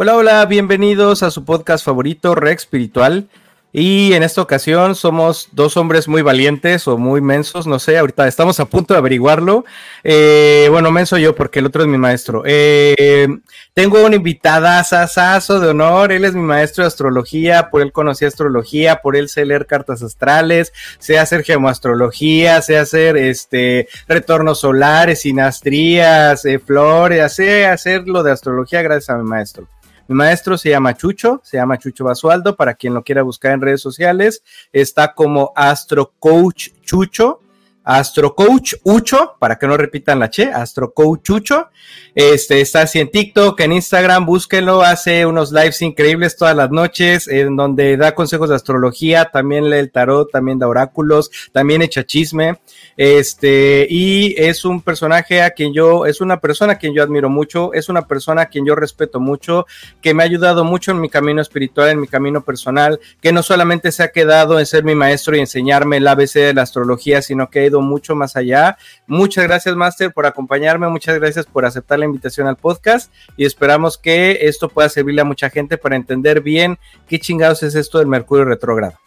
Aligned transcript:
Hola, 0.00 0.14
hola, 0.14 0.46
bienvenidos 0.46 1.24
a 1.24 1.32
su 1.32 1.44
podcast 1.44 1.84
favorito, 1.84 2.36
Rex 2.36 2.62
Espiritual. 2.62 3.26
Y 3.72 4.12
en 4.12 4.22
esta 4.22 4.40
ocasión 4.40 4.94
somos 4.94 5.48
dos 5.50 5.76
hombres 5.76 6.06
muy 6.06 6.22
valientes 6.22 6.86
o 6.86 6.96
muy 6.96 7.20
mensos, 7.20 7.66
no 7.66 7.80
sé, 7.80 7.98
ahorita 7.98 8.28
estamos 8.28 8.60
a 8.60 8.66
punto 8.66 8.94
de 8.94 8.98
averiguarlo. 8.98 9.64
Eh, 10.04 10.68
bueno, 10.70 10.92
menso 10.92 11.18
yo 11.18 11.34
porque 11.34 11.58
el 11.58 11.66
otro 11.66 11.82
es 11.82 11.88
mi 11.88 11.98
maestro. 11.98 12.44
Eh, 12.46 13.26
tengo 13.74 14.06
una 14.06 14.14
invitada 14.14 14.84
sasazo 14.84 15.58
de 15.58 15.70
honor, 15.70 16.12
él 16.12 16.24
es 16.24 16.32
mi 16.32 16.42
maestro 16.42 16.84
de 16.84 16.88
astrología, 16.88 17.68
por 17.68 17.82
él 17.82 17.90
conocí 17.90 18.24
astrología, 18.24 19.00
por 19.02 19.16
él 19.16 19.28
sé 19.28 19.44
leer 19.46 19.66
cartas 19.66 20.00
astrales, 20.00 20.72
sé 21.00 21.18
hacer 21.18 21.42
gemoastrología, 21.42 22.62
sé 22.62 22.78
hacer 22.78 23.16
este 23.16 23.88
retornos 24.06 24.60
solares, 24.60 25.22
sinastrías, 25.22 26.44
eh, 26.44 26.60
flores, 26.60 27.32
sé 27.32 27.66
hacer 27.66 28.06
lo 28.06 28.22
de 28.22 28.30
astrología 28.30 28.80
gracias 28.82 29.10
a 29.10 29.18
mi 29.18 29.28
maestro. 29.28 29.66
Mi 30.08 30.14
maestro 30.14 30.56
se 30.56 30.70
llama 30.70 30.96
Chucho, 30.96 31.40
se 31.44 31.58
llama 31.58 31.76
Chucho 31.76 32.02
Basualdo, 32.02 32.56
para 32.56 32.74
quien 32.74 32.94
lo 32.94 33.04
quiera 33.04 33.22
buscar 33.22 33.52
en 33.52 33.60
redes 33.60 33.82
sociales, 33.82 34.42
está 34.72 35.14
como 35.14 35.52
Astro 35.54 36.14
Coach 36.18 36.70
Chucho 36.80 37.40
Astro 37.88 38.34
Coach 38.34 38.74
Ucho, 38.82 39.36
para 39.38 39.56
que 39.58 39.66
no 39.66 39.78
repitan 39.78 40.18
la 40.18 40.28
che, 40.28 40.52
Astro 40.52 40.92
Coach 40.92 41.30
Ucho. 41.30 41.70
Este, 42.14 42.60
está 42.60 42.82
así 42.82 42.98
en 42.98 43.10
TikTok, 43.10 43.58
en 43.60 43.72
Instagram, 43.72 44.26
búsquenlo, 44.26 44.82
hace 44.82 45.24
unos 45.24 45.52
lives 45.52 45.80
increíbles 45.80 46.36
todas 46.36 46.54
las 46.54 46.70
noches, 46.70 47.28
en 47.28 47.56
donde 47.56 47.96
da 47.96 48.14
consejos 48.14 48.50
de 48.50 48.56
astrología, 48.56 49.30
también 49.32 49.70
lee 49.70 49.78
el 49.78 49.90
tarot, 49.90 50.30
también 50.30 50.58
da 50.58 50.68
oráculos, 50.68 51.30
también 51.52 51.80
echa 51.80 52.04
chisme. 52.04 52.60
Este, 52.98 53.86
y 53.88 54.34
es 54.36 54.66
un 54.66 54.82
personaje 54.82 55.40
a 55.40 55.52
quien 55.52 55.72
yo, 55.72 56.04
es 56.04 56.20
una 56.20 56.40
persona 56.40 56.74
a 56.74 56.78
quien 56.78 56.92
yo 56.92 57.02
admiro 57.02 57.30
mucho, 57.30 57.72
es 57.72 57.88
una 57.88 58.06
persona 58.06 58.42
a 58.42 58.46
quien 58.46 58.66
yo 58.66 58.74
respeto 58.74 59.18
mucho, 59.18 59.64
que 60.02 60.12
me 60.12 60.22
ha 60.22 60.26
ayudado 60.26 60.62
mucho 60.62 60.90
en 60.90 61.00
mi 61.00 61.08
camino 61.08 61.40
espiritual, 61.40 61.88
en 61.88 62.00
mi 62.00 62.06
camino 62.06 62.44
personal, 62.44 63.00
que 63.22 63.32
no 63.32 63.42
solamente 63.42 63.92
se 63.92 64.02
ha 64.02 64.12
quedado 64.12 64.58
en 64.58 64.66
ser 64.66 64.84
mi 64.84 64.94
maestro 64.94 65.36
y 65.36 65.40
enseñarme 65.40 65.96
el 65.96 66.06
ABC 66.06 66.34
de 66.34 66.54
la 66.54 66.62
astrología, 66.62 67.22
sino 67.22 67.48
que 67.48 67.60
ha 67.60 67.66
ido 67.66 67.77
mucho 67.80 68.14
más 68.14 68.36
allá. 68.36 68.76
Muchas 69.06 69.44
gracias, 69.44 69.74
Master, 69.74 70.12
por 70.12 70.26
acompañarme. 70.26 70.88
Muchas 70.88 71.18
gracias 71.18 71.46
por 71.46 71.64
aceptar 71.64 71.98
la 71.98 72.04
invitación 72.04 72.46
al 72.46 72.56
podcast 72.56 73.12
y 73.36 73.44
esperamos 73.44 73.98
que 73.98 74.38
esto 74.42 74.68
pueda 74.68 74.88
servirle 74.88 75.20
a 75.20 75.24
mucha 75.24 75.50
gente 75.50 75.78
para 75.78 75.96
entender 75.96 76.40
bien 76.40 76.78
qué 77.06 77.18
chingados 77.18 77.62
es 77.62 77.74
esto 77.74 77.98
del 77.98 78.06
Mercurio 78.06 78.44
retrógrado. 78.44 78.98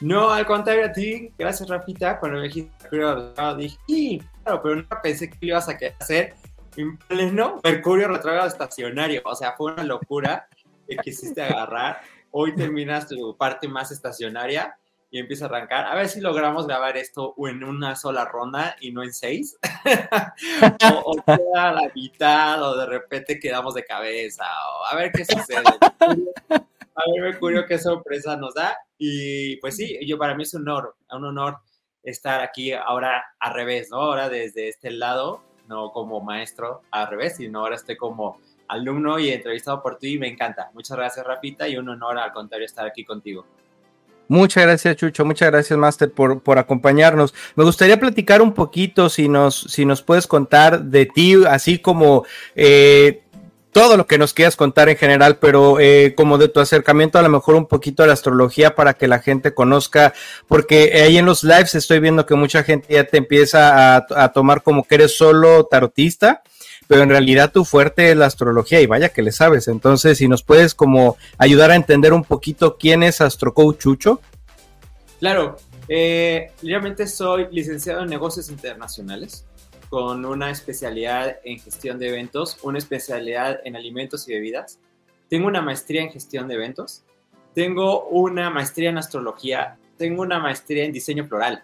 No, 0.00 0.30
al 0.30 0.44
contrario 0.44 0.86
a 0.86 0.92
ti, 0.92 1.32
gracias 1.38 1.68
Rafita, 1.68 2.18
cuando 2.18 2.38
me 2.38 2.44
dijiste 2.44 2.70
Mercurio 2.82 3.14
retrógrado 3.14 3.56
dije, 3.56 3.78
sí, 3.86 4.22
claro, 4.42 4.60
pero 4.62 4.76
nunca 4.76 5.00
pensé 5.00 5.30
que 5.30 5.38
lo 5.40 5.46
ibas 5.48 5.68
a 5.68 5.78
hacer 6.00 6.34
en 6.76 6.96
pleno 6.98 7.60
Mercurio 7.62 8.08
retrógrado 8.08 8.48
estacionario, 8.48 9.22
o 9.24 9.34
sea, 9.34 9.52
fue 9.52 9.72
una 9.72 9.84
locura 9.84 10.48
que 10.88 10.96
quisiste 10.96 11.42
agarrar. 11.42 12.00
Hoy 12.30 12.54
terminas 12.54 13.06
tu 13.06 13.36
parte 13.36 13.68
más 13.68 13.92
estacionaria 13.92 14.76
y 15.14 15.20
empieza 15.20 15.44
a 15.44 15.48
arrancar. 15.48 15.86
A 15.86 15.94
ver 15.94 16.08
si 16.08 16.20
logramos 16.20 16.66
grabar 16.66 16.96
esto 16.96 17.36
en 17.46 17.62
una 17.62 17.94
sola 17.94 18.24
ronda 18.24 18.74
y 18.80 18.90
no 18.90 19.04
en 19.04 19.12
seis. 19.12 19.56
o, 21.04 21.14
queda 21.24 21.70
la 21.70 21.88
mitad, 21.94 22.60
o 22.60 22.76
de 22.76 22.86
repente 22.86 23.38
quedamos 23.38 23.74
de 23.74 23.84
cabeza, 23.84 24.42
o 24.44 24.86
a 24.86 24.96
ver 24.96 25.12
qué 25.12 25.24
sucede. 25.24 25.62
A 26.50 27.10
ver, 27.12 27.22
Mercurio, 27.22 27.64
qué 27.64 27.78
sorpresa 27.78 28.36
nos 28.36 28.54
da. 28.54 28.76
Y 28.98 29.54
pues 29.58 29.76
sí, 29.76 29.96
yo 30.04 30.18
para 30.18 30.34
mí 30.34 30.42
es 30.42 30.52
un 30.54 30.68
honor, 30.68 30.96
un 31.12 31.24
honor 31.26 31.58
estar 32.02 32.40
aquí 32.40 32.72
ahora 32.72 33.24
al 33.38 33.54
revés, 33.54 33.90
¿no? 33.92 33.98
Ahora 33.98 34.28
desde 34.28 34.66
este 34.66 34.90
lado, 34.90 35.44
no 35.68 35.92
como 35.92 36.22
maestro 36.22 36.82
al 36.90 37.06
revés, 37.06 37.36
sino 37.36 37.60
ahora 37.60 37.76
estoy 37.76 37.96
como 37.96 38.40
alumno 38.66 39.20
y 39.20 39.30
entrevistado 39.30 39.80
por 39.80 39.96
ti 39.96 40.14
y 40.14 40.18
me 40.18 40.26
encanta. 40.26 40.72
Muchas 40.74 40.96
gracias, 40.96 41.24
Rapita, 41.24 41.68
y 41.68 41.76
un 41.76 41.88
honor 41.88 42.18
al 42.18 42.32
contrario 42.32 42.66
estar 42.66 42.84
aquí 42.84 43.04
contigo. 43.04 43.46
Muchas 44.28 44.64
gracias, 44.64 44.96
Chucho. 44.96 45.24
Muchas 45.24 45.50
gracias, 45.50 45.78
Master, 45.78 46.10
por, 46.12 46.40
por 46.40 46.58
acompañarnos. 46.58 47.34
Me 47.56 47.64
gustaría 47.64 48.00
platicar 48.00 48.40
un 48.42 48.52
poquito, 48.52 49.08
si 49.08 49.28
nos, 49.28 49.60
si 49.68 49.84
nos 49.84 50.02
puedes 50.02 50.26
contar 50.26 50.82
de 50.84 51.06
ti, 51.06 51.36
así 51.46 51.78
como 51.78 52.24
eh, 52.54 53.22
todo 53.72 53.96
lo 53.96 54.06
que 54.06 54.18
nos 54.18 54.32
quieras 54.32 54.56
contar 54.56 54.88
en 54.88 54.96
general, 54.96 55.38
pero 55.38 55.80
eh, 55.80 56.14
como 56.16 56.38
de 56.38 56.48
tu 56.48 56.60
acercamiento 56.60 57.18
a 57.18 57.22
lo 57.22 57.28
mejor 57.28 57.56
un 57.56 57.66
poquito 57.66 58.02
a 58.02 58.06
la 58.06 58.12
astrología 58.12 58.74
para 58.74 58.94
que 58.94 59.08
la 59.08 59.18
gente 59.18 59.52
conozca, 59.52 60.14
porque 60.46 60.92
ahí 61.04 61.18
en 61.18 61.26
los 61.26 61.42
lives 61.42 61.74
estoy 61.74 61.98
viendo 61.98 62.24
que 62.24 62.36
mucha 62.36 62.62
gente 62.62 62.94
ya 62.94 63.04
te 63.04 63.18
empieza 63.18 63.96
a, 63.96 64.06
a 64.16 64.32
tomar 64.32 64.62
como 64.62 64.84
que 64.84 64.94
eres 64.94 65.16
solo 65.16 65.66
tarotista 65.66 66.42
pero 66.86 67.02
en 67.02 67.10
realidad 67.10 67.52
tu 67.52 67.64
fuerte 67.64 68.10
es 68.10 68.16
la 68.16 68.26
astrología 68.26 68.80
y 68.80 68.86
vaya 68.86 69.08
que 69.08 69.22
le 69.22 69.32
sabes. 69.32 69.68
Entonces, 69.68 70.18
si 70.18 70.28
nos 70.28 70.42
puedes 70.42 70.74
como 70.74 71.16
ayudar 71.38 71.70
a 71.70 71.76
entender 71.76 72.12
un 72.12 72.24
poquito 72.24 72.76
quién 72.76 73.02
es 73.02 73.20
AstroCoach 73.20 73.78
Chucho. 73.78 74.20
Claro, 75.20 75.56
eh, 75.88 76.52
realmente 76.62 77.06
soy 77.06 77.48
licenciado 77.50 78.02
en 78.02 78.10
negocios 78.10 78.50
internacionales 78.50 79.44
con 79.88 80.24
una 80.24 80.50
especialidad 80.50 81.38
en 81.44 81.58
gestión 81.60 81.98
de 81.98 82.08
eventos, 82.08 82.58
una 82.62 82.78
especialidad 82.78 83.60
en 83.64 83.76
alimentos 83.76 84.28
y 84.28 84.34
bebidas. 84.34 84.78
Tengo 85.28 85.46
una 85.46 85.62
maestría 85.62 86.02
en 86.02 86.10
gestión 86.10 86.48
de 86.48 86.54
eventos. 86.54 87.02
Tengo 87.54 88.08
una 88.08 88.50
maestría 88.50 88.90
en 88.90 88.98
astrología. 88.98 89.76
Tengo 89.96 90.22
una 90.22 90.40
maestría 90.40 90.84
en 90.84 90.92
diseño 90.92 91.26
floral 91.26 91.62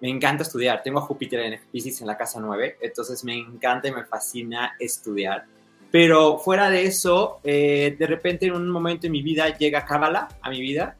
me 0.00 0.08
encanta 0.08 0.42
estudiar. 0.42 0.82
Tengo 0.82 0.98
a 0.98 1.02
Júpiter 1.02 1.40
en 1.40 1.60
Pisces 1.70 2.00
en 2.00 2.06
la 2.06 2.16
casa 2.16 2.40
9, 2.40 2.78
entonces 2.80 3.24
me 3.24 3.36
encanta 3.36 3.88
y 3.88 3.92
me 3.92 4.04
fascina 4.04 4.74
estudiar. 4.78 5.44
Pero 5.90 6.38
fuera 6.38 6.68
de 6.68 6.84
eso, 6.84 7.40
eh, 7.44 7.96
de 7.98 8.06
repente 8.06 8.46
en 8.46 8.54
un 8.54 8.68
momento 8.68 9.06
en 9.06 9.12
mi 9.12 9.22
vida 9.22 9.56
llega 9.56 9.84
Cábala 9.84 10.28
a 10.42 10.50
mi 10.50 10.60
vida. 10.60 10.96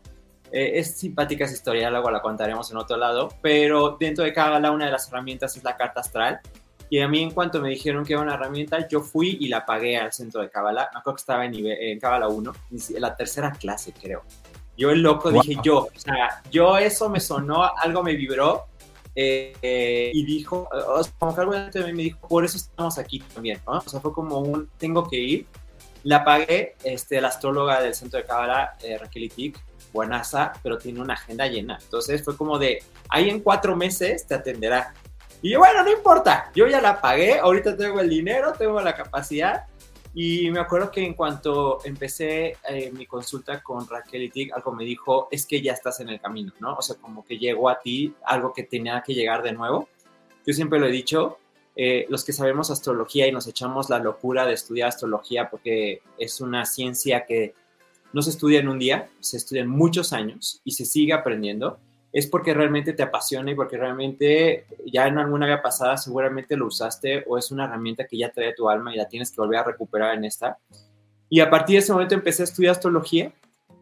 Eh, 0.52 0.78
es 0.78 0.96
simpática 0.96 1.44
esa 1.44 1.54
historia, 1.54 1.90
luego 1.90 2.10
la 2.10 2.22
contaremos 2.22 2.70
en 2.70 2.76
otro 2.76 2.96
lado, 2.96 3.28
pero 3.42 3.96
dentro 3.98 4.24
de 4.24 4.32
Cábala 4.32 4.70
una 4.70 4.86
de 4.86 4.92
las 4.92 5.08
herramientas 5.08 5.56
es 5.56 5.64
la 5.64 5.76
carta 5.76 6.00
astral. 6.00 6.40
Y 6.88 7.00
a 7.00 7.08
mí 7.08 7.20
en 7.20 7.32
cuanto 7.32 7.60
me 7.60 7.68
dijeron 7.68 8.04
que 8.04 8.12
era 8.12 8.22
una 8.22 8.34
herramienta, 8.34 8.86
yo 8.88 9.00
fui 9.00 9.36
y 9.40 9.48
la 9.48 9.66
pagué 9.66 9.98
al 9.98 10.12
centro 10.12 10.40
de 10.40 10.48
Cábala. 10.48 10.88
Me 10.92 11.00
acuerdo 11.00 11.16
que 11.16 11.20
estaba 11.20 11.44
en, 11.44 11.54
en 11.54 11.98
Cábala 11.98 12.28
1, 12.28 12.52
en 12.70 13.00
la 13.02 13.16
tercera 13.16 13.50
clase 13.50 13.92
creo. 13.92 14.22
Yo 14.78 14.90
el 14.90 15.00
loco 15.00 15.30
dije 15.30 15.56
yo, 15.64 15.88
o 15.94 15.98
sea, 15.98 16.42
yo 16.50 16.76
eso 16.76 17.08
me 17.08 17.18
sonó, 17.18 17.64
algo 17.76 18.02
me 18.02 18.14
vibró 18.14 18.66
eh, 19.16 20.10
y 20.12 20.25
dijo, 20.27 20.69
o 20.71 21.03
sea, 21.03 21.12
como 21.19 21.34
que 21.34 21.78
de 21.78 21.84
mí 21.87 21.93
me 21.94 22.03
dijo, 22.03 22.28
por 22.28 22.44
eso 22.44 22.59
estamos 22.59 22.99
aquí 22.99 23.21
también, 23.34 23.59
¿no? 23.66 23.78
O 23.78 23.88
sea, 23.88 24.00
fue 24.00 24.12
como 24.12 24.38
un, 24.41 24.69
tengo 24.78 25.09
que 25.09 25.16
ir. 25.16 25.47
La 26.03 26.25
pagué, 26.25 26.77
este, 26.84 27.21
la 27.21 27.28
astróloga 27.28 27.81
del 27.81 27.94
centro 27.94 28.21
de 28.21 28.26
Cábala, 28.26 28.76
eh, 28.82 28.97
Raquel 28.99 29.25
Itik, 29.25 29.59
buenaza, 29.93 30.53
pero 30.62 30.78
tiene 30.78 31.00
una 31.00 31.15
agenda 31.15 31.47
llena. 31.47 31.78
Entonces 31.82 32.22
fue 32.22 32.37
como 32.37 32.59
de, 32.59 32.82
ahí 33.09 33.31
en 33.31 33.41
cuatro 33.41 33.75
meses 33.75 34.26
te 34.26 34.34
atenderá. 34.34 34.94
Y 35.43 35.50
yo, 35.50 35.59
bueno, 35.59 35.82
no 35.82 35.91
importa, 35.91 36.50
yo 36.55 36.66
ya 36.66 36.81
la 36.81 37.00
pagué, 37.00 37.38
ahorita 37.38 37.76
tengo 37.76 38.00
el 38.00 38.09
dinero, 38.09 38.53
tengo 38.53 38.81
la 38.81 38.94
capacidad, 38.94 39.65
y 40.19 40.50
me 40.50 40.60
acuerdo 40.60 40.91
que 40.91 41.04
en 41.04 41.12
cuanto 41.12 41.81
empecé 41.84 42.56
eh, 42.66 42.91
mi 42.91 43.04
consulta 43.04 43.62
con 43.62 43.87
Raquel 43.87 44.22
y 44.22 44.31
Tig, 44.31 44.54
algo 44.54 44.72
me 44.72 44.82
dijo, 44.82 45.28
es 45.31 45.44
que 45.44 45.60
ya 45.60 45.75
estás 45.75 46.00
en 46.00 46.09
el 46.09 46.19
camino, 46.19 46.54
¿no? 46.59 46.75
O 46.77 46.81
sea, 46.81 46.97
como 46.97 47.22
que 47.22 47.37
llegó 47.37 47.69
a 47.69 47.78
ti 47.78 48.15
algo 48.25 48.55
que 48.55 48.62
tenía 48.62 49.03
que 49.06 49.12
llegar 49.12 49.43
de 49.43 49.53
nuevo. 49.53 49.91
Yo 50.47 50.55
siempre 50.55 50.81
lo 50.81 50.87
he 50.87 50.91
dicho, 50.91 51.37
eh, 51.76 52.06
los 52.09 52.25
que 52.25 52.32
sabemos 52.32 52.71
astrología 52.71 53.26
y 53.26 53.32
nos 53.32 53.47
echamos 53.47 53.91
la 53.91 53.99
locura 53.99 54.47
de 54.47 54.55
estudiar 54.55 54.88
astrología 54.88 55.50
porque 55.50 56.00
es 56.16 56.41
una 56.41 56.65
ciencia 56.65 57.26
que 57.26 57.53
no 58.15 58.22
se 58.22 58.31
estudia 58.31 58.60
en 58.60 58.69
un 58.69 58.78
día, 58.78 59.10
se 59.21 59.37
estudia 59.37 59.60
en 59.60 59.69
muchos 59.69 60.15
años 60.15 60.62
y 60.64 60.70
se 60.70 60.87
sigue 60.87 61.12
aprendiendo 61.12 61.79
es 62.16 62.26
porque 62.26 62.54
realmente 62.54 62.94
te 62.94 63.02
apasiona 63.02 63.50
y 63.50 63.54
porque 63.54 63.76
realmente 63.76 64.64
ya 64.86 65.06
en 65.06 65.18
alguna 65.18 65.44
vida 65.44 65.60
pasada 65.60 65.98
seguramente 65.98 66.56
lo 66.56 66.68
usaste 66.68 67.22
o 67.26 67.36
es 67.36 67.50
una 67.50 67.66
herramienta 67.66 68.06
que 68.06 68.16
ya 68.16 68.32
trae 68.32 68.54
tu 68.54 68.70
alma 68.70 68.94
y 68.94 68.96
la 68.96 69.06
tienes 69.06 69.30
que 69.30 69.36
volver 69.36 69.58
a 69.58 69.64
recuperar 69.64 70.14
en 70.14 70.24
esta. 70.24 70.56
Y 71.28 71.40
a 71.40 71.50
partir 71.50 71.74
de 71.74 71.80
ese 71.80 71.92
momento 71.92 72.14
empecé 72.14 72.42
a 72.42 72.44
estudiar 72.44 72.72
astrología 72.72 73.34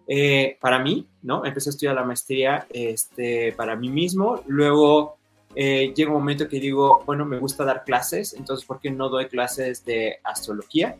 eh, 0.09 0.59
para 0.61 0.81
mí, 0.81 1.07
¿no? 1.23 1.47
Empecé 1.47 1.69
a 1.69 1.75
estudiar 1.75 1.95
la 1.95 2.03
maestría 2.03 2.67
este, 2.71 3.53
para 3.53 3.77
mí 3.77 3.89
mismo. 3.89 4.43
Luego 4.49 5.17
eh, 5.55 5.95
llega 5.95 6.11
un 6.11 6.19
momento 6.19 6.49
que 6.49 6.59
digo, 6.59 7.05
bueno, 7.07 7.25
me 7.25 7.39
gusta 7.39 7.65
dar 7.65 7.85
clases, 7.85 8.35
entonces, 8.35 8.67
¿por 8.67 8.81
qué 8.81 8.91
no 8.91 9.11
doy 9.11 9.27
clases 9.27 9.85
de 9.85 10.19
astrología? 10.25 10.97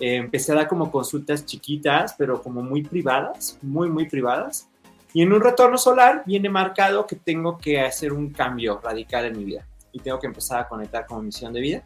Eh, 0.00 0.16
empecé 0.16 0.50
a 0.50 0.56
dar 0.56 0.66
como 0.66 0.90
consultas 0.90 1.46
chiquitas, 1.46 2.16
pero 2.18 2.42
como 2.42 2.60
muy 2.60 2.82
privadas, 2.82 3.56
muy, 3.62 3.88
muy 3.88 4.08
privadas. 4.08 4.68
Y 5.14 5.22
en 5.22 5.32
un 5.32 5.40
retorno 5.40 5.76
solar 5.76 6.22
viene 6.24 6.48
marcado 6.48 7.06
que 7.06 7.16
tengo 7.16 7.58
que 7.58 7.80
hacer 7.80 8.12
un 8.12 8.30
cambio 8.30 8.80
radical 8.82 9.26
en 9.26 9.36
mi 9.36 9.44
vida 9.44 9.66
y 9.92 10.00
tengo 10.00 10.18
que 10.18 10.26
empezar 10.26 10.60
a 10.60 10.68
conectar 10.68 11.06
con 11.06 11.20
mi 11.20 11.26
misión 11.26 11.52
de 11.52 11.60
vida. 11.60 11.82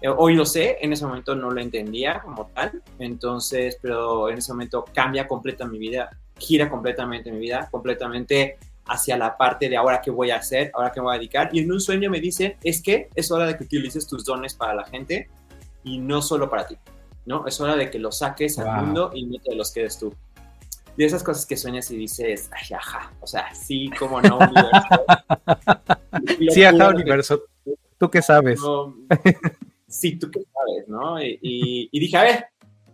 Eh, 0.00 0.08
hoy 0.08 0.34
lo 0.34 0.46
sé, 0.46 0.78
en 0.80 0.92
ese 0.92 1.06
momento 1.06 1.34
no 1.34 1.50
lo 1.50 1.60
entendía 1.60 2.20
como 2.20 2.46
tal, 2.48 2.82
entonces, 2.98 3.78
pero 3.80 4.28
en 4.28 4.38
ese 4.38 4.52
momento 4.52 4.84
cambia 4.94 5.26
completa 5.26 5.66
mi 5.66 5.78
vida, 5.78 6.10
gira 6.38 6.70
completamente 6.70 7.30
mi 7.30 7.38
vida, 7.38 7.68
completamente 7.70 8.58
hacia 8.86 9.16
la 9.16 9.36
parte 9.36 9.68
de 9.68 9.76
ahora 9.76 10.00
qué 10.02 10.10
voy 10.10 10.30
a 10.30 10.36
hacer, 10.36 10.70
ahora 10.74 10.92
qué 10.92 11.00
me 11.00 11.04
voy 11.04 11.16
a 11.16 11.18
dedicar. 11.18 11.50
Y 11.52 11.60
en 11.60 11.72
un 11.72 11.80
sueño 11.80 12.10
me 12.10 12.20
dice, 12.20 12.56
es 12.62 12.82
que 12.82 13.08
es 13.14 13.30
hora 13.30 13.46
de 13.46 13.56
que 13.56 13.64
utilices 13.64 14.06
tus 14.06 14.24
dones 14.24 14.54
para 14.54 14.74
la 14.74 14.84
gente 14.84 15.28
y 15.84 15.98
no 15.98 16.20
solo 16.22 16.50
para 16.50 16.66
ti. 16.66 16.76
¿no? 17.26 17.46
Es 17.46 17.60
hora 17.60 17.76
de 17.76 17.90
que 17.90 17.98
los 17.98 18.18
saques 18.18 18.58
al 18.58 18.84
mundo 18.84 19.10
y 19.14 19.24
no 19.26 19.38
te 19.38 19.54
los 19.54 19.72
quedes 19.72 19.98
tú. 19.98 20.14
De 20.96 21.04
esas 21.04 21.22
cosas 21.22 21.44
que 21.46 21.56
sueñas 21.56 21.90
y 21.90 21.96
dices, 21.96 22.50
ay, 22.52 22.76
ajá, 22.76 23.12
o 23.20 23.26
sea, 23.26 23.52
sí, 23.54 23.90
como 23.98 24.20
no, 24.22 24.38
universo. 24.38 25.04
sí, 26.54 26.64
ajá, 26.64 26.88
universo. 26.90 27.42
¿Tú 27.98 28.10
qué 28.10 28.22
sabes? 28.22 28.60
sí, 29.88 30.16
tú 30.16 30.30
qué 30.30 30.40
sabes, 30.52 30.88
¿no? 30.88 31.20
Y, 31.20 31.88
dije, 31.92 32.16
a 32.16 32.22
ver, 32.22 32.46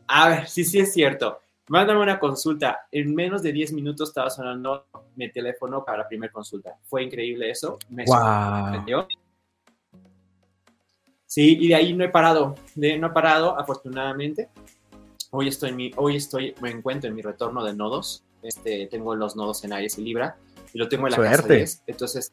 a 0.07 0.29
ver, 0.29 0.49
sí, 0.49 0.65
sí 0.65 0.81
es 0.81 0.93
cierto. 0.93 1.41
Mándame 1.69 2.01
una 2.01 2.19
consulta. 2.19 2.81
En 2.91 3.15
menos 3.15 3.43
de 3.43 3.53
10 3.53 3.73
minutos 3.75 4.09
estaba 4.09 4.31
sonando 4.31 4.87
mi 5.15 5.31
teléfono 5.31 5.85
para 5.85 5.99
la 5.99 6.09
primera 6.09 6.33
consulta. 6.33 6.77
Fue 6.85 7.05
increíble 7.05 7.51
eso. 7.51 7.79
Me 7.91 8.07
sorprendió. 8.07 9.07
Sí, 11.27 11.59
y 11.61 11.69
de 11.69 11.75
ahí 11.77 11.93
no 11.93 12.03
he 12.03 12.09
parado, 12.09 12.57
de, 12.75 12.99
no 12.99 13.07
he 13.07 13.11
parado, 13.11 13.57
afortunadamente. 13.57 14.49
Hoy 15.33 15.47
estoy, 15.47 15.73
mi, 15.73 15.93
hoy 15.97 16.17
estoy, 16.17 16.55
me 16.61 16.71
encuentro 16.71 17.09
en 17.09 17.15
mi 17.15 17.23
retorno 17.23 17.65
de 17.65 17.75
nodos. 17.75 18.25
Este, 18.43 18.89
tengo 18.91 19.15
los 19.15 19.37
nodos 19.37 19.63
en 19.65 19.73
Aries 19.73 19.99
y 19.99 20.03
Libra 20.03 20.37
y 20.73 20.79
lo 20.79 20.89
tengo 20.89 21.07
en 21.07 21.13
la 21.13 21.19
casa 21.19 21.47
10. 21.47 21.85
Entonces, 21.87 22.33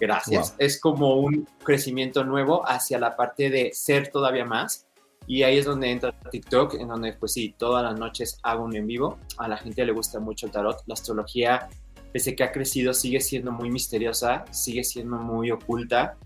gracias. 0.00 0.54
Es 0.58 0.80
como 0.80 1.14
un 1.16 1.46
crecimiento 1.62 2.24
nuevo 2.24 2.68
hacia 2.68 2.98
la 2.98 3.14
parte 3.14 3.50
de 3.50 3.70
ser 3.72 4.10
todavía 4.10 4.44
más. 4.44 4.86
Y 5.26 5.44
ahí 5.44 5.58
es 5.58 5.64
donde 5.64 5.90
entra 5.90 6.12
TikTok, 6.30 6.74
en 6.74 6.88
donde, 6.88 7.12
pues 7.12 7.32
sí, 7.32 7.54
todas 7.56 7.84
las 7.84 7.98
noches 7.98 8.38
hago 8.42 8.64
un 8.64 8.74
en 8.74 8.86
vivo. 8.86 9.18
A 9.38 9.46
la 9.46 9.56
gente 9.56 9.84
le 9.86 9.92
gusta 9.92 10.18
mucho 10.18 10.46
el 10.46 10.52
tarot. 10.52 10.82
La 10.86 10.94
astrología, 10.94 11.68
pese 12.12 12.34
que 12.34 12.42
ha 12.42 12.50
crecido, 12.50 12.92
sigue 12.94 13.20
siendo 13.20 13.52
muy 13.52 13.70
misteriosa, 13.70 14.44
sigue 14.50 14.82
siendo 14.82 15.16
muy 15.16 15.52
oculta 15.52 16.18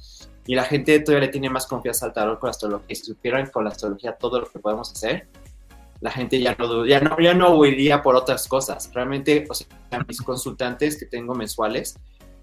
y 0.47 0.55
la 0.55 0.65
gente 0.65 0.99
todavía 1.01 1.27
le 1.27 1.33
tiene 1.33 1.51
más 1.51 1.67
confianza 1.67 2.07
al 2.07 2.15
tarot 2.15 2.41
con 2.41 2.49
la 2.49 2.53
astrología. 2.53 2.97
Si 2.97 3.05
supieran 3.05 3.51
con 3.51 3.65
la 3.65 3.71
astrología 3.71 4.17
todo 4.17 4.41
lo 4.41 4.51
que 4.51 4.59
podemos 4.59 4.91
hacer, 4.91 5.29
la 6.01 6.11
gente 6.11 6.41
ya 6.41 6.55
no, 6.59 6.87
ya 6.87 7.01
no, 7.01 7.19
ya 7.19 7.35
no 7.35 7.57
huiría 7.57 8.03
por 8.03 8.17
otras 8.17 8.47
cosas. 8.47 8.91
Realmente, 8.95 9.47
o 9.49 9.55
sea, 9.55 9.67
mis 10.07 10.21
consultantes 10.23 10.99
que 10.99 11.07
tengo 11.07 11.35
mensuales 11.35 11.97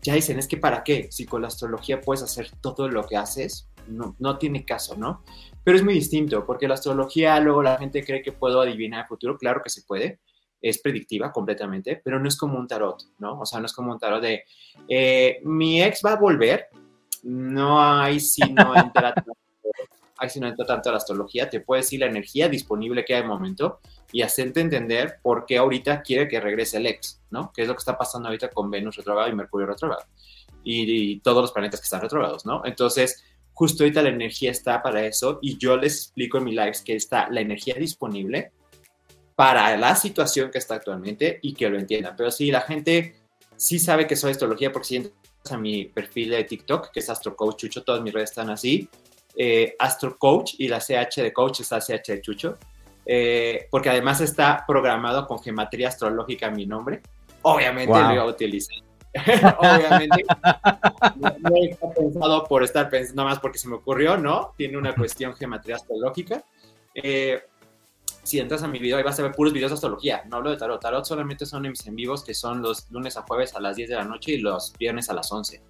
ya 0.06 0.14
dicen, 0.14 0.38
es 0.38 0.48
que 0.48 0.58
para 0.58 0.84
qué, 0.84 1.08
si 1.12 1.26
con 1.26 1.42
la 1.42 1.48
astrología 1.48 2.00
puedes 2.00 2.22
hacer 2.22 2.52
todo 2.62 2.88
lo 2.88 3.06
que 3.08 3.18
haces, 3.18 3.68
no, 3.88 4.16
no 4.20 4.38
tiene 4.38 4.64
caso, 4.64 4.96
¿no? 4.96 5.24
Pero 5.64 5.78
es 5.78 5.84
muy 5.84 5.96
distinto, 5.96 6.46
porque 6.46 6.68
la 6.68 6.76
astrología 6.76 7.40
luego 7.40 7.64
la 7.64 7.80
gente 7.80 8.04
cree 8.06 8.22
que 8.22 8.32
puedo 8.32 8.62
adivinar 8.62 9.02
el 9.02 9.08
futuro, 9.08 9.36
claro 9.38 9.62
que 9.64 9.72
se 9.72 9.82
puede, 9.82 10.20
es 10.62 10.80
predictiva 10.80 11.32
completamente, 11.32 12.00
pero 12.04 12.20
no 12.20 12.28
es 12.28 12.38
como 12.38 12.60
un 12.60 12.68
tarot, 12.68 13.02
¿no? 13.18 13.40
O 13.40 13.46
sea, 13.48 13.60
no 13.60 13.66
es 13.66 13.74
como 13.74 13.94
un 13.94 14.00
tarot 14.00 14.22
de, 14.22 14.44
eh, 14.88 15.40
mi 15.44 15.82
ex 15.82 16.02
va 16.06 16.14
a 16.14 16.20
volver, 16.20 16.68
no 17.24 17.82
hay 17.82 18.20
si 18.20 18.42
no 18.54 18.76
entra 18.76 19.14
entra 20.22 20.66
tanto 20.66 20.92
la 20.92 20.98
astrología, 20.98 21.50
te 21.50 21.60
puede 21.60 21.82
decir 21.82 22.00
la 22.00 22.06
energía 22.06 22.48
disponible 22.48 23.04
que 23.04 23.14
hay 23.14 23.20
en 23.20 23.26
el 23.26 23.32
momento 23.32 23.80
y 24.12 24.22
hacerte 24.22 24.62
entender 24.62 25.20
por 25.22 25.46
qué 25.46 25.58
ahorita 25.58 26.02
quiere 26.02 26.28
que 26.28 26.40
regrese 26.40 26.78
el 26.78 26.86
ex, 26.86 27.22
¿no? 27.32 27.52
Que 27.54 27.64
es 27.64 27.68
lo 27.68 27.74
que 27.74 27.80
está 27.80 27.98
pasando 27.98 28.30
ahorita 28.30 28.50
con 28.50 28.72
Venus 28.72 28.96
retrogrado 28.96 29.30
y 29.30 29.36
Mercurio 29.36 29.68
retrogrado 29.68 30.06
y, 30.66 31.20
todos 31.20 31.42
los 31.42 31.52
planetas 31.52 31.80
que 31.80 31.86
están 31.86 32.02
retrogrados, 32.02 32.46
¿no? 32.46 32.62
Entonces, 32.66 33.24
justo 33.54 33.84
ahorita 33.84 34.02
la 34.02 34.10
energía 34.10 34.52
está 34.52 34.82
para 34.82 35.06
eso 35.06 35.40
y 35.42 35.58
yo 35.58 35.78
les 35.78 35.96
explico 35.96 36.40
en 36.40 36.44
mi 36.46 36.52
lives 36.52 36.82
que 36.82 36.96
está 36.96 37.30
la 37.30 37.42
energía 37.42 37.76
disponible 37.76 38.52
para 39.36 39.78
la 39.78 39.96
situación 39.96 40.50
que 40.50 40.58
está 40.58 40.76
actualmente 40.76 41.40
y 41.42 41.54
que 41.54 41.70
lo 41.70 41.78
entiendan. 41.78 42.16
Pero 42.18 42.32
sí, 42.32 42.52
la 42.52 42.62
gente 42.62 43.16
sí 43.56 43.80
sabe 43.80 44.08
que 44.08 44.16
soy 44.16 44.32
astrología 44.32 44.72
porque 44.72 44.88
si 44.88 45.12
a 45.52 45.58
mi 45.58 45.86
perfil 45.86 46.32
de 46.32 46.44
TikTok, 46.44 46.92
que 46.92 47.00
es 47.00 47.10
Astro 47.10 47.36
Coach 47.36 47.58
Chucho, 47.58 47.84
todas 47.84 48.02
mis 48.02 48.14
redes 48.14 48.32
están 48.32 48.50
así. 48.50 48.90
Eh, 49.38 49.76
Astro 49.80 50.18
Coach 50.18 50.56
y 50.60 50.68
la 50.68 50.80
CH 50.80 51.22
de 51.22 51.34
Coach 51.34 51.60
está 51.62 51.80
CH 51.80 52.08
de 52.08 52.22
Chucho, 52.22 52.58
eh, 53.06 53.68
porque 53.70 53.90
además 53.90 54.22
está 54.22 54.64
programado 54.66 55.28
con 55.28 55.40
geometría 55.40 55.90
astrológica 55.90 56.50
mi 56.50 56.66
nombre. 56.66 57.02
Obviamente 57.42 57.94
lo 57.94 58.14
iba 58.14 58.24
a 58.24 58.28
utilizar. 58.28 58.78
Obviamente 59.60 60.26
no, 61.16 61.56
está 61.62 61.90
pensado 61.94 62.44
por 62.46 62.64
estar 62.64 62.90
pensando, 62.90 63.24
nada 63.24 63.36
más 63.36 63.40
porque 63.40 63.58
se 63.58 63.68
me 63.68 63.76
ocurrió, 63.76 64.18
¿no? 64.18 64.54
Tiene 64.58 64.78
una 64.78 64.94
cuestión 64.94 65.34
geometría 65.36 65.76
astrológica. 65.76 66.44
Eh, 66.94 67.42
si 68.24 68.40
entras 68.40 68.64
a 68.64 68.68
mi 68.68 68.80
video, 68.80 68.98
ahí 68.98 69.04
vas 69.04 69.20
a 69.20 69.24
ver 69.24 69.34
puros 69.34 69.54
videos 69.54 69.72
de 69.72 69.76
astrología. 69.76 70.24
No 70.30 70.38
hablo 70.38 70.50
de 70.50 70.58
tarot. 70.58 70.82
Tarot 70.82 71.06
solamente 71.06 71.46
son 71.46 71.64
en 71.66 71.72
mis 71.72 71.86
en 71.86 71.96
vivos, 71.96 72.24
que 72.24 72.34
son 72.34 72.62
los 72.62 72.90
lunes 72.90 73.16
a 73.18 73.22
jueves 73.22 73.56
a 73.56 73.60
las 73.60 73.76
10 73.76 73.90
de 73.90 73.96
la 73.96 74.04
noche 74.04 74.32
y 74.32 74.38
los 74.38 74.74
viernes 74.78 75.10
a 75.10 75.14
las 75.14 75.32
11. 75.32 75.62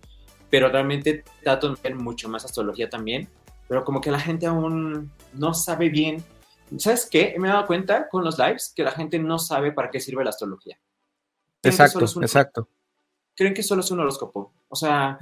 Pero 0.50 0.70
realmente 0.70 1.24
trato 1.44 1.70
de 1.70 1.82
ver 1.84 1.96
mucho 1.96 2.30
más 2.30 2.46
astrología 2.46 2.90
también. 2.90 3.28
Pero 3.68 3.84
como 3.84 4.02
que 4.02 4.12
la 4.12 4.20
gente 4.20 4.46
aún 4.46 5.12
no 5.34 5.54
sabe 5.54 5.90
bien. 5.90 6.24
¿Sabes 6.78 7.08
qué? 7.10 7.36
Me 7.38 7.48
he 7.48 7.52
dado 7.52 7.68
cuenta 7.68 8.08
con 8.10 8.24
los 8.24 8.38
lives 8.38 8.74
que 8.76 8.84
la 8.84 8.92
gente 8.92 9.20
no 9.20 9.40
sabe 9.40 9.72
para 9.72 9.90
qué 9.90 10.00
sirve 10.00 10.24
la 10.24 10.30
astrología. 10.32 10.80
Exacto, 11.64 12.06
exacto. 12.22 12.70
Creen 13.36 13.54
que 13.54 13.64
solo 13.64 13.82
es 13.82 13.92
un 13.92 14.00
horóscopo. 14.00 14.54
O 14.68 14.76
sea, 14.76 15.18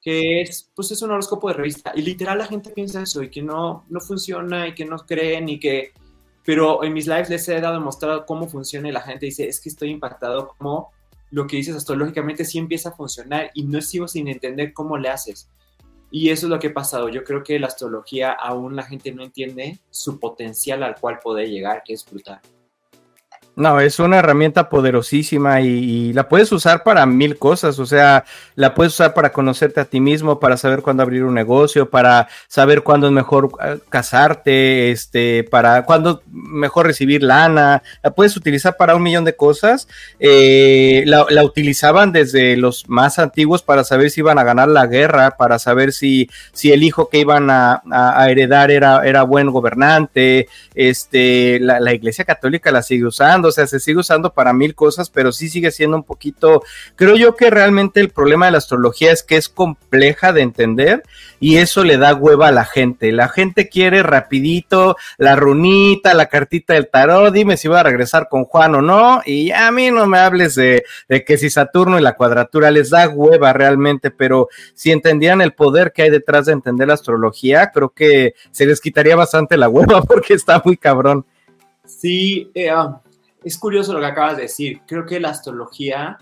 que 0.00 0.42
es, 0.42 0.70
pues 0.74 0.90
es 0.90 1.02
un 1.02 1.10
horóscopo 1.10 1.48
de 1.48 1.54
revista. 1.54 1.92
Y 1.94 2.02
literal 2.02 2.38
la 2.38 2.46
gente 2.46 2.70
piensa 2.70 3.02
eso 3.02 3.22
y 3.22 3.30
que 3.30 3.42
no, 3.42 3.84
no 3.88 4.00
funciona 4.00 4.68
y 4.68 4.74
que 4.74 4.84
no 4.84 4.98
creen 4.98 5.48
y 5.48 5.58
que 5.58 5.92
pero 6.44 6.84
en 6.84 6.92
mis 6.92 7.06
lives 7.06 7.30
les 7.30 7.48
he 7.48 7.60
dado 7.60 7.76
a 7.76 7.80
mostrar 7.80 8.26
cómo 8.26 8.48
funciona 8.48 8.88
y 8.88 8.92
la 8.92 9.00
gente 9.00 9.26
dice, 9.26 9.48
es 9.48 9.60
que 9.60 9.70
estoy 9.70 9.90
impactado 9.90 10.48
como 10.48 10.92
lo 11.30 11.46
que 11.46 11.56
dices 11.56 11.74
astrológicamente 11.74 12.44
sí 12.44 12.58
empieza 12.58 12.90
a 12.90 12.92
funcionar 12.92 13.50
y 13.54 13.64
no 13.64 13.80
sigo 13.80 14.06
sin 14.06 14.28
entender 14.28 14.72
cómo 14.72 14.98
le 14.98 15.08
haces. 15.08 15.48
Y 16.16 16.30
eso 16.30 16.46
es 16.46 16.50
lo 16.50 16.60
que 16.60 16.68
ha 16.68 16.72
pasado. 16.72 17.08
Yo 17.08 17.24
creo 17.24 17.42
que 17.42 17.58
la 17.58 17.66
astrología 17.66 18.30
aún 18.30 18.76
la 18.76 18.84
gente 18.84 19.10
no 19.10 19.24
entiende 19.24 19.80
su 19.90 20.20
potencial 20.20 20.84
al 20.84 20.94
cual 20.94 21.18
puede 21.20 21.50
llegar, 21.50 21.82
que 21.84 21.92
es 21.92 22.06
brutal. 22.08 22.40
No, 23.56 23.78
es 23.78 24.00
una 24.00 24.18
herramienta 24.18 24.68
poderosísima 24.68 25.60
y, 25.60 26.12
la 26.12 26.28
puedes 26.28 26.50
usar 26.50 26.82
para 26.82 27.06
mil 27.06 27.38
cosas, 27.38 27.78
o 27.78 27.86
sea, 27.86 28.24
la 28.56 28.74
puedes 28.74 28.94
usar 28.94 29.14
para 29.14 29.30
conocerte 29.30 29.80
a 29.80 29.84
ti 29.84 30.00
mismo, 30.00 30.40
para 30.40 30.56
saber 30.56 30.82
cuándo 30.82 31.04
abrir 31.04 31.22
un 31.22 31.34
negocio, 31.34 31.88
para 31.88 32.26
saber 32.48 32.82
cuándo 32.82 33.06
es 33.06 33.12
mejor 33.12 33.50
eh, 33.64 33.78
casarte, 33.88 34.90
este, 34.90 35.44
para 35.44 35.84
cuándo 35.84 36.22
mejor 36.32 36.86
recibir 36.86 37.22
lana, 37.22 37.84
la 38.02 38.10
puedes 38.10 38.36
utilizar 38.36 38.76
para 38.76 38.96
un 38.96 39.04
millón 39.04 39.24
de 39.24 39.36
cosas. 39.36 39.86
Eh, 40.18 41.04
la, 41.06 41.44
utilizaban 41.44 42.10
desde 42.10 42.56
los 42.56 42.88
más 42.88 43.20
antiguos 43.20 43.62
para 43.62 43.84
saber 43.84 44.10
si 44.10 44.20
iban 44.20 44.38
a 44.38 44.44
ganar 44.44 44.68
la 44.68 44.86
guerra, 44.86 45.36
para 45.36 45.60
saber 45.60 45.92
si, 45.92 46.28
si 46.52 46.72
el 46.72 46.82
hijo 46.82 47.08
que 47.08 47.18
iban 47.18 47.50
a, 47.50 47.82
heredar 48.28 48.72
era, 48.72 49.06
era 49.06 49.22
buen 49.22 49.50
gobernante, 49.50 50.48
este, 50.74 51.60
la, 51.60 51.78
la 51.78 51.94
iglesia 51.94 52.24
católica 52.24 52.72
la 52.72 52.82
sigue 52.82 53.04
usando 53.04 53.43
o 53.48 53.52
sea, 53.52 53.66
se 53.66 53.80
sigue 53.80 53.98
usando 53.98 54.32
para 54.32 54.52
mil 54.52 54.74
cosas, 54.74 55.10
pero 55.10 55.32
sí 55.32 55.48
sigue 55.48 55.70
siendo 55.70 55.96
un 55.96 56.04
poquito, 56.04 56.62
creo 56.96 57.16
yo 57.16 57.36
que 57.36 57.50
realmente 57.50 58.00
el 58.00 58.10
problema 58.10 58.46
de 58.46 58.52
la 58.52 58.58
astrología 58.58 59.12
es 59.12 59.22
que 59.22 59.36
es 59.36 59.48
compleja 59.48 60.32
de 60.32 60.42
entender 60.42 61.02
y 61.40 61.56
eso 61.56 61.84
le 61.84 61.98
da 61.98 62.14
hueva 62.14 62.48
a 62.48 62.52
la 62.52 62.64
gente. 62.64 63.12
La 63.12 63.28
gente 63.28 63.68
quiere 63.68 64.02
rapidito 64.02 64.96
la 65.18 65.36
runita, 65.36 66.14
la 66.14 66.26
cartita 66.26 66.74
del 66.74 66.88
tarot, 66.88 67.32
dime 67.32 67.56
si 67.56 67.68
voy 67.68 67.78
a 67.78 67.82
regresar 67.82 68.28
con 68.28 68.44
Juan 68.44 68.74
o 68.76 68.82
no, 68.82 69.22
y 69.24 69.50
a 69.50 69.70
mí 69.70 69.90
no 69.90 70.06
me 70.06 70.18
hables 70.18 70.54
de, 70.54 70.84
que 71.26 71.38
si 71.38 71.50
Saturno 71.50 71.98
y 71.98 72.02
la 72.02 72.16
cuadratura 72.16 72.70
les 72.70 72.90
da 72.90 73.08
hueva 73.08 73.52
realmente, 73.52 74.10
pero 74.10 74.48
si 74.74 74.90
entendieran 74.90 75.40
el 75.40 75.52
poder 75.52 75.92
que 75.92 76.02
hay 76.02 76.10
detrás 76.10 76.46
de 76.46 76.52
entender 76.52 76.88
la 76.88 76.94
astrología, 76.94 77.70
creo 77.72 77.90
que 77.90 78.34
se 78.50 78.66
les 78.66 78.80
quitaría 78.80 79.16
bastante 79.16 79.56
la 79.56 79.68
hueva 79.68 80.02
porque 80.08 80.34
está 80.34 80.62
muy 80.64 80.76
cabrón. 80.76 81.24
Sí, 81.84 82.50
eh, 82.54 82.70
ah, 82.70 83.00
es 83.44 83.58
curioso 83.58 83.92
lo 83.92 84.00
que 84.00 84.06
acabas 84.06 84.36
de 84.36 84.44
decir. 84.44 84.80
Creo 84.86 85.04
que 85.04 85.20
la 85.20 85.28
astrología 85.30 86.18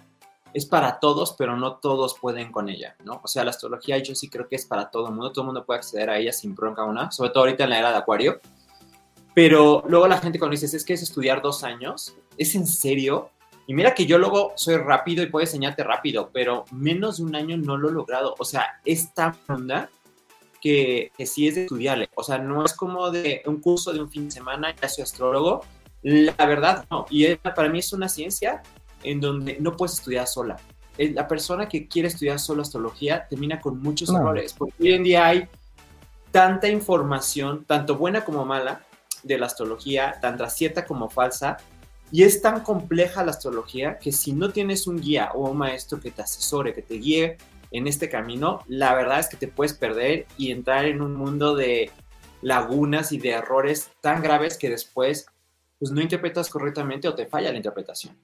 es 0.52 0.66
para 0.66 0.98
todos, 0.98 1.34
pero 1.38 1.56
no 1.56 1.76
todos 1.76 2.18
pueden 2.20 2.52
con 2.52 2.68
ella, 2.68 2.96
¿no? 3.04 3.20
O 3.22 3.28
sea, 3.28 3.44
la 3.44 3.50
astrología 3.50 3.98
yo 3.98 4.14
sí 4.14 4.28
creo 4.28 4.48
que 4.48 4.56
es 4.56 4.66
para 4.66 4.90
todo 4.90 5.08
el 5.08 5.14
mundo, 5.14 5.32
todo 5.32 5.42
el 5.42 5.46
mundo 5.46 5.64
puede 5.64 5.78
acceder 5.78 6.10
a 6.10 6.18
ella 6.18 6.32
sin 6.32 6.54
bronca 6.54 6.84
una, 6.84 7.10
sobre 7.10 7.30
todo 7.30 7.44
ahorita 7.44 7.64
en 7.64 7.70
la 7.70 7.78
era 7.78 7.90
de 7.90 7.96
Acuario. 7.96 8.40
Pero 9.34 9.82
luego 9.86 10.06
la 10.08 10.18
gente 10.18 10.38
cuando 10.38 10.52
dices, 10.52 10.74
es 10.74 10.84
que 10.84 10.92
es 10.92 11.02
estudiar 11.02 11.40
dos 11.40 11.64
años, 11.64 12.14
¿es 12.36 12.54
en 12.54 12.66
serio? 12.66 13.30
Y 13.66 13.74
mira 13.74 13.94
que 13.94 14.04
yo 14.04 14.18
luego 14.18 14.52
soy 14.56 14.76
rápido 14.76 15.22
y 15.22 15.26
puedo 15.26 15.44
enseñarte 15.44 15.84
rápido, 15.84 16.28
pero 16.32 16.64
menos 16.72 17.18
de 17.18 17.22
un 17.22 17.34
año 17.34 17.56
no 17.56 17.78
lo 17.78 17.88
he 17.88 17.92
logrado. 17.92 18.34
O 18.38 18.44
sea, 18.44 18.80
esta 18.84 19.34
onda 19.48 19.88
que, 20.60 21.12
que 21.16 21.24
sí 21.24 21.48
es 21.48 21.54
de 21.54 21.62
estudiarle. 21.62 22.10
O 22.14 22.22
sea, 22.22 22.38
no 22.38 22.64
es 22.64 22.74
como 22.74 23.10
de 23.10 23.42
un 23.46 23.60
curso 23.60 23.92
de 23.92 24.00
un 24.00 24.10
fin 24.10 24.26
de 24.26 24.32
semana, 24.32 24.74
ya 24.74 24.88
soy 24.88 25.02
astrólogo, 25.02 25.62
la 26.02 26.46
verdad, 26.46 26.84
no. 26.90 27.06
Y 27.10 27.34
para 27.36 27.68
mí 27.68 27.78
es 27.78 27.92
una 27.92 28.08
ciencia 28.08 28.62
en 29.02 29.20
donde 29.20 29.58
no 29.60 29.76
puedes 29.76 29.94
estudiar 29.94 30.26
sola. 30.26 30.56
La 30.98 31.26
persona 31.26 31.68
que 31.68 31.88
quiere 31.88 32.08
estudiar 32.08 32.38
solo 32.38 32.62
astrología 32.62 33.26
termina 33.28 33.60
con 33.60 33.80
muchos 33.80 34.10
errores, 34.10 34.52
porque 34.52 34.74
hoy 34.80 34.92
en 34.92 35.02
día 35.02 35.26
hay 35.26 35.48
tanta 36.30 36.68
información, 36.68 37.64
tanto 37.64 37.96
buena 37.96 38.24
como 38.24 38.44
mala, 38.44 38.82
de 39.22 39.38
la 39.38 39.46
astrología, 39.46 40.18
tanto 40.20 40.48
cierta 40.50 40.84
como 40.84 41.08
falsa, 41.08 41.56
y 42.10 42.24
es 42.24 42.42
tan 42.42 42.60
compleja 42.60 43.24
la 43.24 43.30
astrología 43.30 43.98
que 43.98 44.12
si 44.12 44.32
no 44.32 44.50
tienes 44.50 44.86
un 44.86 45.00
guía 45.00 45.30
o 45.34 45.48
un 45.48 45.56
maestro 45.56 45.98
que 45.98 46.10
te 46.10 46.22
asesore, 46.22 46.74
que 46.74 46.82
te 46.82 46.94
guíe 46.94 47.38
en 47.70 47.86
este 47.86 48.10
camino, 48.10 48.60
la 48.68 48.94
verdad 48.94 49.20
es 49.20 49.28
que 49.28 49.38
te 49.38 49.48
puedes 49.48 49.72
perder 49.72 50.26
y 50.36 50.50
entrar 50.50 50.84
en 50.84 51.00
un 51.00 51.14
mundo 51.14 51.56
de 51.56 51.90
lagunas 52.42 53.12
y 53.12 53.18
de 53.18 53.30
errores 53.30 53.90
tan 54.02 54.22
graves 54.22 54.58
que 54.58 54.68
después 54.68 55.26
pues 55.82 55.90
no 55.90 56.00
interpretas 56.00 56.48
correctamente 56.48 57.08
o 57.08 57.14
te 57.16 57.26
falla 57.26 57.50
la 57.50 57.56
interpretación, 57.56 58.16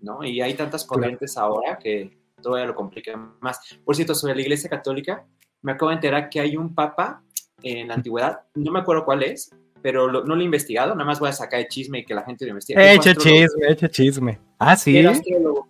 ¿no? 0.00 0.24
Y 0.24 0.40
hay 0.40 0.54
tantas 0.54 0.84
corrientes 0.84 1.36
ahora 1.36 1.78
que 1.78 2.18
todavía 2.42 2.66
lo 2.66 2.74
complica 2.74 3.16
más. 3.40 3.60
Por 3.84 3.94
cierto, 3.94 4.16
sobre 4.16 4.34
la 4.34 4.40
Iglesia 4.40 4.68
Católica, 4.68 5.24
me 5.62 5.70
acabo 5.70 5.90
de 5.90 5.94
enterar 5.94 6.28
que 6.28 6.40
hay 6.40 6.56
un 6.56 6.74
papa 6.74 7.22
en 7.62 7.86
la 7.86 7.94
antigüedad, 7.94 8.40
no 8.56 8.72
me 8.72 8.80
acuerdo 8.80 9.04
cuál 9.04 9.22
es, 9.22 9.54
pero 9.80 10.10
no 10.10 10.34
lo 10.34 10.40
he 10.40 10.44
investigado, 10.44 10.92
nada 10.96 11.04
más 11.04 11.20
voy 11.20 11.28
a 11.28 11.32
sacar 11.32 11.60
el 11.60 11.68
chisme 11.68 12.00
y 12.00 12.04
que 12.04 12.14
la 12.14 12.24
gente 12.24 12.46
lo 12.46 12.50
investigue. 12.50 12.94
Eche 12.94 13.14
chisme, 13.14 13.68
eche 13.68 13.88
chisme. 13.90 14.40
Ah, 14.58 14.74
sí. 14.74 14.98
era 14.98 15.12
astrólogo. 15.12 15.68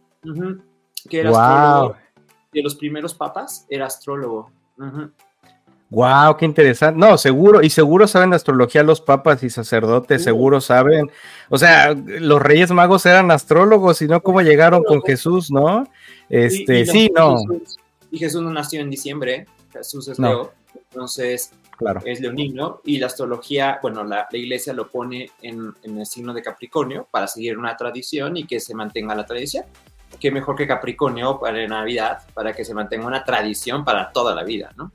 Que 1.10 1.20
era 1.20 1.28
astrólogo. 1.28 1.96
De 2.54 2.62
los 2.62 2.74
primeros 2.74 3.12
papas 3.12 3.66
era 3.68 3.84
astrólogo. 3.84 4.50
Wow, 5.94 6.36
qué 6.36 6.44
interesante. 6.44 6.98
No, 6.98 7.16
seguro, 7.16 7.62
y 7.62 7.70
seguro 7.70 8.08
saben 8.08 8.30
de 8.30 8.36
astrología 8.36 8.82
los 8.82 9.00
papas 9.00 9.44
y 9.44 9.50
sacerdotes, 9.50 10.24
seguro 10.24 10.60
saben. 10.60 11.08
O 11.50 11.56
sea, 11.56 11.94
los 11.94 12.42
reyes 12.42 12.72
magos 12.72 13.06
eran 13.06 13.30
astrólogos, 13.30 14.02
y 14.02 14.08
no 14.08 14.20
cómo 14.20 14.40
llegaron 14.40 14.82
con 14.82 15.02
Jesús, 15.02 15.52
¿no? 15.52 15.86
Este, 16.28 16.84
sí, 16.84 17.12
no. 17.14 17.36
y 18.10 18.18
Jesús 18.18 18.42
no 18.42 18.50
nació 18.50 18.80
en 18.80 18.90
diciembre, 18.90 19.46
Jesús 19.72 20.08
es 20.08 20.18
Leo, 20.18 20.52
entonces 20.90 21.52
Claro. 21.76 22.00
Es 22.04 22.20
leonino 22.20 22.80
y 22.84 22.98
la 22.98 23.06
astrología, 23.06 23.80
bueno, 23.82 24.04
la, 24.04 24.28
iglesia 24.30 24.72
lo 24.72 24.88
pone 24.88 25.30
en, 25.42 25.74
el 25.82 26.06
signo 26.06 26.32
de 26.32 26.40
Capricornio 26.40 27.08
para 27.10 27.26
seguir 27.26 27.58
una 27.58 27.76
tradición 27.76 28.36
y 28.36 28.46
que 28.46 28.60
se 28.60 28.76
mantenga 28.76 29.12
la 29.14 29.26
tradición. 29.26 29.64
Qué 30.20 30.30
mejor 30.30 30.54
que 30.54 30.68
Capricornio 30.68 31.40
para 31.40 31.66
Navidad, 31.66 32.22
para 32.32 32.52
que 32.52 32.64
se 32.64 32.74
mantenga 32.74 33.06
una 33.06 33.24
tradición 33.24 33.84
para 33.84 34.12
toda 34.12 34.36
la 34.36 34.44
vida, 34.44 34.72
¿no? 34.76 34.92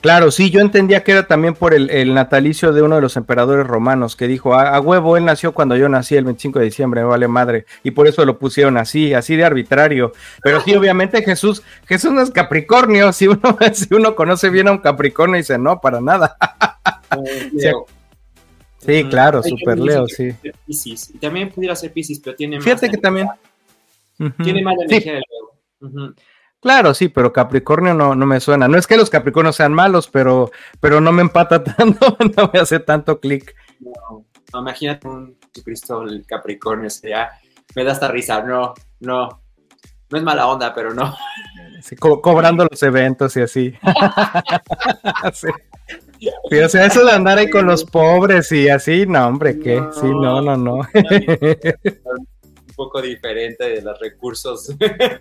Claro, 0.00 0.30
sí, 0.30 0.50
yo 0.50 0.60
entendía 0.60 1.04
que 1.04 1.12
era 1.12 1.26
también 1.26 1.54
por 1.54 1.74
el, 1.74 2.14
natalicio 2.14 2.72
de 2.72 2.80
uno 2.80 2.94
de 2.96 3.02
los 3.02 3.16
emperadores 3.18 3.66
romanos 3.66 4.16
que 4.16 4.26
dijo, 4.26 4.54
a, 4.54 4.80
huevo, 4.80 5.18
él 5.18 5.26
nació 5.26 5.52
cuando 5.52 5.76
yo 5.76 5.90
nací 5.90 6.16
el 6.16 6.24
25 6.24 6.58
de 6.58 6.64
diciembre, 6.64 7.02
me 7.02 7.08
vale 7.08 7.28
madre, 7.28 7.66
y 7.82 7.90
por 7.90 8.08
eso 8.08 8.24
lo 8.24 8.38
pusieron 8.38 8.78
así, 8.78 9.12
así 9.12 9.36
de 9.36 9.44
arbitrario. 9.44 10.12
Pero 10.42 10.62
sí, 10.62 10.74
obviamente 10.74 11.22
Jesús, 11.22 11.62
Jesús 11.86 12.12
no 12.12 12.22
es 12.22 12.30
Capricornio, 12.30 13.12
si 13.12 13.28
uno, 13.28 13.40
si 13.74 13.92
uno 13.94 14.16
conoce 14.16 14.48
bien 14.48 14.68
a 14.68 14.72
un 14.72 14.78
Capricornio 14.78 15.36
dice, 15.36 15.58
no, 15.58 15.80
para 15.80 16.00
nada. 16.00 16.36
sí, 18.78 19.04
claro, 19.04 19.42
super 19.42 19.78
Leo, 19.78 20.06
sí. 20.06 20.30
Y 20.66 21.18
también 21.18 21.50
pudiera 21.50 21.76
ser 21.76 21.92
Pisces, 21.92 22.20
pero 22.20 22.36
tiene 22.36 22.56
más... 22.56 22.64
Fíjate 22.64 22.88
que 22.88 22.96
también... 22.96 23.28
Tiene 24.42 24.62
más 24.62 24.76
energía 24.78 25.14
de 25.14 25.22
Leo. 25.80 26.14
Claro, 26.60 26.92
sí, 26.92 27.08
pero 27.08 27.32
Capricornio 27.32 27.94
no, 27.94 28.14
no 28.14 28.26
me 28.26 28.38
suena. 28.38 28.68
No 28.68 28.76
es 28.76 28.86
que 28.86 28.98
los 28.98 29.08
Capricornios 29.08 29.56
sean 29.56 29.72
malos, 29.72 30.08
pero, 30.08 30.50
pero 30.78 31.00
no 31.00 31.10
me 31.10 31.22
empata 31.22 31.64
tanto, 31.76 32.16
no 32.36 32.50
me 32.52 32.60
hace 32.60 32.80
tanto 32.80 33.18
clic. 33.18 33.54
No, 33.80 34.26
imagínate 34.60 35.08
un 35.08 35.38
Cristo 35.64 36.02
el 36.02 36.24
Capricornio, 36.26 36.90
sería, 36.90 37.30
me 37.74 37.84
da 37.84 37.92
hasta 37.92 38.08
risa, 38.08 38.42
no, 38.42 38.74
no, 39.00 39.42
no 40.10 40.18
es 40.18 40.22
mala 40.22 40.46
onda, 40.46 40.74
pero 40.74 40.92
no. 40.92 41.14
cobrando 41.98 42.66
los 42.70 42.82
eventos 42.82 43.36
y 43.36 43.40
así. 43.40 43.74
sí. 45.32 45.48
o 46.62 46.68
sea, 46.68 46.84
eso 46.84 47.04
de 47.04 47.12
andar 47.12 47.38
ahí 47.38 47.48
con 47.48 47.66
los 47.66 47.84
pobres 47.84 48.52
y 48.52 48.68
así, 48.68 49.06
no, 49.06 49.26
hombre, 49.26 49.58
¿qué? 49.58 49.82
sí, 49.92 50.06
no, 50.06 50.42
no, 50.42 50.56
no 50.56 50.80
poco 52.80 53.02
diferente 53.02 53.68
de 53.68 53.82
los 53.82 54.00
recursos. 54.00 54.74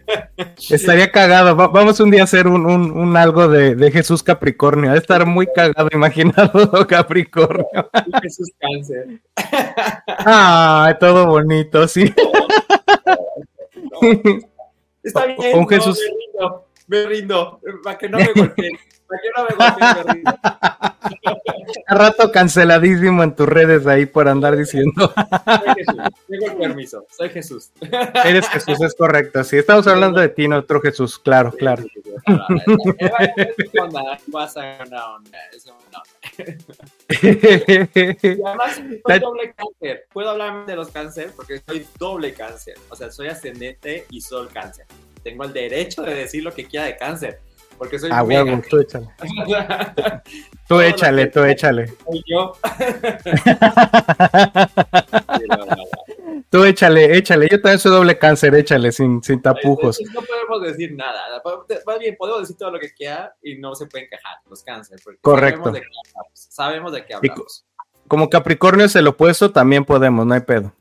Estaría 0.70 1.12
cagado. 1.12 1.58
vamos 1.58 2.00
un 2.00 2.10
día 2.10 2.22
a 2.22 2.24
hacer 2.24 2.48
un, 2.48 3.18
algo 3.18 3.50
de, 3.50 3.92
Jesús 3.92 4.24
Capricornio. 4.24 4.92
Debe 4.92 5.00
estar 5.00 5.26
muy 5.26 5.46
cagado 5.54 5.90
imaginado 5.94 6.88
Capricornio. 6.88 7.68
Jesús 8.22 8.50
Cáncer. 8.58 9.20
Ah, 10.08 10.96
todo 11.02 11.28
bonito, 11.28 11.86
sí. 11.90 12.14
Está 15.04 15.26
bien. 15.26 15.60
Un 15.60 15.68
Jesús. 15.68 16.00
Me 16.88 17.06
rindo, 17.08 17.60
me 17.62 17.72
golpeen. 17.72 17.82
Para 17.84 17.98
que 17.98 18.08
no 18.08 18.20
me 18.20 18.32
golpeen, 18.34 18.72
rindo. 18.72 18.89
A 21.88 21.96
rato 21.96 22.32
canceladísimo 22.32 23.24
en 23.24 23.36
tus 23.36 23.48
redes 23.48 23.88
ahí 23.88 24.06
por 24.06 24.28
andar 24.28 24.56
diciendo. 24.56 25.12
Soy 25.16 25.76
Jesús, 25.76 25.98
tengo 26.28 26.46
el 26.46 26.58
permiso, 26.58 27.06
soy 27.10 27.30
Jesús. 27.30 27.72
Eres 28.24 28.48
Jesús, 28.50 28.82
es 28.82 28.96
correcto. 28.96 29.44
Sí, 29.44 29.58
estamos 29.58 29.88
hablando 29.88 30.20
de 30.20 30.30
ti, 30.30 30.48
no 30.48 30.58
otro 30.58 30.82
Jesús, 30.82 31.18
claro, 31.20 31.52
claro. 31.52 31.84
Y 32.28 32.36
además, 38.46 38.82
soy 39.06 39.20
doble 39.20 39.54
cáncer. 39.56 40.06
Puedo 40.14 40.30
hablar 40.30 40.66
de 40.66 40.76
los 40.76 40.90
cáncer 40.90 41.32
porque 41.36 41.62
soy 41.66 41.88
doble 41.98 42.34
cáncer. 42.34 42.76
O 42.90 42.96
sea, 42.96 43.12
soy 43.12 43.28
ascendente 43.28 44.06
y 44.10 44.22
sol 44.22 44.50
cáncer 44.54 44.86
tengo 45.24 45.44
el 45.44 45.54
derecho 45.54 46.02
de 46.02 46.16
decir 46.16 46.44
lo 46.44 46.54
que 46.54 46.66
quiera 46.66 46.86
de 46.86 46.98
cáncer. 46.98 47.42
Porque 47.80 47.98
soy 47.98 48.10
ah, 48.12 48.24
huevo, 48.24 48.62
tú 48.70 48.80
échale. 48.80 49.08
tú 50.68 50.82
échale, 50.82 51.28
tú 51.28 51.44
échale. 51.46 51.88
Soy 51.88 52.22
yo. 52.28 52.52
tú 56.50 56.66
échale, 56.66 57.18
échale. 57.18 57.48
Yo 57.50 57.62
también 57.62 57.80
soy 57.80 57.94
doble 57.94 58.18
cáncer, 58.18 58.54
échale, 58.54 58.92
sin, 58.92 59.24
sin 59.24 59.42
tapujos. 59.42 59.98
no 60.14 60.22
podemos 60.22 60.62
decir 60.62 60.94
nada. 60.94 61.42
Más 61.86 62.00
bien, 62.00 62.18
podemos 62.18 62.42
decir 62.42 62.58
todo 62.58 62.72
lo 62.72 62.82
que 62.82 62.94
quiera 62.94 63.34
y 63.42 63.56
no 63.56 63.74
se 63.76 63.86
pueden 63.86 64.10
quejar 64.10 64.40
los 64.50 64.62
cánceres. 64.62 65.02
Correcto. 65.22 65.72
Sabemos 66.34 66.92
de 66.92 67.06
qué 67.06 67.14
hablamos. 67.14 67.66
como 68.10 68.30
Capricornio 68.30 68.88
es 68.88 68.96
el 68.98 69.08
opuesto, 69.08 69.52
también 69.52 69.86
podemos, 69.86 70.26
no 70.26 70.34
hay 70.34 70.42
pedo. 70.42 70.74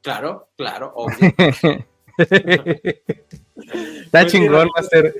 Claro, 0.00 0.48
claro, 0.56 0.92
obvio. 0.94 1.18
Está 2.18 4.22
pues 4.22 4.32
chingón, 4.32 4.68
Master. 4.74 5.14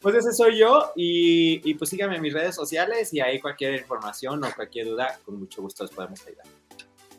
Pues 0.00 0.14
ese 0.14 0.32
soy 0.32 0.58
yo 0.58 0.92
y, 0.94 1.74
pues 1.74 1.90
síganme 1.90 2.16
en 2.16 2.22
mis 2.22 2.32
redes 2.32 2.54
sociales 2.54 3.12
y 3.12 3.20
ahí 3.20 3.40
cualquier 3.40 3.74
información 3.74 4.44
o 4.44 4.48
cualquier 4.54 4.86
duda, 4.86 5.18
con 5.24 5.38
mucho 5.38 5.62
gusto 5.62 5.84
les 5.84 5.92
podemos 5.92 6.24
ayudar. 6.26 6.46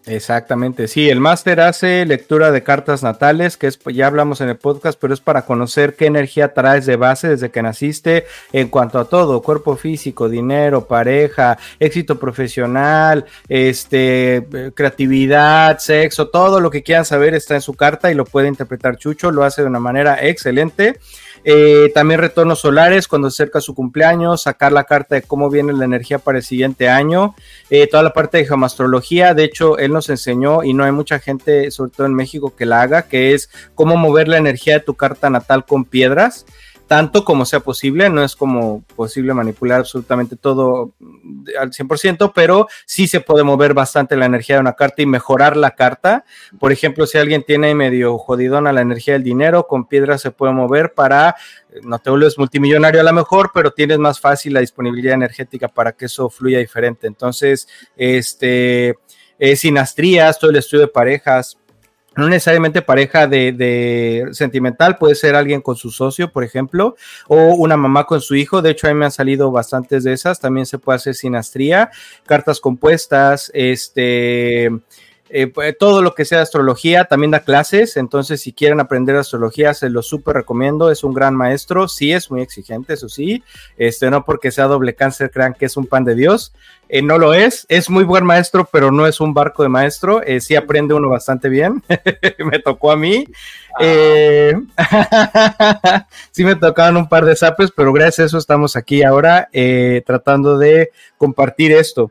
Exactamente, 0.08 0.88
sí, 0.88 1.10
el 1.10 1.20
máster 1.20 1.60
hace 1.60 2.06
lectura 2.06 2.52
de 2.52 2.64
cartas 2.64 3.04
natales, 3.04 3.58
que 3.58 3.68
es, 3.68 3.78
ya 3.94 4.08
hablamos 4.08 4.40
en 4.40 4.48
el 4.48 4.56
podcast, 4.56 4.98
pero 4.98 5.14
es 5.14 5.20
para 5.20 5.42
conocer 5.42 5.98
qué 5.98 6.06
energía 6.06 6.54
traes 6.54 6.86
de 6.86 6.96
base 6.96 7.28
desde 7.28 7.52
que 7.52 7.62
naciste 7.62 8.26
en 8.54 8.70
cuanto 8.70 9.00
a 9.00 9.06
todo, 9.10 9.42
cuerpo 9.42 9.76
físico, 9.76 10.30
dinero, 10.30 10.88
pareja, 10.88 11.58
éxito 11.78 12.18
profesional, 12.18 13.26
este, 13.50 14.48
creatividad, 14.74 15.78
sexo, 15.80 16.30
todo 16.30 16.62
lo 16.62 16.72
que 16.72 16.84
quieran 16.84 17.04
saber 17.04 17.34
está 17.34 17.56
en 17.56 17.62
su 17.62 17.74
carta 17.74 18.10
y 18.10 18.16
lo 18.16 18.24
puede 18.24 18.48
interpretar 18.48 18.96
Chucho, 18.96 19.30
lo 19.32 19.44
hace 19.44 19.62
de 19.62 19.68
una 19.68 19.82
manera 19.82 20.26
excelente. 20.26 21.02
Eh, 21.44 21.92
también 21.94 22.20
retornos 22.20 22.60
solares 22.60 23.08
cuando 23.08 23.30
se 23.30 23.44
acerca 23.44 23.62
su 23.62 23.76
cumpleaños, 23.76 24.44
sacar 24.44 24.72
la 24.72 24.84
carta 24.84 25.16
de 25.16 25.22
cómo 25.22 25.50
viene 25.50 25.74
la 25.74 25.86
energía 25.86 26.20
para 26.20 26.40
el 26.40 26.44
siguiente 26.44 26.90
año, 26.90 27.36
eh, 27.70 27.88
toda 27.88 28.04
la 28.04 28.14
parte 28.14 28.38
de 28.38 28.46
gemastrología, 28.46 29.34
de 29.34 29.44
hecho 29.44 29.78
él 29.78 29.94
nos 29.94 30.10
enseñó 30.10 30.64
y 30.64 30.74
no 30.74 30.84
hay 30.84 30.92
mucha 30.92 31.20
gente, 31.20 31.72
sobre 31.72 31.92
todo 31.92 32.08
en 32.08 32.14
México, 32.14 32.56
que 32.56 32.66
la 32.66 32.82
haga, 32.82 33.04
que 33.04 33.34
es 33.34 33.50
cómo 33.76 33.98
mover 33.98 34.28
la 34.28 34.38
energía 34.38 34.74
de 34.74 34.80
tu 34.82 34.96
carta 34.96 35.30
natal 35.30 35.66
con 35.66 35.86
piedras 35.86 36.46
tanto 36.88 37.26
como 37.26 37.46
sea 37.46 37.60
posible, 37.60 38.10
no 38.10 38.24
es 38.24 38.36
como 38.36 38.82
posible 38.96 39.34
manipular 39.34 39.82
absolutamente 39.82 40.38
todo 40.38 40.94
al 41.60 41.72
100%, 41.72 42.32
pero 42.34 42.68
sí 42.86 43.08
se 43.08 43.20
puede 43.20 43.44
mover 43.44 43.74
bastante 43.74 44.16
la 44.16 44.26
energía 44.26 44.56
de 44.56 44.62
una 44.62 44.74
carta 44.74 45.02
y 45.02 45.06
mejorar 45.06 45.58
la 45.58 45.72
carta. 45.72 46.24
Por 46.60 46.72
ejemplo, 46.72 47.06
si 47.06 47.18
alguien 47.18 47.44
tiene 47.44 47.76
medio 47.76 48.18
jodidona 48.18 48.72
la 48.72 48.82
energía 48.82 49.14
del 49.14 49.24
dinero, 49.24 49.68
con 49.68 49.86
piedras 49.86 50.22
se 50.22 50.32
puede 50.32 50.54
mover 50.54 50.94
para, 50.94 51.36
no 51.84 52.00
te 52.00 52.10
vuelves 52.10 52.38
multimillonario 52.38 53.02
a 53.02 53.04
lo 53.04 53.14
mejor, 53.14 53.52
pero 53.54 53.72
tienes 53.72 54.00
más 54.00 54.20
fácil 54.20 54.54
la 54.54 54.62
disponibilidad 54.62 55.16
energética 55.16 55.68
para 55.68 55.92
que 55.92 56.06
eso 56.06 56.30
fluya 56.30 56.60
diferente. 56.60 57.06
Entonces, 57.06 57.68
este, 57.98 58.98
eh, 59.40 59.56
sinastrías, 59.58 60.40
todo 60.40 60.52
el 60.52 60.58
estudio 60.58 60.86
de 60.86 60.92
parejas, 60.92 61.58
no 62.18 62.28
necesariamente 62.28 62.82
pareja 62.82 63.28
de, 63.28 64.28
sentimental, 64.32 64.98
puede 64.98 65.16
ser 65.16 65.36
alguien 65.36 65.62
con 65.62 65.76
su 65.76 65.92
socio, 65.92 66.32
por 66.32 66.44
ejemplo, 66.44 66.96
o 67.28 67.56
una 67.56 67.78
mamá 67.78 68.06
con 68.06 68.22
su 68.22 68.36
hijo. 68.36 68.62
De 68.62 68.72
hecho, 68.72 68.88
a 68.88 68.90
mí 68.92 68.96
me 69.00 69.06
han 69.06 69.12
salido 69.12 69.52
bastantes 69.52 70.04
de 70.04 70.14
esas. 70.14 70.40
También 70.40 70.66
se 70.66 70.80
puede 70.80 70.98
hacer 70.98 71.16
sinastría, 71.16 71.92
cartas 72.26 72.60
compuestas, 72.60 73.52
este 73.54 74.72
eh, 75.30 75.48
pues, 75.48 75.78
todo 75.78 76.02
lo 76.02 76.16
que 76.16 76.26
sea 76.26 76.42
astrología, 76.42 77.06
también 77.06 77.32
da 77.32 77.42
clases, 77.42 77.98
entonces 77.98 78.42
si 78.42 78.54
quieren 78.54 78.80
aprender 78.80 79.16
astrología, 79.16 79.74
se 79.74 79.90
lo 79.90 80.02
súper 80.02 80.36
recomiendo, 80.36 80.90
es 80.90 81.04
un 81.04 81.14
gran 81.14 81.36
maestro, 81.36 81.88
sí 81.88 82.14
es 82.14 82.32
muy 82.32 82.42
exigente, 82.42 82.94
eso 82.94 83.10
sí, 83.10 83.44
este, 83.78 84.10
no 84.10 84.24
porque 84.24 84.52
sea 84.52 84.66
doble 84.66 84.96
cáncer 84.96 85.32
crean 85.32 85.54
que 85.54 85.66
es 85.66 85.76
un 85.76 85.86
pan 85.86 86.06
de 86.06 86.16
Dios, 86.16 86.54
eh, 86.90 87.02
no 87.02 87.18
lo 87.18 87.34
es, 87.34 87.66
es 87.68 87.90
muy 87.90 88.06
buen 88.06 88.26
maestro, 88.26 88.70
pero 88.72 88.92
no 88.92 89.06
es 89.06 89.20
un 89.20 89.34
barco 89.34 89.64
de 89.64 89.70
maestro, 89.70 90.24
eh, 90.24 90.40
sí 90.40 90.56
aprende 90.56 90.94
uno 90.94 91.10
bastante 91.10 91.50
bien, 91.50 91.84
me 92.40 92.60
tocó 92.60 92.92
a 92.92 92.96
mí, 92.96 93.28
ah. 93.80 94.54
sí 96.32 96.46
me 96.46 96.56
tocaban 96.56 96.96
un 96.96 97.10
par 97.10 97.26
de 97.26 97.36
zapes, 97.36 97.72
pero 97.72 97.92
gracias 97.92 98.20
a 98.20 98.26
eso 98.28 98.38
estamos 98.38 98.78
aquí 98.78 99.04
ahora 99.04 99.50
tratando 100.06 100.58
de 100.58 100.92
compartir 101.18 101.74
esto. 101.74 102.10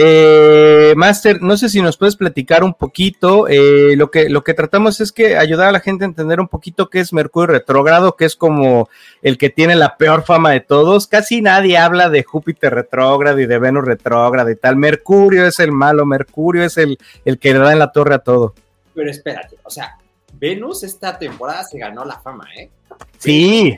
Eh, 0.00 0.94
Master, 0.96 1.42
no 1.42 1.56
sé 1.56 1.68
si 1.68 1.82
nos 1.82 1.96
puedes 1.96 2.14
platicar 2.14 2.62
un 2.62 2.72
poquito. 2.72 3.48
Eh, 3.48 3.96
lo, 3.96 4.12
que, 4.12 4.28
lo 4.28 4.44
que 4.44 4.54
tratamos 4.54 5.00
es 5.00 5.10
que 5.10 5.36
ayudar 5.36 5.66
a 5.66 5.72
la 5.72 5.80
gente 5.80 6.04
a 6.04 6.06
entender 6.06 6.38
un 6.38 6.46
poquito 6.46 6.88
qué 6.88 7.00
es 7.00 7.12
Mercurio 7.12 7.48
retrógrado, 7.48 8.14
que 8.14 8.24
es 8.24 8.36
como 8.36 8.88
el 9.22 9.38
que 9.38 9.50
tiene 9.50 9.74
la 9.74 9.96
peor 9.96 10.22
fama 10.22 10.52
de 10.52 10.60
todos. 10.60 11.08
Casi 11.08 11.42
nadie 11.42 11.78
habla 11.78 12.10
de 12.10 12.22
Júpiter 12.22 12.72
retrógrado 12.72 13.40
y 13.40 13.46
de 13.46 13.58
Venus 13.58 13.84
retrógrado 13.84 14.48
y 14.50 14.54
tal. 14.54 14.76
Mercurio 14.76 15.44
es 15.44 15.58
el 15.58 15.72
malo, 15.72 16.06
Mercurio 16.06 16.62
es 16.62 16.78
el, 16.78 16.96
el 17.24 17.40
que 17.40 17.52
le 17.52 17.58
da 17.58 17.72
en 17.72 17.80
la 17.80 17.90
torre 17.90 18.14
a 18.14 18.20
todo. 18.20 18.54
Pero 18.94 19.10
espérate, 19.10 19.56
o 19.64 19.70
sea, 19.70 19.98
Venus 20.34 20.84
esta 20.84 21.18
temporada 21.18 21.64
se 21.64 21.76
ganó 21.76 22.04
la 22.04 22.20
fama, 22.20 22.46
¿eh? 22.56 22.70
Sí. 23.18 23.76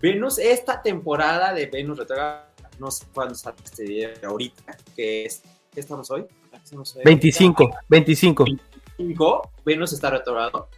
Venus, 0.00 0.38
esta 0.38 0.80
temporada 0.82 1.52
de 1.52 1.66
Venus 1.66 1.98
retrógrado, 1.98 2.44
no 2.82 2.90
sé 2.90 3.06
cuándo 3.14 3.34
sale 3.36 3.56
este 3.64 3.84
video 3.84 4.12
ahorita, 4.28 4.76
que 4.96 5.24
es, 5.24 5.42
¿qué 5.72 5.80
estamos 5.80 6.10
hoy? 6.10 6.26
25, 7.04 7.70
25. 7.88 8.44
25, 8.98 9.50
Venus 9.64 9.92
está 9.92 10.10
retrógrado 10.10 10.68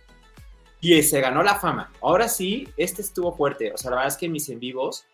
y 0.82 1.02
se 1.02 1.20
ganó 1.22 1.42
la 1.42 1.54
fama. 1.54 1.90
Ahora 2.02 2.28
sí, 2.28 2.68
este 2.76 3.00
estuvo 3.00 3.34
fuerte. 3.34 3.72
O 3.72 3.78
sea, 3.78 3.90
la 3.90 3.96
verdad 3.96 4.12
es 4.12 4.18
que 4.18 4.26
en 4.26 4.32
mis 4.32 4.50
en 4.50 4.60
vivos 4.60 5.06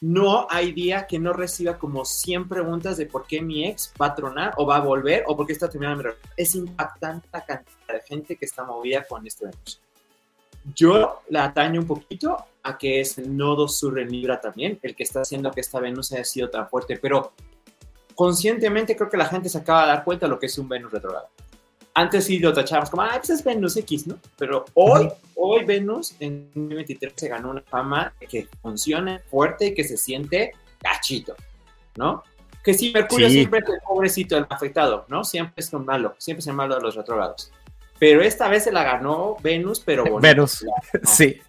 no 0.00 0.46
hay 0.48 0.72
día 0.72 1.06
que 1.06 1.18
no 1.18 1.34
reciba 1.34 1.76
como 1.76 2.06
100 2.06 2.48
preguntas 2.48 2.96
de 2.96 3.04
por 3.04 3.26
qué 3.26 3.42
mi 3.42 3.66
ex 3.66 3.92
va 4.00 4.06
a 4.06 4.14
tronar 4.14 4.54
o 4.56 4.64
va 4.64 4.76
a 4.76 4.80
volver 4.80 5.24
o 5.26 5.36
por 5.36 5.46
qué 5.46 5.52
está 5.52 5.68
terminando 5.68 6.02
mi 6.02 6.10
Es 6.34 6.54
impactante 6.54 7.28
la 7.30 7.44
cantidad 7.44 7.94
de 7.94 8.00
gente 8.08 8.36
que 8.36 8.46
está 8.46 8.64
movida 8.64 9.04
con 9.06 9.26
este 9.26 9.44
Venus. 9.44 9.82
Yo 10.74 11.20
la 11.28 11.44
ataño 11.44 11.80
un 11.80 11.86
poquito 11.86 12.46
a 12.68 12.78
que 12.78 13.00
es 13.00 13.18
el 13.18 13.36
nodo 13.36 13.68
sur 13.68 13.98
en 13.98 14.10
Libra 14.10 14.40
también, 14.40 14.78
el 14.82 14.94
que 14.94 15.02
está 15.02 15.22
haciendo 15.22 15.50
que 15.50 15.60
esta 15.60 15.80
Venus 15.80 16.12
haya 16.12 16.24
sido 16.24 16.50
tan 16.50 16.68
fuerte, 16.68 16.98
pero 17.00 17.32
conscientemente 18.14 18.96
creo 18.96 19.08
que 19.08 19.16
la 19.16 19.26
gente 19.26 19.48
se 19.48 19.58
acaba 19.58 19.82
de 19.82 19.88
dar 19.88 20.04
cuenta 20.04 20.26
de 20.26 20.30
lo 20.30 20.38
que 20.38 20.46
es 20.46 20.58
un 20.58 20.68
Venus 20.68 20.92
retrogrado. 20.92 21.28
Antes 21.94 22.26
sí 22.26 22.38
lo 22.38 22.52
tachábamos 22.52 22.90
como, 22.90 23.02
ah, 23.02 23.14
pues 23.16 23.30
es 23.30 23.42
Venus 23.42 23.76
X, 23.76 24.06
¿no? 24.06 24.18
Pero 24.36 24.64
hoy, 24.74 25.08
hoy 25.34 25.64
Venus 25.64 26.14
en 26.20 26.48
2023 26.54 27.12
se 27.16 27.28
ganó 27.28 27.50
una 27.50 27.62
fama 27.62 28.12
que 28.28 28.48
funciona 28.62 29.20
fuerte 29.30 29.66
y 29.66 29.74
que 29.74 29.82
se 29.82 29.96
siente 29.96 30.52
gachito, 30.80 31.34
¿no? 31.96 32.22
Que 32.62 32.74
sí, 32.74 32.92
Mercurio 32.92 33.28
siempre 33.30 33.60
es 33.60 33.68
el 33.68 33.80
pobrecito, 33.80 34.36
el 34.36 34.46
afectado, 34.48 35.06
¿no? 35.08 35.24
Siempre 35.24 35.54
es 35.56 35.72
un 35.72 35.84
malo, 35.84 36.14
siempre 36.18 36.40
es 36.40 36.46
el 36.46 36.54
malo 36.54 36.76
de 36.76 36.82
los 36.82 36.94
retrógrados. 36.94 37.50
Pero 37.98 38.22
esta 38.22 38.48
vez 38.48 38.64
se 38.64 38.72
la 38.72 38.84
ganó 38.84 39.36
Venus, 39.42 39.80
pero 39.80 40.04
bonito. 40.04 40.20
Venus, 40.20 40.66
sí. 41.02 41.40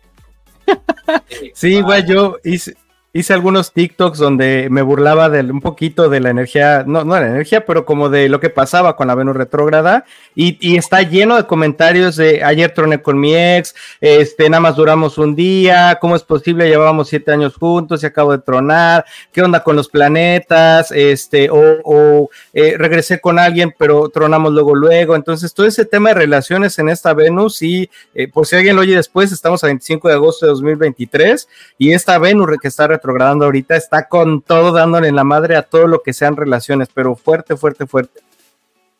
sí, 1.53 1.81
güey, 1.81 2.05
yo 2.07 2.37
hice, 2.43 2.75
hice 3.11 3.33
algunos 3.33 3.73
TikToks 3.73 4.19
donde 4.19 4.67
me 4.69 4.83
burlaba 4.83 5.29
de 5.29 5.41
un 5.51 5.61
poquito 5.61 6.09
de 6.09 6.19
la 6.19 6.29
energía, 6.29 6.83
no, 6.85 7.03
no 7.03 7.15
de 7.15 7.21
la 7.21 7.27
energía, 7.27 7.65
pero 7.65 7.85
como 7.85 8.09
de 8.09 8.29
lo 8.29 8.39
que 8.39 8.49
pasaba 8.49 8.95
con 8.95 9.07
la 9.07 9.15
Venus 9.15 9.35
retrógrada. 9.35 10.05
Y, 10.35 10.77
está 10.77 11.01
lleno 11.01 11.35
de 11.35 11.45
comentarios 11.45 12.15
de 12.15 12.43
ayer 12.43 12.73
troné 12.73 13.01
con 13.01 13.19
mi 13.19 13.35
ex, 13.35 13.75
este, 13.99 14.49
nada 14.49 14.61
más 14.61 14.75
duramos 14.75 15.17
un 15.17 15.35
día, 15.35 15.97
¿cómo 15.99 16.15
es 16.15 16.23
posible? 16.23 16.69
Llevábamos 16.69 17.09
siete 17.09 17.31
años 17.31 17.55
juntos 17.55 18.03
y 18.03 18.05
acabo 18.05 18.31
de 18.31 18.39
tronar, 18.39 19.05
¿qué 19.31 19.41
onda 19.41 19.63
con 19.63 19.75
los 19.75 19.89
planetas? 19.89 20.91
Este, 20.91 21.49
o, 21.49 21.79
o 21.83 22.29
eh, 22.53 22.75
regresé 22.77 23.19
con 23.19 23.39
alguien, 23.39 23.73
pero 23.77 24.09
tronamos 24.09 24.53
luego, 24.53 24.75
luego. 24.75 25.15
Entonces, 25.15 25.53
todo 25.53 25.65
ese 25.65 25.85
tema 25.85 26.09
de 26.09 26.15
relaciones 26.15 26.77
en 26.79 26.89
esta 26.89 27.13
Venus, 27.13 27.61
y 27.61 27.89
eh, 28.13 28.27
por 28.27 28.45
si 28.45 28.55
alguien 28.55 28.75
lo 28.75 28.83
oye 28.83 28.95
después, 28.95 29.31
estamos 29.31 29.63
a 29.63 29.67
25 29.67 30.07
de 30.07 30.13
agosto 30.13 30.45
de 30.45 30.51
2023, 30.51 31.47
y 31.77 31.91
esta 31.91 32.17
Venus 32.19 32.49
que 32.61 32.67
está 32.67 32.87
retrogradando 32.99 33.45
ahorita, 33.45 33.77
está 33.77 34.07
con 34.09 34.41
todo 34.41 34.73
dándole 34.73 35.07
en 35.07 35.15
la 35.15 35.23
madre 35.23 35.55
a 35.55 35.63
todo 35.63 35.87
lo 35.87 36.01
que 36.01 36.11
sean 36.11 36.35
relaciones, 36.35 36.89
pero 36.93 37.15
fuerte, 37.15 37.55
fuerte, 37.55 37.87
fuerte. 37.87 38.19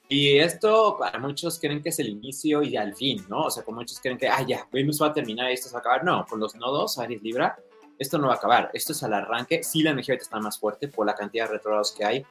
Y 0.07 0.39
esto 0.39 0.95
para 0.97 1.19
muchos 1.19 1.59
creen 1.59 1.83
que 1.83 1.89
es 1.89 1.99
el 1.99 2.07
inicio 2.07 2.63
y 2.63 2.77
al 2.77 2.95
fin, 2.95 3.23
¿no? 3.29 3.41
O 3.41 3.51
sea, 3.51 3.63
como 3.63 3.79
muchos 3.79 3.99
creen 3.99 4.17
que, 4.17 4.27
ah, 4.27 4.41
ya, 4.41 4.65
Venus 4.71 5.01
va 5.01 5.07
a 5.07 5.13
terminar 5.13 5.51
y 5.51 5.53
esto 5.53 5.67
se 5.67 5.73
va 5.73 5.79
a 5.79 5.81
acabar. 5.81 6.03
No, 6.03 6.25
con 6.25 6.39
los 6.39 6.55
nodos, 6.55 6.97
Aries 6.97 7.21
Libra, 7.21 7.59
esto 7.99 8.17
no 8.17 8.27
va 8.27 8.33
a 8.33 8.37
acabar. 8.37 8.71
Esto 8.73 8.93
es 8.93 9.03
al 9.03 9.13
arranque. 9.13 9.61
Sí, 9.61 9.83
la 9.83 9.91
energía 9.91 10.15
está 10.15 10.39
más 10.39 10.57
fuerte 10.57 10.87
por 10.87 11.05
la 11.05 11.13
cantidad 11.13 11.45
de 11.45 11.51
retrogrados 11.51 11.91
que 11.91 12.05
hay. 12.05 12.25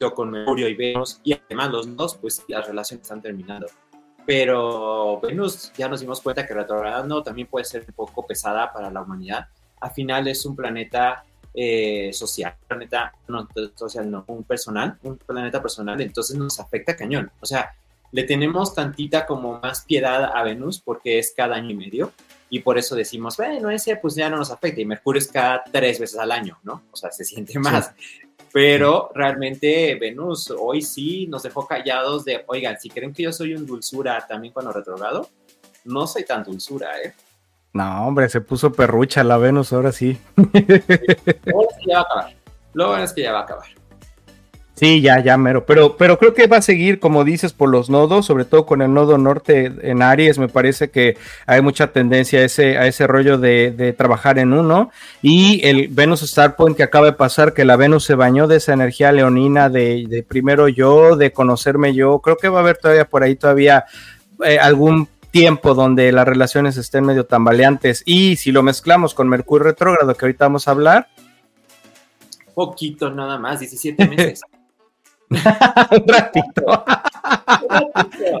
Yo 0.00 0.12
con 0.12 0.30
Mercurio 0.30 0.68
y 0.68 0.74
Venus, 0.74 1.20
y 1.22 1.34
además 1.34 1.70
los 1.70 1.86
nodos, 1.86 2.16
pues 2.16 2.42
las 2.48 2.66
relaciones 2.66 3.02
están 3.02 3.22
terminando. 3.22 3.66
Pero 4.26 5.20
Venus 5.20 5.72
ya 5.76 5.88
nos 5.88 6.00
dimos 6.00 6.20
cuenta 6.20 6.44
que 6.46 6.54
retrogradando 6.54 7.22
también 7.22 7.46
puede 7.46 7.64
ser 7.64 7.84
un 7.86 7.94
poco 7.94 8.26
pesada 8.26 8.72
para 8.72 8.90
la 8.90 9.02
humanidad 9.02 9.46
al 9.84 9.90
final 9.90 10.26
es 10.28 10.44
un 10.46 10.56
planeta 10.56 11.24
eh, 11.52 12.10
social, 12.12 12.56
planeta, 12.66 13.12
no, 13.28 13.46
social, 13.74 14.10
no, 14.10 14.24
un 14.28 14.44
personal, 14.44 14.98
un 15.02 15.18
planeta 15.18 15.60
personal, 15.60 16.00
entonces 16.00 16.36
nos 16.36 16.58
afecta 16.58 16.96
cañón. 16.96 17.30
O 17.40 17.46
sea, 17.46 17.74
le 18.10 18.24
tenemos 18.24 18.74
tantita 18.74 19.26
como 19.26 19.60
más 19.60 19.84
piedad 19.84 20.32
a 20.34 20.42
Venus 20.42 20.80
porque 20.80 21.18
es 21.18 21.34
cada 21.36 21.56
año 21.56 21.70
y 21.70 21.74
medio 21.74 22.12
y 22.48 22.60
por 22.60 22.78
eso 22.78 22.96
decimos, 22.96 23.36
bueno, 23.36 23.70
ese 23.70 23.96
pues 23.96 24.14
ya 24.14 24.30
no 24.30 24.38
nos 24.38 24.50
afecta 24.50 24.80
y 24.80 24.86
Mercurio 24.86 25.20
es 25.20 25.28
cada 25.28 25.62
tres 25.64 26.00
veces 26.00 26.18
al 26.18 26.32
año, 26.32 26.58
¿no? 26.62 26.82
O 26.90 26.96
sea, 26.96 27.10
se 27.12 27.24
siente 27.24 27.58
más. 27.58 27.92
Pero 28.52 29.10
realmente 29.14 29.96
Venus 29.96 30.50
hoy 30.50 30.80
sí 30.80 31.26
nos 31.26 31.42
dejó 31.42 31.66
callados 31.66 32.24
de, 32.24 32.42
oigan, 32.46 32.80
si 32.80 32.88
creen 32.88 33.12
que 33.12 33.24
yo 33.24 33.32
soy 33.32 33.54
un 33.54 33.66
dulzura 33.66 34.24
también 34.26 34.54
cuando 34.54 34.72
retrogrado, 34.72 35.28
no 35.84 36.06
soy 36.06 36.24
tan 36.24 36.42
dulzura, 36.42 37.00
¿eh? 37.02 37.14
No, 37.74 38.06
hombre, 38.06 38.28
se 38.28 38.40
puso 38.40 38.72
perrucha 38.72 39.24
la 39.24 39.36
Venus, 39.36 39.72
ahora 39.72 39.90
sí. 39.90 40.16
Lo 40.36 40.46
es 40.46 41.76
que 41.82 41.90
ya 41.90 41.96
va 41.96 42.00
a 42.00 42.02
acabar. 42.02 43.02
Es 43.02 43.12
que 43.12 43.22
ya 43.22 43.32
va 43.32 43.40
a 43.40 43.42
acabar. 43.42 43.66
Sí, 44.76 45.00
ya, 45.00 45.20
ya, 45.20 45.36
mero. 45.36 45.64
Pero, 45.66 45.96
pero 45.96 46.18
creo 46.18 46.34
que 46.34 46.48
va 46.48 46.56
a 46.56 46.62
seguir, 46.62 46.98
como 46.98 47.22
dices, 47.24 47.52
por 47.52 47.68
los 47.68 47.90
nodos, 47.90 48.26
sobre 48.26 48.44
todo 48.44 48.66
con 48.66 48.82
el 48.82 48.92
nodo 48.92 49.18
norte 49.18 49.72
en 49.82 50.02
Aries. 50.02 50.38
Me 50.38 50.48
parece 50.48 50.90
que 50.90 51.16
hay 51.46 51.62
mucha 51.62 51.92
tendencia 51.92 52.40
a 52.40 52.42
ese, 52.42 52.76
a 52.78 52.86
ese 52.88 53.06
rollo 53.06 53.38
de, 53.38 53.94
trabajar 53.96 54.38
en 54.38 54.52
uno. 54.52 54.90
Y 55.22 55.60
el 55.64 55.88
Venus 55.88 56.22
Star 56.22 56.56
Point 56.56 56.76
que 56.76 56.82
acaba 56.82 57.06
de 57.06 57.12
pasar, 57.12 57.54
que 57.54 57.64
la 57.64 57.76
Venus 57.76 58.04
se 58.04 58.16
bañó 58.16 58.48
de 58.48 58.56
esa 58.56 58.72
energía 58.72 59.12
leonina 59.12 59.68
de, 59.68 60.24
primero 60.28 60.68
yo, 60.68 61.16
de 61.16 61.32
conocerme 61.32 61.94
yo. 61.94 62.18
Creo 62.18 62.36
que 62.36 62.48
va 62.48 62.58
a 62.58 62.62
haber 62.62 62.76
todavía 62.76 63.04
por 63.04 63.22
ahí 63.22 63.36
todavía 63.36 63.84
eh, 64.44 64.58
algún 64.58 65.06
tiempo 65.34 65.74
donde 65.74 66.12
las 66.12 66.28
relaciones 66.28 66.76
estén 66.76 67.04
medio 67.04 67.26
tambaleantes 67.26 68.04
y 68.06 68.36
si 68.36 68.52
lo 68.52 68.62
mezclamos 68.62 69.14
con 69.14 69.28
Mercurio 69.28 69.64
retrógrado 69.64 70.14
que 70.14 70.26
ahorita 70.26 70.44
vamos 70.44 70.68
a 70.68 70.70
hablar. 70.70 71.08
Poquito 72.54 73.10
nada 73.10 73.36
más, 73.36 73.58
17 73.58 74.06
meses. 74.06 74.42
Un 75.30 76.04
ratito. 76.06 76.84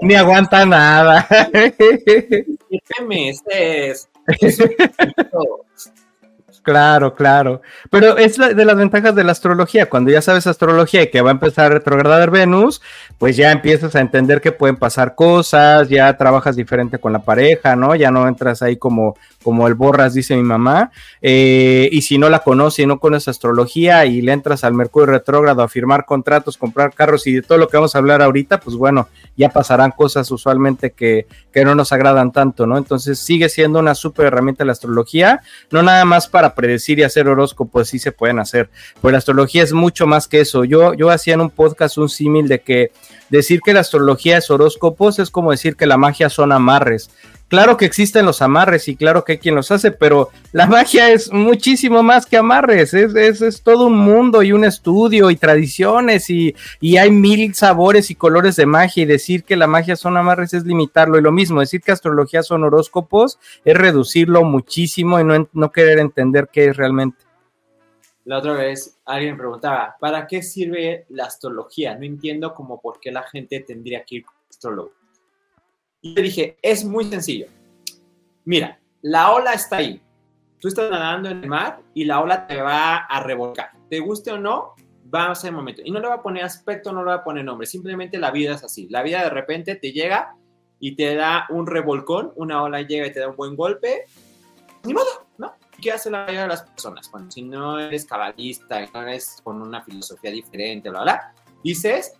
Ni 0.02 0.14
aguanta 0.14 0.64
nada. 0.64 1.26
17 1.52 3.04
meses. 3.08 4.08
Claro, 6.64 7.14
claro. 7.14 7.60
Pero 7.90 8.16
es 8.16 8.38
de 8.38 8.64
las 8.64 8.76
ventajas 8.76 9.14
de 9.14 9.22
la 9.22 9.32
astrología. 9.32 9.90
Cuando 9.90 10.10
ya 10.10 10.22
sabes 10.22 10.46
astrología 10.46 11.02
y 11.02 11.10
que 11.10 11.20
va 11.20 11.28
a 11.28 11.32
empezar 11.32 11.66
a 11.66 11.74
retrogradar 11.74 12.30
Venus, 12.30 12.80
pues 13.18 13.36
ya 13.36 13.52
empiezas 13.52 13.94
a 13.94 14.00
entender 14.00 14.40
que 14.40 14.50
pueden 14.50 14.76
pasar 14.76 15.14
cosas, 15.14 15.90
ya 15.90 16.16
trabajas 16.16 16.56
diferente 16.56 16.98
con 16.98 17.12
la 17.12 17.18
pareja, 17.18 17.76
¿no? 17.76 17.94
Ya 17.94 18.10
no 18.10 18.26
entras 18.26 18.62
ahí 18.62 18.78
como 18.78 19.14
como 19.44 19.68
el 19.68 19.74
Borras, 19.74 20.14
dice 20.14 20.34
mi 20.34 20.42
mamá, 20.42 20.90
eh, 21.22 21.88
y 21.92 22.02
si 22.02 22.18
no 22.18 22.30
la 22.30 22.40
conoce 22.40 22.82
y 22.82 22.86
no 22.86 22.98
conoce 22.98 23.30
astrología 23.30 24.06
y 24.06 24.22
le 24.22 24.32
entras 24.32 24.64
al 24.64 24.74
Mercurio 24.74 25.06
retrógrado 25.06 25.62
a 25.62 25.68
firmar 25.68 26.06
contratos, 26.06 26.56
comprar 26.56 26.94
carros 26.94 27.26
y 27.26 27.34
de 27.34 27.42
todo 27.42 27.58
lo 27.58 27.68
que 27.68 27.76
vamos 27.76 27.94
a 27.94 27.98
hablar 27.98 28.22
ahorita, 28.22 28.58
pues 28.58 28.76
bueno, 28.76 29.08
ya 29.36 29.50
pasarán 29.50 29.90
cosas 29.90 30.30
usualmente 30.30 30.92
que, 30.92 31.26
que 31.52 31.64
no 31.64 31.74
nos 31.74 31.92
agradan 31.92 32.32
tanto, 32.32 32.66
¿no? 32.66 32.78
Entonces 32.78 33.18
sigue 33.18 33.48
siendo 33.48 33.78
una 33.78 33.94
súper 33.94 34.26
herramienta 34.26 34.64
la 34.64 34.72
astrología, 34.72 35.42
no 35.70 35.82
nada 35.82 36.04
más 36.04 36.26
para 36.26 36.54
predecir 36.54 36.98
y 36.98 37.02
hacer 37.02 37.28
horóscopos, 37.28 37.88
sí 37.88 37.98
se 37.98 38.12
pueden 38.12 38.38
hacer, 38.38 38.70
pues 39.00 39.12
la 39.12 39.18
astrología 39.18 39.62
es 39.62 39.72
mucho 39.72 40.06
más 40.06 40.26
que 40.26 40.40
eso. 40.40 40.64
Yo, 40.64 40.94
yo 40.94 41.10
hacía 41.10 41.34
en 41.34 41.42
un 41.42 41.50
podcast 41.50 41.98
un 41.98 42.08
símil 42.08 42.48
de 42.48 42.60
que 42.60 42.92
decir 43.28 43.60
que 43.60 43.74
la 43.74 43.80
astrología 43.80 44.38
es 44.38 44.50
horóscopos 44.50 45.18
es 45.18 45.30
como 45.30 45.50
decir 45.50 45.76
que 45.76 45.86
la 45.86 45.96
magia 45.96 46.28
son 46.28 46.52
amarres. 46.52 47.10
Claro 47.54 47.76
que 47.76 47.84
existen 47.84 48.26
los 48.26 48.42
amarres 48.42 48.88
y 48.88 48.96
claro 48.96 49.22
que 49.22 49.30
hay 49.30 49.38
quien 49.38 49.54
los 49.54 49.70
hace, 49.70 49.92
pero 49.92 50.30
la 50.50 50.66
magia 50.76 51.10
es 51.12 51.32
muchísimo 51.32 52.02
más 52.02 52.26
que 52.26 52.36
amarres, 52.36 52.92
es, 52.94 53.14
es, 53.14 53.62
todo 53.62 53.86
un 53.86 53.96
mundo 53.96 54.42
y 54.42 54.50
un 54.50 54.64
estudio 54.64 55.30
y 55.30 55.36
tradiciones 55.36 56.30
y, 56.30 56.56
y, 56.80 56.96
hay 56.96 57.12
mil 57.12 57.54
sabores 57.54 58.10
y 58.10 58.16
colores 58.16 58.56
de 58.56 58.66
magia 58.66 59.04
y 59.04 59.06
decir 59.06 59.44
que 59.44 59.54
la 59.54 59.68
magia 59.68 59.94
son 59.94 60.16
amarres 60.16 60.52
es 60.52 60.64
limitarlo 60.64 61.16
y 61.16 61.22
lo 61.22 61.30
mismo, 61.30 61.60
decir 61.60 61.80
que 61.80 61.92
astrología 61.92 62.42
son 62.42 62.64
horóscopos 62.64 63.38
es 63.64 63.76
reducirlo 63.76 64.42
muchísimo 64.42 65.20
y 65.20 65.24
no, 65.24 65.48
no 65.52 65.70
querer 65.70 66.00
entender 66.00 66.48
qué 66.52 66.64
es 66.64 66.76
realmente. 66.76 67.18
La 68.24 68.38
otra 68.38 68.54
vez 68.54 68.98
alguien 69.04 69.36
preguntaba, 69.36 69.94
¿para 70.00 70.26
qué 70.26 70.42
sirve 70.42 71.06
la 71.10 71.26
astrología? 71.26 71.94
No 71.94 72.04
entiendo 72.04 72.52
como 72.52 72.80
por 72.80 72.98
qué 72.98 73.12
la 73.12 73.22
gente 73.22 73.60
tendría 73.60 74.02
que 74.02 74.16
ir 74.16 74.24
con 74.24 74.34
astrólogo. 74.50 75.03
Y 76.04 76.14
le 76.14 76.20
dije, 76.20 76.58
es 76.60 76.84
muy 76.84 77.06
sencillo. 77.06 77.46
Mira, 78.44 78.78
la 79.00 79.32
ola 79.32 79.54
está 79.54 79.78
ahí. 79.78 80.02
Tú 80.60 80.68
estás 80.68 80.90
nadando 80.90 81.30
en 81.30 81.42
el 81.42 81.48
mar 81.48 81.80
y 81.94 82.04
la 82.04 82.20
ola 82.20 82.46
te 82.46 82.60
va 82.60 82.96
a 82.96 83.22
revolcar. 83.22 83.70
Te 83.88 84.00
guste 84.00 84.30
o 84.30 84.38
no, 84.38 84.74
va 85.12 85.30
a 85.30 85.34
ser 85.34 85.48
el 85.48 85.56
momento. 85.56 85.80
Y 85.82 85.90
no 85.90 86.00
le 86.00 86.08
va 86.08 86.16
a 86.16 86.22
poner 86.22 86.44
aspecto, 86.44 86.92
no 86.92 87.02
le 87.02 87.06
va 87.06 87.14
a 87.14 87.24
poner 87.24 87.42
nombre, 87.42 87.66
simplemente 87.66 88.18
la 88.18 88.30
vida 88.30 88.54
es 88.54 88.62
así. 88.62 88.86
La 88.90 89.02
vida 89.02 89.22
de 89.22 89.30
repente 89.30 89.76
te 89.76 89.92
llega 89.92 90.36
y 90.78 90.94
te 90.94 91.14
da 91.14 91.46
un 91.48 91.66
revolcón, 91.66 92.34
una 92.36 92.62
ola 92.62 92.82
llega 92.82 93.06
y 93.06 93.12
te 93.12 93.20
da 93.20 93.28
un 93.28 93.36
buen 93.36 93.56
golpe, 93.56 94.04
ni 94.82 94.92
modo, 94.92 95.26
¿no? 95.38 95.54
¿Qué 95.80 95.90
hace 95.90 96.10
la 96.10 96.18
mayoría 96.18 96.42
de 96.42 96.48
las 96.48 96.64
personas? 96.64 97.10
Bueno, 97.10 97.30
si 97.30 97.40
no 97.40 97.78
eres 97.78 98.04
cabalista, 98.04 98.86
no 98.92 99.02
eres 99.04 99.38
con 99.42 99.62
una 99.62 99.82
filosofía 99.82 100.30
diferente, 100.30 100.90
bla, 100.90 101.00
bla, 101.00 101.34
dices, 101.62 102.12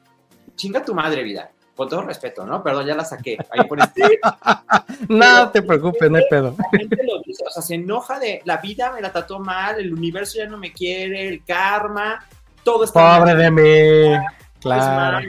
chinga 0.55 0.83
tu 0.83 0.95
madre 0.95 1.23
vida. 1.23 1.51
Con 1.75 1.89
todo 1.89 2.03
respeto, 2.03 2.47
¿no? 2.47 2.63
Perdón, 2.63 2.87
ya 2.87 2.95
la 2.95 3.05
saqué. 3.05 3.37
Ahí 3.51 3.67
por 3.67 3.81
este... 3.81 4.21
no 5.09 5.51
te 5.51 5.63
preocupes, 5.63 6.11
no 6.11 6.19
hay 6.19 6.25
pedo. 6.31 6.55
La 6.59 6.79
gente 6.79 7.03
lo 7.05 7.21
dice, 7.23 7.45
o 7.47 7.51
sea, 7.51 7.63
se 7.63 7.75
enoja 7.75 8.19
de 8.19 8.43
la 8.45 8.59
vida 8.59 8.93
me 8.93 9.01
la 9.01 9.11
trató 9.11 9.41
mal, 9.41 9.81
el 9.81 9.93
universo 9.93 10.39
ya 10.39 10.47
no 10.47 10.57
me 10.57 10.73
quiere, 10.73 11.29
el 11.29 11.45
karma, 11.45 12.25
todo 12.65 12.85
está 12.85 13.19
Pobre 13.19 13.35
de 13.35 13.51
mí. 13.51 14.17
Claro. 14.61 15.21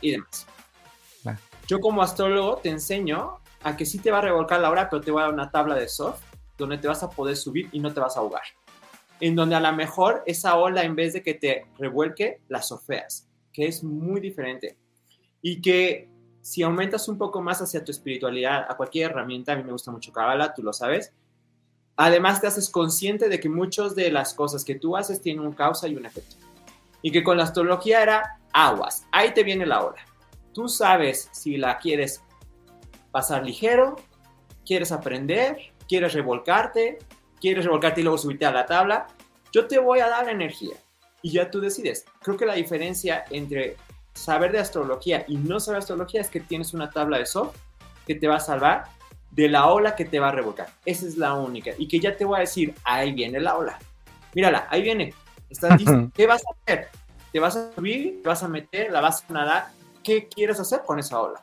y 0.00 0.10
demás. 0.10 0.46
Yo 1.66 1.80
como 1.80 2.02
astrólogo 2.02 2.56
te 2.56 2.68
enseño 2.68 3.38
a 3.62 3.76
que 3.76 3.86
sí 3.86 3.98
te 3.98 4.10
va 4.10 4.18
a 4.18 4.22
revolcar 4.22 4.60
la 4.60 4.70
hora, 4.70 4.90
pero 4.90 5.00
te 5.00 5.10
voy 5.10 5.22
a 5.22 5.24
dar 5.26 5.32
una 5.32 5.50
tabla 5.50 5.74
de 5.76 5.88
soft 5.88 6.22
donde 6.58 6.76
te 6.76 6.88
vas 6.88 7.02
a 7.02 7.08
poder 7.08 7.36
subir 7.36 7.68
y 7.72 7.78
no 7.78 7.94
te 7.94 8.00
vas 8.00 8.16
a 8.16 8.20
ahogar. 8.20 8.42
En 9.20 9.34
donde 9.34 9.54
a 9.54 9.60
lo 9.60 9.72
mejor 9.72 10.22
esa 10.26 10.56
ola, 10.56 10.82
en 10.82 10.94
vez 10.94 11.14
de 11.14 11.22
que 11.22 11.34
te 11.34 11.66
revuelque, 11.78 12.40
la 12.48 12.60
sofeas, 12.60 13.28
que 13.52 13.66
es 13.66 13.82
muy 13.82 14.20
diferente. 14.20 14.76
Y 15.46 15.60
que 15.60 16.08
si 16.40 16.62
aumentas 16.62 17.06
un 17.06 17.18
poco 17.18 17.42
más 17.42 17.60
hacia 17.60 17.84
tu 17.84 17.92
espiritualidad, 17.92 18.64
a 18.66 18.78
cualquier 18.78 19.10
herramienta, 19.10 19.52
a 19.52 19.56
mí 19.56 19.62
me 19.62 19.72
gusta 19.72 19.90
mucho 19.90 20.10
Kabbalah, 20.10 20.54
tú 20.54 20.62
lo 20.62 20.72
sabes, 20.72 21.12
además 21.96 22.40
te 22.40 22.46
haces 22.46 22.70
consciente 22.70 23.28
de 23.28 23.38
que 23.38 23.50
muchas 23.50 23.94
de 23.94 24.10
las 24.10 24.32
cosas 24.32 24.64
que 24.64 24.74
tú 24.74 24.96
haces 24.96 25.20
tienen 25.20 25.44
un 25.44 25.52
causa 25.52 25.86
y 25.86 25.96
un 25.96 26.06
efecto. 26.06 26.36
Y 27.02 27.12
que 27.12 27.22
con 27.22 27.36
la 27.36 27.42
astrología 27.42 28.02
era 28.02 28.40
aguas, 28.54 29.06
ahí 29.12 29.34
te 29.34 29.44
viene 29.44 29.66
la 29.66 29.84
ola. 29.84 30.02
Tú 30.54 30.66
sabes 30.66 31.28
si 31.32 31.58
la 31.58 31.76
quieres 31.76 32.22
pasar 33.10 33.44
ligero, 33.44 33.96
quieres 34.64 34.92
aprender, 34.92 35.58
quieres 35.86 36.14
revolcarte, 36.14 37.00
quieres 37.38 37.66
revolcarte 37.66 38.00
y 38.00 38.04
luego 38.04 38.16
subirte 38.16 38.46
a 38.46 38.50
la 38.50 38.64
tabla, 38.64 39.08
yo 39.52 39.66
te 39.66 39.78
voy 39.78 40.00
a 40.00 40.08
dar 40.08 40.30
energía 40.30 40.76
y 41.20 41.32
ya 41.32 41.50
tú 41.50 41.60
decides. 41.60 42.06
Creo 42.22 42.38
que 42.38 42.46
la 42.46 42.54
diferencia 42.54 43.24
entre 43.30 43.76
saber 44.14 44.52
de 44.52 44.60
astrología 44.60 45.24
y 45.28 45.36
no 45.36 45.60
saber 45.60 45.80
astrología 45.80 46.20
es 46.20 46.30
que 46.30 46.40
tienes 46.40 46.72
una 46.72 46.90
tabla 46.90 47.18
de 47.18 47.26
soft 47.26 47.56
que 48.06 48.14
te 48.14 48.28
va 48.28 48.36
a 48.36 48.40
salvar 48.40 48.84
de 49.30 49.48
la 49.48 49.66
ola 49.66 49.96
que 49.96 50.04
te 50.04 50.20
va 50.20 50.28
a 50.28 50.32
revolcar. 50.32 50.68
Esa 50.84 51.06
es 51.06 51.16
la 51.16 51.34
única. 51.34 51.72
Y 51.76 51.88
que 51.88 51.98
ya 51.98 52.16
te 52.16 52.24
voy 52.24 52.36
a 52.36 52.40
decir, 52.40 52.74
ahí 52.84 53.12
viene 53.12 53.40
la 53.40 53.56
ola. 53.56 53.78
Mírala, 54.34 54.68
ahí 54.70 54.82
viene. 54.82 55.12
Estás 55.50 55.78
listo. 55.78 56.10
¿Qué 56.14 56.26
vas 56.26 56.42
a 56.42 56.54
hacer? 56.62 56.88
¿Te 57.32 57.40
vas 57.40 57.56
a 57.56 57.72
subir? 57.72 58.22
¿Te 58.22 58.28
vas 58.28 58.42
a 58.42 58.48
meter? 58.48 58.92
¿La 58.92 59.00
vas 59.00 59.24
a 59.28 59.32
nadar? 59.32 59.66
¿Qué 60.04 60.28
quieres 60.28 60.60
hacer 60.60 60.82
con 60.86 60.98
esa 60.98 61.20
ola? 61.20 61.42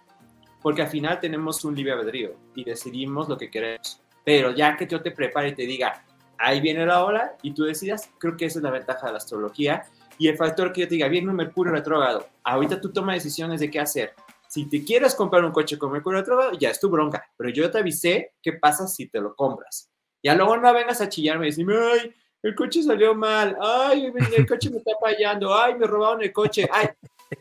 Porque 0.62 0.84
al 0.84 0.88
final 0.88 1.20
tenemos 1.20 1.66
un 1.66 1.76
libre 1.76 1.92
albedrío 1.92 2.36
y 2.56 2.64
decidimos 2.64 3.28
lo 3.28 3.38
que 3.38 3.50
queremos. 3.50 4.02
Pero 4.24 4.52
ya 4.52 4.78
que 4.78 4.88
yo 4.88 5.02
te 5.02 5.12
prepare 5.12 5.50
y 5.50 5.56
te 5.56 5.64
diga, 5.64 6.06
ahí 6.38 6.62
viene 6.62 6.86
la 6.86 7.04
ola 7.04 7.36
y 7.42 7.54
tú 7.54 7.64
decidas, 7.64 8.10
creo 8.20 8.38
que 8.38 8.46
esa 8.46 8.60
es 8.60 8.64
la 8.64 8.72
ventaja 8.72 9.08
de 9.08 9.14
la 9.14 9.18
astrología. 9.18 9.86
Y 10.22 10.28
el 10.28 10.38
factor 10.38 10.72
que 10.72 10.82
yo 10.82 10.88
te 10.88 10.94
diga, 10.94 11.08
un 11.08 11.36
Mercurio 11.36 11.74
retrógrado, 11.74 12.28
ahorita 12.44 12.80
tú 12.80 12.94
tomas 12.94 13.16
decisiones 13.16 13.60
de 13.60 13.72
qué 13.72 13.80
hacer. 13.80 14.14
Si 14.48 14.70
te 14.70 14.86
quieres 14.86 15.16
comprar 15.16 15.44
un 15.44 15.52
coche 15.52 15.80
con 15.80 15.92
Mercurio 15.92 16.20
retrógrado, 16.20 16.52
ya 16.60 16.70
es 16.70 16.80
tu 16.80 16.92
bronca. 16.92 17.28
Pero 17.36 17.50
yo 17.50 17.72
te 17.72 17.80
avisé 17.80 18.34
qué 18.40 18.54
pasa 18.54 18.88
si 18.88 19.08
te 19.08 19.20
lo 19.20 19.36
compras. 19.36 19.90
Ya 20.22 20.36
luego 20.36 20.58
no 20.58 20.72
vengas 20.76 21.02
a 21.02 21.10
chillarme 21.10 21.48
y 21.48 21.50
decirme, 21.50 21.76
ay, 21.76 22.14
el 22.44 22.54
coche 22.54 22.84
salió 22.84 23.16
mal, 23.16 23.58
ay, 23.60 24.14
el 24.38 24.46
coche 24.46 24.70
me 24.70 24.78
está 24.78 24.92
fallando, 25.02 25.56
ay, 25.56 25.74
me 25.74 25.88
robaron 25.88 26.22
el 26.22 26.32
coche, 26.32 26.70
ay, 26.72 26.90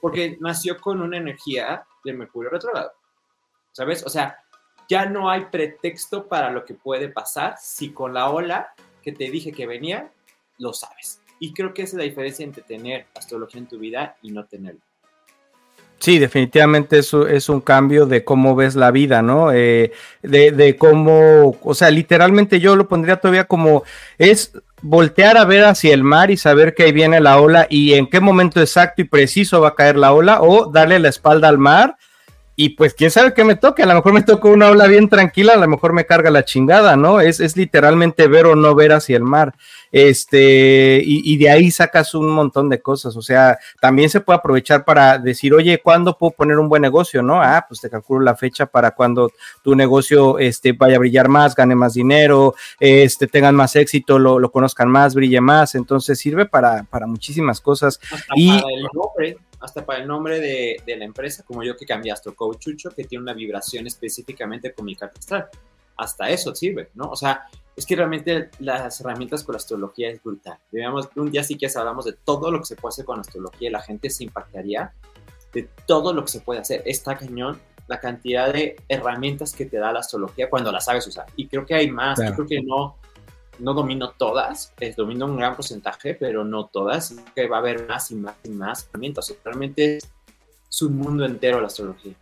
porque 0.00 0.38
nació 0.40 0.80
con 0.80 1.02
una 1.02 1.18
energía 1.18 1.84
de 2.02 2.14
Mercurio 2.14 2.48
retrógrado. 2.48 2.92
¿Sabes? 3.72 4.06
O 4.06 4.08
sea, 4.08 4.38
ya 4.88 5.04
no 5.04 5.28
hay 5.28 5.44
pretexto 5.50 6.26
para 6.26 6.48
lo 6.48 6.64
que 6.64 6.72
puede 6.72 7.10
pasar 7.10 7.56
si 7.60 7.92
con 7.92 8.14
la 8.14 8.30
ola 8.30 8.72
que 9.02 9.12
te 9.12 9.30
dije 9.30 9.52
que 9.52 9.66
venía, 9.66 10.10
lo 10.56 10.72
sabes. 10.72 11.19
Y 11.40 11.52
creo 11.52 11.74
que 11.74 11.82
esa 11.82 11.96
es 11.96 11.98
la 11.98 12.04
diferencia 12.04 12.44
entre 12.44 12.62
tener 12.62 13.06
astrología 13.16 13.60
en 13.60 13.66
tu 13.66 13.78
vida 13.78 14.16
y 14.22 14.30
no 14.30 14.44
tenerlo. 14.44 14.80
Sí, 15.98 16.18
definitivamente 16.18 16.98
eso 16.98 17.26
es 17.26 17.48
un 17.48 17.60
cambio 17.60 18.06
de 18.06 18.24
cómo 18.24 18.54
ves 18.54 18.74
la 18.74 18.90
vida, 18.90 19.20
¿no? 19.20 19.52
Eh, 19.52 19.92
de, 20.22 20.50
de, 20.50 20.76
cómo, 20.76 21.58
o 21.62 21.74
sea, 21.74 21.90
literalmente 21.90 22.58
yo 22.58 22.74
lo 22.74 22.88
pondría 22.88 23.16
todavía 23.16 23.44
como 23.44 23.82
es 24.16 24.52
voltear 24.80 25.36
a 25.36 25.44
ver 25.44 25.64
hacia 25.64 25.92
el 25.92 26.02
mar 26.02 26.30
y 26.30 26.38
saber 26.38 26.74
que 26.74 26.84
ahí 26.84 26.92
viene 26.92 27.20
la 27.20 27.38
ola 27.38 27.66
y 27.68 27.94
en 27.94 28.06
qué 28.06 28.20
momento 28.20 28.60
exacto 28.60 29.02
y 29.02 29.04
preciso 29.04 29.60
va 29.60 29.68
a 29.68 29.74
caer 29.74 29.96
la 29.96 30.14
ola 30.14 30.40
o 30.40 30.70
darle 30.70 30.98
la 31.00 31.10
espalda 31.10 31.48
al 31.48 31.58
mar 31.58 31.96
y 32.62 32.68
pues 32.68 32.92
quién 32.92 33.10
sabe 33.10 33.32
qué 33.32 33.42
me 33.42 33.56
toque, 33.56 33.84
a 33.84 33.86
lo 33.86 33.94
mejor 33.94 34.12
me 34.12 34.22
toca 34.22 34.46
una 34.48 34.68
ola 34.68 34.86
bien 34.86 35.08
tranquila, 35.08 35.54
a 35.54 35.56
lo 35.56 35.66
mejor 35.66 35.94
me 35.94 36.04
carga 36.04 36.30
la 36.30 36.44
chingada, 36.44 36.94
¿no? 36.94 37.18
Es, 37.22 37.40
es 37.40 37.56
literalmente 37.56 38.28
ver 38.28 38.44
o 38.44 38.54
no 38.54 38.74
ver 38.74 38.92
hacia 38.92 39.16
el 39.16 39.22
mar. 39.22 39.54
Este, 39.90 41.00
y, 41.02 41.38
de 41.38 41.48
ahí 41.48 41.70
sacas 41.70 42.14
un 42.14 42.28
montón 42.28 42.68
de 42.68 42.82
cosas. 42.82 43.16
O 43.16 43.22
sea, 43.22 43.58
también 43.80 44.10
se 44.10 44.20
puede 44.20 44.40
aprovechar 44.40 44.84
para 44.84 45.16
decir, 45.16 45.54
oye, 45.54 45.80
¿cuándo 45.82 46.18
puedo 46.18 46.32
poner 46.32 46.58
un 46.58 46.68
buen 46.68 46.82
negocio? 46.82 47.22
¿No? 47.22 47.40
Ah, 47.42 47.64
pues 47.66 47.80
te 47.80 47.88
calculo 47.88 48.20
la 48.20 48.36
fecha 48.36 48.66
para 48.66 48.90
cuando 48.90 49.32
tu 49.62 49.74
negocio 49.74 50.38
este, 50.38 50.72
vaya 50.72 50.96
a 50.96 50.98
brillar 50.98 51.28
más, 51.28 51.54
gane 51.54 51.74
más 51.74 51.94
dinero, 51.94 52.54
este, 52.78 53.26
tengan 53.26 53.56
más 53.56 53.74
éxito, 53.74 54.18
lo, 54.18 54.38
lo 54.38 54.52
conozcan 54.52 54.90
más, 54.90 55.14
brille 55.14 55.40
más. 55.40 55.74
Entonces 55.74 56.18
sirve 56.18 56.44
para, 56.44 56.82
para 56.84 57.06
muchísimas 57.06 57.62
cosas. 57.62 57.98
y 58.36 58.62
hasta 59.60 59.84
para 59.84 60.00
el 60.00 60.08
nombre 60.08 60.40
de, 60.40 60.82
de 60.84 60.96
la 60.96 61.04
empresa, 61.04 61.44
como 61.44 61.62
yo 61.62 61.76
que 61.76 61.86
cambié 61.86 62.14
Coach 62.34 62.58
Chucho, 62.58 62.90
que 62.90 63.04
tiene 63.04 63.22
una 63.22 63.34
vibración 63.34 63.86
específicamente 63.86 64.72
con 64.72 64.86
mi 64.86 64.96
carta 64.96 65.18
astral. 65.18 65.48
Hasta 65.96 66.30
eso 66.30 66.54
sirve, 66.54 66.90
¿no? 66.94 67.10
O 67.10 67.16
sea, 67.16 67.44
es 67.76 67.84
que 67.84 67.94
realmente 67.94 68.50
las 68.58 69.00
herramientas 69.00 69.44
con 69.44 69.52
la 69.52 69.58
astrología 69.58 70.10
es 70.10 70.22
brutal. 70.22 70.58
Digamos, 70.72 71.08
un 71.16 71.30
día 71.30 71.44
sí 71.44 71.56
que 71.56 71.68
hablamos 71.74 72.06
de 72.06 72.14
todo 72.14 72.50
lo 72.50 72.60
que 72.60 72.66
se 72.66 72.76
puede 72.76 72.92
hacer 72.92 73.04
con 73.04 73.16
la 73.16 73.20
astrología 73.20 73.68
y 73.68 73.72
la 73.72 73.82
gente 73.82 74.08
se 74.08 74.24
impactaría 74.24 74.92
de 75.52 75.68
todo 75.86 76.12
lo 76.12 76.24
que 76.24 76.30
se 76.30 76.40
puede 76.40 76.60
hacer. 76.60 76.82
Está 76.86 77.16
cañón 77.16 77.60
la 77.86 78.00
cantidad 78.00 78.52
de 78.52 78.76
herramientas 78.88 79.52
que 79.52 79.66
te 79.66 79.78
da 79.78 79.92
la 79.92 80.00
astrología 80.00 80.48
cuando 80.48 80.70
la 80.70 80.80
sabes 80.80 81.06
usar. 81.06 81.26
Y 81.36 81.48
creo 81.48 81.66
que 81.66 81.74
hay 81.74 81.90
más. 81.90 82.18
Yo 82.18 82.32
creo 82.34 82.46
que 82.46 82.62
no, 82.62 82.96
no 83.60 83.74
domino 83.74 84.10
todas, 84.10 84.72
es, 84.80 84.96
domino 84.96 85.26
un 85.26 85.36
gran 85.36 85.54
porcentaje, 85.56 86.14
pero 86.14 86.44
no 86.44 86.66
todas, 86.66 87.14
que 87.34 87.48
va 87.48 87.56
a 87.56 87.60
haber 87.60 87.86
más 87.88 88.10
y 88.10 88.16
más 88.16 88.34
y 88.44 88.50
más 88.50 88.88
herramientas. 88.88 89.34
realmente 89.44 89.98
es 89.98 90.82
un 90.82 90.96
mundo 90.96 91.24
entero 91.24 91.60
la 91.60 91.66
astrología. 91.66 92.14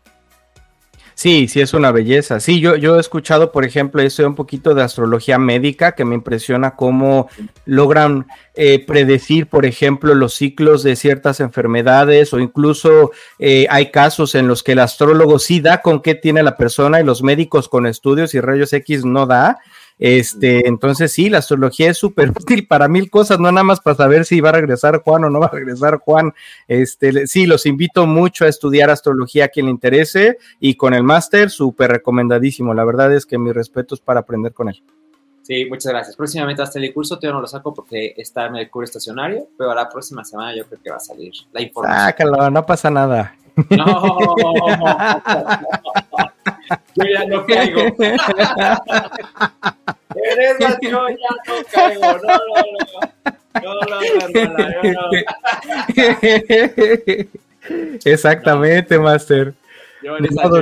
Sí, 1.18 1.48
sí 1.48 1.61
es 1.61 1.74
una 1.74 1.90
belleza. 1.90 2.38
Sí, 2.38 2.61
yo, 2.61 2.77
yo 2.77 2.96
he 2.96 3.01
escuchado, 3.01 3.51
por 3.51 3.64
ejemplo, 3.64 4.01
eso 4.01 4.24
un 4.24 4.37
poquito 4.37 4.72
de 4.72 4.85
astrología 4.85 5.37
médica, 5.37 5.96
que 5.96 6.05
me 6.05 6.14
impresiona 6.14 6.77
cómo 6.77 7.29
logran 7.64 8.29
eh, 8.55 8.87
predecir, 8.87 9.48
por 9.48 9.66
ejemplo, 9.66 10.14
los 10.14 10.35
ciclos 10.35 10.85
de 10.85 10.94
ciertas 10.94 11.40
enfermedades 11.40 12.33
o 12.33 12.38
incluso 12.38 13.11
eh, 13.40 13.66
hay 13.68 13.90
casos 13.90 14.37
en 14.37 14.46
los 14.46 14.62
que 14.62 14.72
el 14.72 14.79
astrólogo 14.79 15.40
sí 15.40 15.61
da 15.61 15.83
con 15.83 16.03
qué 16.03 16.14
tiene 16.14 16.44
la 16.44 16.57
persona 16.57 17.01
y 17.01 17.05
los 17.05 17.24
médicos 17.24 17.68
con 17.68 17.87
estudios 17.87 18.33
y 18.35 18.40
rayos 18.40 18.72
X 18.72 19.05
no 19.05 19.27
da. 19.27 19.59
Este, 19.98 20.68
entonces 20.68 21.12
sí, 21.12 21.28
la 21.28 21.38
astrología 21.38 21.90
es 21.90 21.98
súper 21.98 22.30
útil 22.30 22.66
para 22.66 22.88
mil 22.88 23.11
cosas, 23.11 23.38
no 23.38 23.50
nada 23.50 23.64
más 23.64 23.80
para 23.80 23.96
saber 23.96 24.24
si 24.24 24.40
va 24.40 24.50
a 24.50 24.52
regresar 24.52 25.02
Juan 25.02 25.24
o 25.24 25.30
no 25.30 25.40
va 25.40 25.46
a 25.46 25.50
regresar 25.50 25.98
Juan. 25.98 26.32
Este, 26.66 27.26
sí, 27.26 27.46
los 27.46 27.66
invito 27.66 28.06
mucho 28.06 28.44
a 28.44 28.48
estudiar 28.48 28.90
astrología 28.90 29.46
a 29.46 29.48
quien 29.48 29.66
le 29.66 29.72
interese 29.72 30.38
y 30.61 30.74
con 30.74 30.94
el 30.94 31.02
máster, 31.02 31.50
súper 31.50 31.90
recomendadísimo. 31.90 32.74
La 32.74 32.84
verdad 32.84 33.12
es 33.14 33.26
que 33.26 33.38
mis 33.38 33.54
respetos 33.54 34.00
para 34.00 34.20
aprender 34.20 34.52
con 34.52 34.68
él. 34.68 34.82
Sí, 35.42 35.64
muchas 35.64 35.92
gracias. 35.92 36.14
Próximamente 36.14 36.61
hasta 36.61 36.78
el 36.78 36.92
curso 36.92 37.16
todavía 37.16 37.37
no 37.37 37.40
lo 37.40 37.46
saco 37.46 37.72
porque 37.72 38.12
está 38.18 38.46
en 38.46 38.56
el 38.56 38.68
curso 38.68 38.90
estacionario, 38.90 39.48
pero 39.56 39.74
la 39.74 39.88
próxima 39.88 40.22
semana 40.22 40.54
yo 40.54 40.66
creo 40.66 40.78
que 40.82 40.90
va 40.90 40.96
a 40.96 41.00
salir 41.00 41.32
la 41.52 41.62
información. 41.62 42.04
Sácalo, 42.04 42.50
no 42.50 42.66
pasa 42.66 42.90
nada. 42.90 43.34
No, 43.70 44.18
yo 46.94 47.04
ya 47.04 47.24
no 47.26 47.46
caigo. 47.46 47.81
Eres 50.14 50.61
más, 50.61 50.78
yo 50.81 51.09
ya 51.09 51.16
no 51.46 51.54
caigo. 51.72 52.02
No, 52.02 52.18
no, 52.18 52.37
no. 52.78 53.18
No, 53.62 53.74
no, 53.74 53.87
no, 54.92 55.11
Exactamente, 58.04 58.96
no. 58.96 59.02
Master. 59.02 59.54
Yo, 60.02 60.16
modo, 60.31 60.61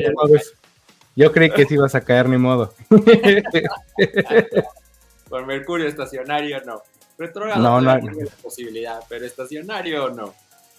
yo 1.15 1.33
creí 1.33 1.51
que 1.51 1.65
sí 1.67 1.75
ibas 1.75 1.95
a 1.95 2.01
caer, 2.01 2.29
ni 2.29 2.39
modo. 2.39 2.75
Por 5.29 5.47
Mercurio 5.47 5.87
estacionario, 5.89 6.63
no. 6.65 6.83
Retrógrado 7.19 7.63
no, 7.63 7.81
no 7.81 7.91
hay 7.91 8.01
posibilidad, 8.43 9.01
pero 9.09 9.25
estacionario 9.25 10.11
no. 10.11 10.35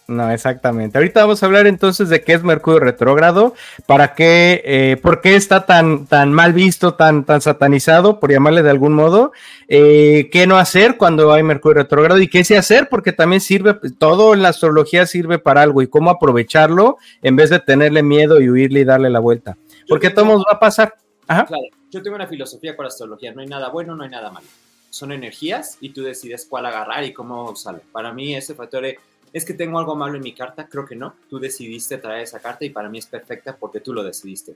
No, 0.07 0.31
exactamente. 0.31 0.97
Ahorita 0.97 1.19
vamos 1.19 1.43
a 1.43 1.45
hablar 1.45 1.67
entonces 1.67 2.07
de 2.07 2.21
qué 2.21 2.31
es 2.31 2.41
Mercurio 2.41 2.79
retrógrado, 2.79 3.53
para 3.85 4.15
qué, 4.15 4.61
eh, 4.63 4.97
por 5.01 5.19
qué 5.19 5.35
está 5.35 5.65
tan, 5.65 6.05
tan 6.05 6.31
mal 6.31 6.53
visto, 6.53 6.93
tan, 6.93 7.25
tan 7.25 7.41
satanizado, 7.41 8.17
por 8.21 8.31
llamarle 8.31 8.63
de 8.63 8.69
algún 8.69 8.93
modo, 8.93 9.33
eh, 9.67 10.29
qué 10.31 10.47
no 10.47 10.57
hacer 10.57 10.95
cuando 10.95 11.33
hay 11.33 11.43
Mercurio 11.43 11.83
retrógrado 11.83 12.21
y 12.21 12.29
qué 12.29 12.45
sí 12.45 12.55
hacer, 12.55 12.87
porque 12.87 13.11
también 13.11 13.41
sirve, 13.41 13.77
todo 13.97 14.33
en 14.33 14.43
la 14.43 14.49
astrología 14.49 15.05
sirve 15.05 15.39
para 15.39 15.61
algo 15.61 15.81
y 15.81 15.87
cómo 15.87 16.09
aprovecharlo 16.09 16.97
en 17.21 17.35
vez 17.35 17.49
de 17.49 17.59
tenerle 17.59 18.01
miedo 18.01 18.39
y 18.39 18.49
huirle 18.49 18.79
y 18.81 18.85
darle 18.85 19.09
la 19.09 19.19
vuelta. 19.19 19.57
Porque 19.89 20.09
todo 20.09 20.37
va 20.37 20.53
a 20.53 20.59
pasar. 20.59 20.95
Claro, 21.25 21.47
yo 21.91 22.01
tengo 22.01 22.15
una 22.15 22.27
filosofía 22.27 22.77
con 22.77 22.83
la 22.85 22.89
astrología, 22.89 23.33
no 23.33 23.41
hay 23.41 23.47
nada 23.47 23.67
bueno, 23.67 23.93
no 23.93 24.03
hay 24.03 24.09
nada 24.09 24.31
malo. 24.31 24.47
Son 24.89 25.11
energías 25.11 25.77
y 25.81 25.89
tú 25.89 26.01
decides 26.01 26.47
cuál 26.49 26.65
agarrar 26.65 27.03
y 27.03 27.11
cómo 27.11 27.51
usarlo. 27.51 27.81
Para 27.91 28.13
mí 28.13 28.33
ese 28.33 28.55
factor 28.55 28.85
es 28.85 28.95
¿Es 29.33 29.45
que 29.45 29.53
tengo 29.53 29.79
algo 29.79 29.95
malo 29.95 30.15
en 30.15 30.23
mi 30.23 30.33
carta? 30.33 30.67
Creo 30.67 30.85
que 30.85 30.95
no. 30.95 31.15
Tú 31.29 31.39
decidiste 31.39 31.97
traer 31.97 32.23
esa 32.23 32.39
carta 32.39 32.65
y 32.65 32.69
para 32.69 32.89
mí 32.89 32.97
es 32.97 33.07
perfecta 33.07 33.55
porque 33.55 33.79
tú 33.79 33.93
lo 33.93 34.03
decidiste. 34.03 34.55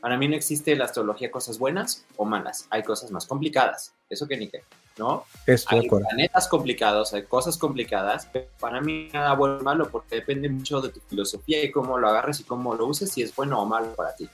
Para 0.00 0.18
mí 0.18 0.28
no 0.28 0.36
existe 0.36 0.76
la 0.76 0.84
astrología 0.84 1.30
cosas 1.30 1.58
buenas 1.58 2.04
o 2.16 2.24
malas. 2.24 2.66
Hay 2.70 2.82
cosas 2.82 3.10
más 3.10 3.26
complicadas. 3.26 3.94
Eso 4.10 4.28
que 4.28 4.36
ni 4.36 4.48
qué, 4.48 4.62
¿no? 4.98 5.24
hay 5.66 5.88
planetas 5.88 6.46
complicados, 6.46 7.14
hay 7.14 7.22
cosas 7.24 7.56
complicadas. 7.56 8.28
Pero 8.30 8.48
para 8.60 8.80
mí 8.82 9.08
nada 9.12 9.34
bueno 9.34 9.58
o 9.58 9.62
malo 9.62 9.88
porque 9.90 10.16
depende 10.16 10.48
mucho 10.50 10.80
de 10.82 10.90
tu 10.90 11.00
filosofía 11.00 11.64
y 11.64 11.70
cómo 11.70 11.96
lo 11.96 12.08
agarres 12.08 12.40
y 12.40 12.44
cómo 12.44 12.74
lo 12.74 12.86
uses, 12.86 13.10
si 13.10 13.22
es 13.22 13.34
bueno 13.34 13.62
o 13.62 13.66
malo 13.66 13.94
para 13.94 14.14
ti. 14.14 14.28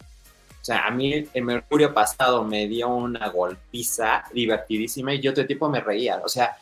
O 0.60 0.64
sea, 0.64 0.86
a 0.86 0.90
mí 0.90 1.26
el 1.32 1.44
Mercurio 1.44 1.94
pasado 1.94 2.44
me 2.44 2.66
dio 2.66 2.88
una 2.88 3.28
golpiza 3.30 4.24
divertidísima 4.32 5.14
y 5.14 5.20
yo 5.20 5.32
todo 5.32 5.42
el 5.42 5.46
tiempo 5.46 5.70
me 5.70 5.80
reía. 5.80 6.20
O 6.24 6.28
sea, 6.28 6.58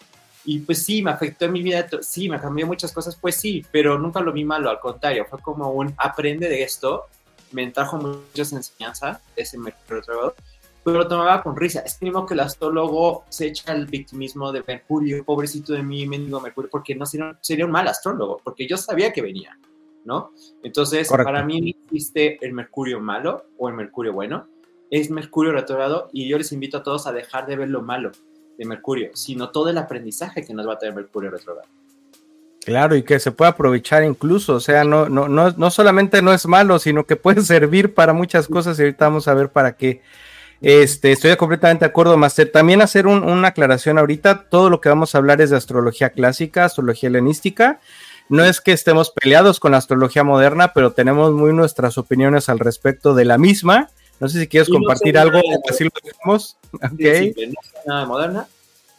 y 0.51 0.61
pues 0.61 0.83
sí, 0.83 1.03
me 1.03 1.11
afectó 1.11 1.45
en 1.45 1.53
mi 1.53 1.63
vida, 1.63 1.87
sí, 2.01 2.27
me 2.27 2.41
cambió 2.41 2.67
muchas 2.67 2.91
cosas, 2.91 3.17
pues 3.17 3.37
sí, 3.37 3.63
pero 3.71 3.99
nunca 3.99 4.21
lo 4.21 4.33
vi 4.33 4.47
malo, 4.47 4.71
al 4.71 4.81
contrario, 4.81 5.27
fue 5.29 5.39
como 5.41 5.71
un 5.73 5.93
aprende 5.99 6.49
de 6.49 6.63
esto, 6.63 7.05
me 7.53 7.71
trajo 7.71 7.99
muchas 7.99 8.55
enseñanzas, 8.55 9.21
ese 9.37 9.59
Mercurio 9.59 10.35
pero 10.83 11.01
lo 11.01 11.07
tomaba 11.07 11.43
con 11.43 11.55
risa. 11.55 11.81
Es 11.81 12.01
mismo 12.01 12.25
que 12.25 12.33
el 12.33 12.41
astrólogo 12.41 13.27
se 13.29 13.49
echa 13.49 13.75
el 13.75 13.85
victimismo 13.85 14.51
de 14.51 14.65
Mercurio, 14.67 15.23
pobrecito 15.23 15.75
de 15.75 15.83
mí, 15.83 16.07
mendigo 16.07 16.41
Mercurio, 16.41 16.71
porque 16.71 16.95
no 16.95 17.05
sería, 17.05 17.37
sería, 17.43 17.67
un 17.67 17.73
mal 17.73 17.87
astrólogo, 17.87 18.41
porque 18.43 18.67
yo 18.67 18.79
sabía 18.79 19.13
que 19.13 19.21
venía, 19.21 19.59
¿no? 20.07 20.33
Entonces, 20.63 21.09
para 21.09 21.45
mí 21.45 21.61
no 21.61 21.69
existe 21.85 22.39
el 22.41 22.55
Mercurio 22.55 23.01
malo 23.01 23.45
o 23.59 23.69
el 23.69 23.75
Mercurio 23.75 24.15
bueno, 24.15 24.49
es 24.91 25.11
Mercurio 25.11 25.53
retrogrado 25.53 26.09
y 26.15 26.27
yo 26.27 26.39
les 26.39 26.53
invito 26.53 26.79
a 26.79 26.83
todos 26.83 27.07
a 27.07 27.13
dejar 27.13 27.47
de 27.47 27.57
ver 27.57 27.69
lo 27.69 27.83
malo 27.83 28.13
de 28.59 28.65
Mercurio, 28.67 29.11
sino 29.15 29.51
todo 29.51 29.71
el 29.71 29.79
aprendizaje 29.79 30.45
que 30.45 30.53
nos 30.53 30.69
va 30.69 30.75
a 30.75 30.79
tener 30.79 30.95
Mercurio 30.95 31.31
retrogrado. 31.31 31.69
Claro, 32.65 32.97
y 32.97 33.03
que 33.03 33.19
se 33.19 33.33
puede 33.33 33.51
aprovechar 33.51 34.05
incluso, 34.05 34.57
o 34.57 34.61
sea, 34.61 34.85
no, 34.85 35.09
no, 35.09 35.29
no, 35.29 35.53
no 35.53 35.71
solamente 35.71 36.21
no 36.21 36.35
es 36.35 36.47
malo, 36.47 36.79
sino 36.79 37.07
que 37.07 37.17
puede 37.17 37.41
servir 37.43 37.95
para 37.95 38.13
muchas 38.13 38.49
cosas 38.49 38.79
y 38.79 38.83
ahorita 38.83 39.07
vamos 39.07 39.29
a 39.29 39.35
ver 39.35 39.49
para 39.49 39.77
qué. 39.77 40.03
Este, 40.61 41.13
estoy 41.13 41.35
completamente 41.37 41.85
de 41.85 41.91
acuerdo, 41.91 42.17
Master. 42.17 42.51
También 42.51 42.83
hacer 42.83 43.07
una 43.07 43.49
aclaración 43.49 43.97
ahorita, 43.97 44.49
todo 44.51 44.71
lo 44.71 44.81
que 44.81 44.89
vamos 44.89 45.15
a 45.15 45.19
hablar 45.19 45.41
es 45.41 45.51
de 45.51 45.57
astrología 45.57 46.11
clásica, 46.11 46.65
astrología 46.65 47.09
helenística. 47.09 47.81
No 48.29 48.45
es 48.45 48.61
que 48.61 48.73
estemos 48.73 49.11
peleados 49.11 49.61
con 49.61 49.73
la 49.73 49.79
astrología 49.79 50.25
moderna, 50.25 50.73
pero 50.75 50.93
tenemos 50.93 51.33
muy 51.33 51.53
nuestras 51.53 51.97
opiniones 51.97 52.49
al 52.49 52.59
respecto 52.59 53.15
de 53.15 53.25
la 53.25 53.39
misma. 53.39 53.89
No 54.21 54.29
sé 54.29 54.41
si 54.41 54.49
quieres 54.49 54.69
compartir 54.69 55.17
algo, 55.17 55.41
así 55.69 55.85
lo 55.85 55.91
dejamos. 56.03 56.57
Okay. 56.93 57.35
no 57.47 57.61
nada 57.87 58.07
moderna. 58.07 58.49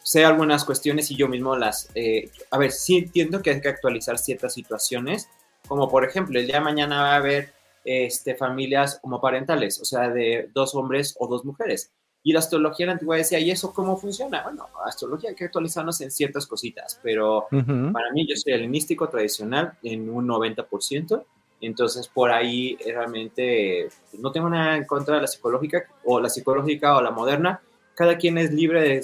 Sé 0.03 0.25
algunas 0.25 0.65
cuestiones 0.65 1.11
y 1.11 1.15
yo 1.15 1.27
mismo 1.27 1.55
las... 1.55 1.89
Eh, 1.93 2.31
a 2.51 2.57
ver, 2.57 2.71
sí 2.71 2.97
entiendo 2.97 3.41
que 3.41 3.51
hay 3.51 3.61
que 3.61 3.69
actualizar 3.69 4.17
ciertas 4.17 4.53
situaciones, 4.53 5.27
como 5.67 5.89
por 5.89 6.03
ejemplo, 6.03 6.39
el 6.39 6.47
día 6.47 6.55
de 6.55 6.61
mañana 6.61 7.01
va 7.01 7.13
a 7.13 7.17
haber 7.17 7.53
este, 7.85 8.35
familias 8.35 8.99
homoparentales, 9.03 9.79
o 9.81 9.85
sea, 9.85 10.09
de 10.09 10.49
dos 10.53 10.73
hombres 10.73 11.15
o 11.19 11.27
dos 11.27 11.45
mujeres. 11.45 11.91
Y 12.23 12.33
la 12.33 12.39
astrología 12.39 12.85
en 12.85 12.87
la 12.87 12.93
antigüedad 12.93 13.21
decía, 13.21 13.39
¿y 13.39 13.51
eso 13.51 13.73
cómo 13.73 13.97
funciona? 13.97 14.43
Bueno, 14.43 14.67
la 14.83 14.89
astrología 14.89 15.29
hay 15.29 15.35
que 15.35 15.45
actualizarnos 15.45 16.01
en 16.01 16.11
ciertas 16.11 16.47
cositas, 16.47 16.99
pero 17.01 17.47
para 17.49 18.11
mí 18.13 18.27
yo 18.27 18.35
soy 18.35 18.53
helenístico 18.53 19.07
tradicional 19.09 19.77
en 19.83 20.09
un 20.09 20.27
90%, 20.27 21.23
entonces, 21.61 22.07
por 22.07 22.31
ahí 22.31 22.77
eh, 22.79 22.93
realmente 22.93 23.89
no 24.17 24.31
tengo 24.31 24.49
nada 24.49 24.77
en 24.77 24.85
contra 24.85 25.15
de 25.15 25.21
la 25.21 25.27
psicológica 25.27 25.85
o 26.05 26.19
la 26.19 26.29
psicológica 26.29 26.95
o 26.95 27.01
la 27.01 27.11
moderna. 27.11 27.61
Cada 27.95 28.17
quien 28.17 28.37
es 28.37 28.51
libre 28.51 28.81
de, 28.81 29.01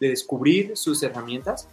descubrir 0.00 0.76
sus 0.76 1.02
herramientas. 1.02 1.68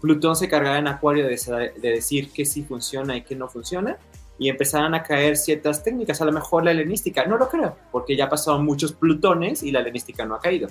Plutón 0.00 0.36
se 0.36 0.48
cargará 0.48 0.78
en 0.78 0.86
Acuario 0.86 1.26
de, 1.26 1.72
decir 1.80 2.30
qué 2.32 2.44
sí 2.44 2.62
funciona 2.62 3.16
y 3.16 3.22
qué 3.22 3.34
no 3.34 3.48
funciona. 3.48 3.98
Y 4.38 4.48
empezarán 4.48 4.94
a 4.94 5.02
caer 5.02 5.36
ciertas 5.36 5.82
técnicas. 5.82 6.20
A 6.20 6.24
lo 6.24 6.32
mejor 6.32 6.64
la 6.64 6.70
helenística, 6.70 7.24
no 7.26 7.36
lo 7.36 7.48
creo, 7.48 7.76
porque 7.90 8.16
ya 8.16 8.28
pasaron 8.28 8.64
muchos 8.64 8.92
Plutones 8.92 9.62
y 9.62 9.72
la 9.72 9.80
helenística 9.80 10.24
no 10.24 10.36
ha 10.36 10.40
caído. 10.40 10.68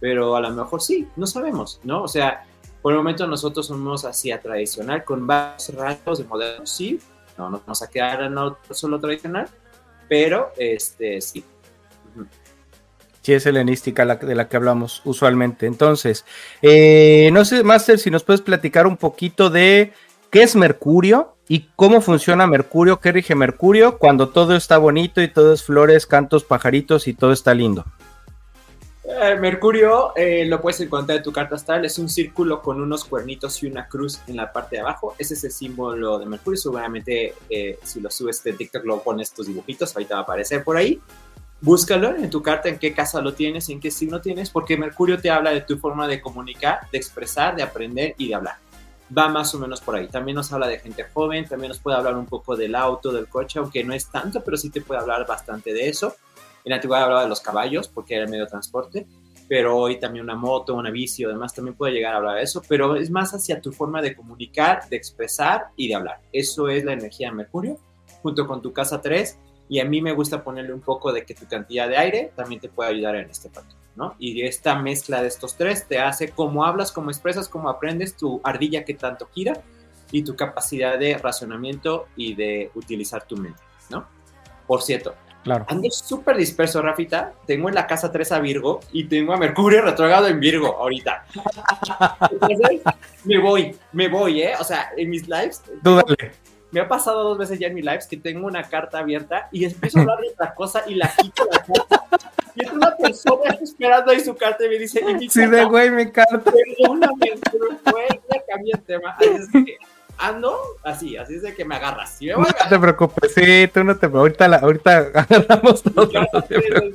Pero 0.00 0.34
a 0.34 0.40
lo 0.40 0.50
mejor 0.50 0.82
sí, 0.82 1.06
no 1.16 1.26
sabemos, 1.26 1.80
¿no? 1.84 2.02
O 2.02 2.08
sea, 2.08 2.44
por 2.82 2.92
el 2.92 2.98
momento 2.98 3.26
nosotros 3.26 3.66
somos 3.66 4.04
así 4.04 4.32
a 4.32 4.40
tradicional, 4.40 5.04
con 5.04 5.26
varios 5.26 5.74
rasgos 5.74 6.18
de 6.18 6.24
moderno, 6.24 6.66
sí, 6.66 6.98
no 7.40 7.50
nos 7.50 7.62
vamos 7.62 7.82
a 7.82 7.88
quedar 7.88 8.22
en 8.22 8.34
lo 8.34 8.58
solo 8.70 9.00
tradicional, 9.00 9.48
pero 10.08 10.52
este 10.56 11.20
sí. 11.20 11.44
Sí, 13.22 13.34
es 13.34 13.44
helenística 13.46 14.04
la, 14.04 14.16
de 14.16 14.34
la 14.34 14.48
que 14.48 14.56
hablamos 14.56 15.02
usualmente. 15.04 15.66
Entonces, 15.66 16.24
eh, 16.62 17.30
no 17.32 17.44
sé, 17.44 17.62
Master, 17.62 17.98
si 17.98 18.10
nos 18.10 18.24
puedes 18.24 18.40
platicar 18.40 18.86
un 18.86 18.96
poquito 18.96 19.50
de 19.50 19.92
qué 20.30 20.42
es 20.42 20.56
Mercurio 20.56 21.36
y 21.48 21.68
cómo 21.76 22.00
funciona 22.00 22.46
Mercurio, 22.46 23.00
qué 23.00 23.12
rige 23.12 23.34
Mercurio 23.34 23.98
cuando 23.98 24.30
todo 24.30 24.56
está 24.56 24.78
bonito 24.78 25.20
y 25.20 25.28
todo 25.28 25.52
es 25.52 25.62
flores, 25.62 26.06
cantos, 26.06 26.44
pajaritos 26.44 27.08
y 27.08 27.14
todo 27.14 27.32
está 27.32 27.52
lindo. 27.54 27.84
Eh, 29.12 29.36
Mercurio 29.40 30.12
eh, 30.14 30.44
lo 30.46 30.60
puedes 30.60 30.80
encontrar 30.80 31.18
en 31.18 31.24
tu 31.24 31.32
carta 31.32 31.56
astral. 31.56 31.84
Es 31.84 31.98
un 31.98 32.08
círculo 32.08 32.62
con 32.62 32.80
unos 32.80 33.04
cuernitos 33.04 33.60
y 33.62 33.66
una 33.66 33.88
cruz 33.88 34.20
en 34.28 34.36
la 34.36 34.52
parte 34.52 34.76
de 34.76 34.82
abajo. 34.82 35.16
Ese 35.18 35.34
es 35.34 35.42
el 35.42 35.50
símbolo 35.50 36.18
de 36.18 36.26
Mercurio. 36.26 36.56
Seguramente 36.56 37.34
eh, 37.48 37.78
si 37.82 38.00
lo 38.00 38.10
subes 38.10 38.42
de 38.44 38.52
TikTok 38.52 38.84
lo 38.84 39.02
pones 39.02 39.32
tus 39.32 39.48
dibujitos. 39.48 39.94
Ahorita 39.96 40.14
va 40.14 40.20
a 40.20 40.22
aparecer 40.24 40.62
por 40.62 40.76
ahí. 40.76 41.00
Búscalo 41.60 42.14
en 42.14 42.30
tu 42.30 42.40
carta 42.40 42.68
en 42.68 42.78
qué 42.78 42.94
casa 42.94 43.20
lo 43.20 43.34
tienes, 43.34 43.68
en 43.68 43.80
qué 43.80 43.90
signo 43.90 44.20
tienes, 44.20 44.48
porque 44.48 44.78
Mercurio 44.78 45.20
te 45.20 45.28
habla 45.28 45.50
de 45.50 45.60
tu 45.60 45.76
forma 45.76 46.08
de 46.08 46.20
comunicar, 46.22 46.80
de 46.90 46.96
expresar, 46.96 47.54
de 47.54 47.62
aprender 47.62 48.14
y 48.16 48.28
de 48.28 48.34
hablar. 48.36 48.56
Va 49.16 49.28
más 49.28 49.54
o 49.54 49.58
menos 49.58 49.80
por 49.80 49.96
ahí. 49.96 50.06
También 50.06 50.36
nos 50.36 50.52
habla 50.52 50.68
de 50.68 50.78
gente 50.78 51.04
joven, 51.12 51.46
también 51.46 51.68
nos 51.68 51.80
puede 51.80 51.98
hablar 51.98 52.16
un 52.16 52.26
poco 52.26 52.56
del 52.56 52.74
auto, 52.76 53.12
del 53.12 53.26
coche, 53.26 53.58
aunque 53.58 53.84
no 53.84 53.92
es 53.92 54.06
tanto, 54.06 54.42
pero 54.42 54.56
sí 54.56 54.70
te 54.70 54.80
puede 54.80 55.00
hablar 55.00 55.26
bastante 55.26 55.74
de 55.74 55.88
eso 55.88 56.14
en 56.64 56.70
la 56.70 56.76
antigüedad 56.76 57.04
hablaba 57.04 57.22
de 57.22 57.28
los 57.28 57.40
caballos 57.40 57.88
porque 57.88 58.14
era 58.14 58.24
el 58.24 58.30
medio 58.30 58.44
de 58.44 58.50
transporte, 58.50 59.06
pero 59.48 59.76
hoy 59.76 59.98
también 59.98 60.24
una 60.24 60.36
moto, 60.36 60.74
una 60.74 60.90
bici 60.90 61.24
o 61.24 61.28
demás 61.28 61.54
también 61.54 61.76
puede 61.76 61.92
llegar 61.92 62.14
a 62.14 62.18
hablar 62.18 62.36
de 62.36 62.42
eso, 62.42 62.62
pero 62.68 62.96
es 62.96 63.10
más 63.10 63.34
hacia 63.34 63.60
tu 63.60 63.72
forma 63.72 64.00
de 64.00 64.14
comunicar, 64.14 64.88
de 64.88 64.96
expresar 64.96 65.68
y 65.76 65.88
de 65.88 65.96
hablar. 65.96 66.20
Eso 66.32 66.68
es 66.68 66.84
la 66.84 66.92
energía 66.92 67.30
de 67.30 67.34
Mercurio, 67.34 67.78
junto 68.22 68.46
con 68.46 68.62
tu 68.62 68.72
casa 68.72 69.00
3, 69.00 69.38
y 69.70 69.78
a 69.78 69.84
mí 69.84 70.02
me 70.02 70.12
gusta 70.12 70.42
ponerle 70.42 70.72
un 70.72 70.80
poco 70.80 71.12
de 71.12 71.24
que 71.24 71.32
tu 71.32 71.46
cantidad 71.46 71.88
de 71.88 71.96
aire 71.96 72.32
también 72.34 72.60
te 72.60 72.68
puede 72.68 72.90
ayudar 72.90 73.14
en 73.14 73.30
este 73.30 73.48
patrón, 73.48 73.78
¿no? 73.94 74.16
Y 74.18 74.42
esta 74.42 74.74
mezcla 74.76 75.22
de 75.22 75.28
estos 75.28 75.56
tres 75.56 75.86
te 75.86 76.00
hace 76.00 76.30
cómo 76.30 76.64
hablas, 76.64 76.90
cómo 76.90 77.10
expresas, 77.10 77.48
cómo 77.48 77.70
aprendes, 77.70 78.16
tu 78.16 78.40
ardilla 78.42 78.84
que 78.84 78.94
tanto 78.94 79.28
gira 79.32 79.62
y 80.10 80.24
tu 80.24 80.34
capacidad 80.34 80.98
de 80.98 81.16
razonamiento 81.18 82.08
y 82.16 82.34
de 82.34 82.72
utilizar 82.74 83.24
tu 83.28 83.36
mente, 83.36 83.62
¿no? 83.90 84.08
Por 84.66 84.82
cierto, 84.82 85.14
Claro. 85.42 85.64
Ando 85.68 85.90
súper 85.90 86.36
disperso, 86.36 86.82
Rafita. 86.82 87.32
Tengo 87.46 87.68
en 87.68 87.74
la 87.74 87.86
casa 87.86 88.12
3 88.12 88.32
a 88.32 88.38
Virgo 88.40 88.80
y 88.92 89.04
tengo 89.04 89.32
a 89.32 89.36
Mercurio 89.38 89.80
retrogrado 89.82 90.26
en 90.28 90.38
Virgo 90.38 90.76
ahorita. 90.76 91.24
me 93.24 93.38
voy, 93.38 93.76
me 93.92 94.08
voy, 94.08 94.42
¿eh? 94.42 94.52
O 94.60 94.64
sea, 94.64 94.90
en 94.96 95.08
mis 95.08 95.28
lives. 95.28 95.62
Me 96.72 96.80
ha 96.80 96.86
pasado 96.86 97.24
dos 97.24 97.38
veces 97.38 97.58
ya 97.58 97.66
en 97.68 97.74
mis 97.74 97.84
lives 97.84 98.06
que 98.06 98.16
tengo 98.16 98.46
una 98.46 98.62
carta 98.62 98.98
abierta 98.98 99.48
y 99.50 99.64
empiezo 99.64 99.98
a 99.98 100.02
hablar 100.02 100.20
de 100.20 100.28
otra 100.28 100.54
cosa 100.54 100.84
y 100.86 100.94
la 100.94 101.10
quito 101.16 101.44
la 101.50 101.58
carta. 101.58 102.04
Y 102.54 102.64
es 102.64 102.72
una 102.72 102.96
persona 102.96 103.58
esperando 103.60 104.12
ahí 104.12 104.20
su 104.20 104.36
carta 104.36 104.64
y 104.64 104.68
me 104.68 104.78
dice: 104.78 105.00
Sí, 105.30 105.46
de 105.46 105.64
güey, 105.64 105.90
mi 105.90 106.10
carta. 106.10 106.38
Perdóname, 106.38 107.32
fue, 107.84 108.06
ya 108.30 108.42
cambié 108.48 108.72
el 108.74 108.82
tema. 108.82 109.16
Así 109.18 109.28
es 109.28 109.48
que 109.64 109.78
ando 110.20 110.76
así, 110.84 111.16
así 111.16 111.36
es 111.36 111.42
de 111.42 111.54
que 111.54 111.64
me 111.64 111.76
agarras. 111.76 112.18
no 112.20 112.44
te 112.68 112.78
preocupes, 112.78 113.32
sí, 113.34 113.68
tú 113.72 113.82
no 113.82 113.96
te 113.96 114.08
preocupes. 114.08 114.40
Ahorita, 114.40 114.56
ahorita 114.56 114.98
agarramos 115.14 115.82
todo. 115.82 116.10
Yo 116.10 116.20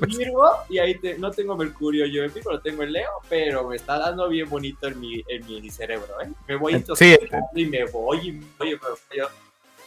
Virgo 0.07 0.51
y 0.69 0.79
ahí 0.79 0.99
no 1.17 1.31
tengo 1.31 1.57
Mercurio 1.57 2.05
yo 2.05 2.23
en 2.23 2.33
Virgo, 2.33 2.51
lo 2.51 2.61
tengo 2.61 2.83
en 2.83 2.93
Leo, 2.93 3.09
pero 3.27 3.67
me 3.67 3.75
está 3.75 3.97
dando 3.97 4.29
bien 4.29 4.49
bonito 4.49 4.87
en 4.87 4.99
mi, 4.99 5.23
en 5.27 5.45
mi 5.45 5.69
cerebro, 5.69 6.21
¿eh? 6.21 6.29
Me 6.47 6.55
voy 6.55 6.83
sí. 6.95 7.17
y 7.55 7.65
me 7.65 7.85
voy 7.85 8.29
y 8.29 8.31
me 8.31 8.45
voy, 8.57 8.79
pero 8.79 8.97
yo, 9.15 9.27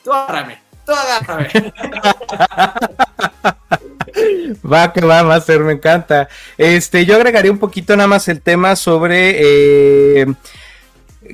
tú 0.03 0.12
agárrame, 0.12 0.61
tú 0.85 0.92
agárrame. 0.92 1.48
Va 4.70 4.92
que 4.92 5.01
va, 5.01 5.22
Master, 5.22 5.61
me 5.61 5.72
encanta. 5.72 6.29
Este, 6.57 7.07
yo 7.07 7.16
agregaría 7.16 7.53
un 7.53 7.59
poquito 7.59 7.96
nada 7.96 8.09
más 8.09 8.29
el 8.29 8.40
tema 8.40 8.77
sobre 8.77 10.20
eh, 10.20 10.27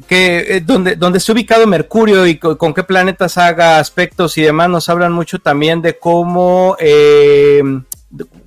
que 0.07 0.63
donde, 0.65 0.97
donde 0.97 1.19
está 1.19 1.33
ubicado 1.33 1.67
Mercurio 1.67 2.27
y 2.27 2.39
con, 2.39 2.75
qué 2.75 2.83
planetas 2.83 3.39
haga 3.39 3.79
aspectos 3.79 4.37
y 4.39 4.43
demás, 4.43 4.69
nos 4.69 4.89
hablan 4.89 5.13
mucho 5.13 5.39
también 5.39 5.83
de 5.83 5.99
cómo, 5.99 6.77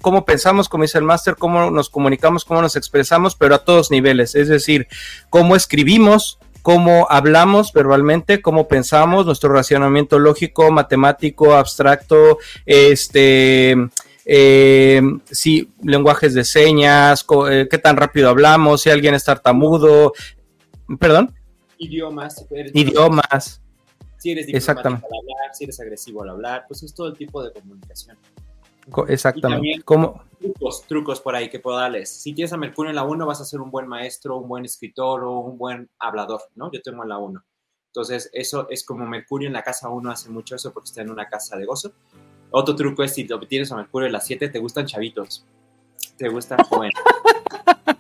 cómo 0.01 0.25
pensamos, 0.25 0.69
como 0.69 0.83
dice 0.83 0.97
el 0.97 1.03
máster, 1.03 1.35
cómo 1.35 1.71
nos 1.71 1.89
comunicamos, 1.89 2.45
cómo 2.45 2.61
nos 2.61 2.75
expresamos, 2.75 3.35
pero 3.35 3.55
a 3.55 3.63
todos 3.63 3.91
niveles, 3.91 4.35
es 4.35 4.47
decir, 4.47 4.87
cómo 5.29 5.55
escribimos, 5.55 6.39
cómo 6.61 7.07
hablamos 7.09 7.71
verbalmente, 7.71 8.41
cómo 8.41 8.67
pensamos, 8.67 9.25
nuestro 9.25 9.53
racionamiento 9.53 10.19
lógico, 10.19 10.69
matemático, 10.69 11.55
abstracto, 11.55 12.39
este, 12.65 13.73
eh, 14.25 15.01
si 15.31 15.71
lenguajes 15.81 16.33
de 16.33 16.43
señas, 16.43 17.25
eh, 17.49 17.67
qué 17.71 17.77
tan 17.77 17.95
rápido 17.95 18.29
hablamos, 18.29 18.81
si 18.81 18.89
alguien 18.89 19.13
es 19.15 19.23
tartamudo, 19.23 20.11
perdón. 20.99 21.36
Idiomas. 21.77 22.45
Idiomas. 22.73 23.61
Si 24.17 24.31
eres 24.31 24.47
Exactamente. 24.49 25.05
al 25.05 25.19
hablar, 25.19 25.55
si 25.55 25.63
eres 25.65 25.79
agresivo 25.79 26.23
al 26.23 26.29
hablar, 26.29 26.65
pues 26.67 26.83
es 26.83 26.93
todo 26.93 27.07
el 27.07 27.17
tipo 27.17 27.43
de 27.43 27.51
comunicación. 27.53 28.17
Exactamente. 29.07 29.83
Trucos, 30.39 30.83
trucos 30.87 31.21
por 31.21 31.35
ahí 31.35 31.49
que 31.49 31.59
puedo 31.59 31.77
darles. 31.77 32.09
Si 32.09 32.33
tienes 32.33 32.53
a 32.53 32.57
Mercurio 32.57 32.89
en 32.89 32.95
la 32.95 33.03
1, 33.03 33.25
vas 33.25 33.41
a 33.41 33.45
ser 33.45 33.59
un 33.59 33.69
buen 33.69 33.87
maestro, 33.87 34.37
un 34.37 34.47
buen 34.47 34.65
escritor 34.65 35.23
o 35.23 35.39
un 35.39 35.57
buen 35.57 35.89
hablador, 35.99 36.41
¿no? 36.55 36.71
Yo 36.71 36.81
tengo 36.81 37.03
en 37.03 37.09
la 37.09 37.17
1. 37.17 37.43
Entonces, 37.87 38.29
eso 38.33 38.67
es 38.69 38.85
como 38.85 39.05
Mercurio 39.05 39.47
en 39.47 39.53
la 39.53 39.63
casa 39.63 39.89
1 39.89 40.11
hace 40.11 40.29
mucho 40.29 40.55
eso 40.55 40.71
porque 40.71 40.87
está 40.87 41.01
en 41.01 41.11
una 41.11 41.27
casa 41.27 41.57
de 41.57 41.65
gozo. 41.65 41.91
Otro 42.51 42.75
truco 42.75 43.03
es 43.03 43.13
si 43.13 43.27
tienes 43.47 43.71
a 43.71 43.75
Mercurio 43.75 44.07
en 44.07 44.13
la 44.13 44.21
7, 44.21 44.49
te 44.49 44.59
gustan 44.59 44.85
chavitos. 44.85 45.45
Te 46.17 46.29
gustan 46.29 46.59
jóvenes. 46.63 46.93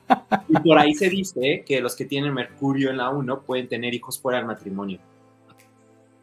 y 0.47 0.59
por 0.59 0.77
ahí 0.77 0.93
se 0.93 1.09
dice 1.09 1.63
que 1.65 1.81
los 1.81 1.95
que 1.95 2.05
tienen 2.05 2.33
Mercurio 2.33 2.89
en 2.89 2.97
la 2.97 3.09
1 3.09 3.41
pueden 3.41 3.67
tener 3.67 3.93
hijos 3.93 4.19
fuera 4.19 4.37
del 4.37 4.47
matrimonio. 4.47 4.99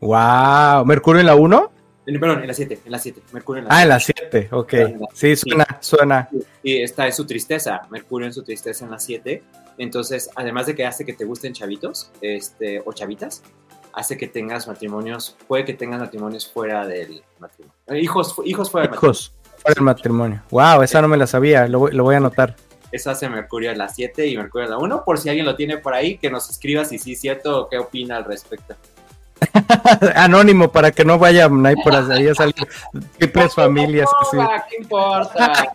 ¡Wow! 0.00 0.84
¿Mercurio 0.84 1.20
en 1.20 1.26
la 1.26 1.34
1? 1.34 1.72
Perdón, 2.04 2.42
en 2.42 2.46
la 2.46 2.54
7, 2.54 2.80
en 2.84 2.92
la 2.92 2.98
7. 2.98 3.22
Mercurio 3.32 3.62
en 3.62 3.68
la 3.68 3.70
7. 3.70 3.78
Ah, 3.78 3.82
en 3.82 3.88
la 3.88 4.00
7, 4.00 4.48
ok. 4.52 4.74
Sí, 5.14 5.36
suena, 5.36 5.66
suena. 5.80 6.28
Sí, 6.62 6.82
esta 6.82 7.06
es 7.06 7.16
su 7.16 7.24
tristeza, 7.24 7.82
Mercurio 7.90 8.26
en 8.26 8.34
su 8.34 8.42
tristeza 8.42 8.84
en 8.84 8.90
la 8.90 8.98
7. 8.98 9.42
Entonces, 9.78 10.30
además 10.36 10.66
de 10.66 10.74
que 10.74 10.84
hace 10.86 11.04
que 11.04 11.14
te 11.14 11.24
gusten 11.24 11.52
chavitos 11.54 12.10
este, 12.20 12.82
o 12.84 12.92
chavitas, 12.92 13.42
hace 13.94 14.16
que 14.18 14.28
tengas 14.28 14.68
matrimonios, 14.68 15.36
puede 15.48 15.64
que 15.64 15.72
tengas 15.72 16.00
matrimonios 16.00 16.46
fuera 16.50 16.86
del 16.86 17.22
matrimonio. 17.38 17.74
Hijos, 17.92 18.34
hijos 18.44 18.70
fuera 18.70 18.86
del 18.86 18.94
matrimonio. 18.94 19.20
Hijos 19.20 19.32
fuera 19.62 19.74
del 19.74 19.84
matrimonio. 19.84 20.42
Wow, 20.50 20.82
esa 20.82 21.00
no 21.00 21.08
me 21.08 21.16
la 21.16 21.26
sabía, 21.26 21.66
lo, 21.68 21.88
lo 21.88 22.04
voy 22.04 22.14
a 22.14 22.18
anotar. 22.18 22.56
Eso 22.94 23.10
hace 23.10 23.28
Mercurio 23.28 23.72
en 23.72 23.78
la 23.78 23.88
7 23.88 24.24
y 24.28 24.36
Mercurio 24.36 24.66
en 24.66 24.70
la 24.70 24.78
1. 24.78 25.04
Por 25.04 25.18
si 25.18 25.28
alguien 25.28 25.44
lo 25.44 25.56
tiene 25.56 25.78
por 25.78 25.94
ahí, 25.94 26.16
que 26.16 26.30
nos 26.30 26.48
escriba 26.48 26.84
si 26.84 27.00
sí 27.00 27.14
es 27.14 27.20
cierto 27.20 27.62
o 27.62 27.68
qué 27.68 27.76
opina 27.76 28.16
al 28.16 28.24
respecto. 28.24 28.76
Anónimo 30.14 30.70
para 30.70 30.92
que 30.92 31.04
no 31.04 31.18
vayan 31.18 31.66
ahí 31.66 31.74
por 31.82 31.92
ahí 31.92 32.28
a 32.28 32.36
salir 32.36 32.54
triples 33.18 33.52
familias. 33.52 34.08
No, 34.32 34.48
¿Qué 34.70 34.76
importa? 34.76 35.74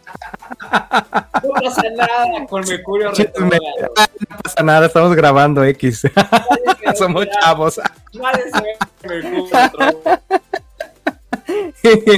No 1.43 1.53
pasa 1.61 1.83
nada 1.95 2.45
con 2.47 2.65
Mercurio 2.65 3.11
ah, 3.11 4.07
No 4.29 4.37
pasa 4.41 4.63
nada, 4.63 4.85
estamos 4.85 5.13
grabando 5.13 5.63
X. 5.65 6.03
Somos 6.95 7.27
chavos. 7.29 7.81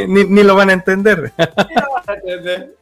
ni, 0.08 0.26
ni 0.26 0.44
lo 0.44 0.56
van 0.56 0.70
a 0.70 0.74
entender. 0.74 1.34
Ni 1.38 1.76
lo 1.76 1.92
van 1.92 2.04
a 2.08 2.14
entender. 2.14 2.82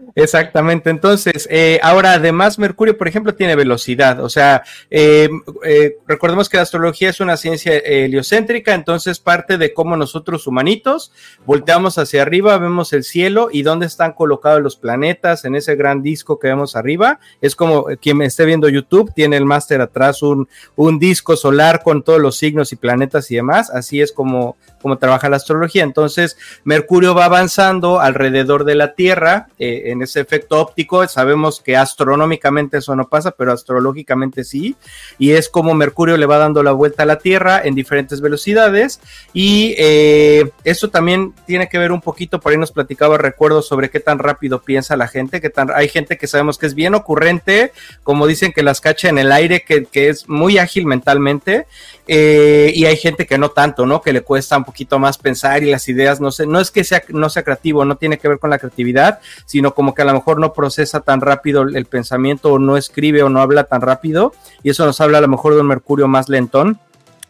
Exactamente, 0.15 0.89
entonces, 0.89 1.47
eh, 1.49 1.79
ahora 1.81 2.13
además 2.13 2.59
Mercurio, 2.59 2.97
por 2.97 3.07
ejemplo, 3.07 3.33
tiene 3.33 3.55
velocidad, 3.55 4.21
o 4.21 4.29
sea, 4.29 4.63
eh, 4.89 5.29
eh, 5.63 5.97
recordemos 6.05 6.49
que 6.49 6.57
la 6.57 6.63
astrología 6.63 7.09
es 7.09 7.21
una 7.21 7.37
ciencia 7.37 7.77
heliocéntrica, 7.77 8.73
entonces 8.73 9.19
parte 9.19 9.57
de 9.57 9.73
cómo 9.73 9.95
nosotros 9.95 10.47
humanitos 10.47 11.13
volteamos 11.45 11.97
hacia 11.97 12.23
arriba, 12.23 12.57
vemos 12.57 12.91
el 12.91 13.03
cielo 13.03 13.49
y 13.51 13.63
dónde 13.63 13.85
están 13.85 14.11
colocados 14.11 14.61
los 14.61 14.75
planetas 14.75 15.45
en 15.45 15.55
ese 15.55 15.75
gran 15.75 16.01
disco 16.01 16.39
que 16.39 16.49
vemos 16.49 16.75
arriba, 16.75 17.19
es 17.39 17.55
como 17.55 17.85
quien 18.01 18.17
me 18.17 18.25
esté 18.25 18.43
viendo 18.45 18.67
YouTube, 18.67 19.13
tiene 19.13 19.37
el 19.37 19.45
máster 19.45 19.79
atrás 19.79 20.21
un, 20.23 20.49
un 20.75 20.99
disco 20.99 21.37
solar 21.37 21.83
con 21.83 22.03
todos 22.03 22.19
los 22.19 22.35
signos 22.35 22.73
y 22.73 22.75
planetas 22.75 23.31
y 23.31 23.35
demás, 23.35 23.69
así 23.69 24.01
es 24.01 24.11
como, 24.11 24.57
como 24.81 24.97
trabaja 24.97 25.29
la 25.29 25.37
astrología, 25.37 25.83
entonces 25.83 26.37
Mercurio 26.65 27.15
va 27.15 27.25
avanzando 27.25 28.01
alrededor 28.01 28.65
de 28.65 28.75
la 28.75 28.93
Tierra, 28.93 29.47
en 29.57 30.00
ese 30.01 30.19
efecto 30.19 30.59
óptico. 30.59 31.07
Sabemos 31.07 31.61
que 31.61 31.77
astronómicamente 31.77 32.77
eso 32.77 32.95
no 32.95 33.07
pasa, 33.07 33.31
pero 33.31 33.51
astrológicamente 33.51 34.43
sí. 34.43 34.75
Y 35.17 35.31
es 35.31 35.49
como 35.49 35.73
Mercurio 35.73 36.17
le 36.17 36.25
va 36.25 36.37
dando 36.37 36.63
la 36.63 36.71
vuelta 36.71 37.03
a 37.03 37.05
la 37.05 37.19
Tierra 37.19 37.61
en 37.63 37.75
diferentes 37.75 38.21
velocidades. 38.21 38.99
Y 39.33 39.75
eh, 39.77 40.51
eso 40.63 40.89
también 40.89 41.33
tiene 41.45 41.69
que 41.69 41.77
ver 41.77 41.91
un 41.91 42.01
poquito, 42.01 42.39
por 42.39 42.51
ahí 42.51 42.57
nos 42.57 42.71
platicaba, 42.71 43.17
recuerdo, 43.17 43.61
sobre 43.61 43.89
qué 43.89 43.99
tan 43.99 44.19
rápido 44.19 44.61
piensa 44.61 44.95
la 44.97 45.07
gente, 45.07 45.41
que 45.41 45.49
tan, 45.49 45.71
hay 45.71 45.87
gente 45.87 46.17
que 46.17 46.27
sabemos 46.27 46.57
que 46.57 46.65
es 46.65 46.75
bien 46.75 46.95
ocurrente, 46.95 47.71
como 48.03 48.27
dicen 48.27 48.51
que 48.53 48.63
las 48.63 48.81
cacha 48.81 49.09
en 49.09 49.17
el 49.17 49.31
aire, 49.31 49.63
que, 49.63 49.85
que 49.85 50.09
es 50.09 50.27
muy 50.27 50.57
ágil 50.57 50.85
mentalmente. 50.85 51.65
Eh, 52.13 52.73
y 52.75 52.83
hay 52.83 52.97
gente 52.97 53.25
que 53.25 53.37
no 53.37 53.51
tanto, 53.51 53.85
¿no? 53.85 54.01
Que 54.01 54.11
le 54.11 54.19
cuesta 54.19 54.57
un 54.57 54.65
poquito 54.65 54.99
más 54.99 55.17
pensar 55.17 55.63
y 55.63 55.71
las 55.71 55.87
ideas, 55.87 56.19
no 56.19 56.29
sé, 56.29 56.45
no 56.45 56.59
es 56.59 56.69
que 56.69 56.83
sea, 56.83 57.01
no 57.07 57.29
sea 57.29 57.43
creativo, 57.43 57.85
no 57.85 57.95
tiene 57.95 58.17
que 58.17 58.27
ver 58.27 58.37
con 58.37 58.49
la 58.49 58.59
creatividad, 58.59 59.21
sino 59.45 59.73
como 59.73 59.95
que 59.95 60.01
a 60.01 60.05
lo 60.05 60.15
mejor 60.15 60.37
no 60.37 60.51
procesa 60.51 60.99
tan 60.99 61.21
rápido 61.21 61.61
el 61.61 61.85
pensamiento 61.85 62.51
o 62.51 62.59
no 62.59 62.75
escribe 62.75 63.23
o 63.23 63.29
no 63.29 63.39
habla 63.39 63.63
tan 63.63 63.79
rápido 63.79 64.33
y 64.61 64.71
eso 64.71 64.85
nos 64.85 64.99
habla 64.99 65.19
a 65.19 65.21
lo 65.21 65.29
mejor 65.29 65.55
de 65.55 65.61
un 65.61 65.67
Mercurio 65.67 66.09
más 66.09 66.27
lentón. 66.27 66.81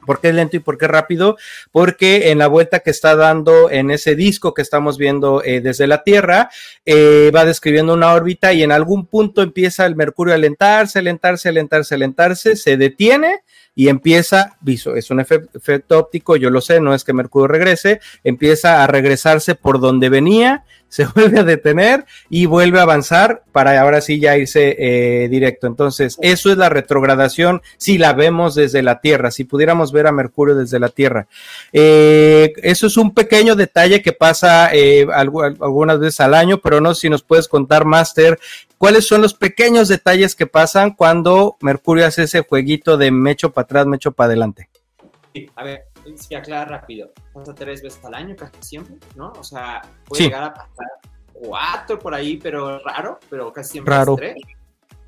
¿Por 0.04 0.20
qué 0.20 0.34
lento 0.34 0.58
y 0.58 0.60
por 0.62 0.80
qué 0.80 0.88
rápido? 0.88 1.38
Porque 1.72 2.32
en 2.32 2.40
la 2.40 2.48
vuelta 2.48 2.80
que 2.80 2.90
está 2.90 3.16
dando 3.16 3.70
en 3.70 3.92
ese 3.92 4.16
disco 4.16 4.56
que 4.56 4.64
estamos 4.64 4.98
viendo 4.98 5.44
eh, 5.44 5.62
desde 5.62 5.86
la 5.86 6.02
Tierra, 6.02 6.50
eh, 6.88 7.32
va 7.36 7.46
describiendo 7.46 7.94
una 7.94 8.14
órbita 8.14 8.52
y 8.52 8.64
en 8.64 8.72
algún 8.72 9.06
punto 9.06 9.44
empieza 9.44 9.86
el 9.86 9.96
Mercurio 9.96 10.34
a 10.34 10.38
alentarse, 10.38 10.98
alentarse, 10.98 11.50
alentarse, 11.50 11.94
alentarse, 11.94 12.56
se 12.56 12.78
detiene 12.78 13.44
y 13.74 13.88
empieza, 13.88 14.58
es 14.66 15.12
un 15.12 15.20
efecto 15.20 16.00
óptico, 16.00 16.36
yo 16.36 16.50
lo 16.50 16.62
sé, 16.62 16.82
no 16.82 16.94
es 16.94 17.04
que 17.04 17.14
Mercurio 17.14 17.48
regrese, 17.48 18.02
empieza 18.24 18.84
a 18.84 18.88
regresarse 18.88 19.56
por 19.56 19.80
donde 19.80 20.10
venía, 20.10 20.66
se 20.92 21.06
vuelve 21.16 21.40
a 21.40 21.44
detener 21.44 22.06
y 22.30 22.46
vuelve 22.46 22.80
a 22.80 22.84
avanzar 22.84 23.44
para 23.54 23.80
ahora 23.82 24.02
sí 24.02 24.20
ya 24.20 24.38
irse 24.38 24.76
eh, 24.78 25.30
directo. 25.30 25.66
Entonces, 25.66 26.18
eso 26.22 26.52
es 26.52 26.58
la 26.58 26.68
retrogradación 26.68 27.62
si 27.78 27.98
la 27.98 28.12
vemos 28.12 28.56
desde 28.56 28.84
la 28.84 29.00
Tierra, 29.00 29.32
si 29.32 29.46
pudiéramos 29.46 29.94
ver 29.94 30.08
a 30.08 30.12
Mercurio 30.12 30.54
desde 30.54 30.80
la 30.80 30.90
Tierra. 30.90 31.28
Eh, 31.72 32.52
eso 32.62 32.88
es 32.88 32.98
un 32.98 33.14
pequeño 33.14 33.56
detalle 33.56 34.02
que 34.02 34.12
pasa 34.12 34.70
eh, 34.74 35.08
algunas 35.14 35.98
veces 35.98 36.20
al 36.20 36.34
año, 36.34 36.58
pero 36.58 36.82
no 36.82 36.94
sé 36.94 37.02
si 37.02 37.10
nos 37.10 37.24
puedes 37.24 37.48
contar, 37.48 37.86
Master, 37.86 38.38
¿Cuáles 38.78 39.06
son 39.08 39.22
los 39.22 39.36
pequeños 39.36 39.90
detalles 39.90 40.36
que 40.36 40.48
pasan 40.48 40.96
cuando 40.96 41.56
Mercurio 41.62 42.04
hace 42.08 42.24
ese 42.24 42.42
jueguito 42.42 42.98
de 42.98 43.12
me 43.12 43.30
echo 43.30 43.52
para 43.52 43.66
atrás, 43.66 43.86
me 43.86 43.98
echo 43.98 44.12
para 44.12 44.30
adelante? 44.30 44.70
Sí, 45.36 45.48
a 45.56 45.64
ver, 45.64 45.84
si 46.16 46.36
aclara 46.36 46.66
rápido, 46.66 47.12
pasa 47.34 47.54
tres 47.54 47.82
veces 47.82 48.04
al 48.04 48.14
año 48.14 48.36
casi 48.36 48.54
siempre, 48.62 48.96
¿no? 49.16 49.32
O 49.38 49.44
sea, 49.44 49.82
puede 50.06 50.24
llegar 50.24 50.44
a 50.44 50.54
pasar 50.54 50.88
cuatro 51.34 52.00
por 52.00 52.14
ahí, 52.14 52.38
pero 52.38 52.80
raro, 52.80 53.20
pero 53.30 53.52
casi 53.52 53.74
siempre 53.74 53.96
raro. 53.96 54.16
tres. 54.16 54.36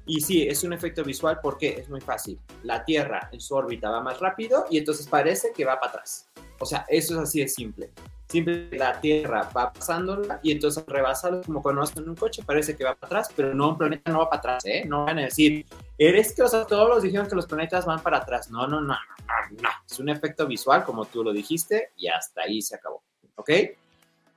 Y 0.06 0.20
sí, 0.20 0.46
es 0.48 0.64
un 0.64 0.74
efecto 0.74 1.04
visual 1.04 1.40
porque 1.42 1.70
es 1.80 1.90
muy 1.90 2.02
fácil. 2.02 2.40
La 2.64 2.84
Tierra 2.84 3.30
en 3.32 3.40
su 3.40 3.56
órbita 3.56 3.90
va 3.90 4.02
más 4.02 4.20
rápido 4.20 4.66
y 4.70 4.78
entonces 4.78 5.08
parece 5.08 5.54
que 5.56 5.64
va 5.64 5.80
para 5.80 5.94
atrás. 5.94 6.28
O 6.60 6.66
sea, 6.66 6.86
eso 6.90 7.14
es 7.16 7.20
así 7.22 7.40
de 7.40 7.48
simple 7.48 7.92
siempre 8.28 8.70
la 8.72 9.00
Tierra 9.00 9.50
va 9.56 9.72
pasándola 9.72 10.40
y 10.42 10.52
entonces 10.52 10.84
rebasarlo 10.88 11.42
como 11.44 11.62
cuando 11.62 11.82
vas 11.82 11.96
en 11.96 12.10
un 12.10 12.16
coche, 12.16 12.44
parece 12.46 12.76
que 12.76 12.84
va 12.84 12.96
para 12.96 13.08
atrás, 13.08 13.34
pero 13.36 13.54
no, 13.54 13.70
un 13.70 13.78
planeta 13.78 14.12
no 14.12 14.20
va 14.20 14.30
para 14.30 14.40
atrás, 14.40 14.66
¿eh? 14.66 14.84
No 14.86 15.06
van 15.06 15.20
a 15.20 15.24
decir, 15.24 15.66
eres 15.98 16.34
que, 16.34 16.44
o 16.44 16.48
sea, 16.48 16.66
todos 16.66 16.90
los 16.90 17.04
dijeron 17.04 17.28
que 17.28 17.36
los 17.36 17.46
planetas 17.46 17.86
van 17.86 18.02
para 18.02 18.18
atrás. 18.18 18.50
No, 18.50 18.68
no, 18.68 18.82
no, 18.82 18.94
no, 18.94 19.62
no. 19.62 19.70
Es 19.90 20.00
un 20.00 20.10
efecto 20.10 20.48
visual, 20.48 20.84
como 20.84 21.06
tú 21.06 21.24
lo 21.24 21.32
dijiste, 21.32 21.92
y 21.98 22.08
hasta 22.08 22.42
ahí 22.44 22.62
se 22.62 22.76
acabó, 22.76 23.04
¿ok? 23.36 23.50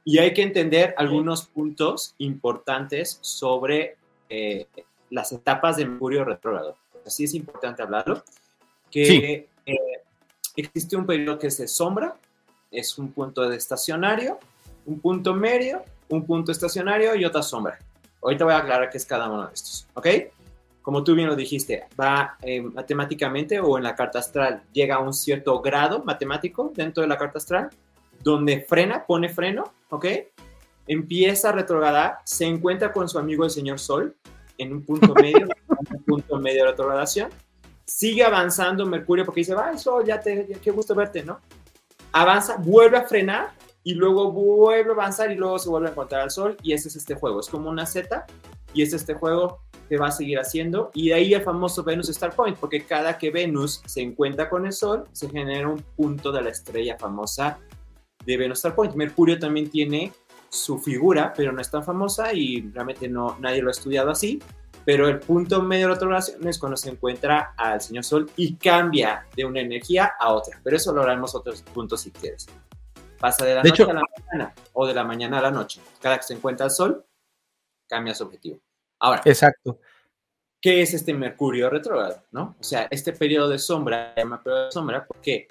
Y 0.05 0.18
hay 0.18 0.32
que 0.32 0.43
entender 0.43 0.95
algunos 0.99 1.47
puntos 1.47 2.14
importantes 2.18 3.18
sobre 3.22 3.97
eh, 4.28 4.66
las 5.11 5.32
etapas 5.32 5.76
de 5.76 5.87
Mercurio 5.87 6.24
retrógrado. 6.24 6.76
Así 7.05 7.24
es 7.24 7.34
importante 7.34 7.82
hablarlo, 7.82 8.22
que 8.91 9.49
eh, 9.66 9.78
existe 10.57 10.97
un 10.97 11.07
periodo 11.07 11.39
que 11.39 11.49
es 11.49 11.59
de 11.59 11.68
sombra, 11.68 12.16
es 12.70 12.98
un 12.98 13.12
punto 13.12 13.48
de 13.48 13.56
estacionario, 13.56 14.38
un 14.84 15.00
punto 15.00 15.34
medio, 15.34 15.82
un 16.08 16.24
punto 16.24 16.52
estacionario 16.52 17.14
y 17.14 17.24
otra 17.24 17.42
sombra. 17.42 17.78
Ahorita 18.22 18.44
voy 18.44 18.54
a 18.54 18.58
aclarar 18.58 18.90
qué 18.90 18.98
es 18.98 19.06
cada 19.06 19.28
uno 19.28 19.46
de 19.46 19.54
estos, 19.54 19.86
¿ok? 19.94 20.06
Como 20.82 21.02
tú 21.02 21.14
bien 21.14 21.28
lo 21.28 21.36
dijiste, 21.36 21.84
va 22.00 22.36
eh, 22.42 22.60
matemáticamente 22.60 23.58
o 23.60 23.76
en 23.76 23.84
la 23.84 23.94
carta 23.94 24.20
astral 24.20 24.62
llega 24.72 24.96
a 24.96 25.00
un 25.00 25.12
cierto 25.12 25.60
grado 25.60 26.02
matemático 26.04 26.72
dentro 26.74 27.02
de 27.02 27.08
la 27.08 27.18
carta 27.18 27.38
astral, 27.38 27.70
donde 28.22 28.60
frena, 28.60 29.04
pone 29.04 29.28
freno, 29.28 29.72
¿ok? 29.90 30.06
Empieza 30.86 31.48
a 31.48 31.52
retrogradar, 31.52 32.18
se 32.24 32.44
encuentra 32.44 32.92
con 32.92 33.08
su 33.08 33.18
amigo 33.18 33.44
el 33.44 33.50
señor 33.50 33.78
Sol 33.78 34.14
en 34.58 34.72
un 34.72 34.82
punto 34.82 35.12
medio, 35.20 35.48
el 35.90 36.00
punto 36.04 36.38
medio 36.38 36.64
de 36.64 36.70
retrogradación. 36.70 37.30
Sigue 37.84 38.24
avanzando 38.24 38.86
Mercurio 38.86 39.24
porque 39.24 39.40
dice, 39.40 39.54
va, 39.54 39.72
eso 39.72 40.04
ya 40.04 40.20
te, 40.20 40.58
qué 40.62 40.70
gusto 40.70 40.94
verte, 40.94 41.22
¿no? 41.22 41.40
Avanza, 42.18 42.56
vuelve 42.56 42.96
a 42.96 43.02
frenar 43.02 43.50
y 43.84 43.92
luego 43.92 44.32
vuelve 44.32 44.88
a 44.88 44.94
avanzar 44.94 45.30
y 45.30 45.34
luego 45.34 45.58
se 45.58 45.68
vuelve 45.68 45.88
a 45.88 45.90
encontrar 45.90 46.22
al 46.22 46.30
Sol 46.30 46.56
y 46.62 46.72
ese 46.72 46.88
es 46.88 46.96
este 46.96 47.14
juego. 47.14 47.40
Es 47.40 47.48
como 47.48 47.68
una 47.68 47.84
Z 47.84 48.24
y 48.72 48.80
es 48.80 48.94
este 48.94 49.12
juego 49.12 49.60
que 49.86 49.98
va 49.98 50.06
a 50.06 50.10
seguir 50.10 50.38
haciendo 50.38 50.90
y 50.94 51.10
de 51.10 51.14
ahí 51.14 51.34
el 51.34 51.42
famoso 51.42 51.84
Venus 51.84 52.08
Star 52.08 52.34
Point, 52.34 52.56
porque 52.56 52.86
cada 52.86 53.18
que 53.18 53.30
Venus 53.30 53.82
se 53.84 54.00
encuentra 54.00 54.48
con 54.48 54.64
el 54.64 54.72
Sol 54.72 55.04
se 55.12 55.28
genera 55.28 55.68
un 55.68 55.82
punto 55.94 56.32
de 56.32 56.40
la 56.40 56.48
estrella 56.48 56.96
famosa 56.98 57.58
de 58.24 58.36
Venus 58.38 58.60
Star 58.60 58.74
Point. 58.74 58.94
Mercurio 58.94 59.38
también 59.38 59.68
tiene 59.68 60.10
su 60.48 60.78
figura, 60.78 61.34
pero 61.36 61.52
no 61.52 61.60
es 61.60 61.70
tan 61.70 61.84
famosa 61.84 62.32
y 62.32 62.62
realmente 62.72 63.10
no, 63.10 63.36
nadie 63.40 63.60
lo 63.60 63.68
ha 63.68 63.72
estudiado 63.72 64.10
así. 64.10 64.42
Pero 64.87 65.09
el 65.09 65.18
punto 65.18 65.61
medio 65.62 65.89
de 65.89 65.95
retrogradación 65.95 66.47
es 66.47 66.61
cuando 66.61 66.76
se 66.76 66.89
encuentra 66.89 67.55
al 67.57 67.80
señor 67.80 68.05
Sol 68.05 68.30
y 68.37 68.55
cambia 68.55 69.26
de 69.34 69.45
una 69.45 69.61
energía 69.61 70.12
a 70.18 70.32
otra. 70.32 70.61
Pero 70.62 70.76
eso 70.76 70.93
lo 70.93 71.03
haremos 71.03 71.34
otros 71.34 71.61
puntos 71.62 72.03
si 72.03 72.12
quieres. 72.12 72.47
Pasa 73.18 73.45
de 73.45 73.57
la 73.57 73.64
noche 73.64 73.82
a 73.82 73.93
la 73.93 74.03
mañana 74.16 74.55
o 74.72 74.87
de 74.87 74.95
la 74.95 75.03
mañana 75.03 75.39
a 75.41 75.43
la 75.43 75.51
noche. 75.51 75.80
Cada 76.01 76.18
que 76.18 76.22
se 76.22 76.34
encuentra 76.34 76.66
el 76.66 76.70
Sol, 76.70 77.05
cambia 77.89 78.14
su 78.14 78.22
objetivo. 78.22 78.61
Ahora. 79.01 79.22
Exacto. 79.24 79.80
¿Qué 80.61 80.82
es 80.82 80.95
este 80.95 81.12
Mercurio 81.12 81.68
retrógrado? 81.68 82.22
¿no? 82.30 82.55
O 82.61 82.62
sea, 82.62 82.87
este 82.91 83.12
periodo 83.12 83.49
de 83.49 83.59
sombra, 83.59 84.14
se 84.14 84.20
llama 84.20 84.41
periodo 84.41 84.66
de 84.66 84.72
sombra 84.72 85.05
porque 85.05 85.49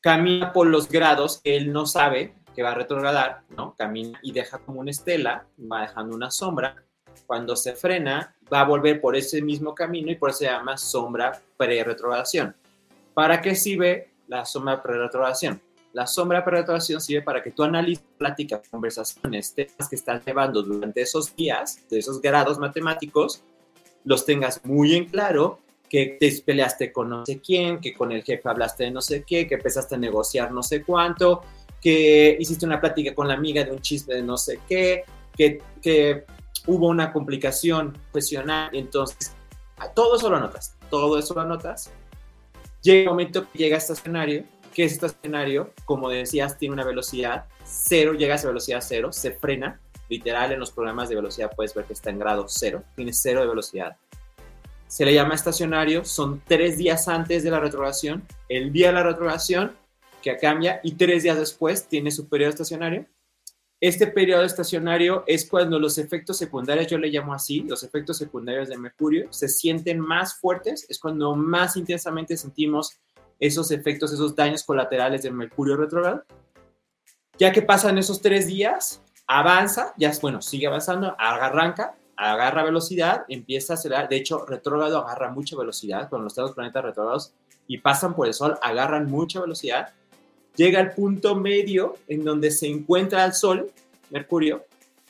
camina 0.00 0.52
por 0.52 0.66
los 0.66 0.86
grados 0.88 1.40
que 1.42 1.56
él 1.56 1.72
no 1.72 1.86
sabe 1.86 2.34
que 2.54 2.62
va 2.62 2.72
a 2.72 2.74
retrogradar, 2.74 3.42
¿no? 3.56 3.74
Camina 3.74 4.18
y 4.22 4.32
deja 4.32 4.58
como 4.58 4.80
una 4.80 4.90
estela, 4.90 5.46
va 5.58 5.82
dejando 5.82 6.14
una 6.14 6.30
sombra. 6.30 6.83
Cuando 7.26 7.56
se 7.56 7.74
frena, 7.74 8.34
va 8.52 8.60
a 8.60 8.64
volver 8.64 9.00
por 9.00 9.16
ese 9.16 9.42
mismo 9.42 9.74
camino 9.74 10.10
y 10.10 10.16
por 10.16 10.30
eso 10.30 10.40
se 10.40 10.46
llama 10.46 10.76
sombra 10.76 11.40
pre-retrogradación. 11.56 12.54
¿Para 13.14 13.40
qué 13.40 13.54
sirve 13.54 14.10
la 14.28 14.44
sombra 14.44 14.82
pre-retrogradación? 14.82 15.60
La 15.92 16.06
sombra 16.06 16.44
pre-retrogradación 16.44 17.00
sirve 17.00 17.22
para 17.22 17.42
que 17.42 17.52
tú 17.52 17.62
analices, 17.62 18.04
pláticas, 18.18 18.68
conversaciones, 18.68 19.54
temas 19.54 19.88
que 19.88 19.96
estás 19.96 20.24
llevando 20.24 20.62
durante 20.62 21.00
esos 21.00 21.34
días, 21.36 21.80
de 21.88 22.00
esos 22.00 22.20
grados 22.20 22.58
matemáticos, 22.58 23.42
los 24.04 24.26
tengas 24.26 24.64
muy 24.64 24.94
en 24.94 25.06
claro 25.06 25.60
que 25.88 26.16
te 26.18 26.32
peleaste 26.44 26.92
con 26.92 27.08
no 27.08 27.24
sé 27.24 27.40
quién, 27.40 27.80
que 27.80 27.94
con 27.94 28.10
el 28.10 28.24
jefe 28.24 28.48
hablaste 28.48 28.84
de 28.84 28.90
no 28.90 29.00
sé 29.00 29.24
qué, 29.24 29.46
que 29.46 29.54
empezaste 29.54 29.94
a 29.94 29.98
negociar 29.98 30.50
no 30.50 30.62
sé 30.62 30.82
cuánto, 30.82 31.42
que 31.80 32.36
hiciste 32.40 32.66
una 32.66 32.80
plática 32.80 33.14
con 33.14 33.28
la 33.28 33.34
amiga 33.34 33.62
de 33.62 33.70
un 33.70 33.80
chisme 33.80 34.14
de 34.14 34.22
no 34.22 34.36
sé 34.36 34.58
qué, 34.68 35.04
que, 35.36 35.62
que 35.80 36.24
hubo 36.66 36.88
una 36.88 37.12
complicación 37.12 37.92
profesional, 38.12 38.70
entonces 38.72 39.32
todo 39.94 40.16
eso 40.16 40.30
lo 40.30 40.36
anotas, 40.36 40.76
todo 40.90 41.18
eso 41.18 41.34
lo 41.34 41.42
anotas. 41.42 41.90
Llega 42.82 43.00
el 43.02 43.08
momento 43.08 43.50
que 43.50 43.58
llega 43.58 43.76
a 43.76 43.78
este 43.78 43.94
escenario, 43.94 44.44
que 44.72 44.84
este 44.84 45.06
escenario, 45.06 45.72
como 45.84 46.08
decías, 46.08 46.58
tiene 46.58 46.74
una 46.74 46.84
velocidad 46.84 47.46
cero, 47.64 48.14
llega 48.14 48.34
a 48.34 48.36
esa 48.36 48.48
velocidad 48.48 48.82
cero, 48.86 49.12
se 49.12 49.32
frena, 49.32 49.80
literal 50.08 50.52
en 50.52 50.60
los 50.60 50.70
programas 50.70 51.08
de 51.08 51.14
velocidad 51.14 51.50
puedes 51.54 51.74
ver 51.74 51.86
que 51.86 51.94
está 51.94 52.10
en 52.10 52.18
grado 52.18 52.46
cero, 52.48 52.82
tiene 52.94 53.12
cero 53.12 53.40
de 53.40 53.46
velocidad. 53.46 53.96
Se 54.86 55.04
le 55.04 55.14
llama 55.14 55.34
estacionario, 55.34 56.04
son 56.04 56.42
tres 56.46 56.76
días 56.76 57.08
antes 57.08 57.42
de 57.42 57.50
la 57.50 57.58
retrogradación, 57.58 58.22
el 58.48 58.72
día 58.72 58.88
de 58.88 58.94
la 58.94 59.02
retrogradación 59.02 59.72
que 60.22 60.36
cambia 60.38 60.80
y 60.82 60.92
tres 60.92 61.22
días 61.22 61.38
después 61.38 61.88
tiene 61.88 62.10
su 62.10 62.28
periodo 62.28 62.50
estacionario. 62.50 63.06
Este 63.80 64.06
periodo 64.06 64.44
estacionario 64.44 65.24
es 65.26 65.48
cuando 65.48 65.78
los 65.78 65.98
efectos 65.98 66.38
secundarios, 66.38 66.86
yo 66.86 66.96
le 66.96 67.08
llamo 67.08 67.34
así, 67.34 67.60
los 67.60 67.82
efectos 67.82 68.16
secundarios 68.16 68.68
de 68.68 68.78
Mercurio, 68.78 69.26
se 69.30 69.48
sienten 69.48 70.00
más 70.00 70.38
fuertes, 70.38 70.86
es 70.88 70.98
cuando 70.98 71.34
más 71.34 71.76
intensamente 71.76 72.36
sentimos 72.36 72.98
esos 73.38 73.70
efectos, 73.70 74.12
esos 74.12 74.34
daños 74.34 74.62
colaterales 74.62 75.22
de 75.22 75.30
Mercurio 75.30 75.76
retrógrado. 75.76 76.24
Ya 77.36 77.52
que 77.52 77.62
pasan 77.62 77.98
esos 77.98 78.22
tres 78.22 78.46
días, 78.46 79.02
avanza, 79.26 79.92
ya 79.98 80.10
es 80.10 80.20
bueno, 80.20 80.40
sigue 80.40 80.68
avanzando, 80.68 81.14
arranca, 81.18 81.96
agarra 82.16 82.62
velocidad, 82.62 83.24
empieza 83.28 83.72
a 83.72 83.76
acelerar. 83.76 84.08
De 84.08 84.16
hecho, 84.16 84.46
retrógrado 84.46 84.98
agarra 84.98 85.30
mucha 85.30 85.56
velocidad. 85.56 86.08
Cuando 86.08 86.28
los 86.34 86.52
planetas 86.52 86.84
retrógrados 86.84 87.34
y 87.66 87.78
pasan 87.78 88.14
por 88.14 88.26
el 88.26 88.34
Sol, 88.34 88.56
agarran 88.62 89.10
mucha 89.10 89.40
velocidad 89.40 89.92
llega 90.56 90.80
al 90.80 90.92
punto 90.92 91.34
medio 91.34 91.96
en 92.08 92.24
donde 92.24 92.50
se 92.50 92.66
encuentra 92.66 93.24
el 93.24 93.34
Sol, 93.34 93.70
Mercurio, 94.10 94.64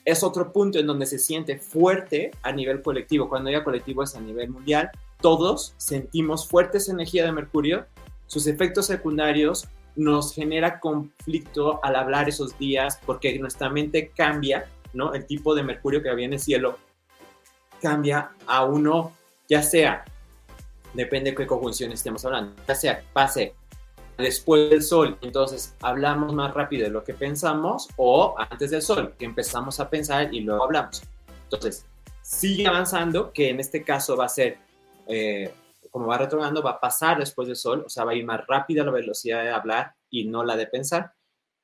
es 0.04 0.22
otro 0.22 0.52
punto 0.52 0.78
en 0.78 0.86
donde 0.86 1.06
se 1.06 1.18
siente 1.18 1.58
fuerte 1.58 2.30
a 2.42 2.52
nivel 2.52 2.82
colectivo. 2.82 3.28
Cuando 3.28 3.48
diga 3.48 3.64
colectivo 3.64 4.02
es 4.02 4.14
a 4.14 4.20
nivel 4.20 4.50
mundial. 4.50 4.90
Todos 5.20 5.74
sentimos 5.78 6.46
fuertes 6.46 6.88
energía 6.88 7.24
de 7.24 7.32
Mercurio. 7.32 7.86
Sus 8.26 8.46
efectos 8.46 8.86
secundarios 8.86 9.66
nos 9.96 10.34
genera 10.34 10.80
conflicto 10.80 11.82
al 11.82 11.96
hablar 11.96 12.28
esos 12.28 12.58
días 12.58 12.98
porque 13.06 13.38
nuestra 13.38 13.70
mente 13.70 14.12
cambia, 14.14 14.66
¿no? 14.92 15.14
El 15.14 15.24
tipo 15.24 15.54
de 15.54 15.62
Mercurio 15.62 16.02
que 16.02 16.10
había 16.10 16.26
en 16.26 16.34
el 16.34 16.40
cielo 16.40 16.78
cambia 17.80 18.32
a 18.46 18.64
uno, 18.64 19.12
ya 19.48 19.62
sea, 19.62 20.04
depende 20.94 21.30
de 21.30 21.36
qué 21.36 21.46
conjunción 21.46 21.92
estemos 21.92 22.24
hablando, 22.24 22.54
ya 22.66 22.74
sea 22.74 23.02
pase 23.12 23.54
después 24.18 24.70
del 24.70 24.82
sol, 24.82 25.18
entonces 25.22 25.74
hablamos 25.80 26.32
más 26.32 26.54
rápido 26.54 26.84
de 26.84 26.90
lo 26.90 27.04
que 27.04 27.14
pensamos, 27.14 27.88
o 27.96 28.34
antes 28.38 28.70
del 28.70 28.82
sol, 28.82 29.14
que 29.18 29.24
empezamos 29.24 29.80
a 29.80 29.90
pensar 29.90 30.32
y 30.32 30.40
luego 30.40 30.64
hablamos. 30.64 31.02
Entonces, 31.44 31.86
sigue 32.22 32.66
avanzando, 32.66 33.32
que 33.32 33.50
en 33.50 33.60
este 33.60 33.82
caso 33.82 34.16
va 34.16 34.26
a 34.26 34.28
ser, 34.28 34.58
eh, 35.06 35.52
como 35.90 36.06
va 36.06 36.18
retrogradando, 36.18 36.62
va 36.62 36.72
a 36.72 36.80
pasar 36.80 37.18
después 37.18 37.48
del 37.48 37.56
sol, 37.56 37.84
o 37.86 37.88
sea, 37.88 38.04
va 38.04 38.12
a 38.12 38.14
ir 38.14 38.24
más 38.24 38.46
rápida 38.46 38.84
la 38.84 38.90
velocidad 38.90 39.42
de 39.42 39.50
hablar 39.50 39.94
y 40.10 40.24
no 40.24 40.44
la 40.44 40.56
de 40.56 40.66
pensar. 40.66 41.12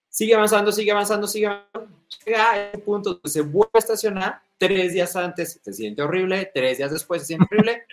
Sigue 0.09 0.35
avanzando, 0.35 0.73
sigue 0.73 0.91
avanzando, 0.91 1.27
sigue 1.27 1.47
avanzando. 1.47 1.97
Llega 2.27 2.51
a 2.51 2.71
ese 2.71 2.79
punto 2.79 3.15
donde 3.15 3.31
se 3.31 3.43
vuelve 3.43 3.71
a 3.75 3.79
estacionar, 3.79 4.43
tres 4.59 4.93
días 4.93 5.15
antes 5.15 5.61
se 5.63 5.73
siente 5.73 6.03
horrible, 6.03 6.51
tres 6.53 6.79
días 6.79 6.91
después 6.91 7.23
se 7.23 7.29
siente 7.29 7.47
horrible, 7.51 7.85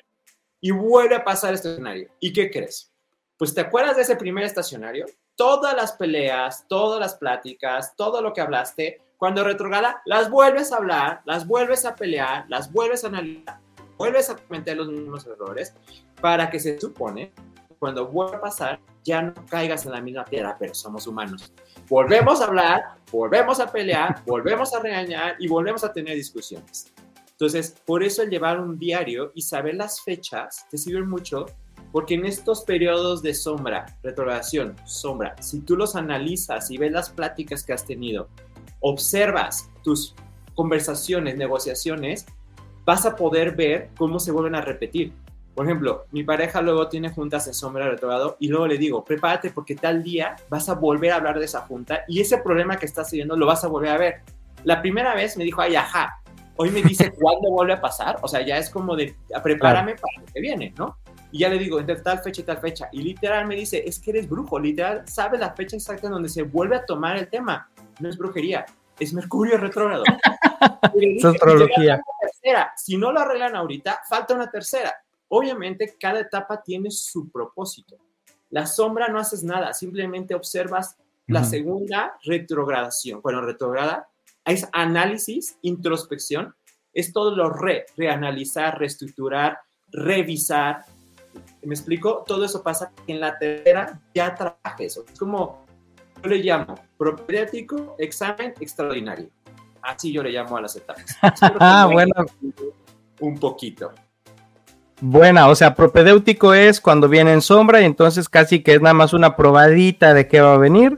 y 0.59 0.71
vuelve 0.71 1.15
a 1.15 1.23
pasar 1.23 1.53
este 1.53 1.71
escenario. 1.71 2.09
¿Y 2.19 2.33
qué 2.33 2.49
crees? 2.49 2.91
Pues 3.37 3.53
te 3.53 3.61
acuerdas 3.61 3.95
de 3.95 4.01
ese 4.01 4.15
primer 4.15 4.43
estacionario, 4.43 5.05
todas 5.35 5.75
las 5.75 5.93
peleas, 5.93 6.65
todas 6.67 6.99
las 6.99 7.15
pláticas, 7.15 7.95
todo 7.95 8.21
lo 8.21 8.33
que 8.33 8.41
hablaste, 8.41 9.01
cuando 9.17 9.43
retrograda, 9.43 10.01
las 10.05 10.29
vuelves 10.29 10.71
a 10.71 10.77
hablar, 10.77 11.21
las 11.25 11.47
vuelves 11.47 11.85
a 11.85 11.95
pelear, 11.95 12.45
las 12.49 12.71
vuelves 12.71 13.03
a 13.03 13.07
analizar, 13.07 13.59
vuelves 13.97 14.29
a 14.29 14.35
cometer 14.35 14.77
los 14.77 14.89
mismos 14.89 15.25
errores 15.25 15.73
para 16.19 16.49
que 16.49 16.59
se 16.59 16.79
supone, 16.79 17.31
cuando 17.79 18.07
vuelva 18.07 18.37
a 18.37 18.41
pasar, 18.41 18.79
ya 19.03 19.21
no 19.21 19.33
caigas 19.49 19.85
en 19.85 19.91
la 19.91 20.01
misma 20.01 20.25
piedra, 20.25 20.55
pero 20.59 20.73
somos 20.73 21.05
humanos. 21.05 21.53
Volvemos 21.87 22.41
a 22.41 22.45
hablar, 22.45 22.83
volvemos 23.11 23.59
a 23.59 23.71
pelear, 23.71 24.23
volvemos 24.25 24.73
a 24.73 24.79
regañar 24.79 25.35
y 25.39 25.47
volvemos 25.47 25.83
a 25.83 25.93
tener 25.93 26.15
discusiones. 26.15 26.91
Entonces, 27.31 27.75
por 27.85 28.03
eso 28.03 28.23
el 28.23 28.31
llevar 28.31 28.59
un 28.59 28.79
diario 28.79 29.31
y 29.35 29.43
saber 29.43 29.75
las 29.75 30.01
fechas 30.01 30.65
te 30.69 30.77
sirve 30.77 31.05
mucho 31.05 31.45
porque 31.97 32.13
en 32.13 32.27
estos 32.27 32.61
periodos 32.61 33.23
de 33.23 33.33
sombra, 33.33 33.97
retrogradación, 34.03 34.75
sombra, 34.85 35.35
si 35.41 35.61
tú 35.61 35.75
los 35.75 35.95
analizas 35.95 36.69
y 36.69 36.77
ves 36.77 36.91
las 36.91 37.09
pláticas 37.09 37.63
que 37.63 37.73
has 37.73 37.87
tenido, 37.87 38.29
observas 38.81 39.71
tus 39.83 40.13
conversaciones, 40.53 41.37
negociaciones, 41.37 42.27
vas 42.85 43.07
a 43.07 43.15
poder 43.15 43.55
ver 43.55 43.89
cómo 43.97 44.19
se 44.19 44.31
vuelven 44.31 44.53
a 44.53 44.61
repetir. 44.61 45.11
Por 45.55 45.65
ejemplo, 45.65 46.05
mi 46.11 46.23
pareja 46.23 46.61
luego 46.61 46.87
tiene 46.87 47.09
juntas 47.09 47.47
en 47.47 47.55
sombra 47.55 47.89
retrogrado 47.89 48.37
y 48.39 48.49
luego 48.49 48.67
le 48.67 48.77
digo, 48.77 49.03
prepárate 49.03 49.49
porque 49.49 49.73
tal 49.73 50.03
día 50.03 50.35
vas 50.49 50.69
a 50.69 50.75
volver 50.75 51.13
a 51.13 51.15
hablar 51.15 51.39
de 51.39 51.45
esa 51.45 51.61
junta 51.61 52.01
y 52.07 52.21
ese 52.21 52.37
problema 52.37 52.77
que 52.77 52.85
estás 52.85 53.09
teniendo 53.09 53.35
lo 53.35 53.47
vas 53.47 53.63
a 53.63 53.69
volver 53.69 53.89
a 53.89 53.97
ver. 53.97 54.21
La 54.65 54.83
primera 54.83 55.15
vez 55.15 55.35
me 55.35 55.43
dijo, 55.43 55.61
ay, 55.61 55.75
ajá. 55.75 56.21
Hoy 56.57 56.69
me 56.69 56.83
dice 56.83 57.11
cuándo 57.19 57.49
vuelve 57.49 57.73
a 57.73 57.81
pasar. 57.81 58.19
O 58.21 58.27
sea, 58.27 58.45
ya 58.45 58.59
es 58.59 58.69
como 58.69 58.95
de, 58.95 59.15
prepárame 59.41 59.95
para 59.95 60.21
lo 60.23 60.31
que 60.31 60.41
viene, 60.41 60.75
¿no? 60.77 60.95
Y 61.31 61.39
ya 61.39 61.49
le 61.49 61.57
digo, 61.57 61.79
entre 61.79 61.97
tal 61.97 62.19
fecha 62.19 62.41
y 62.41 62.45
tal 62.45 62.59
fecha. 62.59 62.89
Y 62.91 63.01
literal 63.01 63.47
me 63.47 63.55
dice, 63.55 63.83
es 63.85 63.99
que 63.99 64.11
eres 64.11 64.29
brujo, 64.29 64.59
literal, 64.59 65.07
sabe 65.07 65.37
la 65.37 65.53
fecha 65.53 65.75
exacta 65.75 66.07
en 66.07 66.13
donde 66.13 66.29
se 66.29 66.43
vuelve 66.43 66.77
a 66.77 66.85
tomar 66.85 67.17
el 67.17 67.29
tema. 67.29 67.69
No 67.99 68.09
es 68.09 68.17
brujería, 68.17 68.65
es 68.99 69.13
Mercurio 69.13 69.57
retrógrado. 69.57 70.03
es 71.01 71.25
astrología. 71.25 72.01
Si 72.75 72.97
no 72.97 73.11
lo 73.11 73.19
arreglan 73.19 73.55
ahorita, 73.55 74.01
falta 74.07 74.33
una 74.33 74.49
tercera. 74.49 74.93
Obviamente, 75.29 75.95
cada 75.99 76.21
etapa 76.21 76.61
tiene 76.63 76.89
su 76.91 77.29
propósito. 77.29 77.97
La 78.49 78.65
sombra 78.65 79.09
no 79.09 79.19
haces 79.19 79.43
nada, 79.43 79.73
simplemente 79.73 80.33
observas 80.33 80.95
la 81.27 81.43
segunda 81.43 82.17
retrogradación. 82.23 83.21
Bueno, 83.21 83.41
retrograda 83.41 84.07
es 84.45 84.65
análisis, 84.71 85.57
introspección, 85.61 86.55
es 86.93 87.11
todo 87.11 87.35
lo 87.35 87.49
re, 87.49 87.85
reanalizar, 87.97 88.79
reestructurar, 88.79 89.59
revisar, 89.89 90.85
¿Me 91.67 91.73
explico? 91.75 92.23
Todo 92.25 92.45
eso 92.45 92.63
pasa 92.63 92.93
en 93.07 93.19
la 93.19 93.37
tercera 93.37 93.99
ya 94.15 94.33
trabaja 94.33 94.77
eso. 94.79 95.03
Es 95.11 95.19
como, 95.19 95.65
yo 96.23 96.29
le 96.29 96.37
llamo 96.37 96.75
propedéutico, 96.97 97.97
examen 97.99 98.53
extraordinario. 98.61 99.27
Así 99.81 100.13
yo 100.13 100.23
le 100.23 100.31
llamo 100.31 100.55
a 100.55 100.61
las 100.61 100.77
etapas. 100.77 101.17
ah, 101.59 101.89
bueno. 101.91 102.13
Un 103.19 103.37
poquito. 103.37 103.91
buena, 105.01 105.49
o 105.49 105.55
sea, 105.55 105.75
propedéutico 105.75 106.53
es 106.53 106.79
cuando 106.79 107.09
viene 107.09 107.33
en 107.33 107.41
sombra 107.41 107.81
y 107.81 107.85
entonces 107.85 108.29
casi 108.29 108.63
que 108.63 108.75
es 108.75 108.81
nada 108.81 108.93
más 108.93 109.11
una 109.11 109.35
probadita 109.35 110.13
de 110.13 110.29
qué 110.29 110.39
va 110.39 110.53
a 110.53 110.57
venir. 110.57 110.97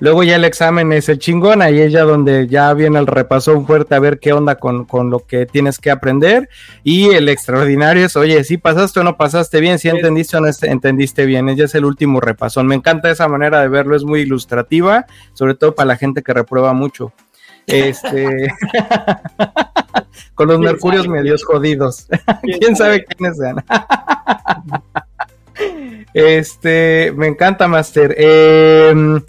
Luego 0.00 0.22
ya 0.22 0.36
el 0.36 0.44
examen 0.44 0.92
es 0.92 1.08
el 1.08 1.18
chingón, 1.18 1.60
ahí 1.60 1.80
es 1.80 1.92
ya 1.92 2.04
donde 2.04 2.46
ya 2.46 2.72
viene 2.72 3.00
el 3.00 3.06
repasón 3.06 3.66
fuerte 3.66 3.96
a 3.96 3.98
ver 3.98 4.20
qué 4.20 4.32
onda 4.32 4.54
con, 4.54 4.86
lo 5.10 5.20
que 5.20 5.44
tienes 5.44 5.78
que 5.78 5.90
aprender. 5.90 6.48
Y 6.84 7.10
el 7.10 7.28
extraordinario 7.28 8.06
es, 8.06 8.16
oye, 8.16 8.44
si 8.44 8.58
pasaste 8.58 9.00
o 9.00 9.04
no 9.04 9.16
pasaste 9.16 9.60
bien, 9.60 9.78
si 9.78 9.88
entendiste 9.88 10.36
o 10.36 10.40
no 10.40 10.48
entendiste 10.62 11.26
bien, 11.26 11.54
ya 11.56 11.64
es 11.64 11.74
el 11.74 11.84
último 11.84 12.20
repasón. 12.20 12.68
Me 12.68 12.76
encanta 12.76 13.10
esa 13.10 13.26
manera 13.26 13.60
de 13.60 13.68
verlo, 13.68 13.96
es 13.96 14.04
muy 14.04 14.20
ilustrativa, 14.20 15.06
sobre 15.32 15.54
todo 15.54 15.74
para 15.74 15.88
la 15.88 15.96
gente 15.96 16.22
que 16.22 16.32
reprueba 16.32 16.72
mucho. 16.72 17.12
Este, 17.66 18.26
con 20.34 20.48
los 20.48 20.60
mercurios 20.60 21.08
medios 21.08 21.44
jodidos. 21.44 22.06
¿Quién, 22.60 22.76
sabe 22.76 23.04
quiénes 23.04 23.36
sean? 23.36 23.56
este, 26.14 27.12
me 27.16 27.26
encanta, 27.26 27.66
Master. 27.66 28.14
Eh, 28.16 29.20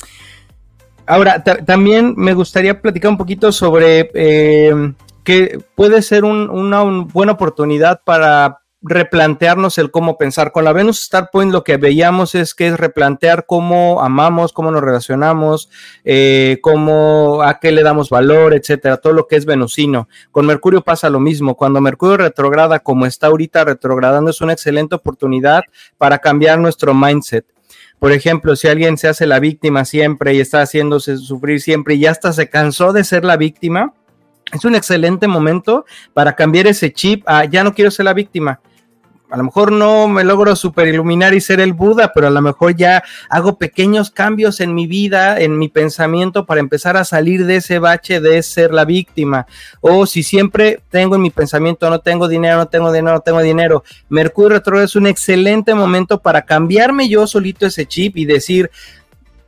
Ahora, 1.10 1.43
también 1.43 2.14
me 2.18 2.36
gustaría 2.36 2.80
platicar 2.84 3.10
un 3.10 3.18
poquito 3.18 3.51
sobre 3.51 4.12
eh, 4.14 4.93
que 5.24 5.60
puede 5.74 6.03
ser 6.03 6.24
una 6.24 6.84
buena 6.84 7.32
oportunidad 7.32 8.01
para 8.05 8.60
replantearnos 8.84 9.80
el 9.80 9.89
cómo 9.89 10.20
pensar. 10.20 10.51
Con 10.51 10.66
la 10.66 10.72
Venus 10.72 11.01
Star 11.01 11.32
Point 11.32 11.51
lo 11.51 11.64
que 11.64 11.78
veíamos 11.78 12.36
es 12.36 12.53
que 12.53 12.68
es 12.68 12.78
replantear 12.78 13.47
cómo 13.47 14.03
amamos, 14.03 14.53
cómo 14.53 14.70
nos 14.70 14.84
relacionamos, 14.84 15.72
eh, 16.05 16.60
cómo, 16.62 17.41
a 17.41 17.60
qué 17.60 17.72
le 17.72 17.82
damos 17.82 18.12
valor, 18.12 18.53
etcétera, 18.53 18.97
todo 18.97 19.14
lo 19.14 19.26
que 19.26 19.36
es 19.36 19.47
venusino. 19.47 20.07
Con 20.30 20.45
Mercurio 20.45 20.84
pasa 20.84 21.10
lo 21.10 21.20
mismo. 21.20 21.55
Cuando 21.55 21.82
Mercurio 21.82 22.18
retrograda 22.18 22.82
como 22.82 23.07
está 23.07 23.28
ahorita 23.28 23.66
retrogradando 23.66 24.30
es 24.30 24.41
una 24.41 24.53
excelente 24.53 24.93
oportunidad 24.93 25.64
para 25.97 26.20
cambiar 26.20 26.60
nuestro 26.60 26.93
mindset. 26.93 27.47
Por 28.00 28.14
ejemplo, 28.14 28.56
si 28.56 28.68
alguien 28.68 28.97
se 28.97 29.10
hace 29.10 29.28
la 29.28 29.39
víctima 29.39 29.84
siempre 29.86 30.34
y 30.34 30.39
está 30.39 30.62
haciéndose 30.62 31.18
sufrir 31.18 31.62
siempre 31.62 31.95
y 31.95 32.00
ya 32.00 32.12
hasta 32.12 32.32
se 32.32 32.50
cansó 32.50 32.93
de 32.93 33.04
ser 33.04 33.26
la 33.26 33.36
víctima, 33.36 33.93
es 34.54 34.66
un 34.66 34.76
excelente 34.76 35.28
momento 35.28 35.86
para 36.14 36.36
cambiar 36.36 36.68
ese 36.68 36.91
chip 36.91 37.24
a 37.28 37.45
ya 37.45 37.64
no 37.64 37.74
quiero 37.74 37.91
ser 37.91 38.06
la 38.06 38.14
víctima 38.14 38.62
a 39.30 39.38
lo 39.38 39.43
mejor 39.43 39.71
no 39.71 40.07
me 40.07 40.23
logro 40.23 40.55
super 40.55 40.88
iluminar 40.88 41.34
y 41.34 41.41
ser 41.41 41.59
el 41.59 41.73
Buda, 41.73 42.11
pero 42.13 42.27
a 42.27 42.32
lo 42.32 42.41
mejor 42.41 42.75
ya 42.75 43.03
hago 43.30 43.57
pequeños 43.57 44.09
cambios 44.09 44.59
en 44.59 44.73
mi 44.73 44.88
vida, 44.88 45.39
en 45.39 45.57
mi 45.57 45.69
pensamiento 45.69 46.45
para 46.45 46.59
empezar 46.59 46.97
a 46.97 47.05
salir 47.05 47.45
de 47.45 47.57
ese 47.57 47.80
bache 47.80 48.21
de 48.21 48.41
ser 48.41 48.73
la 48.73 48.86
víctima. 48.86 49.45
O 49.82 50.05
si 50.05 50.23
siempre 50.23 50.82
tengo 50.89 51.15
en 51.15 51.21
mi 51.21 51.30
pensamiento 51.30 51.89
no 51.89 51.99
tengo 51.99 52.27
dinero, 52.27 52.57
no 52.57 52.67
tengo 52.67 52.91
dinero, 52.91 53.15
no 53.15 53.21
tengo 53.21 53.41
dinero, 53.41 53.84
Mercurio 54.09 54.49
retrógrado 54.49 54.86
es 54.86 54.95
un 54.95 55.05
excelente 55.05 55.75
momento 55.75 56.19
para 56.19 56.41
cambiarme 56.41 57.07
yo 57.07 57.27
solito 57.27 57.67
ese 57.67 57.86
chip 57.86 58.17
y 58.17 58.25
decir, 58.25 58.71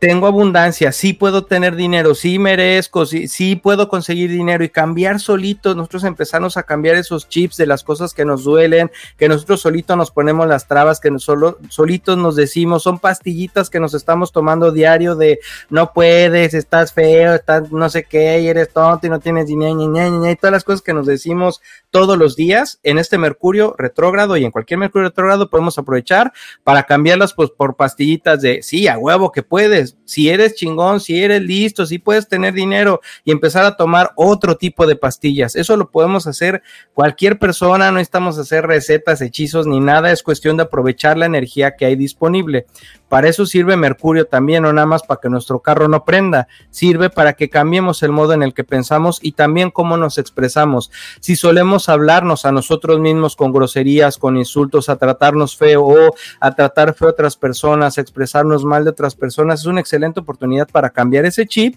tengo 0.01 0.25
abundancia, 0.25 0.91
sí 0.91 1.13
puedo 1.13 1.45
tener 1.45 1.75
dinero, 1.75 2.15
sí 2.15 2.39
merezco, 2.39 3.05
sí, 3.05 3.27
sí, 3.27 3.55
puedo 3.55 3.87
conseguir 3.87 4.31
dinero 4.31 4.63
y 4.63 4.69
cambiar 4.69 5.19
solitos, 5.19 5.75
nosotros 5.75 6.05
empezamos 6.05 6.57
a 6.57 6.63
cambiar 6.63 6.95
esos 6.95 7.29
chips 7.29 7.55
de 7.57 7.67
las 7.67 7.83
cosas 7.83 8.15
que 8.15 8.25
nos 8.25 8.43
duelen, 8.43 8.89
que 9.15 9.29
nosotros 9.29 9.61
solitos 9.61 9.95
nos 9.95 10.09
ponemos 10.09 10.47
las 10.47 10.67
trabas, 10.67 10.99
que 10.99 11.11
solo, 11.19 11.59
solitos 11.69 12.17
nos 12.17 12.35
decimos, 12.35 12.81
son 12.81 12.97
pastillitas 12.97 13.69
que 13.69 13.79
nos 13.79 13.93
estamos 13.93 14.31
tomando 14.31 14.71
diario 14.71 15.15
de 15.15 15.39
no 15.69 15.93
puedes, 15.93 16.55
estás 16.55 16.93
feo, 16.93 17.35
estás 17.35 17.71
no 17.71 17.87
sé 17.87 18.01
qué, 18.01 18.41
y 18.41 18.47
eres 18.47 18.73
tonto 18.73 19.05
y 19.05 19.09
no 19.11 19.19
tienes 19.19 19.45
dinero, 19.45 20.31
y 20.31 20.35
todas 20.35 20.51
las 20.51 20.63
cosas 20.63 20.81
que 20.81 20.95
nos 20.95 21.05
decimos 21.05 21.61
todos 21.91 22.17
los 22.17 22.35
días 22.35 22.79
en 22.81 22.97
este 22.97 23.19
Mercurio 23.19 23.75
retrógrado 23.77 24.35
y 24.35 24.45
en 24.45 24.51
cualquier 24.51 24.79
Mercurio 24.79 25.09
retrógrado 25.09 25.51
podemos 25.51 25.77
aprovechar 25.77 26.33
para 26.63 26.87
cambiarlas 26.87 27.35
pues 27.35 27.51
por 27.51 27.75
pastillitas 27.75 28.41
de 28.41 28.63
sí, 28.63 28.87
a 28.87 28.97
huevo 28.97 29.31
que 29.31 29.43
puedes, 29.43 29.90
si 30.05 30.29
eres 30.29 30.55
chingón, 30.55 30.99
si 30.99 31.21
eres 31.21 31.41
listo, 31.41 31.85
si 31.85 31.99
puedes 31.99 32.27
tener 32.27 32.53
dinero 32.53 33.01
y 33.23 33.31
empezar 33.31 33.65
a 33.65 33.75
tomar 33.75 34.11
otro 34.15 34.57
tipo 34.57 34.87
de 34.87 34.95
pastillas. 34.95 35.55
Eso 35.55 35.77
lo 35.77 35.89
podemos 35.89 36.27
hacer 36.27 36.61
cualquier 36.93 37.39
persona, 37.39 37.91
no 37.91 37.99
estamos 37.99 38.37
hacer 38.37 38.65
recetas, 38.65 39.21
hechizos 39.21 39.67
ni 39.67 39.79
nada, 39.79 40.11
es 40.11 40.23
cuestión 40.23 40.57
de 40.57 40.63
aprovechar 40.63 41.17
la 41.17 41.25
energía 41.25 41.75
que 41.75 41.85
hay 41.85 41.95
disponible. 41.95 42.65
Para 43.11 43.27
eso 43.27 43.45
sirve 43.45 43.75
Mercurio 43.75 44.25
también, 44.25 44.63
no 44.63 44.71
nada 44.71 44.87
más 44.87 45.03
para 45.03 45.19
que 45.19 45.27
nuestro 45.27 45.59
carro 45.59 45.89
no 45.89 46.05
prenda, 46.05 46.47
sirve 46.69 47.09
para 47.09 47.33
que 47.33 47.49
cambiemos 47.49 48.03
el 48.03 48.13
modo 48.13 48.31
en 48.31 48.41
el 48.41 48.53
que 48.53 48.63
pensamos 48.63 49.19
y 49.21 49.33
también 49.33 49.69
cómo 49.69 49.97
nos 49.97 50.17
expresamos. 50.17 50.91
Si 51.19 51.35
solemos 51.35 51.89
hablarnos 51.89 52.45
a 52.45 52.53
nosotros 52.53 53.01
mismos 53.01 53.35
con 53.35 53.51
groserías, 53.51 54.17
con 54.17 54.37
insultos, 54.37 54.87
a 54.87 54.95
tratarnos 54.95 55.57
feo 55.57 55.83
o 55.83 56.15
a 56.39 56.55
tratar 56.55 56.93
feo 56.93 57.09
a 57.09 57.11
otras 57.11 57.35
personas, 57.35 57.97
a 57.97 58.01
expresarnos 58.01 58.63
mal 58.63 58.85
de 58.85 58.91
otras 58.91 59.13
personas, 59.13 59.59
es 59.59 59.65
una 59.65 59.81
excelente 59.81 60.21
oportunidad 60.21 60.69
para 60.69 60.89
cambiar 60.89 61.25
ese 61.25 61.45
chip 61.45 61.75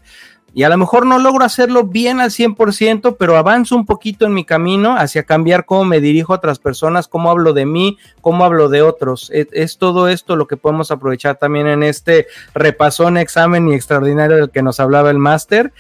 y 0.55 0.63
a 0.63 0.69
lo 0.69 0.79
mejor 0.79 1.05
no 1.05 1.19
logro 1.19 1.45
hacerlo 1.45 1.85
bien 1.85 2.21
al 2.21 2.31
100%, 2.31 3.17
pero 3.19 3.37
avanzo 3.37 3.75
un 3.75 3.85
poquito 3.85 4.25
en 4.25 4.35
mi 4.35 4.45
camino 4.45 4.97
hacia 4.97 5.25
cambiar 5.25 5.67
cómo 5.67 5.85
me 5.85 6.01
dirijo 6.01 6.33
a 6.33 6.37
otras 6.37 6.61
personas, 6.61 7.09
cómo 7.09 7.29
hablo 7.29 7.53
de 7.53 7.67
mí, 7.67 7.99
cómo 8.21 8.45
hablo 8.45 8.69
de 8.69 8.81
otros. 8.81 9.33
Es, 9.33 9.79
todo 9.79 10.09
esto 10.09 10.37
lo 10.37 10.47
que 10.47 10.57
podemos 10.57 10.93
aprovechar 10.93 11.39
también 11.39 11.67
en 11.67 11.83
este 11.83 12.29
repasón, 12.55 13.17
examen 13.17 13.69
y 13.69 13.75
extraordinario 13.75 14.37
del 14.37 14.51
que 14.51 14.63
nos 14.63 14.79
hablaba 14.79 15.11
el 15.11 15.19
máster. 15.19 15.73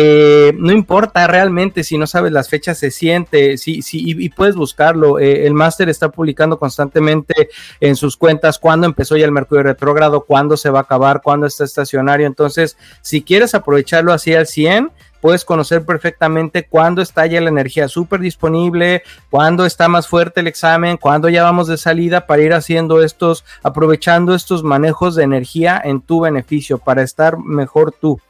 Eh, 0.00 0.52
no 0.56 0.70
importa 0.70 1.26
realmente 1.26 1.82
si 1.82 1.98
no 1.98 2.06
sabes 2.06 2.30
las 2.30 2.48
fechas, 2.48 2.78
se 2.78 2.92
siente, 2.92 3.58
sí, 3.58 3.82
sí, 3.82 4.00
y, 4.04 4.28
puedes 4.28 4.54
buscarlo. 4.54 5.18
Eh, 5.18 5.44
el 5.44 5.54
máster 5.54 5.88
está 5.88 6.08
publicando 6.08 6.56
constantemente 6.56 7.48
en 7.80 7.96
sus 7.96 8.16
cuentas 8.16 8.60
cuándo 8.60 8.86
empezó 8.86 9.16
ya 9.16 9.24
el 9.24 9.32
Mercurio 9.32 9.64
retrógrado, 9.64 10.20
cuándo 10.20 10.56
se 10.56 10.70
va 10.70 10.78
a 10.78 10.82
acabar, 10.82 11.20
cuándo 11.20 11.48
está 11.48 11.64
estacionario. 11.64 12.28
Entonces, 12.28 12.76
si 13.02 13.22
quieres 13.22 13.56
aprovecharlo 13.56 14.12
así 14.12 14.32
al 14.34 14.46
100, 14.46 14.92
puedes 15.20 15.44
conocer 15.44 15.84
perfectamente 15.84 16.68
cuándo 16.68 17.02
está 17.02 17.26
ya 17.26 17.40
la 17.40 17.48
energía 17.48 17.88
súper 17.88 18.20
disponible, 18.20 19.02
cuándo 19.30 19.66
está 19.66 19.88
más 19.88 20.06
fuerte 20.06 20.38
el 20.38 20.46
examen, 20.46 20.96
cuándo 20.96 21.28
ya 21.28 21.42
vamos 21.42 21.66
de 21.66 21.76
salida 21.76 22.24
para 22.28 22.42
ir 22.42 22.52
haciendo 22.52 23.02
estos, 23.02 23.44
aprovechando 23.64 24.32
estos 24.32 24.62
manejos 24.62 25.16
de 25.16 25.24
energía 25.24 25.82
en 25.82 26.02
tu 26.02 26.20
beneficio, 26.20 26.78
para 26.78 27.02
estar 27.02 27.36
mejor 27.36 27.90
tú 27.90 28.20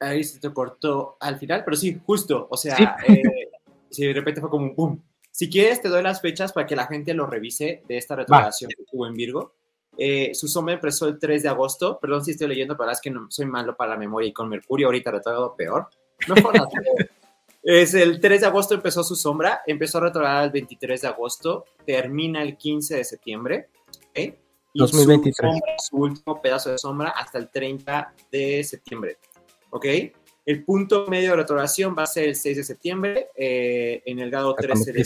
ahí 0.00 0.24
se 0.24 0.40
te 0.40 0.52
cortó 0.52 1.16
al 1.20 1.38
final, 1.38 1.62
pero 1.64 1.76
sí, 1.76 2.00
justo, 2.04 2.46
o 2.50 2.56
sea, 2.56 2.96
eh, 3.06 3.22
si 3.90 4.06
de 4.06 4.12
repente 4.12 4.40
fue 4.40 4.50
como 4.50 4.66
un 4.66 4.74
boom. 4.74 5.02
Si 5.30 5.50
quieres, 5.50 5.82
te 5.82 5.88
doy 5.88 6.02
las 6.02 6.20
fechas 6.20 6.52
para 6.52 6.66
que 6.66 6.76
la 6.76 6.86
gente 6.86 7.12
lo 7.12 7.26
revise 7.26 7.82
de 7.86 7.98
esta 7.98 8.16
retrogradación 8.16 8.70
que 8.70 8.84
tuvo 8.90 9.06
en 9.06 9.14
Virgo. 9.14 9.54
Eh, 9.98 10.34
su 10.34 10.48
sombra 10.48 10.74
empezó 10.74 11.08
el 11.08 11.18
3 11.18 11.42
de 11.42 11.48
agosto, 11.48 11.98
perdón 12.00 12.24
si 12.24 12.32
estoy 12.32 12.48
leyendo, 12.48 12.76
pero 12.76 12.90
es 12.90 13.00
que 13.00 13.10
no, 13.10 13.26
soy 13.30 13.46
malo 13.46 13.76
para 13.76 13.92
la 13.92 13.96
memoria 13.98 14.28
y 14.28 14.32
con 14.32 14.48
Mercurio 14.48 14.88
ahorita 14.88 15.10
retrogrado 15.10 15.54
peor. 15.54 15.88
Mejor 16.28 16.54
Es 17.62 17.94
el 17.94 18.20
3 18.20 18.42
de 18.42 18.46
agosto 18.46 18.74
empezó 18.74 19.02
su 19.02 19.16
sombra, 19.16 19.62
empezó 19.66 19.98
a 19.98 20.02
retrogradar 20.02 20.44
el 20.44 20.50
23 20.52 21.00
de 21.00 21.08
agosto, 21.08 21.64
termina 21.84 22.40
el 22.40 22.56
15 22.56 22.96
de 22.96 23.04
septiembre. 23.04 23.68
¿okay? 24.10 24.38
Y 24.72 24.78
2023. 24.78 25.52
Su, 25.78 25.96
su 25.96 25.96
último 25.96 26.40
pedazo 26.40 26.70
de 26.70 26.78
sombra 26.78 27.10
hasta 27.10 27.38
el 27.38 27.50
30 27.50 28.14
de 28.30 28.62
septiembre. 28.62 29.18
¿Ok? 29.70 29.86
El 30.44 30.64
punto 30.64 31.06
medio 31.08 31.30
de 31.30 31.36
retrogradación 31.36 31.94
va 31.98 32.04
a 32.04 32.06
ser 32.06 32.28
el 32.28 32.36
6 32.36 32.56
de 32.58 32.64
septiembre 32.64 33.28
eh, 33.34 34.02
en 34.06 34.20
el 34.20 34.30
grado 34.30 34.54
13 34.54 34.92
de 34.92 35.04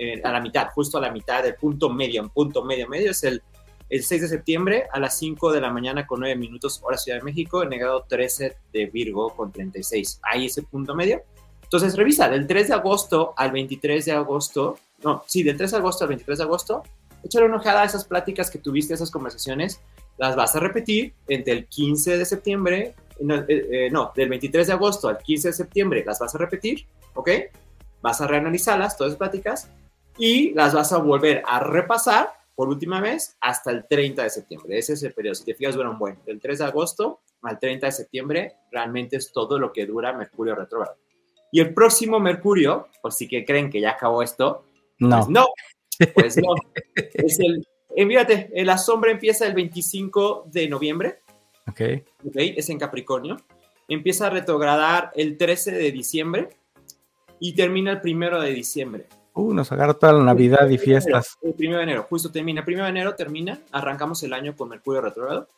eh, 0.00 0.20
a 0.22 0.32
la 0.32 0.40
mitad, 0.40 0.68
justo 0.70 0.96
a 0.96 1.00
la 1.00 1.10
mitad 1.10 1.42
del 1.42 1.56
punto 1.56 1.90
medio, 1.90 2.22
un 2.22 2.30
punto 2.30 2.64
medio 2.64 2.88
medio 2.88 3.10
es 3.10 3.24
el, 3.24 3.42
el 3.90 4.02
6 4.02 4.22
de 4.22 4.28
septiembre 4.28 4.86
a 4.92 5.00
las 5.00 5.18
5 5.18 5.52
de 5.52 5.60
la 5.60 5.70
mañana 5.70 6.06
con 6.06 6.20
9 6.20 6.36
minutos 6.36 6.80
hora 6.82 6.96
Ciudad 6.96 7.18
de 7.18 7.24
México 7.24 7.62
en 7.62 7.72
el 7.72 7.80
grado 7.80 8.06
13 8.08 8.56
de 8.72 8.86
Virgo 8.86 9.34
con 9.34 9.50
36. 9.50 10.20
Ahí 10.22 10.46
ese 10.46 10.62
punto 10.62 10.94
medio. 10.94 11.22
Entonces 11.62 11.96
revisa, 11.96 12.30
del 12.30 12.46
3 12.46 12.68
de 12.68 12.74
agosto 12.74 13.34
al 13.36 13.52
23 13.52 14.04
de 14.06 14.12
agosto, 14.12 14.78
no, 15.04 15.22
sí, 15.26 15.42
del 15.42 15.56
3 15.56 15.72
de 15.72 15.76
agosto 15.76 16.04
al 16.04 16.08
23 16.08 16.38
de 16.38 16.44
agosto, 16.44 16.82
échale 17.22 17.46
una 17.46 17.56
ojeada 17.56 17.82
a 17.82 17.84
esas 17.84 18.06
pláticas 18.06 18.50
que 18.50 18.58
tuviste, 18.58 18.94
esas 18.94 19.10
conversaciones, 19.10 19.80
las 20.16 20.34
vas 20.34 20.56
a 20.56 20.60
repetir 20.60 21.12
entre 21.28 21.52
el 21.52 21.66
15 21.66 22.16
de 22.16 22.24
septiembre 22.24 22.94
eh, 23.18 23.44
eh, 23.48 23.88
no, 23.90 24.12
del 24.14 24.28
23 24.28 24.66
de 24.66 24.72
agosto 24.72 25.08
al 25.08 25.18
15 25.18 25.48
de 25.48 25.54
septiembre 25.54 26.04
las 26.06 26.18
vas 26.18 26.34
a 26.34 26.38
repetir, 26.38 26.86
¿ok? 27.14 27.30
Vas 28.00 28.20
a 28.20 28.26
reanalizarlas, 28.26 28.96
todas 28.96 29.12
las 29.12 29.18
pláticas, 29.18 29.70
y 30.18 30.52
las 30.54 30.74
vas 30.74 30.92
a 30.92 30.98
volver 30.98 31.42
a 31.46 31.60
repasar 31.60 32.32
por 32.54 32.68
última 32.68 33.00
vez 33.00 33.36
hasta 33.40 33.70
el 33.70 33.86
30 33.88 34.24
de 34.24 34.30
septiembre. 34.30 34.78
Ese 34.78 34.94
es 34.94 35.02
el 35.04 35.12
periodo. 35.12 35.34
Si 35.34 35.44
te 35.44 35.54
fijas, 35.54 35.76
dura 35.76 35.90
un 35.90 35.98
buen. 35.98 36.18
Del 36.26 36.40
3 36.40 36.58
de 36.58 36.64
agosto 36.64 37.20
al 37.42 37.58
30 37.58 37.86
de 37.86 37.92
septiembre 37.92 38.56
realmente 38.72 39.16
es 39.16 39.30
todo 39.32 39.58
lo 39.58 39.72
que 39.72 39.86
dura 39.86 40.12
Mercurio 40.12 40.56
retrógrado. 40.56 40.96
Y 41.52 41.60
el 41.60 41.72
próximo 41.72 42.18
Mercurio, 42.18 42.88
por 43.00 43.12
si 43.12 43.28
que 43.28 43.44
creen 43.44 43.70
que 43.70 43.80
ya 43.80 43.90
acabó 43.90 44.22
esto, 44.22 44.64
no. 44.98 45.18
Pues 45.18 45.28
no, 45.28 45.46
pues 46.14 46.36
no. 46.36 46.54
es 47.14 47.38
el, 47.38 47.64
eh, 47.94 48.64
la 48.64 48.78
sombra 48.78 49.10
empieza 49.10 49.46
el 49.46 49.54
25 49.54 50.46
de 50.46 50.68
noviembre 50.68 51.20
Ok. 51.68 51.80
Es 52.34 52.68
en 52.70 52.78
Capricornio. 52.78 53.36
Empieza 53.88 54.26
a 54.26 54.30
retrogradar 54.30 55.10
el 55.14 55.36
13 55.36 55.72
de 55.72 55.92
diciembre 55.92 56.48
y 57.40 57.54
termina 57.54 57.92
el 57.92 58.00
1 58.02 58.40
de 58.40 58.50
diciembre. 58.52 59.06
Uh, 59.34 59.54
nos 59.54 59.70
agarra 59.70 59.94
toda 59.94 60.14
la 60.14 60.24
Navidad 60.24 60.68
y 60.68 60.78
fiestas. 60.78 61.38
el 61.42 61.54
primero 61.54 61.78
de 61.78 61.84
enero, 61.84 62.06
justo 62.08 62.30
termina. 62.30 62.60
El 62.60 62.64
primero 62.64 62.84
de 62.84 62.90
enero 62.90 63.14
termina, 63.14 63.60
arrancamos 63.70 64.22
el 64.22 64.32
año 64.32 64.56
con 64.56 64.68
Mercurio 64.68 65.00
retrógrado. 65.00 65.48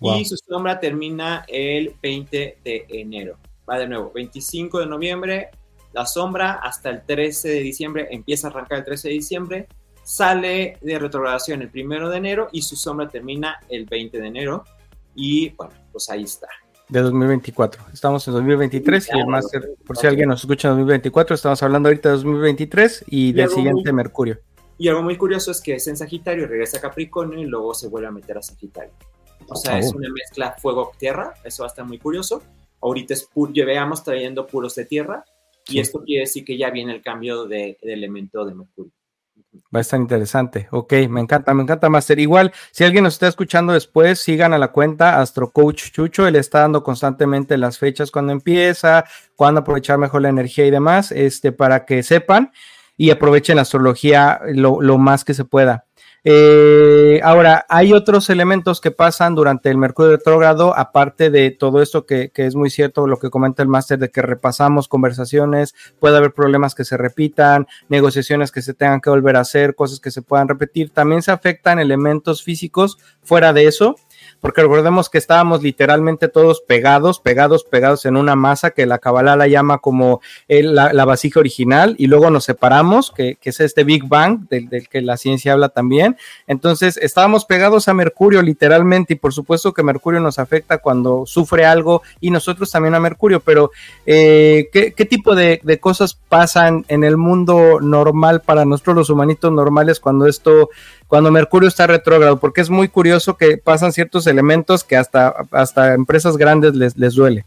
Y 0.00 0.24
su 0.24 0.36
sombra 0.36 0.78
termina 0.78 1.44
el 1.48 1.94
20 2.00 2.58
de 2.64 2.86
enero. 2.88 3.36
Va 3.68 3.78
de 3.78 3.88
nuevo, 3.88 4.12
25 4.14 4.78
de 4.78 4.86
noviembre, 4.86 5.50
la 5.92 6.06
sombra 6.06 6.60
hasta 6.62 6.90
el 6.90 7.02
13 7.04 7.48
de 7.48 7.60
diciembre, 7.60 8.08
empieza 8.10 8.46
a 8.46 8.50
arrancar 8.50 8.78
el 8.78 8.84
13 8.84 9.08
de 9.08 9.14
diciembre, 9.14 9.68
sale 10.04 10.78
de 10.80 10.98
retrogradación 10.98 11.62
el 11.62 11.70
1 11.74 12.08
de 12.08 12.16
enero 12.16 12.48
y 12.52 12.62
su 12.62 12.76
sombra 12.76 13.08
termina 13.08 13.58
el 13.68 13.84
20 13.86 14.20
de 14.20 14.26
enero. 14.26 14.64
Y 15.20 15.50
bueno, 15.50 15.74
pues 15.90 16.08
ahí 16.10 16.22
está. 16.22 16.46
De 16.88 17.00
2024. 17.00 17.86
Estamos 17.92 18.26
en 18.28 18.34
2023 18.34 19.08
y 19.12 19.18
el 19.18 19.26
máster, 19.26 19.74
por 19.84 19.96
si 19.96 20.06
alguien 20.06 20.28
nos 20.28 20.40
escucha 20.40 20.68
en 20.68 20.74
2024, 20.74 21.34
estamos 21.34 21.62
hablando 21.62 21.88
ahorita 21.88 22.08
de 22.08 22.14
2023 22.14 23.04
y, 23.08 23.32
del 23.32 23.50
siguiente 23.50 23.92
Mercurio. 23.92 24.38
Y 24.78 24.86
algo 24.88 25.02
muy 25.02 25.16
curioso 25.16 25.50
es 25.50 25.60
que 25.60 25.74
es 25.74 25.88
en 25.88 25.96
Sagitario, 25.96 26.46
regresa 26.46 26.78
a 26.78 26.80
Capricornio 26.80 27.40
y 27.40 27.46
luego 27.46 27.74
se 27.74 27.88
vuelve 27.88 28.06
a 28.06 28.12
meter 28.12 28.38
a 28.38 28.42
Sagitario. 28.42 28.94
O 29.48 29.56
sea, 29.56 29.76
es 29.80 29.92
oh. 29.92 29.96
una 29.96 30.08
mezcla 30.08 30.54
fuego-tierra, 30.56 31.34
eso 31.42 31.64
va 31.64 31.66
a 31.66 31.70
estar 31.70 31.84
muy 31.84 31.98
curioso. 31.98 32.40
Ahorita 32.80 33.12
es 33.12 33.28
llevamos 33.52 34.04
trayendo 34.04 34.46
puros 34.46 34.76
de 34.76 34.84
tierra 34.84 35.24
y 35.66 35.80
esto 35.80 36.04
quiere 36.04 36.20
decir 36.20 36.44
que 36.44 36.56
ya 36.56 36.70
viene 36.70 36.94
el 36.94 37.02
cambio 37.02 37.44
de, 37.44 37.76
de 37.82 37.92
elemento 37.92 38.44
de 38.44 38.54
Mercurio. 38.54 38.92
Va 39.74 39.78
a 39.78 39.80
estar 39.80 40.00
interesante. 40.00 40.68
Ok, 40.70 40.92
me 41.08 41.20
encanta, 41.20 41.52
me 41.54 41.62
encanta 41.62 41.88
Master. 41.88 42.18
Igual, 42.18 42.52
si 42.70 42.84
alguien 42.84 43.04
nos 43.04 43.14
está 43.14 43.28
escuchando 43.28 43.72
después, 43.72 44.18
sigan 44.18 44.52
a 44.52 44.58
la 44.58 44.68
cuenta 44.68 45.20
Astro 45.20 45.50
Coach 45.50 45.90
Chucho. 45.90 46.26
Él 46.26 46.36
está 46.36 46.60
dando 46.60 46.82
constantemente 46.82 47.56
las 47.58 47.78
fechas 47.78 48.10
cuando 48.10 48.32
empieza, 48.32 49.04
cuándo 49.36 49.60
aprovechar 49.60 49.98
mejor 49.98 50.22
la 50.22 50.28
energía 50.28 50.66
y 50.66 50.70
demás, 50.70 51.12
este, 51.12 51.52
para 51.52 51.84
que 51.84 52.02
sepan 52.02 52.52
y 52.96 53.10
aprovechen 53.10 53.56
la 53.56 53.62
astrología 53.62 54.40
lo, 54.46 54.80
lo 54.80 54.98
más 54.98 55.24
que 55.24 55.34
se 55.34 55.44
pueda. 55.44 55.87
Eh, 56.30 57.22
ahora, 57.24 57.64
hay 57.70 57.94
otros 57.94 58.28
elementos 58.28 58.82
que 58.82 58.90
pasan 58.90 59.34
durante 59.34 59.70
el 59.70 59.78
Mercurio 59.78 60.10
retrógrado, 60.10 60.76
aparte 60.76 61.30
de 61.30 61.50
todo 61.50 61.80
esto 61.80 62.04
que, 62.04 62.30
es 62.34 62.54
muy 62.54 62.68
cierto, 62.68 63.06
lo 63.06 63.18
que 63.18 63.30
comenta 63.30 63.62
el 63.62 63.68
máster 63.70 63.98
de 63.98 64.10
que 64.10 64.20
repasamos 64.20 64.88
conversaciones, 64.88 65.74
puede 65.98 66.18
haber 66.18 66.34
problemas 66.34 66.74
que 66.74 66.84
se 66.84 66.98
repitan, 66.98 67.66
negociaciones 67.88 68.52
que 68.52 68.60
se 68.60 68.74
tengan 68.74 69.00
que 69.00 69.08
volver 69.08 69.36
a 69.36 69.40
hacer, 69.40 69.74
cosas 69.74 70.00
que 70.00 70.10
se 70.10 70.20
puedan 70.20 70.48
repetir. 70.48 70.90
También 70.90 71.22
se 71.22 71.30
afectan 71.30 71.78
elementos 71.78 72.42
físicos 72.42 72.98
fuera 73.22 73.54
de 73.54 73.64
eso 73.64 73.96
porque 74.40 74.62
recordemos 74.62 75.08
que 75.10 75.18
estábamos 75.18 75.62
literalmente 75.62 76.28
todos 76.28 76.60
pegados, 76.60 77.20
pegados, 77.20 77.64
pegados 77.64 78.06
en 78.06 78.16
una 78.16 78.36
masa 78.36 78.70
que 78.70 78.86
la 78.86 78.98
Kabbalah 78.98 79.36
la 79.36 79.48
llama 79.48 79.78
como 79.78 80.20
la, 80.48 81.04
vasija 81.04 81.40
original 81.40 81.94
y 81.98 82.06
luego 82.06 82.30
nos 82.30 82.44
separamos, 82.44 83.10
que, 83.10 83.38
es 83.42 83.60
este 83.60 83.84
Big 83.84 84.06
Bang 84.06 84.46
del, 84.48 84.88
que 84.88 85.00
la 85.00 85.16
ciencia 85.16 85.54
habla 85.54 85.70
también. 85.70 86.16
Entonces 86.46 86.98
estábamos 86.98 87.44
pegados 87.46 87.88
a 87.88 87.94
Mercurio 87.94 88.42
literalmente 88.42 89.14
y 89.14 89.16
por 89.16 89.32
supuesto 89.32 89.72
que 89.72 89.82
Mercurio 89.82 90.20
nos 90.20 90.38
afecta 90.38 90.78
cuando 90.78 91.24
sufre 91.26 91.64
algo 91.64 92.02
y 92.20 92.30
nosotros 92.30 92.70
también 92.70 92.94
a 92.94 93.00
Mercurio, 93.00 93.40
pero 93.40 93.70
eh, 94.06 94.68
¿qué, 94.72 95.04
tipo 95.06 95.34
de, 95.34 95.60
de 95.62 95.80
cosas 95.80 96.18
pasan 96.28 96.84
en 96.88 97.04
el 97.04 97.16
mundo 97.16 97.80
normal 97.80 98.42
para 98.42 98.64
nosotros 98.64 98.96
los 98.96 99.10
humanitos 99.10 99.50
normales 99.50 100.00
cuando 100.00 100.26
esto 100.26 100.68
cuando 101.08 101.30
Mercurio 101.30 101.68
está 101.68 101.86
retrógrado, 101.86 102.38
porque 102.38 102.60
es 102.60 102.68
muy 102.68 102.86
curioso 102.88 103.36
que 103.36 103.56
pasan 103.56 103.92
ciertos 103.92 104.26
elementos 104.26 104.84
que 104.84 104.96
hasta, 104.96 105.34
hasta 105.50 105.94
empresas 105.94 106.36
grandes 106.36 106.74
les, 106.76 106.96
les 106.96 107.14
duele. 107.14 107.44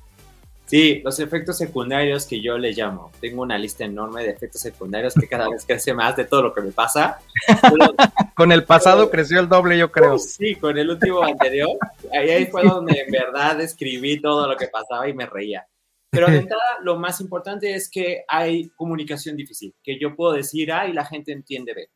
Sí, 0.66 1.01
los 1.03 1.20
efectos 1.20 1.57
secundarios 1.57 2.26
que 2.26 2.41
yo 2.41 2.57
le 2.57 2.72
llamo. 2.72 3.12
Tengo 3.20 3.43
una 3.43 3.57
lista 3.57 3.84
enorme 3.84 4.24
de 4.24 4.32
efectos 4.32 4.62
secundarios 4.62 5.14
que 5.14 5.28
cada 5.28 5.47
vez 5.47 5.64
crece 5.68 5.93
más 5.93 6.16
de 6.16 6.26
todo 6.26 6.41
lo 6.43 6.53
que 6.53 6.62
me 6.62 6.72
pasa. 6.72 7.20
con 8.36 8.51
el 8.51 8.64
pasado 8.64 9.12
creció 9.12 9.39
el 9.39 9.49
doble, 9.49 9.78
yo 9.78 9.91
creo. 9.91 10.18
sí, 10.18 10.55
con 10.55 10.78
el 10.78 10.89
último 10.89 11.22
anterior. 11.24 11.78
Ahí, 12.14 12.45
fue 12.47 12.64
donde 12.64 12.99
en 12.99 13.12
verdad 13.12 13.62
escribí 13.62 14.20
todo 14.20 14.47
lo 14.47 14.57
que 14.57 14.70
pasaba 14.70 15.07
y 15.07 15.14
me 15.14 15.28
reía. 15.28 15.68
Pero 16.09 16.28
de 16.28 16.38
entrada, 16.39 16.64
lo 16.82 16.97
más 16.97 17.22
importante 17.22 17.76
es 17.76 17.91
que 17.91 18.24
hay 18.28 18.70
comunicación 18.70 19.36
difícil, 19.36 19.76
que 19.84 19.99
yo 19.99 20.16
puedo 20.16 20.34
decir 20.34 20.72
A 20.72 20.88
y 20.88 20.93
la 20.93 21.05
gente 21.05 21.32
entiende 21.32 21.74
B 21.76 21.89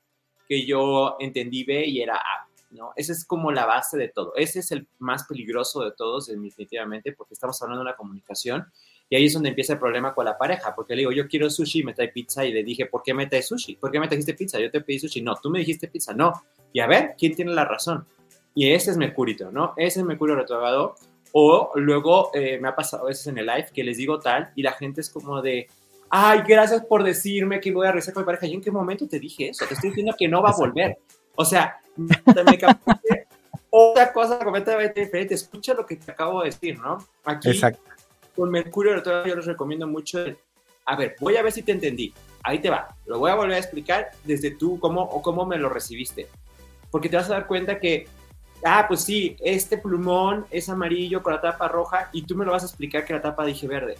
que 0.47 0.65
yo 0.65 1.17
entendí 1.19 1.63
B 1.63 1.85
y 1.85 2.01
era 2.01 2.15
A. 2.15 2.47
¿no? 2.71 2.91
Esa 2.95 3.13
es 3.13 3.25
como 3.25 3.51
la 3.51 3.65
base 3.65 3.97
de 3.97 4.09
todo. 4.09 4.35
Ese 4.35 4.59
es 4.59 4.71
el 4.71 4.87
más 4.99 5.25
peligroso 5.25 5.81
de 5.81 5.91
todos, 5.91 6.27
definitivamente, 6.27 7.13
porque 7.13 7.33
estamos 7.33 7.61
hablando 7.61 7.83
de 7.83 7.89
una 7.89 7.95
comunicación 7.95 8.65
y 9.09 9.15
ahí 9.15 9.25
es 9.25 9.33
donde 9.33 9.49
empieza 9.49 9.73
el 9.73 9.79
problema 9.79 10.13
con 10.13 10.25
la 10.25 10.37
pareja, 10.37 10.73
porque 10.75 10.95
le 10.95 11.01
digo, 11.01 11.11
yo 11.11 11.27
quiero 11.27 11.49
sushi, 11.49 11.83
me 11.83 11.93
trae 11.93 12.07
pizza 12.09 12.43
y 12.43 12.51
le 12.51 12.63
dije, 12.63 12.87
¿por 12.87 13.03
qué 13.03 13.13
me 13.13 13.27
trae 13.27 13.43
sushi? 13.43 13.75
¿Por 13.75 13.91
qué 13.91 13.99
me 13.99 14.07
trajiste 14.07 14.33
pizza? 14.33 14.59
Yo 14.59 14.71
te 14.71 14.81
pedí 14.81 14.99
sushi. 14.99 15.21
No, 15.21 15.35
tú 15.35 15.49
me 15.49 15.59
dijiste 15.59 15.87
pizza. 15.87 16.13
No. 16.13 16.33
Y 16.73 16.79
a 16.79 16.87
ver, 16.87 17.13
¿quién 17.17 17.35
tiene 17.35 17.53
la 17.53 17.65
razón? 17.65 18.05
Y 18.55 18.71
ese 18.71 18.91
es 18.91 18.97
Mercurio, 18.97 19.51
¿no? 19.51 19.73
Ese 19.77 19.99
es 19.99 20.05
Mercurio 20.05 20.35
retrogrado. 20.35 20.95
O 21.33 21.71
luego 21.75 22.31
eh, 22.33 22.57
me 22.59 22.69
ha 22.69 22.75
pasado 22.75 23.03
a 23.03 23.07
veces 23.07 23.27
en 23.27 23.37
el 23.37 23.45
live 23.45 23.67
que 23.73 23.83
les 23.83 23.97
digo 23.97 24.19
tal 24.19 24.51
y 24.55 24.63
la 24.63 24.71
gente 24.71 25.01
es 25.01 25.09
como 25.09 25.41
de, 25.41 25.67
ay, 26.17 26.43
gracias 26.47 26.81
por 26.85 27.03
decirme 27.03 27.59
que 27.59 27.73
voy 27.73 27.85
a 27.85 27.91
rezar 27.91 28.13
con 28.13 28.23
mi 28.23 28.25
pareja. 28.25 28.47
¿Y 28.47 28.53
en 28.53 28.61
qué 28.61 28.71
momento 28.71 29.05
te 29.05 29.19
dije 29.19 29.49
eso? 29.49 29.65
Te 29.65 29.73
estoy 29.73 29.89
diciendo 29.89 30.15
que 30.17 30.29
no 30.29 30.41
va 30.41 30.51
a 30.51 30.55
volver. 30.55 30.97
O 31.35 31.43
sea, 31.43 31.81
me 31.97 32.15
otra 33.69 34.13
cosa 34.13 34.39
completamente 34.39 35.01
diferente. 35.01 35.33
Escucha 35.33 35.73
lo 35.73 35.85
que 35.85 35.97
te 35.97 36.09
acabo 36.09 36.41
de 36.41 36.51
decir, 36.51 36.79
¿no? 36.79 36.99
Aquí, 37.25 37.49
Exacto. 37.49 37.81
con 38.33 38.49
Mercurio 38.49 39.03
yo 39.03 39.35
les 39.35 39.45
recomiendo 39.45 39.87
mucho. 39.87 40.19
a 40.85 40.95
ver, 40.95 41.17
voy 41.19 41.35
a 41.35 41.41
ver 41.41 41.51
si 41.51 41.63
te 41.63 41.73
entendí. 41.73 42.13
Ahí 42.43 42.59
te 42.59 42.69
va. 42.69 42.95
Lo 43.05 43.19
voy 43.19 43.31
a 43.31 43.35
volver 43.35 43.55
a 43.55 43.59
explicar 43.59 44.11
desde 44.23 44.51
tú 44.51 44.79
cómo 44.79 45.01
o 45.01 45.21
cómo 45.21 45.45
me 45.45 45.57
lo 45.57 45.67
recibiste. 45.67 46.29
Porque 46.91 47.09
te 47.09 47.17
vas 47.17 47.29
a 47.29 47.33
dar 47.33 47.47
cuenta 47.47 47.77
que, 47.77 48.07
ah, 48.63 48.85
pues 48.87 49.01
sí, 49.01 49.35
este 49.41 49.77
plumón 49.77 50.45
es 50.49 50.69
amarillo 50.69 51.21
con 51.21 51.33
la 51.33 51.41
tapa 51.41 51.67
roja 51.67 52.09
y 52.13 52.21
tú 52.21 52.37
me 52.37 52.45
lo 52.45 52.53
vas 52.53 52.63
a 52.63 52.67
explicar 52.67 53.03
que 53.03 53.11
la 53.11 53.21
tapa 53.21 53.45
dije 53.45 53.67
verde. 53.67 53.97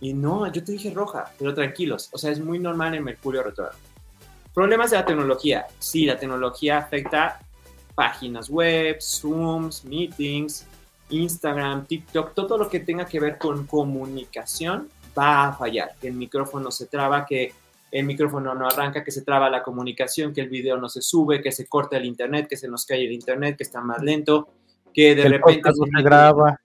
Y 0.00 0.14
no, 0.14 0.50
yo 0.52 0.62
te 0.62 0.72
dije 0.72 0.90
roja, 0.90 1.32
pero 1.38 1.54
tranquilos, 1.54 2.08
o 2.12 2.18
sea, 2.18 2.30
es 2.30 2.40
muy 2.40 2.58
normal 2.58 2.94
en 2.94 3.04
Mercurio 3.04 3.42
retrógrado. 3.42 3.78
Problemas 4.54 4.90
de 4.90 4.96
la 4.96 5.04
tecnología. 5.04 5.66
Sí, 5.78 6.04
la 6.04 6.18
tecnología 6.18 6.78
afecta 6.78 7.40
páginas 7.94 8.48
web, 8.48 8.98
Zooms, 9.00 9.84
meetings, 9.84 10.66
Instagram, 11.10 11.86
TikTok, 11.86 12.34
todo 12.34 12.58
lo 12.58 12.68
que 12.68 12.80
tenga 12.80 13.06
que 13.06 13.20
ver 13.20 13.38
con 13.38 13.66
comunicación 13.66 14.88
va 15.18 15.48
a 15.48 15.52
fallar. 15.52 15.92
Que 16.00 16.08
el 16.08 16.14
micrófono 16.14 16.70
se 16.70 16.86
traba, 16.86 17.26
que 17.26 17.52
el 17.90 18.04
micrófono 18.04 18.54
no 18.54 18.66
arranca, 18.66 19.02
que 19.02 19.10
se 19.10 19.22
traba 19.22 19.48
la 19.50 19.62
comunicación, 19.62 20.32
que 20.32 20.42
el 20.42 20.48
video 20.48 20.76
no 20.76 20.88
se 20.88 21.02
sube, 21.02 21.42
que 21.42 21.52
se 21.52 21.66
corta 21.66 21.96
el 21.96 22.04
internet, 22.04 22.46
que 22.48 22.56
se 22.56 22.68
nos 22.68 22.84
cae 22.84 23.04
el 23.04 23.12
internet, 23.12 23.56
que 23.56 23.64
está 23.64 23.80
más 23.80 24.02
lento, 24.02 24.48
que 24.92 25.14
de 25.14 25.28
repente 25.28 25.70
no 25.70 25.86
se 25.86 26.02
graba 26.02 26.60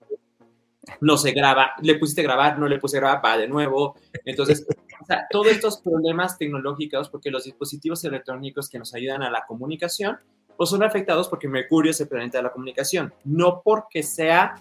no 1.00 1.16
se 1.16 1.32
graba, 1.32 1.72
le 1.82 1.96
pusiste 1.96 2.22
grabar, 2.22 2.58
no 2.58 2.68
le 2.68 2.78
puse 2.78 2.98
grabar, 2.98 3.24
va 3.24 3.38
de 3.38 3.48
nuevo. 3.48 3.96
Entonces, 4.24 4.66
o 5.00 5.06
sea, 5.06 5.26
todos 5.30 5.48
estos 5.48 5.78
problemas 5.78 6.38
tecnológicos, 6.38 7.08
porque 7.08 7.30
los 7.30 7.44
dispositivos 7.44 8.04
electrónicos 8.04 8.68
que 8.68 8.78
nos 8.78 8.94
ayudan 8.94 9.22
a 9.22 9.30
la 9.30 9.44
comunicación, 9.46 10.18
pues 10.56 10.70
son 10.70 10.82
afectados 10.82 11.28
porque 11.28 11.48
Mercurio 11.48 11.90
es 11.90 12.00
el 12.00 12.08
planeta 12.08 12.38
de 12.38 12.44
la 12.44 12.52
comunicación, 12.52 13.12
no 13.24 13.60
porque 13.64 14.02
sea 14.02 14.54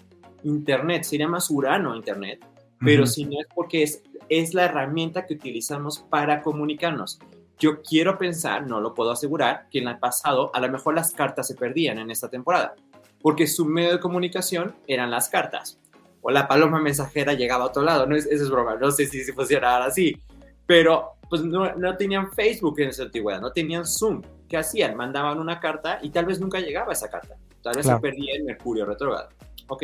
Internet, 0.43 1.03
sería 1.03 1.27
más 1.27 1.49
Urano 1.49 1.95
Internet, 1.95 2.43
pero 2.79 3.05
si 3.05 3.25
no 3.25 3.39
es 3.39 3.47
porque 3.53 3.83
es, 3.83 4.03
es 4.27 4.53
la 4.53 4.65
herramienta 4.65 5.25
que 5.25 5.35
utilizamos 5.35 5.99
para 5.99 6.41
comunicarnos. 6.41 7.19
Yo 7.59 7.81
quiero 7.81 8.17
pensar, 8.17 8.67
no 8.67 8.81
lo 8.81 8.93
puedo 8.93 9.11
asegurar, 9.11 9.67
que 9.71 9.79
en 9.79 9.87
el 9.87 9.99
pasado 9.99 10.51
a 10.53 10.59
lo 10.59 10.69
mejor 10.69 10.95
las 10.95 11.11
cartas 11.11 11.47
se 11.47 11.55
perdían 11.55 11.99
en 11.99 12.11
esta 12.11 12.29
temporada, 12.29 12.75
porque 13.21 13.47
su 13.47 13.63
medio 13.63 13.91
de 13.91 13.99
comunicación 13.99 14.75
eran 14.87 15.11
las 15.11 15.29
cartas 15.29 15.79
o 16.23 16.31
la 16.31 16.47
paloma 16.47 16.79
mensajera 16.79 17.33
llegaba 17.33 17.65
a 17.65 17.67
otro 17.67 17.83
lado, 17.83 18.07
¿no? 18.07 18.15
Eso 18.15 18.29
es 18.31 18.49
broma, 18.49 18.75
no 18.75 18.89
sé 18.91 19.05
si, 19.05 19.23
si 19.23 19.31
funcionara 19.33 19.85
así, 19.85 20.17
pero 20.65 21.11
pues 21.29 21.43
no, 21.43 21.75
no, 21.75 21.97
tenían 21.97 22.31
Facebook 22.31 22.79
en 22.79 22.89
esa 22.89 23.03
antigüedad, 23.03 23.41
no 23.41 23.51
tenían 23.51 23.85
Zoom. 23.85 24.21
¿Qué 24.47 24.57
hacían? 24.57 24.95
Mandaban 24.95 25.39
una 25.39 25.59
carta 25.59 25.99
y 26.01 26.11
tal 26.11 26.25
vez 26.25 26.39
nunca 26.39 26.59
llegaba 26.59 26.93
esa 26.93 27.09
carta. 27.09 27.35
Tal 27.61 27.75
vez 27.75 27.85
se 27.85 27.95
perdía 27.97 28.35
el 28.35 28.43
Mercurio 28.43 28.85
retrógrado. 28.85 29.29
¿Ok? 29.67 29.83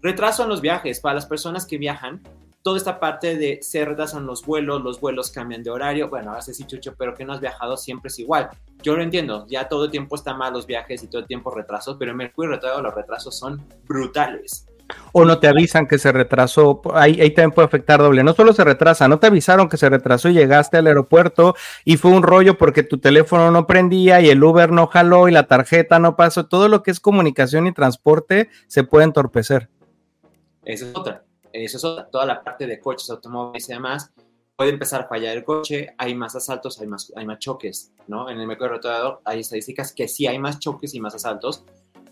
Retraso 0.00 0.44
en 0.44 0.48
los 0.48 0.60
viajes. 0.60 1.00
Para 1.00 1.16
las 1.16 1.26
personas 1.26 1.66
que 1.66 1.78
viajan, 1.78 2.22
toda 2.62 2.76
esta 2.76 3.00
parte 3.00 3.36
de 3.36 3.58
se 3.60 3.84
retrasan 3.84 4.24
los 4.24 4.46
vuelos, 4.46 4.82
los 4.82 5.00
vuelos 5.00 5.32
cambian 5.32 5.64
de 5.64 5.70
horario. 5.70 6.08
Bueno, 6.08 6.30
ahora 6.30 6.42
sí, 6.42 6.64
Chucho, 6.64 6.94
pero 6.96 7.14
que 7.14 7.24
no 7.24 7.32
has 7.32 7.40
viajado 7.40 7.76
siempre 7.76 8.08
es 8.08 8.18
igual. 8.20 8.50
Yo 8.82 8.94
lo 8.94 9.02
entiendo, 9.02 9.46
ya 9.48 9.68
todo 9.68 9.86
el 9.86 9.90
tiempo 9.90 10.14
está 10.14 10.32
mal 10.32 10.52
los 10.52 10.66
viajes 10.66 11.02
y 11.02 11.08
todo 11.08 11.22
el 11.22 11.26
tiempo 11.26 11.50
retrasos, 11.50 11.96
pero 11.98 12.12
en 12.12 12.18
Mercurio 12.18 12.52
retrógrado 12.52 12.82
los 12.82 12.94
retrasos 12.94 13.36
son 13.36 13.66
brutales 13.84 14.66
o 15.12 15.24
no 15.24 15.38
te 15.38 15.48
avisan 15.48 15.86
que 15.86 15.98
se 15.98 16.12
retrasó, 16.12 16.80
ahí, 16.94 17.20
ahí, 17.20 17.30
también 17.30 17.52
puede 17.52 17.66
afectar 17.66 18.00
doble. 18.00 18.24
No 18.24 18.34
solo 18.34 18.52
se 18.52 18.64
retrasa, 18.64 19.08
no 19.08 19.18
te 19.18 19.26
avisaron 19.26 19.68
que 19.68 19.76
se 19.76 19.88
retrasó 19.88 20.28
y 20.28 20.34
llegaste 20.34 20.78
al 20.78 20.86
aeropuerto 20.86 21.54
y 21.84 21.96
fue 21.96 22.10
un 22.10 22.22
rollo 22.22 22.58
porque 22.58 22.82
tu 22.82 22.98
teléfono 22.98 23.50
no 23.50 23.66
prendía 23.66 24.20
y 24.20 24.30
el 24.30 24.42
Uber 24.42 24.70
no 24.70 24.86
jaló 24.86 25.28
y 25.28 25.32
la 25.32 25.46
tarjeta 25.46 25.98
no 25.98 26.16
pasó. 26.16 26.46
Todo 26.46 26.68
lo 26.68 26.82
que 26.82 26.90
es 26.90 27.00
comunicación 27.00 27.66
y 27.66 27.72
transporte 27.72 28.48
se 28.66 28.84
puede 28.84 29.04
entorpecer. 29.04 29.68
Esa 30.64 30.86
es 30.86 30.96
otra, 30.96 31.24
esa 31.52 31.76
es 31.76 31.84
otra. 31.84 32.08
Toda 32.08 32.26
la 32.26 32.42
parte 32.42 32.66
de 32.66 32.78
coches, 32.80 33.10
automóviles 33.10 33.68
y 33.68 33.72
demás 33.72 34.12
puede 34.56 34.70
empezar 34.70 35.02
a 35.02 35.08
fallar 35.08 35.36
el 35.36 35.44
coche, 35.44 35.94
hay 35.98 36.14
más 36.14 36.36
asaltos, 36.36 36.80
hay 36.80 36.86
más, 36.86 37.12
hay 37.16 37.26
más 37.26 37.38
choques, 37.38 37.90
¿no? 38.06 38.28
En 38.28 38.38
el 38.38 38.46
mercado 38.46 38.72
retrógrado 38.72 39.20
hay 39.24 39.40
estadísticas 39.40 39.92
que 39.92 40.06
sí 40.08 40.26
hay 40.26 40.38
más 40.38 40.58
choques 40.58 40.94
y 40.94 41.00
más 41.00 41.14
asaltos 41.14 41.64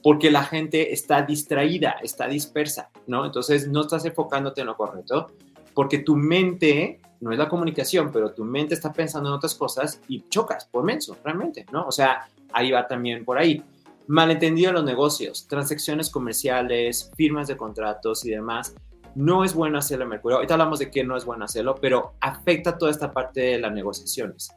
porque 0.03 0.31
la 0.31 0.45
gente 0.45 0.93
está 0.93 1.23
distraída, 1.23 1.97
está 2.03 2.27
dispersa, 2.27 2.91
¿no? 3.07 3.25
Entonces 3.25 3.69
no 3.69 3.83
estás 3.83 4.05
enfocándote 4.05 4.61
en 4.63 4.69
lo 4.69 4.77
correcto 4.77 5.29
porque 5.75 5.99
tu 5.99 6.17
mente, 6.17 7.01
no 7.21 7.33
es 7.33 7.39
la 7.39 7.49
comunicación, 7.49 8.11
pero 8.13 8.33
tu 8.33 8.45
mente 8.45 8.75
está 8.75 8.93
pensando 8.93 9.29
en 9.29 9.35
otras 9.35 9.55
cosas 9.55 10.01
y 10.09 10.29
chocas 10.29 10.65
por 10.65 10.85
menso, 10.85 11.17
realmente, 11.25 11.67
¿no? 11.73 11.87
O 11.87 11.93
sea, 11.93 12.29
ahí 12.53 12.71
va 12.71 12.87
también 12.87 13.25
por 13.25 13.39
ahí. 13.39 13.63
Malentendido 14.07 14.71
en 14.71 14.75
los 14.75 14.85
negocios, 14.85 15.47
transacciones 15.47 16.11
comerciales, 16.11 17.11
firmas 17.17 17.47
de 17.49 17.57
contratos 17.57 18.25
y 18.25 18.31
demás. 18.31 18.75
No 19.15 19.45
es 19.45 19.55
bueno 19.55 19.79
hacerlo 19.79 20.07
Mercurio. 20.07 20.37
Ahorita 20.37 20.55
hablamos 20.55 20.79
de 20.81 20.91
que 20.91 21.05
no 21.05 21.17
es 21.17 21.25
bueno 21.25 21.45
hacerlo, 21.45 21.77
pero 21.81 22.15
afecta 22.21 22.77
toda 22.77 22.91
esta 22.91 23.13
parte 23.13 23.41
de 23.41 23.59
las 23.59 23.73
negociaciones. 23.73 24.51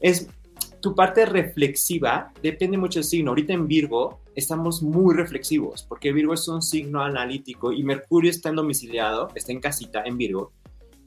Es 0.00 0.28
tu 0.80 0.94
parte 0.94 1.26
reflexiva 1.26 2.32
depende 2.42 2.78
mucho 2.78 3.00
del 3.00 3.04
signo. 3.04 3.30
Ahorita 3.30 3.52
en 3.52 3.66
Virgo 3.66 4.20
estamos 4.34 4.82
muy 4.82 5.14
reflexivos, 5.14 5.82
porque 5.82 6.12
Virgo 6.12 6.34
es 6.34 6.46
un 6.48 6.62
signo 6.62 7.02
analítico 7.02 7.72
y 7.72 7.82
Mercurio 7.82 8.30
está 8.30 8.50
en 8.50 8.56
domiciliado, 8.56 9.28
está 9.34 9.52
en 9.52 9.60
casita 9.60 10.02
en 10.04 10.16
Virgo. 10.16 10.52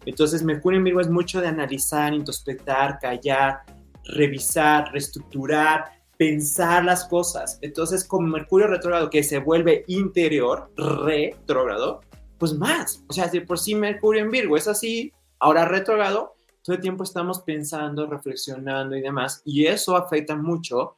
Entonces, 0.05 0.43
Mercurio 0.43 0.79
en 0.79 0.83
Virgo 0.83 1.01
es 1.01 1.09
mucho 1.09 1.41
de 1.41 1.47
analizar, 1.47 2.13
introspectar, 2.13 2.99
callar, 2.99 3.61
revisar, 4.03 4.91
reestructurar, 4.91 5.85
pensar 6.17 6.83
las 6.83 7.05
cosas. 7.05 7.59
Entonces, 7.61 8.03
con 8.03 8.29
Mercurio 8.29 8.67
retrógrado 8.67 9.09
que 9.09 9.23
se 9.23 9.39
vuelve 9.39 9.85
interior, 9.87 10.71
retrógrado, 10.75 12.01
pues 12.37 12.53
más. 12.53 13.03
O 13.07 13.13
sea, 13.13 13.29
si 13.29 13.41
por 13.41 13.59
sí 13.59 13.75
Mercurio 13.75 14.23
en 14.23 14.31
Virgo 14.31 14.57
es 14.57 14.67
así, 14.67 15.13
ahora 15.39 15.65
retrógrado, 15.65 16.35
todo 16.63 16.75
el 16.75 16.81
tiempo 16.81 17.03
estamos 17.03 17.41
pensando, 17.41 18.07
reflexionando 18.07 18.95
y 18.95 19.01
demás, 19.01 19.41
y 19.45 19.65
eso 19.65 19.95
afecta 19.95 20.35
mucho 20.35 20.95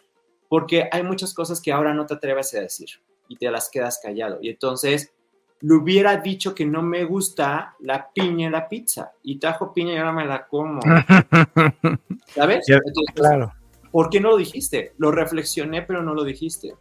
porque 0.49 0.87
hay 0.91 1.03
muchas 1.03 1.33
cosas 1.33 1.59
que 1.61 1.71
ahora 1.71 1.93
no 1.93 2.05
te 2.05 2.13
atreves 2.13 2.53
a 2.53 2.59
decir 2.59 2.89
y 3.27 3.37
te 3.37 3.49
las 3.49 3.69
quedas 3.69 3.99
callado. 4.01 4.37
Y 4.41 4.49
entonces 4.49 5.11
le 5.61 5.73
hubiera 5.73 6.17
dicho 6.17 6.53
que 6.53 6.65
no 6.65 6.81
me 6.81 7.05
gusta 7.05 7.75
la 7.79 8.11
piña 8.13 8.47
en 8.47 8.51
la 8.51 8.67
pizza 8.67 9.13
y 9.23 9.39
tajo 9.39 9.73
piña 9.73 9.93
y 9.93 9.97
ahora 9.97 10.11
me 10.11 10.25
la 10.25 10.45
como. 10.45 10.81
¿Sabes? 12.27 12.65
claro. 13.15 13.53
¿Por 13.91 14.09
qué 14.09 14.19
no 14.19 14.31
lo 14.31 14.37
dijiste? 14.37 14.93
Lo 14.97 15.11
reflexioné, 15.11 15.83
pero 15.83 16.03
no 16.03 16.13
lo 16.13 16.23
dijiste. 16.23 16.75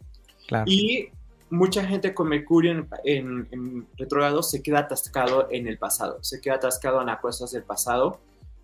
Claro. 0.48 0.64
Y 0.66 1.08
mucha 1.50 1.84
gente 1.84 2.12
con 2.12 2.28
Mercurio 2.28 2.72
en, 2.72 2.88
en, 3.04 3.48
en 3.52 3.86
retrogrado 3.96 4.42
se 4.42 4.62
queda 4.62 4.80
atascado 4.80 5.48
en 5.50 5.68
el 5.68 5.78
pasado, 5.78 6.18
se 6.22 6.40
queda 6.40 6.56
atascado 6.56 7.00
en 7.00 7.06
las 7.06 7.20
cosas 7.20 7.52
del 7.52 7.62
pasado 7.62 8.20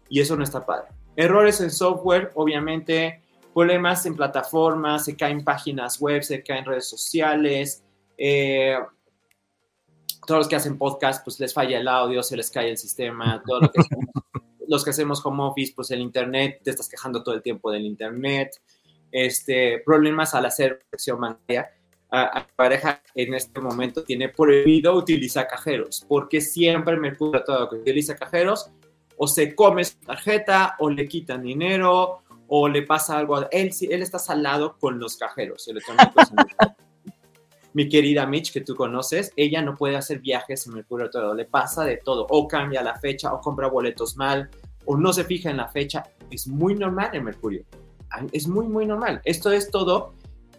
y 0.09 0.21
eso 0.21 0.37
no 0.37 0.45
está 0.45 0.65
padre. 0.65 0.89
Errores 1.17 1.61
en 1.61 1.71
software, 1.71 2.31
obviamente, 2.35 3.23
problemas 3.53 4.07
en 4.07 4.15
plataformas, 4.15 5.05
se 5.05 5.17
caen 5.17 5.43
páginas 5.43 6.01
web, 6.01 6.23
se 6.23 6.43
caen 6.43 6.65
redes 6.65 6.89
sociales. 6.89 7.83
Eh, 8.17 8.77
todos 10.27 10.41
los 10.41 10.49
que 10.49 10.57
hacen 10.57 10.79
podcast, 10.79 11.25
pues 11.25 11.41
les 11.41 11.53
falla 11.53 11.79
el 11.79 11.89
audio, 11.89 12.23
se 12.23 12.37
les 12.37 12.51
cae 12.51 12.71
el 12.71 12.79
sistema. 12.79 13.43
Todos 13.45 13.71
los 14.69 14.85
que 14.85 14.91
hacemos 14.91 15.25
home 15.25 15.43
office, 15.43 15.73
pues 15.75 15.91
el 15.91 16.01
internet, 16.01 16.61
te 16.63 16.71
estás 16.71 16.89
quejando 16.89 17.23
todo 17.23 17.35
el 17.35 17.43
tiempo 17.43 17.71
del 17.73 17.85
internet. 17.85 18.53
Este, 19.11 19.83
problemas 19.85 20.35
al 20.35 20.47
hacer 20.47 20.85
conexión 20.91 21.21
bancaria. 21.21 21.71
A, 22.11 22.47
pareja 22.57 23.03
en 23.15 23.35
este 23.35 23.61
momento 23.61 24.03
tiene 24.03 24.31
prohibido 24.31 24.95
utilizar 24.95 25.47
cajeros, 25.47 26.07
porque 26.09 26.41
siempre 26.41 26.95
me 26.95 27.11
Mercurio 27.11 27.45
todo 27.45 27.69
que 27.69 27.77
utiliza 27.77 28.17
cajeros 28.17 28.71
o 29.19 29.27
se 29.27 29.55
come 29.55 29.85
su 29.85 29.99
tarjeta 29.99 30.77
o 30.79 30.89
le 30.89 31.07
quitan 31.07 31.43
dinero 31.43 32.23
o 32.47 32.69
le 32.69 32.83
pasa 32.83 33.19
algo. 33.19 33.37
A 33.37 33.49
él, 33.51 33.71
él 33.81 34.03
está 34.03 34.19
salado 34.19 34.79
con 34.79 34.99
los 34.99 35.17
cajeros 35.17 35.69
Mi 37.75 37.89
querida 37.89 38.27
Mitch, 38.27 38.53
que 38.53 38.63
tú 38.63 38.75
conoces, 38.75 39.33
ella 39.37 39.61
no 39.61 39.77
puede 39.77 39.97
hacer 39.97 40.21
viajes 40.21 40.67
en 40.67 40.75
Mercurio 40.75 41.11
todo, 41.11 41.35
le 41.35 41.45
pasa 41.45 41.85
de 41.85 41.99
todo, 41.99 42.27
o 42.31 42.49
cambia 42.49 42.83
la 42.83 42.97
fecha, 42.97 43.33
o 43.35 43.41
compra 43.41 43.69
boletos 43.69 44.17
mal, 44.17 44.49
o 44.87 44.97
no 44.97 45.13
se 45.13 45.25
fija 45.25 45.51
en 45.51 45.59
la 45.59 45.69
fecha. 45.69 46.03
Es 46.31 46.49
muy 46.49 46.75
normal 46.75 47.11
en 47.13 47.25
Mercurio. 47.25 47.65
Es 48.33 48.49
muy, 48.49 48.67
muy 48.67 48.87
normal. 48.87 49.21
Esto 49.25 49.53
es 49.53 49.71
todo 49.71 50.15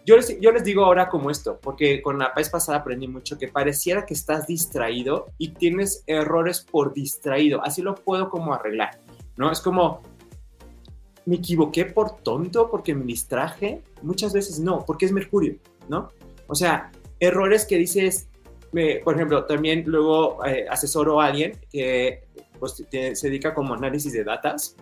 yo 0.06 0.16
les, 0.16 0.40
yo 0.40 0.50
les, 0.50 0.64
digo 0.64 0.84
ahora 0.84 1.08
como 1.08 1.30
esto, 1.30 1.58
porque 1.60 2.00
con 2.02 2.18
la 2.18 2.32
vez 2.34 2.48
pasada 2.48 2.78
aprendí 2.78 3.06
mucho 3.06 3.38
que 3.38 3.48
pareciera 3.48 4.06
que 4.06 4.14
estás 4.14 4.46
distraído 4.46 5.26
y 5.38 5.50
tienes 5.50 6.02
errores 6.06 6.66
por 6.68 6.94
distraído. 6.94 7.62
Así 7.62 7.82
lo 7.82 7.94
puedo 7.94 8.30
como 8.30 8.54
arreglar, 8.54 8.98
¿no? 9.36 9.52
Es 9.52 9.60
como, 9.60 10.02
me 11.26 11.36
equivoqué 11.36 11.84
por 11.84 12.22
tonto 12.22 12.70
porque 12.70 12.94
me 12.94 13.04
distraje. 13.04 13.82
Muchas 14.02 14.32
veces 14.32 14.58
no, 14.58 14.84
porque 14.86 15.06
es 15.06 15.12
Mercurio, 15.12 15.56
¿no? 15.88 16.10
O 16.46 16.54
sea, 16.54 16.90
errores 17.18 17.66
que 17.66 17.76
dices, 17.76 18.28
por 19.04 19.14
ejemplo, 19.14 19.44
también 19.44 19.84
luego 19.86 20.44
eh, 20.46 20.66
asesoro 20.68 21.20
a 21.20 21.26
alguien 21.26 21.58
que 21.70 22.24
pues, 22.58 22.84
se 22.90 23.28
dedica 23.28 23.54
como 23.54 23.74
análisis 23.74 24.12
de 24.12 24.24
datas. 24.24 24.76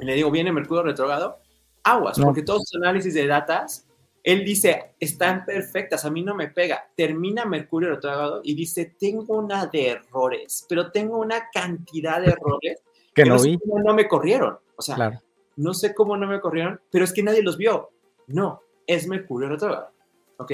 Y 0.00 0.04
le 0.04 0.14
digo, 0.14 0.30
viene 0.30 0.52
Mercurio 0.52 0.82
retrogrado, 0.82 1.38
aguas, 1.84 2.18
porque 2.18 2.42
todos 2.42 2.62
los 2.72 2.82
análisis 2.82 3.14
de 3.14 3.26
datas 3.26 3.86
él 4.24 4.42
dice, 4.42 4.94
están 4.98 5.44
perfectas, 5.44 6.06
a 6.06 6.10
mí 6.10 6.22
no 6.22 6.34
me 6.34 6.48
pega. 6.48 6.90
Termina 6.96 7.44
Mercurio 7.44 7.90
retrógrado 7.90 8.40
y 8.42 8.54
dice, 8.54 8.94
tengo 8.98 9.36
una 9.36 9.66
de 9.66 9.88
errores, 9.88 10.64
pero 10.66 10.90
tengo 10.90 11.18
una 11.18 11.50
cantidad 11.52 12.22
de 12.22 12.28
errores 12.28 12.82
que, 13.14 13.26
no, 13.26 13.40
vi. 13.40 13.58
no 13.84 13.92
me 13.92 14.08
corrieron. 14.08 14.56
O 14.76 14.82
sea, 14.82 15.20
no 15.56 15.74
sé 15.74 15.94
cómo 15.94 16.16
no 16.16 16.26
me 16.26 16.40
corrieron, 16.40 16.80
pero 16.90 17.04
es 17.04 17.12
que 17.12 17.22
nadie 17.22 17.42
los 17.42 17.58
vio. 17.58 17.90
No, 18.26 18.62
es 18.86 19.06
Mercurio 19.06 19.50
retrógrado. 19.50 19.90
¿Ok? 20.38 20.52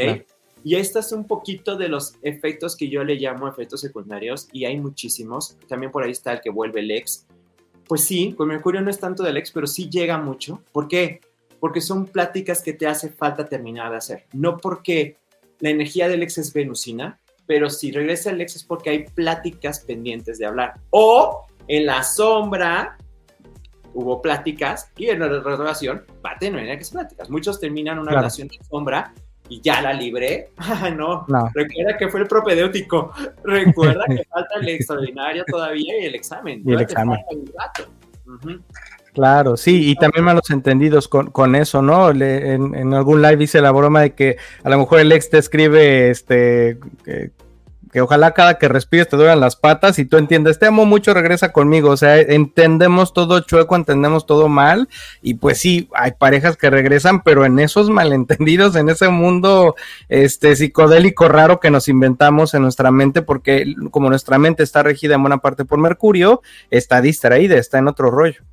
Y 0.65 0.75
esto 0.75 0.99
es 0.99 1.13
un 1.13 1.27
poquito 1.27 1.77
de 1.77 1.89
los 1.89 2.17
efectos 2.23 2.77
que 2.77 2.89
yo 2.89 3.05
le 3.05 3.15
llamo 3.15 3.47
efectos 3.47 3.81
secundarios 3.81 4.49
y 4.53 4.65
hay 4.65 4.81
muchísimos. 4.81 5.57
También 5.69 5.93
por 5.93 6.03
ahí 6.03 6.11
está 6.11 6.33
el 6.33 6.41
que 6.41 6.51
vuelve 6.51 6.81
el 6.81 6.91
ex. 6.91 7.25
Pues 7.87 8.03
sí, 8.03 8.35
con 8.37 8.49
Mercurio 8.49 8.81
no 8.81 8.91
es 8.91 8.99
tanto 8.99 9.23
del 9.23 9.37
ex, 9.37 9.53
pero 9.53 9.69
sí 9.69 9.89
llega 9.89 10.19
mucho. 10.19 10.61
¿Por 10.73 10.89
qué? 10.89 11.21
Porque 11.61 11.81
son 11.81 12.07
pláticas 12.07 12.63
que 12.63 12.73
te 12.73 12.87
hace 12.87 13.11
falta 13.11 13.47
terminar 13.47 13.91
de 13.91 13.99
hacer. 13.99 14.27
No 14.33 14.57
porque 14.57 15.19
la 15.61 15.71
energía 15.71 16.09
del 16.09 16.23
ex 16.23 16.39
es 16.39 16.53
venusina, 16.53 17.21
pero 17.47 17.69
si 17.69 17.93
regresa 17.93 18.31
el 18.31 18.41
ex 18.41 18.57
es 18.57 18.65
porque 18.65 18.91
hay 18.91 19.05
pláticas 19.05 19.81
pendientes 19.81 20.39
de 20.39 20.47
hablar. 20.47 20.75
O 20.91 21.47
en 21.69 21.87
la 21.87 22.03
sombra 22.03 22.97
hubo 23.93 24.23
pláticas 24.23 24.91
y 24.97 25.09
en 25.09 25.21
la 25.21 25.29
relación 25.29 26.05
va 26.25 26.33
a 26.33 26.39
tener 26.39 26.79
que 26.79 26.85
pláticas. 26.87 27.29
Muchos 27.29 27.61
terminan 27.61 27.99
una 27.99 28.13
relación 28.13 28.49
de 28.49 28.59
sombra 28.69 29.13
y 29.49 29.61
ya 29.61 29.83
la 29.83 29.93
libré. 29.93 30.51
Ah, 30.59 30.91
no. 30.91 31.27
recuerda 31.53 31.99
que 31.99 32.09
fue 32.09 32.21
el 32.21 32.27
propedéutico. 32.27 33.13
Recuerda 33.45 34.05
que 34.07 34.25
falta 34.25 34.61
el 34.61 34.69
extraordinario 34.69 35.45
todavía 35.47 36.01
y 36.01 36.07
el 36.07 36.15
examen. 36.15 36.63
Y 36.65 36.73
el 36.73 36.81
examen. 36.81 37.19
Claro, 39.13 39.57
sí, 39.57 39.91
y 39.91 39.97
también 39.97 40.25
malos 40.25 40.51
entendidos 40.51 41.09
con, 41.09 41.31
con 41.31 41.57
eso, 41.57 41.83
¿no? 41.83 42.11
en, 42.11 42.95
algún 42.95 43.23
live 43.23 43.43
hice 43.43 43.61
la 43.61 43.73
broma 43.73 44.03
de 44.03 44.15
que 44.15 44.37
a 44.63 44.71
lo 44.71 44.79
mejor 44.79 45.01
el 45.01 45.11
ex 45.11 45.31
te 45.31 45.39
escribe, 45.39 46.11
este, 46.11 46.79
que, 47.05 48.01
ojalá 48.01 48.35
cada 48.35 48.57
que 48.57 48.69
respires 48.69 49.09
te 49.09 49.17
duelan 49.17 49.41
las 49.41 49.57
patas 49.57 49.99
y 49.99 50.05
tú 50.05 50.17
entiendes, 50.17 50.61
te 50.61 50.67
amo 50.67 50.87
mucho, 50.87 51.13
regresa 51.13 51.51
conmigo, 51.51 51.91
o 51.91 51.97
sea, 51.97 52.21
entendemos 52.21 53.13
todo 53.13 53.41
chueco, 53.41 53.75
entendemos 53.75 54.27
todo 54.27 54.49
mal, 54.49 54.89
y 55.23 55.35
pues 55.35 55.59
sí, 55.59 55.89
hay 55.93 56.13
parejas 56.13 56.57
que 56.57 56.71
regresan, 56.71 57.25
pero 57.25 57.45
en 57.45 57.59
esos 57.59 57.91
malentendidos, 57.91 58.77
en 58.77 58.91
ese 58.91 59.09
mundo, 59.09 59.75
este, 60.09 60.55
psicodélico 60.55 61.27
raro 61.27 61.59
que 61.59 61.73
nos 61.73 61.89
inventamos 61.89 62.55
en 62.55 62.63
nuestra 62.63 62.93
mente, 62.93 63.23
porque 63.23 63.75
como 63.91 64.09
nuestra 64.09 64.39
mente 64.39 64.63
está 64.63 64.85
regida 64.85 65.17
en 65.17 65.23
buena 65.23 65.39
parte 65.39 65.65
por 65.65 65.81
Mercurio, 65.81 66.43
está 66.71 67.01
distraída, 67.01 67.57
está 67.57 67.79
en 67.79 67.89
otro 67.89 68.13
rollo. 68.13 68.45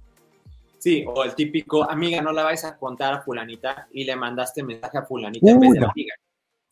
Sí, 0.88 1.04
o 1.06 1.22
el 1.22 1.36
típico, 1.36 1.84
amiga, 1.84 2.22
no 2.22 2.32
la 2.32 2.46
vais 2.46 2.64
a 2.64 2.78
contar 2.78 3.14
a 3.14 3.22
fulanita 3.22 3.90
y 3.92 4.06
le 4.06 4.16
mandaste 4.16 4.64
mensaje 4.64 4.98
a 4.98 5.02
fulanita 5.02 5.52
en 5.52 5.60
vez 5.60 5.74
de 5.74 5.82
la 5.82 5.90
amiga. 5.90 6.16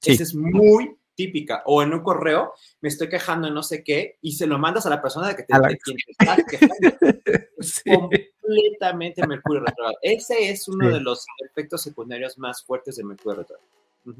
Esa 0.01 0.23
es 0.23 0.33
muy 0.33 0.95
típica. 1.13 1.63
O 1.65 1.83
en 1.83 1.93
un 1.93 1.99
correo, 1.99 2.53
me 2.79 2.87
estoy 2.87 3.09
quejando 3.09 3.49
de 3.49 3.53
no 3.53 3.61
sé 3.61 3.83
qué 3.83 4.17
y 4.21 4.31
se 4.31 4.47
lo 4.47 4.57
mandas 4.57 4.85
a 4.85 4.89
la 4.89 5.01
persona 5.01 5.27
de 5.27 5.35
que 5.35 5.43
te, 5.43 5.53
quien 5.83 5.97
te 5.97 6.11
estás 6.17 6.45
quejando. 6.49 6.97
completamente 7.83 9.27
Mercurio 9.27 9.65
retrógrado. 9.65 9.97
Ese 10.01 10.49
es 10.49 10.65
uno 10.69 10.87
de 10.87 11.01
los 11.01 11.25
efectos 11.49 11.81
secundarios 11.81 12.37
más 12.37 12.63
fuertes 12.63 12.95
de 12.95 13.03
Mercurio 13.03 13.39
retrógrado. 13.39 13.69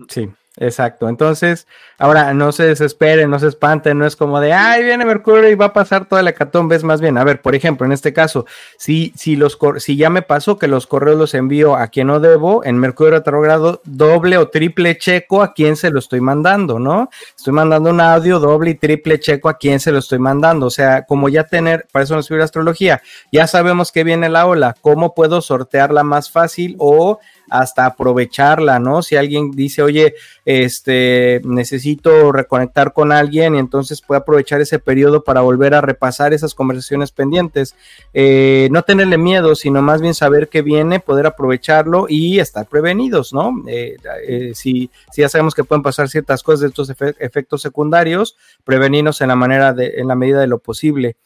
Sí, 0.10 0.30
exacto. 0.58 1.10
Entonces, 1.10 1.68
ahora 1.97 2.34
no 2.34 2.51
se 2.51 2.64
desesperen, 2.64 3.30
no 3.30 3.39
se 3.39 3.47
espanten, 3.47 3.97
no 3.97 4.06
es 4.06 4.16
como 4.16 4.39
de, 4.39 4.53
ay, 4.53 4.84
viene 4.84 5.06
Mercurio 5.06 5.49
y 5.49 5.56
va 5.56 5.66
a 5.66 5.74
pasar 5.74 6.06
toda 6.06 6.22
la 6.22 6.32
hecatombe, 6.32 6.76
es 6.76 6.84
más 6.84 7.01
bien, 7.01 7.18
a 7.18 7.24
ver, 7.24 7.41
por 7.41 7.56
ejemplo, 7.56 7.86
en 7.86 7.91
este 7.91 8.14
caso, 8.14 8.45
si, 8.78 9.14
si, 9.16 9.36
los, 9.36 9.58
si 9.78 9.95
ya 9.95 10.10
me 10.10 10.22
pasó 10.22 10.58
que 10.58 10.68
los 10.68 10.88
correos 10.88 11.18
los 11.18 11.34
envío 11.34 11.76
a 11.76 11.88
quien 11.88 12.08
no 12.08 12.20
debo, 12.20 12.64
en 12.64 12.78
Mercurio 12.78 13.14
retrogrado, 13.14 13.82
doble 13.86 14.38
o 14.38 14.49
triple 14.49 14.97
checo 14.97 15.41
a 15.41 15.53
quien 15.53 15.76
se 15.76 15.89
lo 15.89 15.99
estoy 15.99 16.22
mandando, 16.22 16.80
¿no? 16.80 17.10
Estoy 17.36 17.53
mandando 17.53 17.89
un 17.89 18.01
audio 18.01 18.39
doble 18.39 18.72
y 18.72 18.76
triple 18.76 19.20
checo 19.20 19.49
a 19.49 19.58
quien 19.58 19.80
se 19.80 19.91
lo 19.91 19.99
estoy 19.99 20.20
mandando, 20.20 20.68
o 20.68 20.72
sea, 20.72 21.03
como 21.06 21.30
ya 21.30 21.45
tener, 21.45 21.88
para 21.91 22.03
eso 22.03 22.16
nos 22.16 22.26
sirve 22.26 22.39
la 22.39 22.45
astrología, 22.45 23.01
ya 23.32 23.47
sabemos 23.47 23.91
que 23.91 24.03
viene 24.03 24.30
la 24.30 24.45
ola, 24.45 24.76
¿cómo 24.82 25.14
puedo 25.14 25.41
sortearla 25.41 26.03
más 26.03 26.32
fácil 26.32 26.76
o 26.80 27.20
hasta 27.49 27.86
aprovecharla, 27.86 28.80
¿no? 28.80 29.01
Si 29.01 29.16
alguien 29.16 29.51
dice, 29.51 29.82
oye, 29.82 30.16
este, 30.46 31.41
necesito 31.43 32.32
reconectar 32.32 32.93
con 32.93 33.12
alguien 33.12 33.56
y 33.56 33.60
entonces 33.60 34.02
puede 34.02 34.22
aprovechar 34.22 34.62
ese 34.62 34.80
periodo 34.80 35.24
para 35.24 35.41
volver 35.41 35.74
a 35.74 35.82
repasar 35.82 36.34
esas 36.34 36.56
conversaciones 36.56 37.12
pendientes. 37.12 37.76
Eh, 38.14 38.70
no 38.72 38.84
tenerle 38.84 39.18
miedo, 39.18 39.56
sino 39.56 39.82
más 39.82 40.02
bien 40.02 40.14
saber 40.14 40.48
que 40.48 40.62
viene, 40.62 41.00
poder 41.00 41.26
aprovecharlo 41.26 42.06
y 42.08 42.39
estar 42.39 42.66
prevenidos, 42.68 43.34
¿no? 43.34 43.64
Eh, 43.68 43.98
eh, 44.28 44.52
si, 44.56 44.89
si, 45.12 45.22
ya 45.22 45.30
sabemos 45.30 45.56
que 45.56 45.64
pueden 45.64 45.84
pasar 45.84 46.10
ciertas 46.10 46.43
cosas 46.43 46.62
de 46.62 46.68
estos 46.68 46.89
efectos 47.20 47.62
secundarios, 47.62 48.38
prevenirnos 48.64 49.20
en 49.22 49.28
la 49.30 49.36
manera 49.36 49.74
de, 49.74 49.96
en 49.98 50.08
la 50.08 50.16
medida 50.16 50.39
de 50.39 50.48
lo 50.48 50.60
posible. 50.60 51.18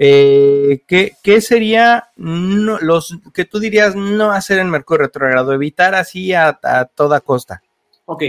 Eh, 0.00 0.82
¿qué, 0.86 1.40
sería 1.40 2.10
los 2.16 3.18
que 3.34 3.44
tú 3.44 3.58
dirías 3.58 3.96
no 3.96 4.30
hacer 4.30 4.60
en 4.60 4.70
Mercurio 4.70 5.06
retrogrado? 5.06 5.52
Evitar 5.52 5.96
así 5.96 6.32
a, 6.32 6.58
toda 6.94 7.20
costa. 7.20 7.62
Ok. 8.04 8.22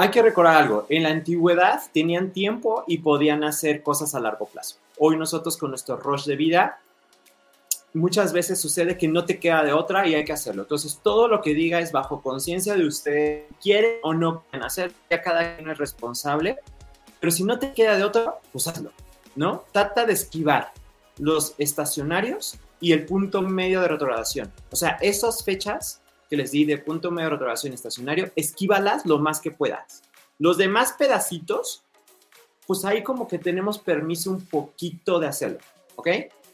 Hay 0.00 0.12
que 0.12 0.22
recordar 0.22 0.62
algo. 0.62 0.86
En 0.90 1.02
la 1.02 1.08
antigüedad 1.08 1.82
tenían 1.92 2.30
tiempo 2.30 2.84
y 2.86 2.98
podían 2.98 3.42
hacer 3.42 3.82
cosas 3.82 4.14
a 4.14 4.20
largo 4.20 4.46
plazo. 4.46 4.76
Hoy 4.96 5.16
nosotros 5.16 5.56
con 5.56 5.70
nuestro 5.70 5.96
rush 5.96 6.24
de 6.26 6.36
vida, 6.36 6.78
muchas 7.94 8.32
veces 8.32 8.60
sucede 8.60 8.96
que 8.96 9.08
no 9.08 9.24
te 9.24 9.40
queda 9.40 9.64
de 9.64 9.72
otra 9.72 10.06
y 10.06 10.14
hay 10.14 10.24
que 10.24 10.32
hacerlo. 10.32 10.62
Entonces, 10.62 11.00
todo 11.02 11.26
lo 11.26 11.42
que 11.42 11.52
diga 11.52 11.80
es 11.80 11.90
bajo 11.90 12.22
conciencia 12.22 12.76
de 12.76 12.86
usted, 12.86 13.46
quiere 13.60 13.98
o 14.04 14.14
no 14.14 14.42
quieren 14.42 14.64
hacer, 14.64 14.92
ya 15.10 15.20
cada 15.20 15.56
uno 15.58 15.72
es 15.72 15.78
responsable. 15.78 16.58
Pero 17.18 17.32
si 17.32 17.42
no 17.42 17.58
te 17.58 17.72
queda 17.72 17.96
de 17.96 18.04
otra, 18.04 18.36
pues. 18.52 18.72
¿no? 19.34 19.64
Trata 19.72 20.06
de 20.06 20.12
esquivar 20.12 20.70
los 21.18 21.56
estacionarios 21.58 22.56
y 22.78 22.92
el 22.92 23.04
punto 23.04 23.42
medio 23.42 23.80
de 23.80 23.88
retrogradación. 23.88 24.52
O 24.70 24.76
sea, 24.76 24.96
esas 25.00 25.42
fechas 25.42 26.00
que 26.28 26.36
les 26.36 26.50
di 26.50 26.64
de 26.64 26.78
punto 26.78 27.10
medio 27.10 27.38
y 27.64 27.68
estacionario, 27.68 28.30
esquívalas 28.36 29.06
lo 29.06 29.18
más 29.18 29.40
que 29.40 29.50
puedas. 29.50 30.02
Los 30.38 30.56
demás 30.58 30.94
pedacitos, 30.98 31.82
pues 32.66 32.84
ahí 32.84 33.02
como 33.02 33.26
que 33.26 33.38
tenemos 33.38 33.78
permiso 33.78 34.30
un 34.30 34.44
poquito 34.44 35.18
de 35.18 35.26
hacerlo, 35.26 35.58
¿ok? 35.96 36.08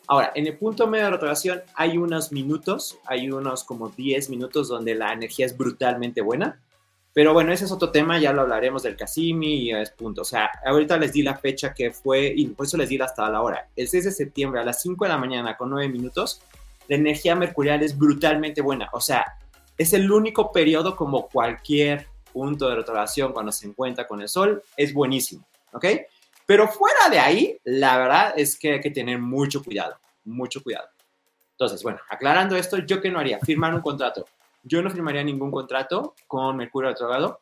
Ahora, 0.07 0.33
en 0.35 0.47
el 0.47 0.57
punto 0.57 0.87
medio 0.87 1.07
de 1.07 1.11
retrogradación 1.13 1.63
hay 1.75 1.97
unos 1.97 2.31
minutos, 2.31 2.99
hay 3.07 3.31
unos 3.31 3.65
como 3.65 3.89
10 3.89 4.31
minutos 4.31 4.69
donde 4.69 4.95
la 4.95 5.13
energía 5.13 5.47
es 5.47 5.57
brutalmente 5.57 6.21
buena 6.21 6.61
pero 7.15 7.33
bueno, 7.33 7.53
ese 7.53 7.65
es 7.65 7.71
otro 7.71 7.91
tema, 7.91 8.19
ya 8.19 8.33
lo 8.33 8.43
hablaremos 8.43 8.83
del 8.83 8.97
Casimi 8.97 9.55
y 9.55 9.73
es 9.73 9.91
punto. 9.91 10.23
O 10.23 10.25
sea, 10.25 10.51
ahorita 10.67 10.99
les 10.99 11.13
di 11.13 11.23
la 11.23 11.37
fecha 11.37 11.73
que 11.73 11.93
fue, 11.93 12.35
y 12.37 12.47
por 12.49 12.67
eso 12.67 12.77
les 12.77 12.89
di 12.89 12.99
hasta 13.01 13.31
la 13.31 13.41
hora. 13.41 13.69
El 13.77 13.87
6 13.87 14.07
de 14.07 14.11
septiembre 14.11 14.61
a 14.61 14.65
las 14.65 14.83
5 14.83 15.05
de 15.05 15.09
la 15.11 15.17
mañana 15.17 15.57
con 15.57 15.71
9 15.71 15.89
minutos, 15.89 16.43
la 16.89 16.97
energía 16.97 17.37
mercurial 17.37 17.85
es 17.85 17.97
brutalmente 17.97 18.61
buena. 18.63 18.89
O 18.93 19.01
sea, 19.01 19.39
es 19.77 19.93
el 19.93 20.11
único 20.11 20.53
periodo 20.53 20.97
como 20.97 21.29
cualquier 21.29 22.07
punto 22.33 22.69
de 22.69 22.77
retrogradación 22.77 23.33
cuando 23.33 23.53
se 23.53 23.67
encuentra 23.67 24.07
con 24.07 24.21
el 24.21 24.29
Sol, 24.29 24.63
es 24.77 24.93
buenísimo, 24.93 25.47
¿ok? 25.73 25.87
Pero 26.47 26.69
fuera 26.69 27.09
de 27.11 27.19
ahí, 27.19 27.59
la 27.65 27.97
verdad 27.97 28.35
es 28.37 28.59
que 28.59 28.73
hay 28.73 28.81
que 28.81 28.91
tener 28.91 29.19
mucho 29.19 29.63
cuidado, 29.63 29.97
mucho 30.25 30.63
cuidado. 30.63 30.89
Entonces, 31.53 31.83
bueno, 31.83 32.01
aclarando 32.09 32.57
esto, 32.57 32.79
¿yo 32.79 33.01
qué 33.01 33.11
no 33.11 33.19
haría? 33.19 33.39
Firmar 33.41 33.75
un 33.75 33.81
contrato. 33.81 34.27
Yo 34.63 34.83
no 34.83 34.91
firmaría 34.91 35.23
ningún 35.23 35.51
contrato 35.51 36.15
con 36.27 36.57
Mercurio 36.57 36.91
retrogrado. 36.91 37.41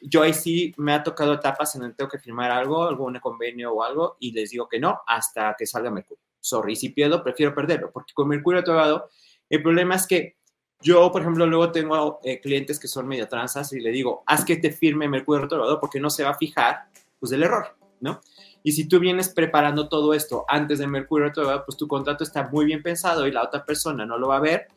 Yo 0.00 0.22
ahí 0.22 0.34
sí 0.34 0.74
me 0.76 0.92
ha 0.92 1.02
tocado 1.02 1.32
etapas 1.32 1.74
en 1.74 1.80
donde 1.80 1.96
tengo 1.96 2.10
que 2.10 2.18
firmar 2.18 2.50
algo, 2.50 2.86
algún 2.86 3.18
convenio 3.20 3.72
o 3.72 3.82
algo, 3.82 4.16
y 4.20 4.32
les 4.32 4.50
digo 4.50 4.68
que 4.68 4.78
no 4.78 5.00
hasta 5.06 5.54
que 5.58 5.66
salga 5.66 5.90
Mercurio. 5.90 6.22
Sorry, 6.40 6.76
si 6.76 6.90
pierdo, 6.90 7.24
prefiero 7.24 7.54
perderlo, 7.54 7.90
porque 7.90 8.12
con 8.12 8.28
Mercurio 8.28 8.60
retrogrado, 8.60 9.08
el 9.48 9.62
problema 9.62 9.94
es 9.94 10.06
que 10.06 10.36
yo, 10.84 11.10
por 11.10 11.22
ejemplo, 11.22 11.46
luego 11.46 11.72
tengo 11.72 12.20
eh, 12.22 12.40
clientes 12.40 12.78
que 12.78 12.88
son 12.88 13.08
medio 13.08 13.26
transas 13.26 13.72
y 13.72 13.80
le 13.80 13.90
digo, 13.90 14.22
haz 14.26 14.44
que 14.44 14.56
te 14.56 14.70
firme 14.70 15.08
Mercurio 15.08 15.40
retrogrado 15.40 15.80
porque 15.80 15.98
no 15.98 16.10
se 16.10 16.24
va 16.24 16.30
a 16.30 16.34
fijar, 16.34 16.84
pues, 17.18 17.30
del 17.30 17.42
error, 17.42 17.74
¿no? 18.00 18.20
Y 18.62 18.72
si 18.72 18.86
tú 18.86 19.00
vienes 19.00 19.30
preparando 19.30 19.88
todo 19.88 20.12
esto 20.12 20.44
antes 20.46 20.78
de 20.80 20.86
Mercurio 20.86 21.28
retrogrado, 21.28 21.64
pues 21.64 21.78
tu 21.78 21.88
contrato 21.88 22.22
está 22.22 22.48
muy 22.48 22.66
bien 22.66 22.82
pensado 22.82 23.26
y 23.26 23.32
la 23.32 23.42
otra 23.42 23.64
persona 23.64 24.04
no 24.04 24.18
lo 24.18 24.28
va 24.28 24.36
a 24.36 24.40
ver 24.40 24.68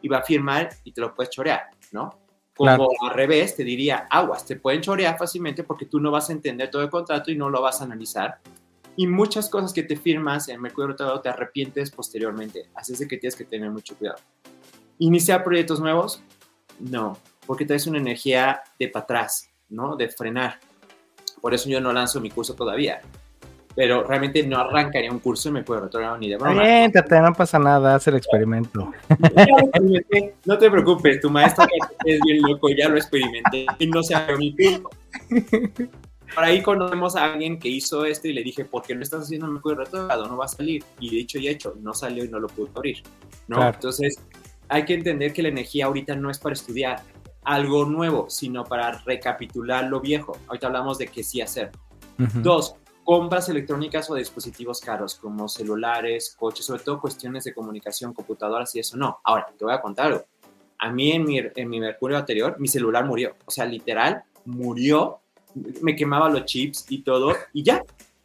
y 0.00 0.08
va 0.08 0.18
a 0.18 0.22
firmar 0.24 0.68
y 0.82 0.90
te 0.90 1.00
lo 1.00 1.14
puedes 1.14 1.30
chorear, 1.30 1.70
¿no? 1.92 2.18
Como 2.56 2.88
al 3.00 3.14
revés, 3.14 3.54
te 3.54 3.62
diría, 3.62 4.08
aguas, 4.10 4.44
te 4.44 4.56
pueden 4.56 4.80
chorear 4.80 5.16
fácilmente 5.16 5.62
porque 5.62 5.86
tú 5.86 6.00
no 6.00 6.10
vas 6.10 6.28
a 6.28 6.32
entender 6.32 6.70
todo 6.70 6.82
el 6.82 6.90
contrato 6.90 7.30
y 7.30 7.36
no 7.36 7.48
lo 7.48 7.62
vas 7.62 7.80
a 7.80 7.84
analizar. 7.84 8.40
Y 8.96 9.06
muchas 9.06 9.48
cosas 9.48 9.72
que 9.72 9.84
te 9.84 9.96
firmas 9.96 10.48
en 10.48 10.60
Mercurio 10.60 10.88
Retrogrado 10.88 11.20
te 11.20 11.28
arrepientes 11.28 11.92
posteriormente. 11.92 12.68
Así 12.74 12.94
es 12.94 12.98
de 12.98 13.06
que 13.06 13.16
tienes 13.16 13.36
que 13.36 13.44
tener 13.44 13.70
mucho 13.70 13.96
cuidado. 13.96 14.18
¿Iniciar 15.02 15.42
proyectos 15.42 15.80
nuevos? 15.80 16.22
No, 16.78 17.18
porque 17.46 17.64
traes 17.64 17.86
una 17.86 17.98
energía 17.98 18.62
de 18.78 18.88
para 18.88 19.04
atrás, 19.04 19.48
¿no? 19.68 19.96
De 19.96 20.08
frenar. 20.08 20.60
Por 21.40 21.54
eso 21.54 21.68
yo 21.68 21.80
no 21.80 21.92
lanzo 21.92 22.20
mi 22.20 22.30
curso 22.30 22.54
todavía 22.54 23.00
pero 23.74 24.04
realmente 24.04 24.42
no 24.46 24.58
arrancaría 24.58 25.10
un 25.10 25.18
curso 25.18 25.48
y 25.48 25.52
me 25.52 25.62
puedo 25.62 25.80
retornar 25.80 26.18
ni 26.18 26.28
de 26.28 26.36
broma. 26.36 26.62
no 26.62 27.32
pasa 27.32 27.58
nada, 27.58 27.94
haz 27.94 28.06
el 28.08 28.16
experimento. 28.16 28.92
No 30.44 30.58
te 30.58 30.70
preocupes, 30.70 31.20
tu 31.20 31.30
maestro 31.30 31.64
es 32.04 32.20
bien 32.24 32.42
loco, 32.42 32.68
ya 32.76 32.88
lo 32.88 32.96
experimenté 32.96 33.66
y 33.78 33.86
no 33.86 34.02
se 34.02 34.14
haga 34.14 34.36
mi 34.36 34.54
curso. 34.54 34.90
Por 36.34 36.44
ahí 36.44 36.62
conocemos 36.62 37.16
a 37.16 37.32
alguien 37.32 37.58
que 37.58 37.68
hizo 37.68 38.04
esto 38.04 38.28
y 38.28 38.32
le 38.32 38.42
dije, 38.42 38.64
¿por 38.64 38.82
qué 38.82 38.94
no 38.94 39.02
estás 39.02 39.22
haciendo 39.22 39.46
un 39.46 39.60
curso 39.60 39.78
retrogrado? 39.80 40.26
No 40.28 40.36
va 40.36 40.46
a 40.46 40.48
salir. 40.48 40.84
Y 40.98 41.10
de 41.10 41.20
hecho 41.20 41.38
y 41.38 41.48
hecho, 41.48 41.74
no 41.80 41.94
salió 41.94 42.24
y 42.24 42.28
no 42.28 42.38
lo 42.38 42.48
pudo 42.48 42.70
abrir. 42.74 43.02
¿no? 43.48 43.66
Entonces, 43.66 44.18
hay 44.72 44.86
que 44.86 44.94
entender 44.94 45.34
que 45.34 45.42
la 45.42 45.50
energía 45.50 45.84
ahorita 45.84 46.16
no 46.16 46.30
es 46.30 46.38
para 46.38 46.54
estudiar 46.54 47.02
algo 47.44 47.84
nuevo, 47.84 48.30
sino 48.30 48.64
para 48.64 48.92
recapitular 49.04 49.84
lo 49.84 50.00
viejo. 50.00 50.38
Ahorita 50.46 50.68
hablamos 50.68 50.96
de 50.96 51.08
qué 51.08 51.22
sí 51.22 51.42
hacer. 51.42 51.70
Dos, 52.36 52.76
compras 53.04 53.50
electrónicas 53.50 54.08
o 54.10 54.14
dispositivos 54.14 54.80
caros 54.80 55.16
como 55.16 55.46
celulares, 55.48 56.34
coches, 56.38 56.64
sobre 56.64 56.82
todo 56.82 57.00
cuestiones 57.00 57.44
de 57.44 57.52
comunicación, 57.52 58.14
computadoras 58.14 58.74
y 58.74 58.78
eso 58.78 58.96
no. 58.96 59.18
Ahora, 59.24 59.46
te 59.58 59.62
voy 59.62 59.74
a 59.74 59.82
contar 59.82 60.06
algo. 60.06 60.24
A 60.78 60.90
mí 60.90 61.12
en 61.12 61.24
mi, 61.24 61.38
en 61.38 61.68
mi 61.68 61.78
Mercurio 61.78 62.16
anterior, 62.16 62.56
mi 62.58 62.68
celular 62.68 63.04
murió. 63.04 63.34
O 63.44 63.50
sea, 63.50 63.66
literal, 63.66 64.24
murió. 64.46 65.20
Me 65.82 65.94
quemaba 65.94 66.30
los 66.30 66.46
chips 66.46 66.86
y 66.88 67.02
todo 67.02 67.34
y 67.52 67.62
ya. 67.62 67.82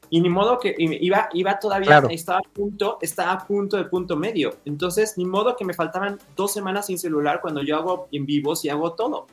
Y 0.09 0.21
ni 0.21 0.29
modo 0.29 0.57
que 0.59 0.75
iba, 0.77 1.29
iba 1.33 1.59
todavía, 1.59 2.01
estaba 2.09 2.39
a 2.39 2.53
punto, 2.53 2.97
estaba 3.01 3.31
a 3.33 3.45
punto 3.45 3.77
de 3.77 3.85
punto 3.85 4.15
medio. 4.15 4.55
Entonces, 4.65 5.17
ni 5.17 5.25
modo 5.25 5.55
que 5.55 5.65
me 5.65 5.73
faltaban 5.73 6.17
dos 6.35 6.53
semanas 6.53 6.85
sin 6.85 6.97
celular 6.97 7.41
cuando 7.41 7.61
yo 7.61 7.75
hago 7.75 8.07
en 8.11 8.25
vivos 8.25 8.63
y 8.65 8.69
hago 8.69 8.93
todo. 8.93 9.27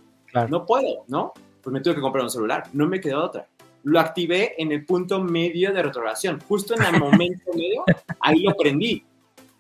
No 0.49 0.67
puedo, 0.67 1.05
¿no? 1.07 1.33
Pues 1.63 1.73
me 1.73 1.81
tuve 1.81 1.95
que 1.95 2.01
comprar 2.01 2.25
un 2.25 2.31
celular. 2.31 2.65
No 2.73 2.89
me 2.89 3.01
quedó 3.01 3.25
otra 3.25 3.47
lo 3.85 4.01
activé 4.01 4.55
en 4.61 4.73
el 4.73 4.85
punto 4.85 5.23
medio 5.23 5.73
de 5.73 5.83
retrogradación, 5.83 6.41
justo 6.49 6.75
en 6.75 6.83
el 6.83 6.93
momento 6.99 7.53
medio, 7.55 7.85
ahí 8.21 8.41
lo 8.41 8.57
prendí, 8.57 9.05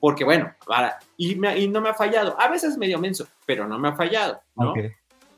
porque 0.01 0.25
bueno, 0.25 0.53
para, 0.67 0.99
y, 1.17 1.37
no 1.37 1.81
me 1.81 1.91
ha 1.91 1.95
fallado, 1.95 2.35
a 2.41 2.49
veces 2.49 2.77
medio 2.77 2.99
menso, 2.99 3.27
pero 3.47 3.69
no 3.69 3.79
me 3.79 3.89
ha 3.89 3.93
fallado, 3.93 4.41
¿no? 4.57 4.75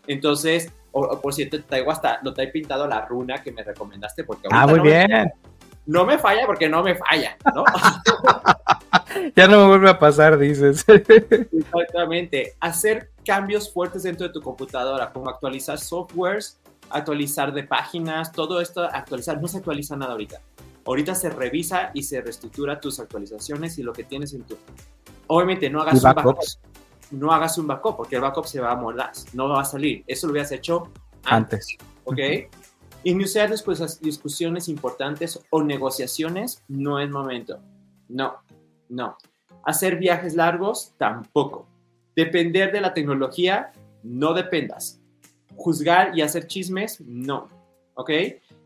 Entonces, 0.06 0.72
por 0.92 1.34
cierto, 1.34 1.62
traigo 1.64 1.90
hasta, 1.90 2.20
lo 2.22 2.32
traigo 2.32 2.52
pintado 2.52 2.86
la 2.86 3.04
runa 3.04 3.42
que 3.42 3.50
me 3.50 3.62
recomendaste, 3.62 4.24
porque 4.24 4.48
ah, 4.50 4.66
muy 4.66 4.80
bien. 4.80 5.32
No 5.87 6.05
me 6.05 6.18
falla 6.18 6.47
porque 6.47 6.68
no 6.68 6.82
me 6.82 6.97
falla, 6.97 7.37
¿no? 7.55 7.64
ya 9.37 9.47
no 9.47 9.59
me 9.61 9.66
vuelve 9.68 9.91
a 9.91 9.99
pasar, 9.99 10.39
dices. 10.39 10.84
Exactamente. 10.89 12.55
Hacer 12.61 13.11
cambios 13.24 13.72
fuertes 13.72 14.03
dentro 14.03 14.26
de 14.26 14.32
tu 14.32 14.43
computadora, 14.43 15.12
como 15.12 15.30
actualizar 15.30 15.78
softwares, 15.78 16.59
actualizar 16.91 17.53
de 17.53 17.64
páginas, 17.64 18.32
todo 18.32 18.61
esto, 18.61 18.82
actualizar, 18.82 19.41
no 19.41 19.49
se 19.49 19.59
actualiza 19.59 19.97
nada 19.97 20.12
ahorita. 20.12 20.41
Ahorita 20.84 21.14
se 21.14 21.30
revisa 21.30 21.91
y 21.95 22.03
se 22.03 22.20
reestructura 22.20 22.80
tus 22.80 23.01
actualizaciones 23.01 23.78
y 23.78 23.82
lo 23.82 23.93
que 23.93 24.05
tienes 24.05 24.32
en 24.34 24.43
tu... 24.43 24.57
Obviamente 25.28 25.68
no 25.68 25.82
hagas 25.82 25.95
un 25.95 26.03
backup. 26.03 26.39
No 27.11 27.32
hagas 27.32 27.59
un 27.59 27.66
backup 27.66 27.97
porque 27.97 28.16
el 28.16 28.22
backup 28.22 28.47
se 28.47 28.61
va 28.61 28.72
a 28.72 28.76
moldar, 28.76 29.12
no 29.32 29.49
va 29.49 29.62
a 29.62 29.64
salir. 29.64 30.05
Eso 30.07 30.26
lo 30.26 30.32
hubieras 30.32 30.53
hecho 30.53 30.93
antes. 31.24 31.76
¿Ok? 32.05 32.18
Iniciar 33.07 33.48
después 33.48 34.00
discusiones 34.00 34.68
importantes 34.68 35.40
o 35.50 35.62
negociaciones 35.62 36.64
no 36.66 36.98
es 36.98 37.09
momento. 37.09 37.61
No, 38.09 38.38
no. 38.88 39.16
Hacer 39.62 39.96
viajes 39.96 40.34
largos 40.34 40.92
tampoco. 40.98 41.68
Depender 42.16 42.72
de 42.72 42.80
la 42.80 42.94
tecnología, 42.94 43.70
no 44.02 44.34
dependas 44.34 45.00
juzgar 45.54 46.18
y 46.18 46.22
hacer 46.22 46.48
chismes, 46.48 47.00
no, 47.00 47.48
¿ok? 47.94 48.11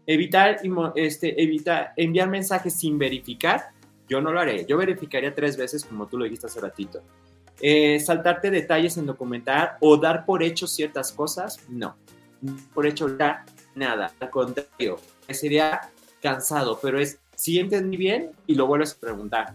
Evitar, 0.07 0.57
este, 0.95 1.43
evitar 1.43 1.93
enviar 1.97 2.30
mensajes 2.30 2.72
sin 2.72 2.99
verificar, 2.99 3.72
yo 4.09 4.22
no 4.22 4.32
lo 4.32 4.41
haré. 4.41 4.64
Yo 4.64 4.78
verificaría 4.78 5.34
tres 5.34 5.59
veces, 5.59 5.84
como 5.84 6.07
tú 6.07 6.16
lo 6.16 6.24
dijiste 6.24 6.47
hace 6.47 6.62
ratito. 6.62 7.03
Eh, 7.61 8.01
saltarte 8.01 8.51
detalles 8.51 8.97
en 8.97 9.05
documentar 9.05 9.76
o 9.82 9.99
dar 9.99 10.24
por 10.24 10.43
hecho 10.43 10.66
ciertas 10.66 11.12
cosas, 11.12 11.61
no. 11.68 11.95
Por 12.72 12.86
hecho, 12.86 13.18
ya 13.18 13.45
nada. 13.81 14.12
Al 14.20 14.31
contrario, 14.31 14.99
sería 15.28 15.91
cansado, 16.22 16.78
pero 16.81 17.01
es 17.01 17.18
si 17.35 17.59
entendí 17.59 17.97
bien 17.97 18.33
y 18.47 18.55
lo 18.55 18.66
vuelves 18.66 18.95
a 18.95 19.01
preguntar. 19.01 19.55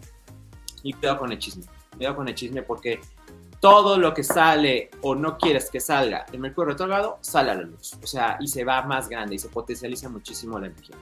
Y 0.83 0.93
cuidado 0.93 1.19
con 1.19 1.31
el 1.31 1.39
chisme. 1.39 1.63
Cuidado 1.95 2.15
con 2.15 2.27
el 2.27 2.35
chisme 2.35 2.63
porque 2.63 2.99
todo 3.59 3.97
lo 3.97 4.13
que 4.13 4.23
sale 4.23 4.89
o 5.01 5.15
no 5.15 5.37
quieres 5.37 5.69
que 5.69 5.79
salga 5.79 6.25
en 6.31 6.41
Mercurio 6.41 6.71
retrógrado 6.71 7.19
sale 7.21 7.51
a 7.51 7.55
la 7.55 7.61
luz. 7.61 7.93
O 8.03 8.07
sea, 8.07 8.37
y 8.39 8.47
se 8.47 8.63
va 8.63 8.81
más 8.81 9.07
grande 9.07 9.35
y 9.35 9.39
se 9.39 9.49
potencializa 9.49 10.09
muchísimo 10.09 10.59
la 10.59 10.67
energía. 10.67 10.95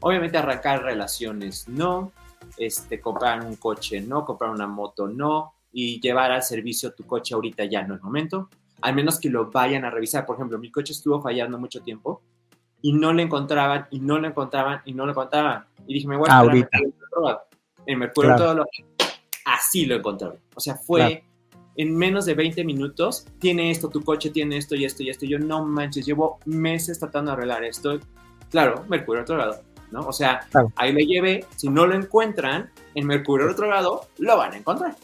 Obviamente 0.00 0.36
arrancar 0.36 0.82
relaciones 0.82 1.68
no, 1.68 2.12
este, 2.56 3.00
comprar 3.00 3.44
un 3.44 3.56
coche 3.56 4.00
no, 4.00 4.24
comprar 4.24 4.50
una 4.50 4.66
moto 4.66 5.06
no, 5.06 5.54
y 5.72 6.00
llevar 6.00 6.30
al 6.30 6.42
servicio 6.42 6.94
tu 6.94 7.04
coche 7.04 7.34
ahorita 7.34 7.64
ya 7.64 7.82
no 7.82 7.96
es 7.96 8.02
momento, 8.02 8.48
al 8.80 8.94
menos 8.94 9.18
que 9.18 9.30
lo 9.30 9.50
vayan 9.50 9.84
a 9.84 9.90
revisar. 9.90 10.26
Por 10.26 10.36
ejemplo, 10.36 10.58
mi 10.58 10.70
coche 10.70 10.92
estuvo 10.92 11.20
fallando 11.20 11.58
mucho 11.58 11.82
tiempo 11.82 12.22
y 12.84 12.92
no 12.92 13.14
le 13.14 13.22
encontraban 13.22 13.86
y 13.90 13.98
no 13.98 14.18
lo 14.18 14.28
encontraban 14.28 14.82
y 14.84 14.92
no 14.92 15.06
lo 15.06 15.12
encontraban. 15.12 15.64
Y 15.86 15.94
dije, 15.94 16.06
me 16.06 16.18
voy 16.18 16.28
a 16.28 16.36
ahorita. 16.36 16.78
En 17.86 17.98
Mercurio 17.98 18.36
todo 18.36 18.54
lo... 18.56 18.66
Así 19.46 19.86
lo 19.86 19.94
encontraron. 19.96 20.36
O 20.54 20.60
sea, 20.60 20.76
fue 20.76 21.24
en 21.76 21.96
menos 21.96 22.26
de 22.26 22.34
20 22.34 22.62
minutos, 22.62 23.26
tiene 23.38 23.70
esto, 23.70 23.88
tu 23.88 24.04
coche 24.04 24.28
tiene 24.28 24.58
esto 24.58 24.74
y 24.74 24.84
esto 24.84 25.02
y 25.02 25.08
esto. 25.08 25.24
Y 25.24 25.30
yo, 25.30 25.38
no 25.38 25.64
manches, 25.64 26.04
llevo 26.04 26.40
meses 26.44 26.98
tratando 26.98 27.30
de 27.30 27.38
arreglar 27.38 27.64
esto. 27.64 27.98
Claro, 28.50 28.84
Mercurio 28.86 29.22
otro 29.22 29.38
lado, 29.38 29.62
¿no? 29.90 30.00
O 30.00 30.12
sea, 30.12 30.46
ahí 30.76 30.92
le 30.92 31.06
llevé, 31.06 31.46
si 31.56 31.70
no 31.70 31.86
lo 31.86 31.94
encuentran, 31.94 32.70
en 32.94 33.06
Mercurio 33.06 33.50
otro 33.50 33.66
lado, 33.66 34.08
lo 34.18 34.36
van 34.36 34.52
a 34.52 34.56
encontrar. 34.58 34.94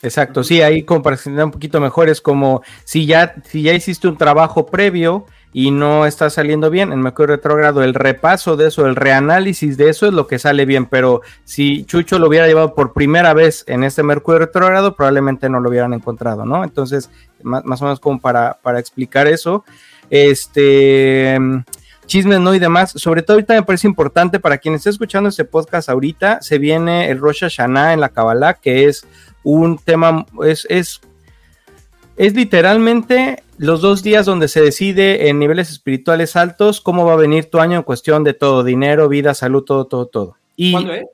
Exacto, 0.00 0.44
sí, 0.44 0.62
ahí 0.62 0.84
comparación 0.84 1.36
un 1.40 1.50
poquito 1.50 1.80
mejor 1.80 2.08
es 2.08 2.20
como 2.20 2.62
si 2.84 3.04
ya, 3.04 3.34
si 3.44 3.62
ya 3.62 3.72
hiciste 3.74 4.06
un 4.06 4.16
trabajo 4.16 4.64
previo 4.64 5.26
y 5.52 5.70
no 5.70 6.06
está 6.06 6.30
saliendo 6.30 6.70
bien 6.70 6.92
en 6.92 7.00
Mercurio 7.00 7.36
retrógrado, 7.36 7.82
el 7.82 7.94
repaso 7.94 8.56
de 8.56 8.68
eso, 8.68 8.86
el 8.86 8.96
reanálisis 8.96 9.76
de 9.76 9.88
eso 9.88 10.06
es 10.06 10.12
lo 10.12 10.26
que 10.26 10.38
sale 10.38 10.64
bien, 10.64 10.86
pero 10.86 11.22
si 11.44 11.84
Chucho 11.84 12.18
lo 12.18 12.28
hubiera 12.28 12.46
llevado 12.46 12.74
por 12.74 12.92
primera 12.92 13.34
vez 13.34 13.64
en 13.66 13.82
este 13.82 14.02
Mercurio 14.02 14.40
retrógrado, 14.40 14.94
probablemente 14.94 15.48
no 15.48 15.60
lo 15.60 15.68
hubieran 15.68 15.92
encontrado, 15.92 16.44
¿no? 16.44 16.62
Entonces, 16.62 17.10
más, 17.42 17.64
más 17.64 17.82
o 17.82 17.84
menos 17.84 18.00
como 18.00 18.20
para, 18.20 18.58
para 18.62 18.78
explicar 18.78 19.26
eso, 19.26 19.64
este 20.08 21.38
chismes 22.10 22.40
no 22.40 22.52
y 22.54 22.58
demás. 22.58 22.92
Sobre 22.96 23.22
todo 23.22 23.36
ahorita 23.36 23.54
me 23.54 23.62
parece 23.62 23.86
importante 23.86 24.40
para 24.40 24.58
quien 24.58 24.74
esté 24.74 24.90
escuchando 24.90 25.28
este 25.28 25.44
podcast 25.44 25.88
ahorita, 25.88 26.42
se 26.42 26.58
viene 26.58 27.08
el 27.08 27.20
Rosh 27.20 27.40
Hashanah 27.42 27.92
en 27.92 28.00
la 28.00 28.08
Kabbalah, 28.08 28.54
que 28.54 28.86
es 28.86 29.06
un 29.44 29.78
tema, 29.78 30.26
es, 30.44 30.66
es, 30.68 31.00
es 32.16 32.34
literalmente 32.34 33.44
los 33.60 33.82
dos 33.82 34.02
días 34.02 34.24
donde 34.24 34.48
se 34.48 34.62
decide 34.62 35.28
en 35.28 35.38
niveles 35.38 35.70
espirituales 35.70 36.34
altos 36.34 36.80
cómo 36.80 37.04
va 37.04 37.12
a 37.12 37.16
venir 37.16 37.50
tu 37.50 37.58
año 37.58 37.76
en 37.76 37.82
cuestión 37.82 38.24
de 38.24 38.32
todo, 38.32 38.64
dinero, 38.64 39.06
vida, 39.06 39.34
salud, 39.34 39.64
todo, 39.64 39.86
todo, 39.86 40.06
todo. 40.06 40.36
Y 40.56 40.72
¿Cuándo 40.72 40.94
es? 40.94 41.04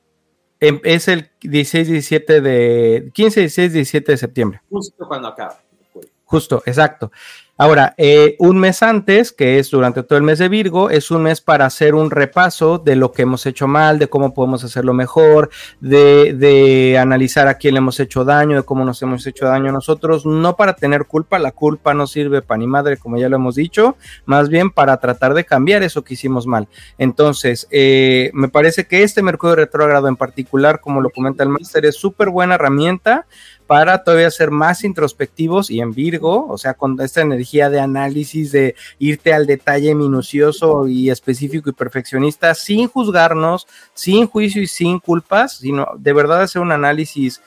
Em, 0.61 0.79
es 0.85 1.09
el 1.09 1.29
16, 1.41 1.89
17 1.89 2.39
de, 2.39 3.11
15, 3.13 3.41
16, 3.41 3.73
17 3.73 4.11
de 4.13 4.17
septiembre. 4.17 4.61
Justo 4.69 5.07
cuando 5.09 5.27
acaba. 5.27 5.59
Justo, 6.23 6.63
exacto. 6.65 7.11
Ahora, 7.59 7.95
eh, 7.97 8.35
un 8.37 8.59
mes 8.59 8.83
antes, 8.83 9.31
que 9.31 9.57
es 9.57 9.71
durante 9.71 10.03
todo 10.03 10.17
el 10.17 10.23
mes 10.23 10.37
de 10.37 10.47
Virgo, 10.47 10.91
es 10.91 11.09
un 11.09 11.23
mes 11.23 11.41
para 11.41 11.65
hacer 11.65 11.95
un 11.95 12.11
repaso 12.11 12.77
de 12.77 12.95
lo 12.95 13.11
que 13.11 13.23
hemos 13.23 13.47
hecho 13.47 13.67
mal, 13.67 13.97
de 13.97 14.07
cómo 14.07 14.35
podemos 14.35 14.63
hacerlo 14.63 14.93
mejor, 14.93 15.49
de, 15.79 16.33
de, 16.33 16.99
analizar 16.99 17.47
a 17.47 17.55
quién 17.55 17.73
le 17.73 17.79
hemos 17.79 17.99
hecho 17.99 18.23
daño, 18.23 18.57
de 18.57 18.63
cómo 18.63 18.85
nos 18.85 19.01
hemos 19.01 19.25
hecho 19.25 19.47
daño 19.47 19.71
nosotros, 19.71 20.23
no 20.23 20.55
para 20.55 20.75
tener 20.75 21.05
culpa, 21.05 21.39
la 21.39 21.51
culpa 21.51 21.95
no 21.95 22.05
sirve 22.05 22.43
para 22.43 22.59
ni 22.59 22.67
madre, 22.67 22.97
como 22.97 23.17
ya 23.17 23.27
lo 23.27 23.37
hemos 23.37 23.55
dicho, 23.55 23.97
más 24.25 24.49
bien 24.49 24.69
para 24.69 24.97
tratar 24.97 25.33
de 25.33 25.43
cambiar 25.43 25.81
eso 25.81 26.03
que 26.03 26.13
hicimos 26.13 26.45
mal. 26.45 26.67
Entonces, 26.99 27.67
eh, 27.71 28.29
me 28.35 28.49
parece 28.49 28.85
que 28.85 29.01
este 29.01 29.23
Mercurio 29.23 29.55
retrógrado 29.55 30.07
en 30.07 30.15
particular, 30.15 30.79
como 30.79 31.01
lo 31.01 31.09
comenta 31.09 31.41
el 31.41 31.49
máster, 31.49 31.85
es 31.87 31.95
súper 31.95 32.29
buena 32.29 32.53
herramienta 32.53 33.25
para 33.67 34.03
todavía 34.03 34.31
ser 34.31 34.49
más 34.49 34.83
introspectivos 34.83 35.69
y 35.69 35.81
en 35.81 35.93
Virgo, 35.93 36.47
o 36.47 36.57
sea, 36.57 36.73
con 36.73 36.99
esta 37.01 37.21
energía 37.21 37.69
de 37.69 37.81
análisis, 37.81 38.51
de 38.53 38.75
irte 38.97 39.33
al 39.33 39.45
detalle 39.45 39.93
minucioso 39.93 40.87
y 40.87 41.09
específico 41.09 41.69
y 41.69 41.73
perfeccionista, 41.73 42.55
sin 42.55 42.87
juzgarnos, 42.87 43.67
sin 43.93 44.25
juicio 44.27 44.61
y 44.61 44.67
sin 44.67 44.99
culpas, 44.99 45.57
sino 45.57 45.87
de 45.97 46.13
verdad 46.13 46.41
hacer 46.41 46.61
un 46.61 46.71
análisis 46.71 47.41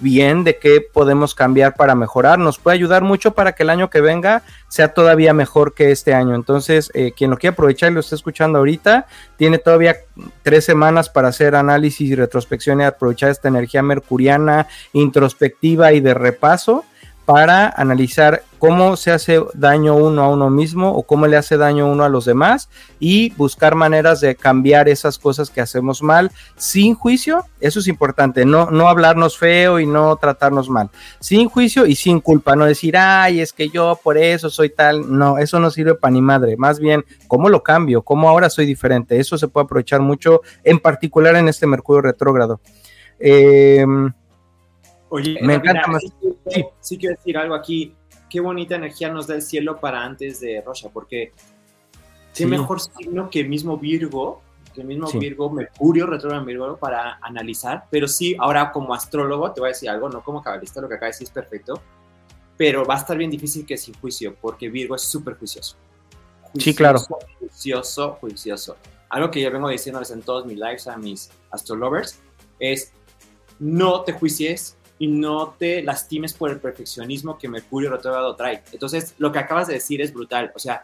bien 0.00 0.44
de 0.44 0.58
qué 0.58 0.80
podemos 0.80 1.34
cambiar 1.34 1.74
para 1.74 1.94
mejorar. 1.94 2.38
Nos 2.38 2.58
puede 2.58 2.76
ayudar 2.76 3.02
mucho 3.02 3.32
para 3.32 3.52
que 3.52 3.62
el 3.62 3.70
año 3.70 3.90
que 3.90 4.00
venga 4.00 4.42
sea 4.68 4.94
todavía 4.94 5.32
mejor 5.34 5.74
que 5.74 5.90
este 5.90 6.14
año. 6.14 6.34
Entonces, 6.34 6.90
eh, 6.94 7.12
quien 7.16 7.30
lo 7.30 7.38
quiera 7.38 7.52
aprovechar 7.52 7.90
y 7.90 7.94
lo 7.94 8.00
está 8.00 8.14
escuchando 8.14 8.58
ahorita, 8.58 9.06
tiene 9.36 9.58
todavía 9.58 9.96
tres 10.42 10.64
semanas 10.64 11.08
para 11.08 11.28
hacer 11.28 11.54
análisis 11.54 12.10
y 12.10 12.14
retrospección 12.14 12.80
y 12.80 12.84
aprovechar 12.84 13.30
esta 13.30 13.48
energía 13.48 13.82
mercuriana, 13.82 14.66
introspectiva 14.92 15.92
y 15.92 16.00
de 16.00 16.14
repaso 16.14 16.84
para 17.24 17.68
analizar 17.68 18.42
cómo 18.58 18.96
se 18.96 19.10
hace 19.10 19.42
daño 19.54 19.94
uno 19.94 20.22
a 20.22 20.28
uno 20.28 20.48
mismo 20.50 20.90
o 20.90 21.02
cómo 21.02 21.26
le 21.26 21.36
hace 21.36 21.56
daño 21.56 21.86
uno 21.90 22.04
a 22.04 22.08
los 22.08 22.24
demás 22.24 22.68
y 22.98 23.30
buscar 23.34 23.74
maneras 23.74 24.20
de 24.20 24.36
cambiar 24.36 24.88
esas 24.88 25.18
cosas 25.18 25.50
que 25.50 25.60
hacemos 25.60 26.02
mal 26.02 26.30
sin 26.56 26.94
juicio. 26.94 27.44
Eso 27.60 27.80
es 27.80 27.88
importante, 27.88 28.44
no, 28.44 28.70
no 28.70 28.88
hablarnos 28.88 29.38
feo 29.38 29.80
y 29.80 29.86
no 29.86 30.16
tratarnos 30.16 30.68
mal. 30.68 30.90
Sin 31.20 31.48
juicio 31.48 31.86
y 31.86 31.94
sin 31.94 32.20
culpa, 32.20 32.56
no 32.56 32.64
decir, 32.64 32.96
ay, 32.96 33.40
es 33.40 33.52
que 33.52 33.68
yo 33.68 33.98
por 34.02 34.16
eso 34.16 34.50
soy 34.50 34.70
tal. 34.70 35.14
No, 35.14 35.38
eso 35.38 35.60
no 35.60 35.70
sirve 35.70 35.94
para 35.94 36.12
ni 36.12 36.22
madre. 36.22 36.56
Más 36.56 36.78
bien, 36.78 37.04
¿cómo 37.28 37.48
lo 37.48 37.62
cambio? 37.62 38.02
¿Cómo 38.02 38.28
ahora 38.28 38.50
soy 38.50 38.66
diferente? 38.66 39.18
Eso 39.18 39.36
se 39.36 39.48
puede 39.48 39.64
aprovechar 39.64 40.00
mucho, 40.00 40.42
en 40.62 40.78
particular 40.78 41.36
en 41.36 41.48
este 41.48 41.66
Mercurio 41.66 42.02
retrógrado. 42.02 42.60
Eh, 43.18 43.84
Oye, 45.14 45.38
me 45.42 45.54
encanta 45.54 45.86
más. 45.86 46.02
Sí, 46.48 46.64
sí, 46.80 46.98
quiero 46.98 47.14
decir 47.14 47.38
algo 47.38 47.54
aquí. 47.54 47.94
Qué 48.28 48.40
bonita 48.40 48.74
energía 48.74 49.12
nos 49.12 49.28
da 49.28 49.36
el 49.36 49.42
cielo 49.42 49.78
para 49.78 50.02
antes 50.02 50.40
de 50.40 50.60
Rocha, 50.60 50.88
porque 50.92 51.32
qué 52.34 52.46
mejor 52.46 52.80
signo 52.80 53.30
que 53.30 53.44
mismo 53.44 53.78
Virgo, 53.78 54.42
que 54.74 54.82
mismo 54.82 55.08
Virgo, 55.12 55.48
Mercurio, 55.50 56.06
retrógrado 56.06 56.40
en 56.40 56.46
Virgo, 56.48 56.76
para 56.78 57.20
analizar. 57.22 57.84
Pero 57.92 58.08
sí, 58.08 58.34
ahora 58.40 58.72
como 58.72 58.92
astrólogo 58.92 59.52
te 59.52 59.60
voy 59.60 59.68
a 59.68 59.72
decir 59.72 59.88
algo, 59.88 60.08
no 60.08 60.20
como 60.24 60.42
cabalista, 60.42 60.80
lo 60.80 60.88
que 60.88 60.94
acaba 60.94 61.06
de 61.06 61.12
decir 61.12 61.28
es 61.28 61.32
perfecto, 61.32 61.80
pero 62.56 62.84
va 62.84 62.94
a 62.94 62.98
estar 62.98 63.16
bien 63.16 63.30
difícil 63.30 63.64
que 63.64 63.76
sin 63.76 63.94
juicio, 63.94 64.34
porque 64.40 64.68
Virgo 64.68 64.96
es 64.96 65.02
súper 65.02 65.34
juicioso. 65.34 65.76
Sí, 66.58 66.74
claro. 66.74 66.98
Juicioso, 67.38 68.14
juicioso. 68.20 68.76
Algo 69.10 69.30
que 69.30 69.40
yo 69.40 69.52
vengo 69.52 69.68
diciéndoles 69.68 70.10
en 70.10 70.22
todos 70.22 70.44
mis 70.44 70.58
lives 70.58 70.88
a 70.88 70.96
mis 70.96 71.30
astrolovers 71.52 72.18
es 72.58 72.92
no 73.60 74.02
te 74.02 74.12
juicies, 74.12 74.76
y 74.98 75.08
no 75.08 75.54
te 75.58 75.82
lastimes 75.82 76.32
por 76.34 76.50
el 76.50 76.60
perfeccionismo 76.60 77.36
que 77.38 77.48
Mercurio 77.48 77.90
retrógrado 77.90 78.36
trae. 78.36 78.62
Entonces, 78.72 79.14
lo 79.18 79.32
que 79.32 79.38
acabas 79.38 79.66
de 79.66 79.74
decir 79.74 80.00
es 80.00 80.12
brutal. 80.12 80.52
O 80.54 80.58
sea, 80.58 80.82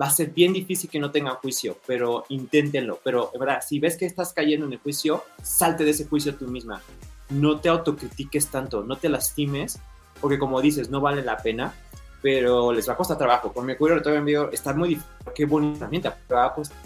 va 0.00 0.06
a 0.06 0.10
ser 0.10 0.30
bien 0.30 0.52
difícil 0.52 0.90
que 0.90 0.98
no 0.98 1.10
tengan 1.10 1.36
juicio, 1.36 1.78
pero 1.86 2.24
inténtenlo. 2.28 3.00
Pero, 3.02 3.30
de 3.32 3.38
verdad, 3.38 3.60
si 3.66 3.80
ves 3.80 3.96
que 3.96 4.06
estás 4.06 4.32
cayendo 4.32 4.66
en 4.66 4.74
el 4.74 4.78
juicio, 4.78 5.24
salte 5.42 5.84
de 5.84 5.90
ese 5.90 6.06
juicio 6.06 6.34
tú 6.34 6.46
misma. 6.46 6.82
No 7.30 7.60
te 7.60 7.68
autocritiques 7.68 8.48
tanto, 8.48 8.82
no 8.84 8.96
te 8.96 9.08
lastimes, 9.08 9.78
porque 10.20 10.38
como 10.38 10.60
dices, 10.60 10.90
no 10.90 11.00
vale 11.00 11.22
la 11.22 11.36
pena, 11.38 11.74
pero 12.22 12.72
les 12.72 12.88
va 12.88 12.94
a 12.94 12.96
costar 12.96 13.18
trabajo. 13.18 13.52
Con 13.52 13.66
Mercurio 13.66 13.96
retrógrado 13.96 14.50
está 14.52 14.74
muy 14.74 14.90
difícil. 14.90 15.10
Qué 15.34 15.44
bonita 15.46 15.78
herramienta, 15.78 16.18
pero 16.26 16.40
va 16.40 16.46
a 16.46 16.54
costar 16.54 16.78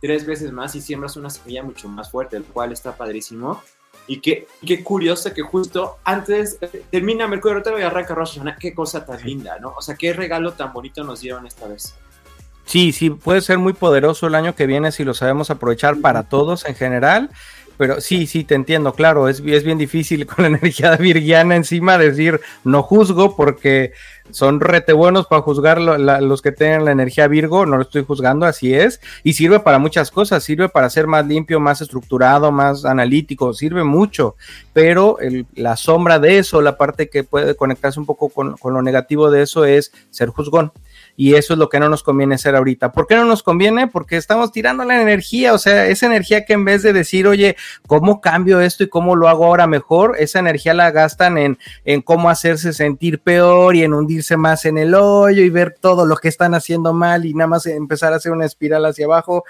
tres 0.00 0.26
veces 0.26 0.52
más 0.52 0.74
y 0.74 0.82
siembras 0.82 1.16
una 1.16 1.30
semilla 1.30 1.62
mucho 1.62 1.88
más 1.88 2.10
fuerte, 2.10 2.36
el 2.36 2.44
cual 2.44 2.72
está 2.72 2.94
padrísimo. 2.94 3.62
Y 4.06 4.20
qué, 4.20 4.46
qué 4.66 4.84
curioso 4.84 5.32
que 5.32 5.42
justo 5.42 5.98
antes 6.04 6.58
termina 6.90 7.26
Mercurio 7.26 7.58
retrógrado 7.58 7.86
y 7.86 7.90
arranca 7.90 8.14
Rosh 8.14 8.34
Hashanah. 8.34 8.56
Qué 8.56 8.74
cosa 8.74 9.04
tan 9.04 9.22
linda, 9.22 9.58
¿no? 9.58 9.74
O 9.76 9.82
sea, 9.82 9.94
qué 9.94 10.12
regalo 10.12 10.52
tan 10.52 10.72
bonito 10.72 11.02
nos 11.04 11.20
dieron 11.20 11.46
esta 11.46 11.66
vez. 11.66 11.94
Sí, 12.66 12.92
sí, 12.92 13.10
puede 13.10 13.40
ser 13.40 13.58
muy 13.58 13.72
poderoso 13.72 14.26
el 14.26 14.34
año 14.34 14.54
que 14.54 14.66
viene 14.66 14.90
si 14.90 15.04
lo 15.04 15.14
sabemos 15.14 15.50
aprovechar 15.50 16.00
para 16.00 16.24
todos 16.24 16.64
en 16.64 16.74
general. 16.74 17.30
Pero 17.76 18.00
sí, 18.00 18.26
sí, 18.26 18.44
te 18.44 18.54
entiendo, 18.54 18.92
claro, 18.94 19.28
es, 19.28 19.42
es 19.44 19.64
bien 19.64 19.78
difícil 19.78 20.26
con 20.28 20.42
la 20.42 20.58
energía 20.58 20.96
virgiana 20.96 21.56
encima 21.56 21.98
decir 21.98 22.40
no 22.64 22.82
juzgo 22.82 23.36
porque 23.36 23.92
son 24.30 24.60
rete 24.60 24.92
buenos 24.92 25.26
para 25.26 25.42
juzgar 25.42 25.78
los 25.78 26.42
que 26.42 26.52
tienen 26.52 26.84
la 26.84 26.92
energía 26.92 27.28
Virgo, 27.28 27.66
no 27.66 27.76
lo 27.76 27.82
estoy 27.82 28.04
juzgando, 28.04 28.46
así 28.46 28.74
es, 28.74 29.00
y 29.22 29.34
sirve 29.34 29.60
para 29.60 29.78
muchas 29.78 30.10
cosas, 30.10 30.42
sirve 30.42 30.68
para 30.68 30.88
ser 30.88 31.06
más 31.06 31.26
limpio, 31.26 31.60
más 31.60 31.82
estructurado, 31.82 32.50
más 32.50 32.84
analítico, 32.84 33.52
sirve 33.52 33.84
mucho, 33.84 34.36
pero 34.72 35.18
la 35.54 35.76
sombra 35.76 36.18
de 36.18 36.38
eso, 36.38 36.62
la 36.62 36.78
parte 36.78 37.10
que 37.10 37.22
puede 37.22 37.54
conectarse 37.54 38.00
un 38.00 38.06
poco 38.06 38.30
con 38.30 38.56
lo 38.62 38.82
negativo 38.82 39.30
de 39.30 39.42
eso 39.42 39.64
es 39.66 39.92
ser 40.10 40.30
juzgón 40.30 40.72
y 41.16 41.34
eso 41.34 41.54
es 41.54 41.58
lo 41.58 41.68
que 41.68 41.80
no 41.80 41.88
nos 41.88 42.02
conviene 42.02 42.34
hacer 42.34 42.56
ahorita. 42.56 42.92
¿Por 42.92 43.06
qué 43.06 43.14
no 43.14 43.24
nos 43.24 43.42
conviene? 43.42 43.86
Porque 43.86 44.16
estamos 44.16 44.52
tirando 44.52 44.84
la 44.84 45.00
energía, 45.00 45.54
o 45.54 45.58
sea, 45.58 45.86
esa 45.86 46.06
energía 46.06 46.44
que 46.44 46.54
en 46.54 46.64
vez 46.64 46.82
de 46.82 46.92
decir, 46.92 47.26
oye, 47.26 47.56
¿cómo 47.86 48.20
cambio 48.20 48.60
esto 48.60 48.84
y 48.84 48.88
cómo 48.88 49.16
lo 49.16 49.28
hago 49.28 49.46
ahora 49.46 49.66
mejor? 49.66 50.16
Esa 50.18 50.38
energía 50.38 50.74
la 50.74 50.90
gastan 50.90 51.38
en, 51.38 51.58
en 51.84 52.02
cómo 52.02 52.30
hacerse 52.30 52.72
sentir 52.72 53.20
peor 53.20 53.76
y 53.76 53.84
en 53.84 53.94
hundirse 53.94 54.36
más 54.36 54.64
en 54.64 54.78
el 54.78 54.94
hoyo 54.94 55.42
y 55.42 55.50
ver 55.50 55.74
todo 55.80 56.06
lo 56.06 56.16
que 56.16 56.28
están 56.28 56.54
haciendo 56.54 56.92
mal 56.92 57.24
y 57.24 57.34
nada 57.34 57.48
más 57.48 57.66
empezar 57.66 58.12
a 58.12 58.16
hacer 58.16 58.32
una 58.32 58.46
espiral 58.46 58.84
hacia 58.84 59.06
abajo 59.06 59.44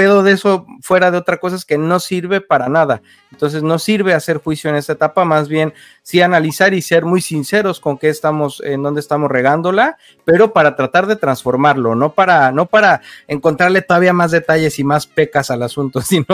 pedo 0.00 0.22
de 0.22 0.32
eso 0.32 0.66
fuera 0.80 1.10
de 1.10 1.18
otra 1.18 1.36
cosa 1.36 1.56
es 1.56 1.66
que 1.66 1.76
no 1.76 2.00
sirve 2.00 2.40
para 2.40 2.70
nada. 2.70 3.02
Entonces 3.32 3.62
no 3.62 3.78
sirve 3.78 4.14
hacer 4.14 4.38
juicio 4.38 4.70
en 4.70 4.76
esta 4.76 4.94
etapa, 4.94 5.26
más 5.26 5.46
bien 5.46 5.74
sí 6.02 6.22
analizar 6.22 6.72
y 6.72 6.80
ser 6.80 7.04
muy 7.04 7.20
sinceros 7.20 7.80
con 7.80 7.98
qué 7.98 8.08
estamos, 8.08 8.62
en 8.64 8.82
dónde 8.82 9.00
estamos 9.00 9.30
regándola, 9.30 9.98
pero 10.24 10.54
para 10.54 10.74
tratar 10.74 11.06
de 11.06 11.16
transformarlo, 11.16 11.94
no 11.96 12.14
para, 12.14 12.50
no 12.50 12.64
para 12.64 13.02
encontrarle 13.28 13.82
todavía 13.82 14.14
más 14.14 14.30
detalles 14.30 14.78
y 14.78 14.84
más 14.84 15.06
pecas 15.06 15.50
al 15.50 15.62
asunto, 15.62 16.00
sino 16.00 16.24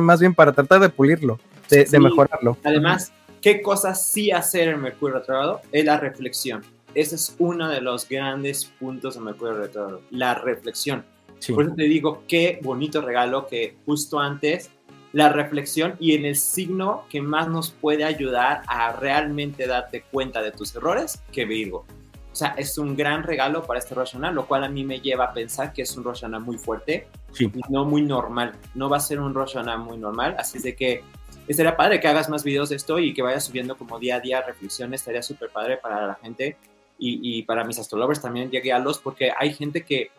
más 0.00 0.18
bien 0.18 0.34
para 0.34 0.52
tratar 0.52 0.80
de 0.80 0.88
pulirlo, 0.88 1.38
de, 1.68 2.00
mejorarlo. 2.00 2.56
Además, 2.64 3.12
¿qué 3.42 3.60
cosas 3.60 4.10
sí 4.10 4.30
hacer 4.30 4.68
en 4.68 4.80
Mercurio 4.80 5.16
retrógrado? 5.16 5.60
Es 5.72 5.84
la 5.84 5.98
reflexión. 5.98 6.64
Ese 6.94 7.16
es 7.16 7.36
uno 7.38 7.68
de 7.68 7.82
los 7.82 8.08
grandes 8.08 8.64
puntos 8.64 9.16
de 9.16 9.20
Mercurio 9.20 9.58
retrógrado, 9.58 10.00
la 10.10 10.36
reflexión 10.36 11.04
por 11.48 11.64
eso 11.64 11.74
te 11.74 11.84
digo, 11.84 12.24
qué 12.28 12.60
bonito 12.62 13.00
regalo 13.00 13.46
que 13.46 13.76
justo 13.86 14.18
antes 14.18 14.70
la 15.12 15.28
reflexión 15.30 15.96
y 15.98 16.14
en 16.14 16.24
el 16.24 16.36
signo 16.36 17.04
que 17.10 17.20
más 17.20 17.48
nos 17.48 17.70
puede 17.70 18.04
ayudar 18.04 18.62
a 18.66 18.92
realmente 18.92 19.66
darte 19.66 20.02
cuenta 20.02 20.40
de 20.42 20.52
tus 20.52 20.74
errores 20.76 21.22
que 21.32 21.44
Virgo. 21.44 21.84
O 22.32 22.34
sea, 22.34 22.54
es 22.56 22.78
un 22.78 22.96
gran 22.96 23.24
regalo 23.24 23.64
para 23.64 23.80
este 23.80 23.94
Rosh 23.94 24.14
lo 24.14 24.46
cual 24.46 24.62
a 24.62 24.68
mí 24.68 24.84
me 24.84 25.00
lleva 25.00 25.24
a 25.24 25.32
pensar 25.32 25.72
que 25.72 25.82
es 25.82 25.96
un 25.96 26.04
Rosh 26.04 26.24
muy 26.26 26.58
fuerte 26.58 27.08
y 27.38 27.50
no 27.68 27.84
muy 27.84 28.02
normal. 28.02 28.52
No 28.74 28.88
va 28.88 28.98
a 28.98 29.00
ser 29.00 29.18
un 29.18 29.34
Rosh 29.34 29.56
muy 29.78 29.98
normal, 29.98 30.36
así 30.38 30.58
es 30.58 30.64
de 30.64 30.76
que 30.76 31.02
estaría 31.48 31.76
padre 31.76 31.98
que 31.98 32.06
hagas 32.06 32.28
más 32.28 32.44
videos 32.44 32.68
de 32.68 32.76
esto 32.76 33.00
y 33.00 33.12
que 33.12 33.22
vayas 33.22 33.44
subiendo 33.44 33.76
como 33.76 33.98
día 33.98 34.16
a 34.16 34.20
día 34.20 34.42
reflexiones, 34.42 35.00
estaría 35.00 35.22
súper 35.22 35.50
padre 35.50 35.78
para 35.78 36.06
la 36.06 36.14
gente 36.14 36.56
y, 36.98 37.38
y 37.38 37.42
para 37.42 37.64
mis 37.64 37.80
astrolovers 37.80 38.22
también 38.22 38.48
llegué 38.48 38.72
a 38.72 38.78
los 38.78 38.98
porque 38.98 39.32
hay 39.36 39.52
gente 39.52 39.84
que 39.84 40.12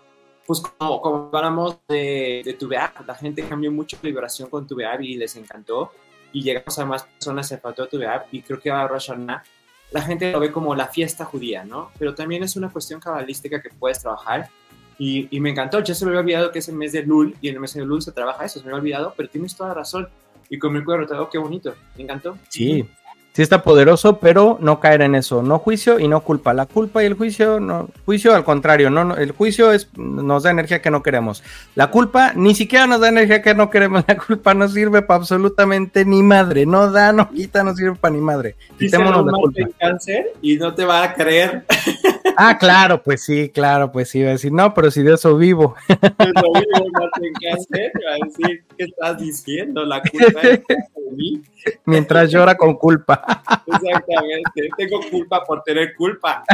pues 0.52 0.74
como, 0.78 1.02
como 1.02 1.30
hablamos 1.32 1.78
de, 1.88 2.42
de 2.44 2.54
Tubeab, 2.56 3.06
la 3.08 3.16
gente 3.16 3.42
cambió 3.48 3.72
mucho 3.72 3.96
la 4.02 4.08
vibración 4.08 4.50
con 4.50 4.68
Tubeab 4.68 5.02
y 5.02 5.16
les 5.16 5.38
encantó. 5.38 5.94
Y 6.34 6.44
llegamos 6.44 6.78
a 6.78 6.86
más 6.86 7.04
personas 7.04 7.50
en 7.54 7.62
Fató 7.62 7.88
Tubeab 7.88 8.26
y 8.34 8.42
creo 8.42 8.60
que 8.60 8.70
a 8.70 8.86
Rosh 8.86 9.08
Hashanah 9.08 9.44
la 9.92 10.02
gente 10.02 10.30
lo 10.30 10.42
ve 10.42 10.52
como 10.52 10.76
la 10.76 10.88
fiesta 10.88 11.24
judía, 11.24 11.64
¿no? 11.64 11.92
Pero 11.98 12.14
también 12.16 12.44
es 12.44 12.58
una 12.58 12.70
cuestión 12.70 13.00
cabalística 13.00 13.62
que 13.62 13.70
puedes 13.70 14.02
trabajar. 14.02 14.50
Y, 14.98 15.30
y, 15.34 15.40
me 15.40 15.52
encantó, 15.52 15.80
ya 15.80 15.96
se 15.96 16.04
me 16.04 16.12
había 16.12 16.20
olvidado 16.20 16.52
que 16.52 16.60
es 16.60 16.68
el 16.68 16.76
mes 16.76 16.92
de 16.92 17.04
Lul 17.04 17.34
y 17.40 17.48
en 17.48 17.56
el 17.56 17.62
mes 17.62 17.74
de 17.74 17.86
Lul 17.86 18.02
se 18.02 18.12
trabaja 18.12 18.44
eso, 18.44 18.60
se 18.60 18.66
me 18.66 18.72
había 18.72 18.82
olvidado, 18.82 19.14
pero 19.16 19.30
tienes 19.30 19.56
toda 19.56 19.74
razón. 19.74 20.10
Y 20.50 20.60
con 20.60 20.74
mi 20.74 20.84
cuerpo, 20.84 21.30
qué 21.30 21.38
bonito, 21.38 21.74
me 21.96 22.04
encantó. 22.04 22.38
Sí, 22.50 22.86
sí 23.34 23.42
está 23.42 23.64
poderoso, 23.64 24.20
pero 24.20 24.58
no 24.62 24.80
caer 24.80 25.02
en 25.02 25.16
eso, 25.16 25.42
no 25.42 25.60
juicio 25.60 26.00
y 26.00 26.08
no 26.08 26.22
culpa. 26.22 26.54
La 26.54 26.66
culpa 26.66 27.02
y 27.04 27.06
el 27.06 27.14
juicio, 27.14 27.60
no, 27.60 27.90
juicio 28.06 28.36
al 28.36 28.44
contrario, 28.44 28.90
no, 28.90 29.16
el 29.16 29.32
juicio 29.32 29.72
es, 29.72 29.90
nos 29.96 30.44
da 30.44 30.52
energía 30.52 30.82
que 30.82 30.92
no 30.92 31.02
queremos. 31.02 31.44
La 31.76 31.90
culpa 31.92 32.34
ni 32.36 32.56
siquiera 32.56 32.88
nos 32.88 33.00
da 33.00 33.10
energía 33.10 33.42
que 33.42 33.54
no 33.54 33.70
queremos. 33.70 34.04
La 34.08 34.18
culpa 34.18 34.54
no 34.54 34.68
sirve 34.68 35.02
para 35.02 35.20
absolutamente 35.20 36.06
ni 36.06 36.24
madre, 36.24 36.66
no 36.66 36.92
da, 36.92 37.14
no 37.14 37.30
quita, 37.30 37.64
no 37.64 37.76
sirve 37.76 37.96
para 37.96 38.14
ni 38.14 38.22
madre. 38.22 38.56
Quitémonos 38.78 39.26
la 39.26 39.32
culpa. 39.32 39.62
cáncer 39.80 40.34
y 40.42 40.58
no 40.58 40.74
te 40.74 40.86
va 40.86 41.04
a 41.04 41.14
creer. 41.14 41.66
Ah, 42.38 42.58
claro, 42.58 43.02
pues 43.02 43.24
sí, 43.24 43.50
claro, 43.50 43.92
pues 43.92 44.10
sí, 44.10 44.20
iba 44.20 44.30
a 44.30 44.34
decir, 44.34 44.52
no, 44.52 44.74
pero 44.74 44.92
si 44.92 45.02
de 45.04 45.14
eso 45.14 45.36
vivo. 45.38 45.76
Eso 45.88 46.00
vivo, 46.18 47.10
cáncer, 47.42 47.92
va 48.08 48.14
a 48.14 48.26
decir, 48.26 48.64
¿qué 48.78 48.86
estás 48.86 49.18
diciendo? 49.18 49.86
La 49.86 50.02
culpa 50.02 50.42
es 50.42 50.62
de 50.68 51.12
mí. 51.16 51.42
Mientras 51.86 52.32
llora 52.32 52.56
con 52.56 52.76
culpa. 52.76 53.24
Exactamente, 53.68 54.70
tengo 54.78 55.00
culpa 55.10 55.44
por 55.44 55.64
tener 55.64 55.96
culpa. 55.96 56.44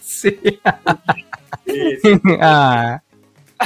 Sí. 0.00 0.38
Ah, 2.40 3.02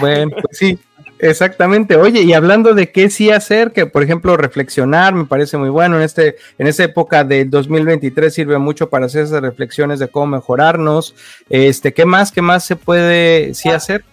bueno, 0.00 0.30
pues 0.40 0.58
sí, 0.58 0.78
exactamente. 1.18 1.96
Oye, 1.96 2.22
y 2.22 2.32
hablando 2.32 2.74
de 2.74 2.90
qué 2.90 3.10
sí 3.10 3.30
hacer, 3.30 3.72
que 3.72 3.86
por 3.86 4.02
ejemplo 4.02 4.36
reflexionar 4.36 5.14
me 5.14 5.24
parece 5.24 5.56
muy 5.56 5.68
bueno. 5.68 5.96
En, 5.96 6.02
este, 6.02 6.36
en 6.58 6.66
esta 6.66 6.84
época 6.84 7.24
del 7.24 7.50
2023 7.50 8.32
sirve 8.32 8.58
mucho 8.58 8.88
para 8.88 9.06
hacer 9.06 9.24
esas 9.24 9.42
reflexiones 9.42 9.98
de 9.98 10.08
cómo 10.08 10.26
mejorarnos. 10.26 11.14
Este, 11.48 11.92
¿Qué 11.92 12.04
más, 12.04 12.32
qué 12.32 12.42
más 12.42 12.64
se 12.64 12.76
puede 12.76 13.54
sí 13.54 13.68
hacer? 13.68 14.04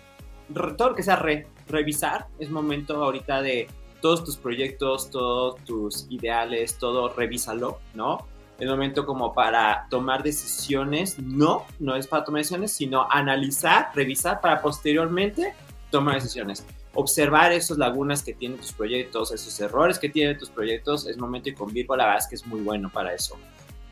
Todo 0.77 0.89
lo 0.89 0.95
que 0.95 1.03
sea 1.03 1.23
revisar, 1.67 2.27
es 2.39 2.49
momento 2.49 3.03
ahorita 3.03 3.41
de 3.41 3.67
todos 4.01 4.23
tus 4.23 4.37
proyectos, 4.37 5.09
todos 5.09 5.63
tus 5.65 6.05
ideales, 6.09 6.77
todo 6.77 7.09
revísalo, 7.09 7.79
¿no? 7.95 8.27
El 8.59 8.69
momento 8.69 9.05
como 9.05 9.33
para 9.33 9.87
tomar 9.89 10.23
decisiones, 10.23 11.19
no, 11.19 11.65
no 11.79 11.95
es 11.95 12.07
para 12.07 12.23
tomar 12.23 12.39
decisiones, 12.39 12.71
sino 12.71 13.07
analizar, 13.09 13.89
revisar 13.93 14.39
para 14.39 14.61
posteriormente 14.61 15.53
tomar 15.89 16.15
decisiones. 16.15 16.65
Observar 16.95 17.51
esas 17.51 17.77
lagunas 17.77 18.23
que 18.23 18.33
tienen 18.33 18.57
tus 18.57 18.73
proyectos, 18.73 19.31
esos 19.31 19.59
errores 19.59 19.99
que 19.99 20.09
tienen 20.09 20.37
tus 20.37 20.49
proyectos, 20.49 21.07
es 21.07 21.17
momento 21.17 21.49
y 21.49 21.53
con 21.53 21.71
Virgo 21.71 21.95
la 21.95 22.05
verdad 22.05 22.23
es 22.23 22.27
que 22.27 22.35
es 22.35 22.45
muy 22.45 22.61
bueno 22.61 22.89
para 22.89 23.13
eso. 23.13 23.37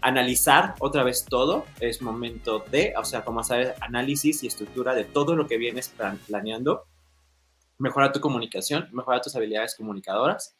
Analizar 0.02 0.76
otra 0.80 1.04
vez 1.04 1.26
todo, 1.26 1.66
es 1.80 2.02
momento 2.02 2.66
de, 2.72 2.94
o 2.98 3.06
sea, 3.06 3.24
como 3.24 3.42
hacer 3.42 3.76
análisis 3.80 4.44
y 4.44 4.48
estructura 4.48 4.96
de 4.96 5.04
todo 5.06 5.36
lo 5.36 5.48
que 5.48 5.58
vienes 5.58 5.94
planeando 6.28 6.86
mejorar 7.78 8.12
tu 8.14 8.20
comunicación, 8.20 8.88
mejorar 8.92 9.22
tus 9.22 9.36
habilidades 9.36 9.76
comunicadoras. 9.76 10.56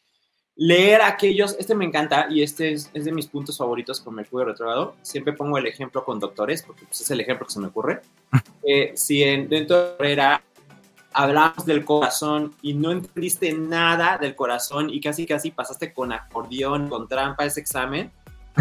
Leer 0.56 1.02
aquellos, 1.02 1.56
este 1.58 1.74
me 1.74 1.84
encanta 1.84 2.28
y 2.30 2.42
este 2.42 2.72
es, 2.72 2.92
de 2.92 3.10
mis 3.10 3.26
puntos 3.26 3.58
favoritos 3.58 4.00
con 4.00 4.14
Mercurio 4.14 4.46
retrógrado. 4.46 4.94
Siempre 5.02 5.32
pongo 5.32 5.58
el 5.58 5.66
ejemplo 5.66 6.04
con 6.04 6.20
doctores, 6.20 6.62
porque 6.62 6.84
pues, 6.84 7.00
es 7.00 7.10
el 7.10 7.20
ejemplo 7.20 7.46
que 7.46 7.52
se 7.52 7.60
me 7.60 7.68
ocurre. 7.68 8.02
Eh, 8.66 8.92
si 8.96 9.22
en, 9.22 9.46
dentro 9.46 9.94
de 9.98 10.16
la 10.16 10.42
hablamos 11.14 11.64
del 11.64 11.84
corazón 11.84 12.54
y 12.60 12.74
no 12.74 12.92
entendiste 12.92 13.52
nada 13.52 14.18
del 14.18 14.34
corazón 14.34 14.90
y 14.90 15.00
casi 15.00 15.26
casi 15.26 15.50
pasaste 15.50 15.92
con 15.92 16.12
acordeón, 16.12 16.88
con 16.88 17.08
trampa 17.08 17.44
ese 17.44 17.60
examen, 17.60 18.12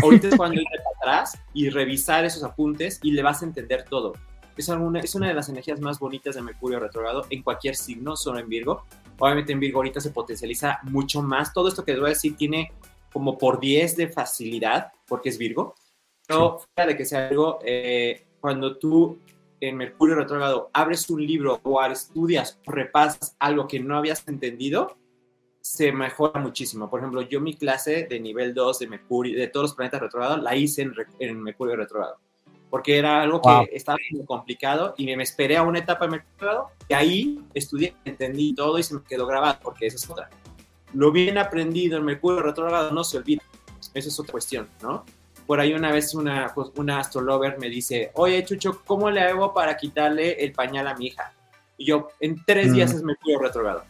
ahorita 0.01 0.29
es 0.29 0.35
cuando 0.35 0.55
ir 0.61 0.67
para 0.67 1.17
atrás 1.17 1.39
y 1.53 1.69
revisar 1.69 2.23
esos 2.23 2.43
apuntes 2.43 2.99
y 3.03 3.11
le 3.11 3.23
vas 3.23 3.41
a 3.41 3.45
entender 3.45 3.83
todo 3.89 4.13
es, 4.57 4.69
alguna, 4.69 4.99
es 4.99 5.15
una 5.15 5.27
de 5.27 5.33
las 5.33 5.49
energías 5.49 5.79
más 5.79 5.99
bonitas 5.99 6.35
de 6.35 6.41
Mercurio 6.41 6.79
retrogrado 6.79 7.25
en 7.29 7.41
cualquier 7.41 7.75
signo, 7.75 8.15
solo 8.15 8.39
en 8.39 8.49
Virgo. 8.49 8.83
Obviamente 9.17 9.53
en 9.53 9.59
Virgo 9.59 9.79
ahorita 9.79 9.99
se 9.99 10.11
potencializa 10.11 10.79
mucho 10.83 11.21
más. 11.21 11.53
Todo 11.53 11.67
esto 11.67 11.83
que 11.83 11.93
les 11.93 12.01
voy 12.01 12.09
a 12.09 12.13
decir 12.13 12.35
tiene 12.35 12.71
como 13.11 13.37
por 13.37 13.59
10 13.59 13.95
de 13.95 14.07
facilidad, 14.09 14.91
porque 15.07 15.29
es 15.29 15.37
Virgo. 15.37 15.75
Pero 16.27 16.59
fuera 16.59 16.87
de 16.87 16.97
que 16.97 17.05
sea 17.05 17.27
algo, 17.27 17.59
eh, 17.63 18.27
cuando 18.39 18.77
tú 18.77 19.19
en 19.67 19.77
Mercurio 19.77 20.15
retrogrado 20.15 20.69
abres 20.73 21.09
un 21.09 21.25
libro 21.25 21.59
o 21.63 21.83
estudias 21.83 22.59
repasas 22.65 23.35
algo 23.39 23.67
que 23.67 23.79
no 23.79 23.97
habías 23.97 24.27
entendido, 24.27 24.97
se 25.61 25.91
mejora 25.91 26.39
muchísimo. 26.39 26.89
Por 26.89 26.99
ejemplo, 26.99 27.21
yo 27.21 27.39
mi 27.39 27.55
clase 27.55 28.07
de 28.09 28.19
nivel 28.19 28.53
2 28.53 28.79
de 28.79 28.87
Mercurio, 28.87 29.39
de 29.39 29.47
todos 29.47 29.69
los 29.69 29.75
planetas 29.75 30.01
retrogrados, 30.01 30.41
la 30.41 30.55
hice 30.55 30.81
en, 30.81 30.93
en 31.19 31.41
Mercurio 31.41 31.75
retrogrado 31.75 32.19
porque 32.73 32.97
era 32.97 33.21
algo 33.21 33.39
que 33.39 33.69
estaba 33.71 33.99
muy 34.09 34.25
complicado 34.25 34.95
y 34.97 35.05
me 35.15 35.21
esperé 35.21 35.57
a 35.57 35.61
una 35.61 35.77
etapa 35.77 36.05
de 36.05 36.11
mercado 36.13 36.71
y 36.89 36.95
ahí 36.95 37.39
estudié, 37.53 37.95
entendí 38.03 38.55
todo 38.55 38.79
y 38.79 38.81
se 38.81 38.95
me 38.95 39.03
quedó 39.03 39.27
grabado, 39.27 39.59
porque 39.61 39.85
esa 39.85 39.97
es 39.97 40.09
otra. 40.09 40.27
Lo 40.91 41.11
bien 41.11 41.37
aprendido 41.37 41.99
en 41.99 42.05
Mercurio 42.05 42.41
retrogrado 42.41 42.89
no 42.89 43.03
se 43.03 43.19
olvida. 43.19 43.43
Esa 43.93 44.09
es 44.09 44.19
otra 44.19 44.31
cuestión, 44.31 44.67
¿no? 44.81 45.05
Por 45.45 45.59
ahí 45.59 45.73
una 45.73 45.91
vez 45.91 46.13
una, 46.15 46.51
pues, 46.53 46.69
una 46.75 46.99
astrolover 46.99 47.57
me 47.59 47.69
dice, 47.69 48.11
oye 48.13 48.43
Chucho, 48.45 48.81
¿cómo 48.85 49.09
le 49.09 49.21
hago 49.21 49.53
para 49.53 49.75
quitarle 49.75 50.43
el 50.43 50.53
pañal 50.53 50.87
a 50.87 50.95
mi 50.95 51.07
hija? 51.07 51.33
Y 51.77 51.85
yo, 51.85 52.09
en 52.19 52.43
tres 52.45 52.73
días 52.73 52.93
mm. 52.93 52.97
es 52.97 53.03
Mercurio 53.03 53.39
retrogrado. 53.39 53.83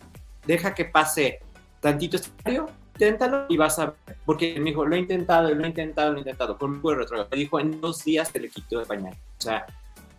Deja 0.45 0.73
que 0.73 0.85
pase 0.85 1.39
tantito 1.79 2.17
estadio 2.17 2.67
inténtalo 2.93 3.45
y 3.49 3.57
vas 3.57 3.79
a 3.79 3.87
ver. 3.87 4.17
Porque 4.25 4.59
me 4.59 4.69
dijo, 4.69 4.85
lo 4.85 4.95
he 4.95 4.99
intentado, 4.99 5.53
lo 5.53 5.63
he 5.63 5.67
intentado, 5.67 6.11
lo 6.11 6.17
he 6.17 6.19
intentado. 6.21 6.57
Con 6.57 6.71
un 6.71 6.95
retrógrado. 6.95 7.27
Me 7.31 7.37
dijo, 7.37 7.59
en 7.59 7.81
dos 7.81 8.03
días 8.03 8.31
te 8.31 8.39
le 8.39 8.49
quito 8.49 8.79
de 8.79 8.85
pañal. 8.85 9.13
O 9.13 9.41
sea, 9.41 9.65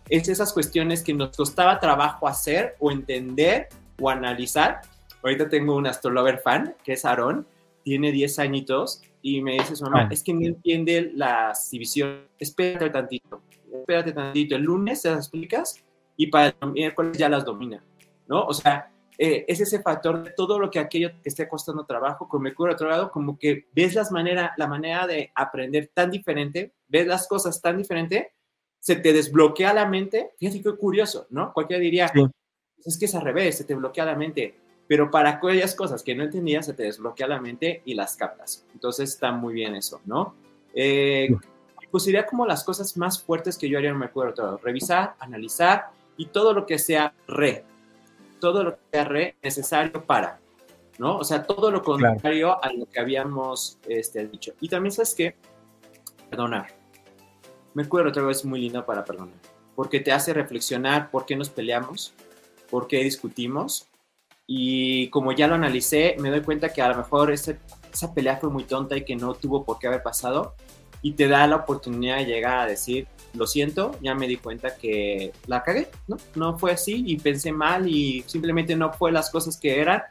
es 0.09 0.27
esas 0.29 0.53
cuestiones 0.53 1.03
que 1.03 1.13
nos 1.13 1.35
costaba 1.35 1.79
trabajo 1.79 2.27
hacer 2.27 2.75
o 2.79 2.91
entender 2.91 3.69
o 3.99 4.09
analizar. 4.09 4.81
Ahorita 5.23 5.49
tengo 5.49 5.75
un 5.75 5.87
astrolover 5.87 6.39
fan, 6.39 6.75
que 6.83 6.93
es 6.93 7.05
Aarón, 7.05 7.47
tiene 7.83 8.11
10 8.11 8.39
añitos 8.39 9.01
y 9.27 9.41
me 9.41 9.53
dice 9.53 9.75
su 9.75 9.85
mamá, 9.85 10.07
es 10.11 10.21
que 10.21 10.35
no 10.35 10.45
entiende 10.45 11.11
las 11.15 11.71
divisiones, 11.71 12.25
espérate 12.37 12.91
tantito, 12.91 13.41
espérate 13.73 14.11
tantito, 14.11 14.55
el 14.55 14.61
lunes 14.61 15.01
se 15.01 15.09
las 15.09 15.17
explicas 15.17 15.83
y 16.15 16.27
para 16.27 16.55
el 16.61 16.71
miércoles 16.71 17.17
ya 17.17 17.27
las 17.27 17.43
domina, 17.43 17.83
¿no? 18.27 18.45
O 18.45 18.53
sea, 18.53 18.93
eh, 19.17 19.43
es 19.47 19.59
ese 19.59 19.81
factor 19.81 20.23
de 20.23 20.29
todo 20.29 20.59
lo 20.59 20.69
que 20.69 20.77
aquello 20.77 21.09
que 21.23 21.29
esté 21.29 21.49
costando 21.49 21.87
trabajo, 21.87 22.29
con 22.29 22.43
Mercurio 22.43 22.75
otro 22.75 22.87
lado, 22.87 23.09
como 23.09 23.39
que 23.39 23.65
ves 23.73 23.95
las 23.95 24.11
manera, 24.11 24.53
la 24.57 24.67
manera 24.67 25.07
de 25.07 25.31
aprender 25.33 25.89
tan 25.91 26.11
diferente, 26.11 26.73
ves 26.87 27.07
las 27.07 27.27
cosas 27.27 27.59
tan 27.59 27.79
diferente, 27.79 28.31
se 28.79 28.95
te 28.95 29.11
desbloquea 29.11 29.73
la 29.73 29.87
mente. 29.87 30.33
Fíjate 30.37 30.61
qué 30.61 30.75
curioso, 30.75 31.25
¿no? 31.31 31.51
Cualquiera 31.51 31.81
diría, 31.81 32.11
pues 32.13 32.29
es 32.85 32.99
que 32.99 33.05
es 33.05 33.15
al 33.15 33.23
revés, 33.23 33.57
se 33.57 33.63
te 33.63 33.73
bloquea 33.73 34.05
la 34.05 34.15
mente. 34.15 34.59
Pero 34.87 35.09
para 35.09 35.31
aquellas 35.31 35.73
cosas 35.75 36.03
que 36.03 36.13
no 36.15 36.23
entendías, 36.23 36.65
se 36.65 36.73
te 36.73 36.83
desbloquea 36.83 37.27
la 37.27 37.41
mente 37.41 37.81
y 37.85 37.95
las 37.95 38.15
captas. 38.15 38.65
Entonces 38.73 39.09
está 39.09 39.31
muy 39.31 39.53
bien 39.53 39.75
eso, 39.75 40.01
¿no? 40.05 40.35
Eh, 40.73 41.29
pues 41.89 42.03
sería 42.03 42.25
como 42.25 42.45
las 42.45 42.63
cosas 42.63 42.95
más 42.97 43.23
fuertes 43.23 43.57
que 43.57 43.69
yo 43.69 43.77
haría 43.77 43.89
en 43.89 43.97
Mercurio 43.97 44.33
todo. 44.33 44.57
Revisar, 44.57 45.15
analizar 45.19 45.89
y 46.17 46.27
todo 46.27 46.53
lo 46.53 46.65
que 46.65 46.77
sea 46.77 47.13
re. 47.27 47.63
Todo 48.39 48.63
lo 48.63 48.75
que 48.75 48.81
sea 48.91 49.03
re 49.05 49.35
necesario 49.41 50.03
para. 50.05 50.39
¿no? 50.97 51.17
O 51.17 51.23
sea, 51.23 51.43
todo 51.43 51.71
lo 51.71 51.83
contrario 51.83 52.63
a 52.63 52.71
lo 52.71 52.85
que 52.85 52.99
habíamos 52.99 53.77
este, 53.87 54.27
dicho. 54.27 54.53
Y 54.59 54.69
también 54.69 54.91
sabes 54.91 55.13
que 55.13 55.35
perdonar. 56.29 56.67
Mercurio 57.73 58.05
retrógrado 58.05 58.31
es 58.31 58.45
muy 58.45 58.61
lindo 58.61 58.85
para 58.85 59.03
perdonar, 59.03 59.35
porque 59.75 59.99
te 59.99 60.11
hace 60.11 60.33
reflexionar 60.33 61.11
por 61.11 61.25
qué 61.25 61.35
nos 61.35 61.49
peleamos, 61.49 62.13
por 62.69 62.87
qué 62.87 63.03
discutimos. 63.03 63.87
Y 64.47 65.09
como 65.09 65.31
ya 65.31 65.47
lo 65.47 65.55
analicé, 65.55 66.15
me 66.19 66.29
doy 66.29 66.41
cuenta 66.41 66.71
que 66.71 66.81
a 66.81 66.89
lo 66.89 66.97
mejor 66.97 67.31
esa 67.31 67.57
pelea 68.13 68.37
fue 68.37 68.49
muy 68.49 68.63
tonta 68.63 68.95
y 68.95 69.03
que 69.03 69.15
no 69.15 69.33
tuvo 69.33 69.63
por 69.63 69.79
qué 69.79 69.87
haber 69.87 70.03
pasado. 70.03 70.55
Y 71.01 71.13
te 71.13 71.27
da 71.27 71.45
la 71.47 71.57
oportunidad 71.57 72.17
de 72.17 72.25
llegar 72.25 72.59
a 72.59 72.65
decir, 72.65 73.07
lo 73.33 73.47
siento, 73.47 73.91
ya 74.01 74.15
me 74.15 74.27
di 74.27 74.37
cuenta 74.37 74.75
que 74.75 75.33
la 75.47 75.63
cagué, 75.63 75.89
¿no? 76.07 76.17
No 76.35 76.57
fue 76.57 76.71
así 76.71 77.03
y 77.05 77.17
pensé 77.17 77.51
mal 77.51 77.87
y 77.87 78.23
simplemente 78.27 78.75
no 78.75 78.93
fue 78.93 79.11
las 79.11 79.29
cosas 79.29 79.57
que 79.57 79.79
eran 79.79 80.01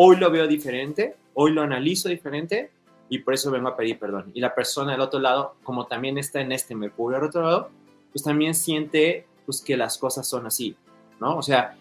Hoy 0.00 0.14
lo 0.14 0.30
veo 0.30 0.46
diferente, 0.46 1.16
hoy 1.34 1.50
lo 1.50 1.62
analizo 1.62 2.08
diferente 2.08 2.70
y 3.08 3.18
por 3.18 3.34
eso 3.34 3.50
vengo 3.50 3.66
a 3.66 3.76
pedir 3.76 3.98
perdón. 3.98 4.30
Y 4.32 4.40
la 4.40 4.54
persona 4.54 4.92
del 4.92 5.00
otro 5.00 5.18
lado, 5.18 5.56
como 5.64 5.88
también 5.88 6.18
está 6.18 6.40
en 6.40 6.52
este 6.52 6.76
Mercurio 6.76 7.18
retrógrado, 7.18 7.70
pues 8.12 8.22
también 8.22 8.54
siente 8.54 9.26
pues, 9.44 9.60
que 9.60 9.76
las 9.76 9.98
cosas 9.98 10.24
son 10.24 10.46
así, 10.46 10.76
¿no? 11.18 11.36
O 11.36 11.42
sea, 11.42 11.76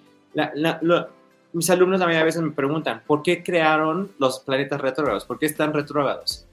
mis 1.58 1.70
alumnos 1.72 2.00
también 2.00 2.22
a 2.22 2.24
veces 2.24 2.42
me 2.44 2.52
preguntan, 2.52 3.02
¿por 3.08 3.24
qué 3.24 3.44
crearon 3.44 4.12
los 4.20 4.40
planetas 4.42 4.80
retrógrados? 4.80 5.26
¿Por 5.26 5.40
qué 5.40 5.48
están 5.48 5.74
retrógrados? 5.74 6.46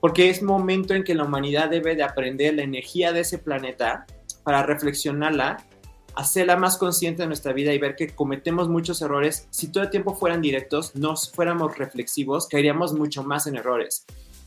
Porque 0.00 0.28
es 0.28 0.42
momento 0.42 0.92
en 0.92 1.02
que 1.02 1.14
la 1.14 1.24
humanidad 1.24 1.70
debe 1.70 1.96
de 1.96 2.02
aprender 2.02 2.54
la 2.54 2.62
energía 2.62 3.12
de 3.12 3.20
ese 3.20 3.38
planeta 3.38 4.04
para 4.44 4.62
reflexionarla 4.62 5.64
hacerla 6.14 6.56
más 6.56 6.76
consciente 6.76 7.22
de 7.22 7.28
nuestra 7.28 7.52
vida 7.52 7.72
y 7.72 7.78
ver 7.78 7.96
que 7.96 8.14
cometemos 8.14 8.68
muchos 8.68 9.00
errores. 9.00 9.46
Si 9.50 9.68
todo 9.68 9.84
el 9.84 9.90
tiempo 9.90 10.14
fueran 10.14 10.42
directos, 10.42 10.94
no 10.94 11.16
fuéramos 11.16 11.78
reflexivos, 11.78 12.46
caeríamos 12.46 12.92
mucho 12.92 13.22
más 13.22 13.46
en 13.46 13.56
errores. 13.56 14.04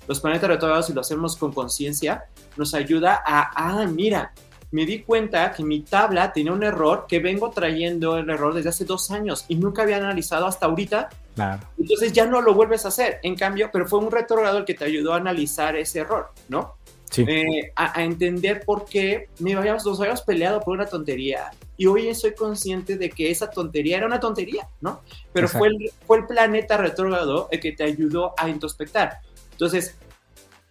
Los 0.07 0.19
planetas 0.19 0.49
retrógrados, 0.49 0.87
si 0.87 0.93
lo 0.93 1.01
hacemos 1.01 1.37
con 1.37 1.53
conciencia, 1.53 2.25
nos 2.57 2.73
ayuda 2.73 3.23
a, 3.25 3.51
ah, 3.55 3.87
mira, 3.87 4.33
me 4.73 4.87
di 4.87 5.03
cuenta 5.03 5.51
que 5.51 5.63
mi 5.63 5.81
tabla 5.81 6.33
tenía 6.33 6.51
un 6.51 6.63
error 6.63 7.05
que 7.07 7.19
vengo 7.19 7.51
trayendo 7.51 8.17
el 8.17 8.27
error 8.27 8.55
desde 8.55 8.69
hace 8.69 8.85
dos 8.85 9.11
años 9.11 9.45
y 9.47 9.55
nunca 9.55 9.83
había 9.83 9.97
analizado 9.97 10.47
hasta 10.47 10.65
ahorita. 10.65 11.09
Claro. 11.35 11.61
Entonces 11.77 12.11
ya 12.11 12.25
no 12.25 12.41
lo 12.41 12.55
vuelves 12.55 12.83
a 12.85 12.87
hacer. 12.87 13.19
En 13.21 13.35
cambio, 13.35 13.69
pero 13.71 13.87
fue 13.87 13.99
un 13.99 14.09
retrógrado 14.09 14.57
el 14.57 14.65
que 14.65 14.73
te 14.73 14.83
ayudó 14.83 15.13
a 15.13 15.17
analizar 15.17 15.75
ese 15.75 15.99
error, 15.99 16.31
¿no? 16.49 16.73
Eh, 17.15 17.71
a, 17.75 18.03
entender 18.03 18.63
por 18.65 18.85
qué 18.85 19.29
me 19.37 19.53
habíamos, 19.53 19.85
nos 19.85 19.99
habíamos 19.99 20.23
peleado 20.23 20.59
por 20.61 20.73
una 20.73 20.87
tontería 20.87 21.51
y 21.77 21.85
hoy 21.85 22.15
soy 22.15 22.33
consciente 22.33 22.97
de 22.97 23.11
que 23.11 23.29
esa 23.29 23.51
tontería 23.51 23.97
era 23.97 24.07
una 24.07 24.19
tontería, 24.19 24.67
¿no? 24.81 25.01
Pero 25.31 25.47
fue 25.47 25.67
el, 25.67 25.91
fue 26.07 26.17
el 26.17 26.25
planeta 26.25 26.77
retrógrado 26.77 27.47
el 27.51 27.59
que 27.59 27.73
te 27.73 27.83
ayudó 27.83 28.33
a 28.37 28.49
introspectar. 28.49 29.19
Entonces, 29.51 29.95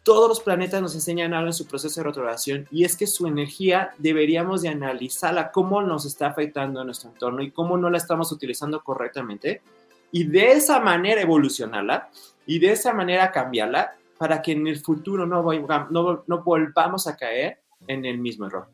todos 0.02 0.28
los 0.28 0.40
planetas 0.40 0.82
nos 0.82 0.94
enseñan 0.94 1.32
algo 1.32 1.48
en 1.48 1.52
su 1.52 1.66
proceso 1.66 2.00
de 2.00 2.06
retrogradación 2.06 2.66
y 2.70 2.84
es 2.84 2.96
que 2.96 3.06
su 3.06 3.26
energía 3.26 3.90
deberíamos 3.98 4.62
de 4.62 4.68
analizarla, 4.68 5.52
cómo 5.52 5.82
nos 5.82 6.04
está 6.04 6.28
afectando 6.28 6.80
en 6.80 6.86
nuestro 6.86 7.10
entorno 7.10 7.42
y 7.42 7.50
cómo 7.50 7.76
no 7.76 7.88
la 7.88 7.98
estamos 7.98 8.32
utilizando 8.32 8.82
correctamente 8.82 9.62
y 10.10 10.24
de 10.24 10.52
esa 10.52 10.80
manera 10.80 11.20
evolucionarla 11.20 12.10
y 12.46 12.58
de 12.58 12.72
esa 12.72 12.92
manera 12.92 13.30
cambiarla 13.30 13.92
para 14.18 14.42
que 14.42 14.52
en 14.52 14.66
el 14.66 14.78
futuro 14.78 15.26
no, 15.26 15.42
no, 15.90 16.24
no 16.26 16.42
volvamos 16.42 17.06
a 17.06 17.16
caer 17.16 17.58
en 17.86 18.04
el 18.04 18.18
mismo 18.18 18.46
error. 18.46 18.68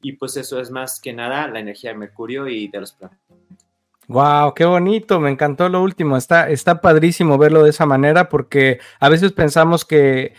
Y 0.00 0.12
pues 0.12 0.36
eso 0.36 0.60
es 0.60 0.70
más 0.70 1.00
que 1.00 1.12
nada 1.12 1.48
la 1.48 1.60
energía 1.60 1.90
de 1.90 1.98
Mercurio 1.98 2.46
y 2.48 2.68
de 2.68 2.80
los 2.80 2.92
planetas. 2.92 3.20
Wow, 4.08 4.54
qué 4.54 4.64
bonito, 4.64 5.18
me 5.18 5.30
encantó 5.30 5.68
lo 5.68 5.82
último. 5.82 6.16
Está, 6.16 6.48
está 6.48 6.80
padrísimo 6.80 7.38
verlo 7.38 7.64
de 7.64 7.70
esa 7.70 7.86
manera 7.86 8.28
porque 8.28 8.78
a 9.00 9.08
veces 9.08 9.32
pensamos 9.32 9.84
que 9.84 10.34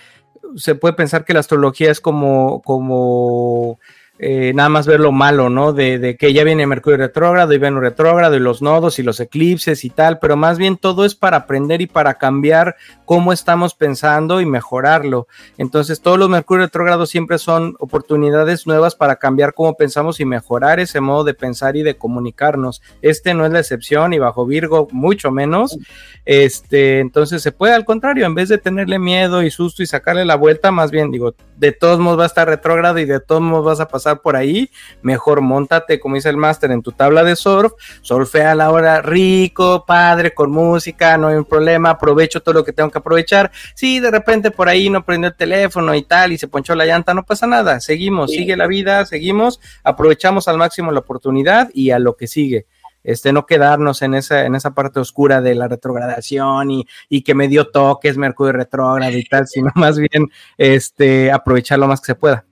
se 0.56 0.76
puede 0.76 0.94
pensar 0.94 1.26
que 1.26 1.34
la 1.34 1.40
astrología 1.40 1.92
es 1.92 2.02
como, 2.02 2.62
como 2.62 3.80
eh, 4.20 4.52
nada 4.56 4.70
más 4.70 4.88
ver 4.88 5.00
lo 5.00 5.12
malo, 5.12 5.50
¿no? 5.50 5.74
De, 5.74 6.18
que 6.20 6.34
ya 6.34 6.44
viene 6.44 6.66
Mercurio 6.66 6.98
retrógrado 6.98 7.54
y 7.54 7.60
Venus 7.60 7.82
retrógrado 7.82 8.36
y 8.36 8.40
los 8.40 8.64
nodos 8.64 8.98
y 8.98 9.04
los 9.04 9.20
eclipses 9.20 9.86
y 9.86 9.92
tal, 9.92 10.18
pero 10.18 10.36
más 10.36 10.58
bien 10.58 10.78
todo 10.78 11.06
es 11.06 11.14
para 11.14 11.38
aprender 11.38 11.82
y 11.82 11.88
para 11.88 12.16
cambiar 12.16 12.76
cómo 13.06 13.32
estamos 13.32 13.76
pensando 13.76 14.42
y 14.42 14.46
mejorarlo. 14.46 15.28
Entonces, 15.58 16.02
todos 16.02 16.18
los 16.18 16.30
Mercurio 16.30 16.66
retrógrados 16.66 17.10
siempre 17.10 17.38
son 17.38 17.76
oportunidades 17.80 18.66
nuevas 18.66 18.96
para 18.96 19.18
cambiar 19.18 19.54
cómo 19.54 19.76
pensamos 19.76 20.20
y 20.20 20.26
mejorar 20.26 20.80
ese 20.80 21.00
modo 21.00 21.24
de 21.24 21.36
pensar 21.36 21.76
y 21.76 21.84
de 21.84 21.98
comunicarnos. 21.98 22.82
Este 23.04 23.36
no 23.36 23.46
es 23.46 23.52
la 23.52 23.60
excepción 23.60 24.14
y 24.14 24.20
bajo 24.20 24.46
Virgo 24.48 24.88
mucho 24.92 25.30
menos. 25.32 25.78
Este, 26.26 27.00
entonces 27.00 27.44
se 27.44 27.52
puede 27.52 27.74
al 27.74 27.86
contrario, 27.86 28.26
en 28.26 28.36
vez 28.36 28.50
de 28.50 28.58
tenerle 28.58 28.98
miedo 28.98 29.44
y 29.44 29.52
susto 29.52 29.84
y 29.84 29.88
sacarle 29.88 30.26
la 30.26 30.36
vuelta, 30.36 30.72
más 30.72 30.90
bien 30.90 31.12
digo, 31.12 31.36
de 31.56 31.72
todos 31.72 32.00
modos 32.00 32.20
va 32.20 32.24
a 32.24 32.28
estar 32.28 32.48
retrógrado 32.48 33.00
y 33.00 33.06
de 33.06 33.20
todos 33.20 33.42
modos 33.42 33.66
vas 33.66 33.80
a 33.80 33.88
pasar 33.88 34.07
por 34.16 34.36
ahí, 34.36 34.72
mejor 35.02 35.42
montate, 35.42 36.00
como 36.00 36.16
dice 36.16 36.30
el 36.30 36.38
máster, 36.38 36.72
en 36.72 36.82
tu 36.82 36.92
tabla 36.92 37.24
de 37.24 37.36
surf, 37.36 37.74
solfea 38.02 38.54
a 38.54 38.56
la 38.56 38.72
hora 38.72 39.02
rico, 39.02 39.86
padre, 39.86 40.34
con 40.34 40.52
música, 40.52 41.18
no 41.18 41.28
hay 41.28 41.36
un 41.36 41.46
problema, 41.46 41.92
aprovecho 41.92 42.42
todo 42.42 42.56
lo 42.56 42.64
que 42.64 42.74
tengo 42.74 42.90
que 42.90 43.00
aprovechar. 43.00 43.52
Si 43.76 44.00
de 44.00 44.10
repente 44.10 44.52
por 44.52 44.70
ahí 44.70 44.90
no 44.90 45.06
prende 45.06 45.28
el 45.28 45.36
teléfono 45.36 45.94
y 45.94 46.04
tal 46.04 46.32
y 46.32 46.38
se 46.38 46.48
ponchó 46.48 46.74
la 46.76 46.86
llanta, 46.86 47.14
no 47.14 47.24
pasa 47.24 47.46
nada, 47.48 47.80
seguimos, 47.80 48.32
sigue 48.32 48.56
la 48.56 48.68
vida, 48.68 49.06
seguimos, 49.06 49.60
aprovechamos 49.84 50.48
al 50.48 50.58
máximo 50.58 50.92
la 50.92 51.00
oportunidad 51.00 51.70
y 51.74 51.92
a 51.92 52.00
lo 52.00 52.16
que 52.16 52.28
sigue 52.28 52.66
este, 53.08 53.32
no 53.32 53.46
quedarnos 53.46 54.02
en 54.02 54.14
esa, 54.16 54.46
en 54.46 54.54
esa 54.54 54.72
parte 54.72 55.00
oscura 55.00 55.42
de 55.42 55.56
la 55.56 55.70
retrogradación 55.70 56.70
y, 56.72 56.88
y 57.08 57.22
que 57.22 57.36
me 57.36 57.48
dio 57.48 57.70
toques 57.70 58.18
Mercurio 58.18 58.52
retrógrado 58.52 59.18
y 59.18 59.24
tal, 59.24 59.48
sino 59.48 59.72
más 59.76 59.98
bien 59.98 60.30
este, 60.58 61.32
aprovechar 61.32 61.80
lo 61.80 61.88
más 61.88 62.02
que 62.02 62.08
se 62.08 62.16
pueda. 62.16 62.47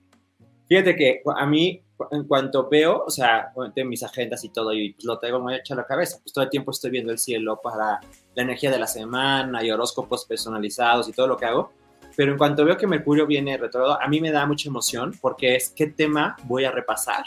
Fíjate 0.68 0.96
que 0.96 1.22
a 1.24 1.46
mí, 1.46 1.80
en 2.10 2.24
cuanto 2.24 2.68
veo, 2.68 3.04
o 3.06 3.10
sea, 3.10 3.52
tengo 3.74 3.88
mis 3.88 4.02
agendas 4.02 4.42
y 4.44 4.48
todo, 4.48 4.72
y 4.72 4.96
lo 5.02 5.18
tengo 5.18 5.40
muy 5.40 5.54
hecho 5.54 5.74
a 5.74 5.76
la 5.76 5.86
cabeza, 5.86 6.18
pues 6.22 6.32
todo 6.32 6.44
el 6.44 6.50
tiempo 6.50 6.72
estoy 6.72 6.90
viendo 6.90 7.12
el 7.12 7.18
cielo 7.18 7.60
para 7.62 8.00
la 8.34 8.42
energía 8.42 8.70
de 8.70 8.78
la 8.78 8.86
semana 8.86 9.62
y 9.64 9.70
horóscopos 9.70 10.24
personalizados 10.24 11.08
y 11.08 11.12
todo 11.12 11.28
lo 11.28 11.36
que 11.36 11.46
hago. 11.46 11.72
Pero 12.16 12.32
en 12.32 12.38
cuanto 12.38 12.64
veo 12.64 12.76
que 12.76 12.86
Mercurio 12.86 13.26
viene 13.26 13.56
retrógrado, 13.58 14.00
a 14.00 14.08
mí 14.08 14.20
me 14.20 14.32
da 14.32 14.46
mucha 14.46 14.68
emoción 14.68 15.14
porque 15.20 15.54
es 15.54 15.68
qué 15.68 15.86
tema 15.86 16.36
voy 16.44 16.64
a 16.64 16.70
repasar. 16.70 17.24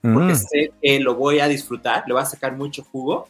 Porque 0.00 0.32
mm. 0.32 0.36
sé 0.36 0.72
que 0.80 1.00
lo 1.00 1.16
voy 1.16 1.40
a 1.40 1.48
disfrutar, 1.48 2.04
le 2.06 2.14
voy 2.14 2.22
a 2.22 2.26
sacar 2.26 2.56
mucho 2.56 2.84
jugo. 2.84 3.28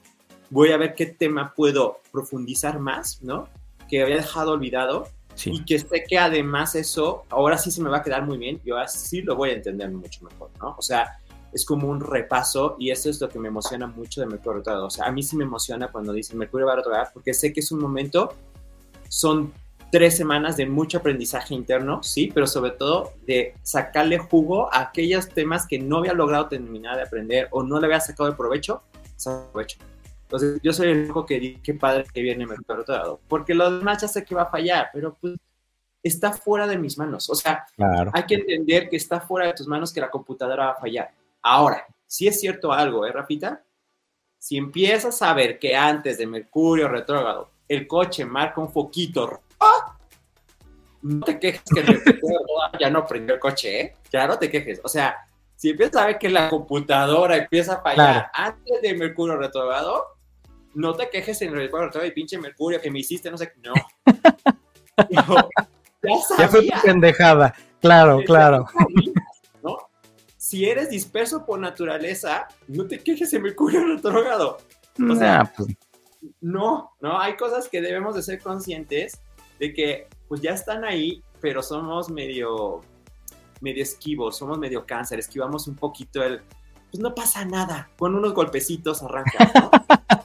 Voy 0.51 0.71
a 0.71 0.77
ver 0.77 0.95
qué 0.95 1.07
tema 1.07 1.55
puedo 1.55 2.01
profundizar 2.13 2.79
más, 2.79 3.23
¿no? 3.23 3.49
Que 3.89 4.03
había 4.03 4.17
dejado 4.17 4.53
olvidado 4.53 5.09
y 5.45 5.65
que 5.65 5.79
sé 5.79 6.05
que 6.09 6.19
además 6.19 6.75
eso, 6.75 7.25
ahora 7.31 7.59
sí 7.59 7.71
se 7.71 7.83
me 7.83 7.91
va 7.91 7.99
a 7.99 8.03
quedar 8.03 8.25
muy 8.25 8.39
bien, 8.39 8.61
yo 8.65 8.77
así 8.77 9.23
lo 9.23 9.37
voy 9.37 9.51
a 9.51 9.53
entender 9.55 9.91
mucho 9.91 10.25
mejor, 10.25 10.51
¿no? 10.61 10.75
O 10.79 10.83
sea, 10.83 11.19
es 11.53 11.65
como 11.65 11.89
un 11.89 12.01
repaso 12.01 12.77
y 12.79 12.91
eso 12.91 13.09
es 13.09 13.21
lo 13.21 13.29
que 13.29 13.39
me 13.39 13.49
emociona 13.49 13.87
mucho 13.87 14.21
de 14.21 14.27
Mercurio 14.27 14.59
retrógrado. 14.59 14.87
O 14.87 14.91
sea, 14.91 15.07
a 15.07 15.13
mí 15.13 15.23
sí 15.23 15.37
me 15.37 15.45
emociona 15.45 15.89
cuando 15.89 16.13
dicen 16.13 16.39
Mercurio 16.39 16.67
va 16.67 16.75
a 16.75 16.77
retrogradar 16.77 17.11
porque 17.13 17.33
sé 17.33 17.53
que 17.53 17.61
es 17.61 17.73
un 17.73 17.81
momento, 17.81 18.35
son 19.09 19.53
tres 19.91 20.17
semanas 20.17 20.57
de 20.57 20.67
mucho 20.67 20.99
aprendizaje 20.99 21.55
interno, 21.55 22.03
sí, 22.03 22.31
pero 22.33 22.47
sobre 22.47 22.73
todo 22.73 23.13
de 23.27 23.55
sacarle 23.63 24.19
jugo 24.19 24.73
a 24.73 24.81
aquellos 24.81 25.29
temas 25.29 25.67
que 25.67 25.79
no 25.79 25.99
había 25.99 26.13
logrado 26.13 26.49
terminar 26.49 26.97
de 26.97 27.03
aprender 27.03 27.49
o 27.51 27.63
no 27.63 27.81
le 27.81 27.87
había 27.87 28.01
sacado 28.01 28.29
el 28.29 28.37
provecho, 28.37 28.83
provecho. 29.53 29.79
Entonces, 30.29 30.61
yo 30.63 30.75
soy 30.75 30.91
el 30.91 31.05
único 31.05 31.25
que 31.25 31.41
dice 31.41 31.63
que 31.63 31.73
padre 31.73 32.05
que 32.13 32.21
viene 32.21 32.47
Mercurio 32.47 32.77
retrógrado, 32.77 33.21
porque 33.29 33.55
lo 33.55 33.79
demás 33.79 34.03
ya 34.03 34.09
sé 34.09 34.27
que 34.27 34.35
va 34.35 34.43
a 34.43 34.51
fallar, 34.51 34.91
pero 34.93 35.17
pues 35.19 35.37
está 36.03 36.33
fuera 36.33 36.67
de 36.67 36.77
mis 36.77 36.99
manos. 36.99 37.31
O 37.31 37.35
sea, 37.35 37.65
hay 38.13 38.23
que 38.25 38.35
entender 38.35 38.91
que 38.91 38.97
está 38.97 39.23
fuera 39.23 39.47
de 39.47 39.55
tus 39.55 39.67
manos 39.67 39.91
que 39.91 40.03
la 40.03 40.11
computadora 40.11 40.67
va 40.67 40.73
a 40.73 40.81
fallar. 40.81 41.11
Ahora, 41.41 41.87
si 42.07 42.29
es 42.29 42.39
cierto 42.39 42.73
algo, 42.73 43.07
¿eh, 43.07 43.13
Rafita? 43.13 43.63
Si 44.39 44.59
empiezas 44.59 45.23
a 45.23 45.33
ver 45.33 45.59
que 45.59 45.75
antes 45.75 46.19
de 46.19 46.27
Mercurio 46.27 46.89
retrógrado 46.89 47.51
el 47.67 47.87
coche 47.87 48.27
marca 48.27 48.61
un 48.61 48.71
foquito, 48.71 49.41
¡ah! 49.61 49.97
no 51.01 51.25
te 51.25 51.39
quejes 51.39 51.63
que 51.65 52.21
ya 52.79 52.91
no 52.91 53.07
prendió 53.07 53.35
el 53.35 53.41
coche, 53.41 53.81
¿eh? 53.81 53.97
Ya 54.13 54.27
no 54.27 54.39
te 54.39 54.51
quejes. 54.51 54.81
O 54.85 54.89
sea, 54.89 55.17
si 55.57 55.71
empiezas 55.71 56.03
a 56.03 56.07
ver 56.07 56.19
que 56.19 56.29
la 56.29 56.49
computadora 56.51 57.37
empieza 57.37 57.75
a 57.75 57.83
fallar 57.83 58.31
antes 58.33 58.83
de 58.83 58.95
Mercurio 58.95 59.37
retrógrado, 59.37 60.18
no 60.75 60.95
te 60.95 61.09
quejes 61.11 61.41
en 61.43 61.57
el 61.57 61.71
cuadro 61.71 62.01
de 62.01 62.13
pinche 62.13 62.39
Mercurio 62.39 62.81
que 62.81 62.91
me 62.91 63.01
hiciste, 63.01 63.31
no 63.31 63.39
sé, 63.39 63.53
no. 63.63 63.75
ya, 66.39 66.49
fue 66.49 66.63
tu 66.63 66.81
pendejada, 66.83 67.55
claro, 67.81 68.21
claro. 68.25 68.67
¿no? 69.63 69.79
si 70.37 70.69
eres 70.69 70.91
disperso 70.91 71.45
por 71.45 71.59
naturaleza, 71.59 72.49
no 72.69 72.87
te 72.87 73.01
quejes 73.01 73.31
de 73.31 73.41
Mercurio 73.41 73.85
retrógrado. 73.85 74.59
O 74.99 75.15
sea, 75.15 75.53
pues. 75.57 75.77
no, 76.41 76.93
no, 77.01 77.21
hay 77.21 77.37
cosas 77.37 77.69
que 77.69 77.81
debemos 77.81 78.15
de 78.15 78.23
ser 78.23 78.41
conscientes 78.41 79.21
de 79.59 79.73
que 79.73 80.09
pues 80.29 80.41
ya 80.41 80.53
están 80.53 80.85
ahí, 80.85 81.23
pero 81.41 81.63
somos 81.63 82.11
medio, 82.11 82.81
medio 83.61 83.83
esquivos, 83.83 84.39
somos 84.39 84.59
medio 84.59 84.87
cáncer, 84.87 85.19
esquivamos 85.19 85.69
un 85.69 85.77
poquito 85.77 86.23
el, 86.23 86.43
pues 86.91 87.01
no 87.01 87.15
pasa 87.15 87.45
nada, 87.45 87.91
con 87.99 88.15
unos 88.15 88.33
golpecitos 88.33 89.03
arranca, 89.03 89.71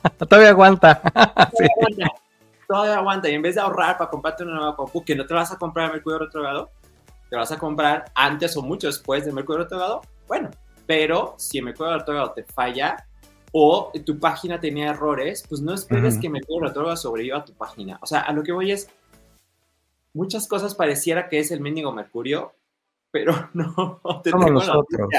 todavía 0.29 0.49
aguanta. 0.49 1.01
todavía 1.51 1.69
aguanta. 1.77 2.23
Todavía 2.67 2.97
aguanta. 2.97 3.29
Y 3.29 3.33
en 3.35 3.41
vez 3.41 3.55
de 3.55 3.61
ahorrar 3.61 3.97
para 3.97 4.09
comprarte 4.09 4.43
una 4.43 4.55
nueva 4.55 4.75
compu, 4.75 5.03
que 5.03 5.15
no 5.15 5.25
te 5.25 5.33
vas 5.33 5.51
a 5.51 5.57
comprar 5.57 5.91
Mercurio 5.91 6.19
retrogrado, 6.19 6.71
te 7.29 7.35
vas 7.35 7.51
a 7.51 7.57
comprar 7.57 8.05
antes 8.15 8.55
o 8.57 8.61
mucho 8.61 8.87
después 8.87 9.25
de 9.25 9.31
Mercurio 9.31 9.63
retrogrado, 9.63 10.01
bueno, 10.27 10.49
pero 10.85 11.35
si 11.37 11.57
el 11.57 11.65
Mercurio 11.65 11.97
retrogrado 11.97 12.31
te 12.31 12.43
falla 12.43 13.07
o 13.51 13.91
tu 14.05 14.19
página 14.19 14.59
tenía 14.59 14.89
errores, 14.89 15.43
pues 15.47 15.61
no 15.61 15.73
esperes 15.73 16.17
que 16.17 16.29
Mercurio 16.29 16.67
retrogrado 16.67 16.97
sobreviva 16.97 17.39
a 17.39 17.45
tu 17.45 17.53
página. 17.53 17.99
O 18.01 18.07
sea, 18.07 18.21
a 18.21 18.33
lo 18.33 18.43
que 18.43 18.51
voy 18.51 18.71
es, 18.71 18.89
muchas 20.13 20.47
cosas 20.47 20.75
pareciera 20.75 21.29
que 21.29 21.39
es 21.39 21.51
el 21.51 21.61
mendigo 21.61 21.91
Mercurio, 21.91 22.53
pero 23.11 23.33
no, 23.53 24.01
somos 24.25 24.51
nosotros. 24.51 25.09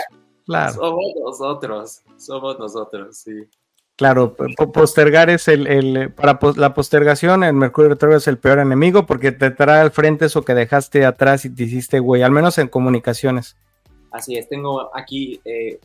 Claro. 0.46 0.72
Somos 0.74 1.04
nosotros, 1.24 2.02
somos 2.16 2.58
nosotros, 2.58 3.16
sí. 3.16 3.48
Claro, 3.96 4.34
postergar 4.34 5.30
es 5.30 5.46
el, 5.46 6.12
para 6.16 6.40
la 6.56 6.74
postergación, 6.74 7.44
el 7.44 7.52
Mercurio 7.52 7.90
retrógrado 7.90 8.18
es 8.18 8.26
el 8.26 8.38
peor 8.38 8.58
enemigo 8.58 9.06
porque 9.06 9.30
te 9.30 9.52
trae 9.52 9.80
al 9.80 9.92
frente 9.92 10.24
eso 10.24 10.44
que 10.44 10.52
dejaste 10.52 11.04
atrás 11.06 11.44
y 11.44 11.50
te 11.50 11.62
hiciste 11.62 12.00
güey, 12.00 12.22
al 12.22 12.32
menos 12.32 12.58
en 12.58 12.66
comunicaciones. 12.66 13.56
Así 14.10 14.36
es, 14.36 14.48
tengo 14.48 14.90
aquí, 14.96 15.40
eh, 15.44 15.78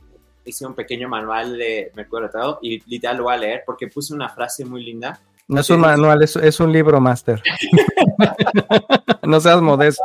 hice 0.43 0.65
un 0.65 0.73
pequeño 0.73 1.07
manual 1.07 1.55
de 1.55 1.91
Mercurio 1.95 2.25
retrógrado 2.25 2.59
y 2.63 2.81
literal 2.89 3.17
lo 3.17 3.23
voy 3.25 3.35
a 3.35 3.37
leer 3.37 3.63
porque 3.63 3.87
puse 3.87 4.15
una 4.15 4.29
frase 4.29 4.65
muy 4.65 4.83
linda. 4.83 5.19
No 5.47 5.61
es 5.61 5.69
un 5.69 5.79
manual, 5.79 6.21
es, 6.23 6.59
un 6.59 6.71
libro, 6.71 6.99
Master. 6.99 7.41
no 9.23 9.39
seas 9.39 9.61
modesto. 9.61 10.03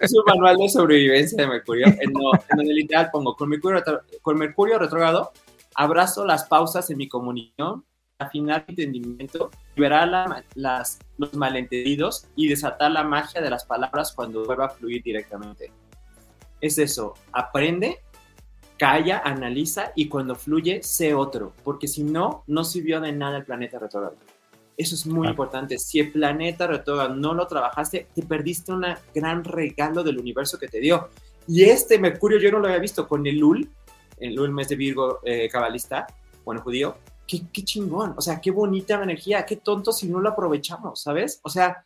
Es 0.00 0.14
un 0.14 0.24
manual 0.26 0.56
de 0.56 0.68
sobrevivencia 0.68 1.42
de 1.42 1.48
Mercurio, 1.48 1.86
en, 1.86 2.12
donde 2.12 2.74
literal 2.74 3.10
pongo 3.10 3.36
con 3.36 3.50
Mercurio, 3.50 3.82
con 4.22 4.38
Mercurio 4.38 4.78
retrógrado 4.78 5.32
abrazo 5.74 6.24
las 6.24 6.44
pausas 6.44 6.90
en 6.90 6.98
mi 6.98 7.08
comunión, 7.08 7.84
afinar 8.18 8.64
mi 8.66 8.72
entendimiento, 8.72 9.50
liberar 9.76 10.44
las, 10.54 10.98
los 11.18 11.34
malentendidos 11.34 12.26
y 12.34 12.48
desatar 12.48 12.90
la 12.90 13.04
magia 13.04 13.40
de 13.40 13.50
las 13.50 13.64
palabras 13.64 14.12
cuando 14.12 14.44
vuelva 14.44 14.66
a 14.66 14.70
fluir 14.70 15.02
directamente. 15.02 15.72
Es 16.60 16.78
eso, 16.78 17.14
aprende, 17.32 18.00
calla, 18.76 19.22
analiza 19.24 19.92
y 19.94 20.08
cuando 20.08 20.34
fluye, 20.34 20.82
sé 20.82 21.14
otro, 21.14 21.52
porque 21.62 21.86
si 21.86 22.02
no, 22.02 22.42
no 22.46 22.64
sirvió 22.64 23.00
de 23.00 23.12
nada 23.12 23.38
el 23.38 23.44
planeta 23.44 23.78
retrógrado. 23.78 24.16
Eso 24.76 24.94
es 24.94 25.06
muy 25.06 25.26
importante. 25.26 25.76
Si 25.78 25.98
el 25.98 26.12
planeta 26.12 26.68
retrógrado 26.68 27.14
no 27.14 27.34
lo 27.34 27.48
trabajaste, 27.48 28.06
te 28.14 28.22
perdiste 28.22 28.72
un 28.72 28.84
gran 29.12 29.42
regalo 29.42 30.04
del 30.04 30.18
universo 30.18 30.56
que 30.56 30.68
te 30.68 30.78
dio. 30.78 31.08
Y 31.48 31.64
este 31.64 31.98
Mercurio 31.98 32.38
yo 32.38 32.52
no 32.52 32.60
lo 32.60 32.68
había 32.68 32.78
visto 32.78 33.08
con 33.08 33.26
el 33.26 33.38
Lul, 33.38 33.68
en 34.20 34.38
el 34.38 34.50
mes 34.50 34.68
de 34.68 34.76
Virgo 34.76 35.20
eh, 35.24 35.48
cabalista, 35.48 36.06
bueno, 36.44 36.62
judío, 36.62 36.96
qué, 37.26 37.42
qué 37.52 37.62
chingón, 37.62 38.14
o 38.16 38.20
sea, 38.20 38.40
qué 38.40 38.50
bonita 38.50 39.02
energía, 39.02 39.44
qué 39.44 39.56
tonto 39.56 39.92
si 39.92 40.08
no 40.08 40.20
lo 40.20 40.30
aprovechamos, 40.30 41.02
¿sabes? 41.02 41.40
O 41.42 41.50
sea, 41.50 41.84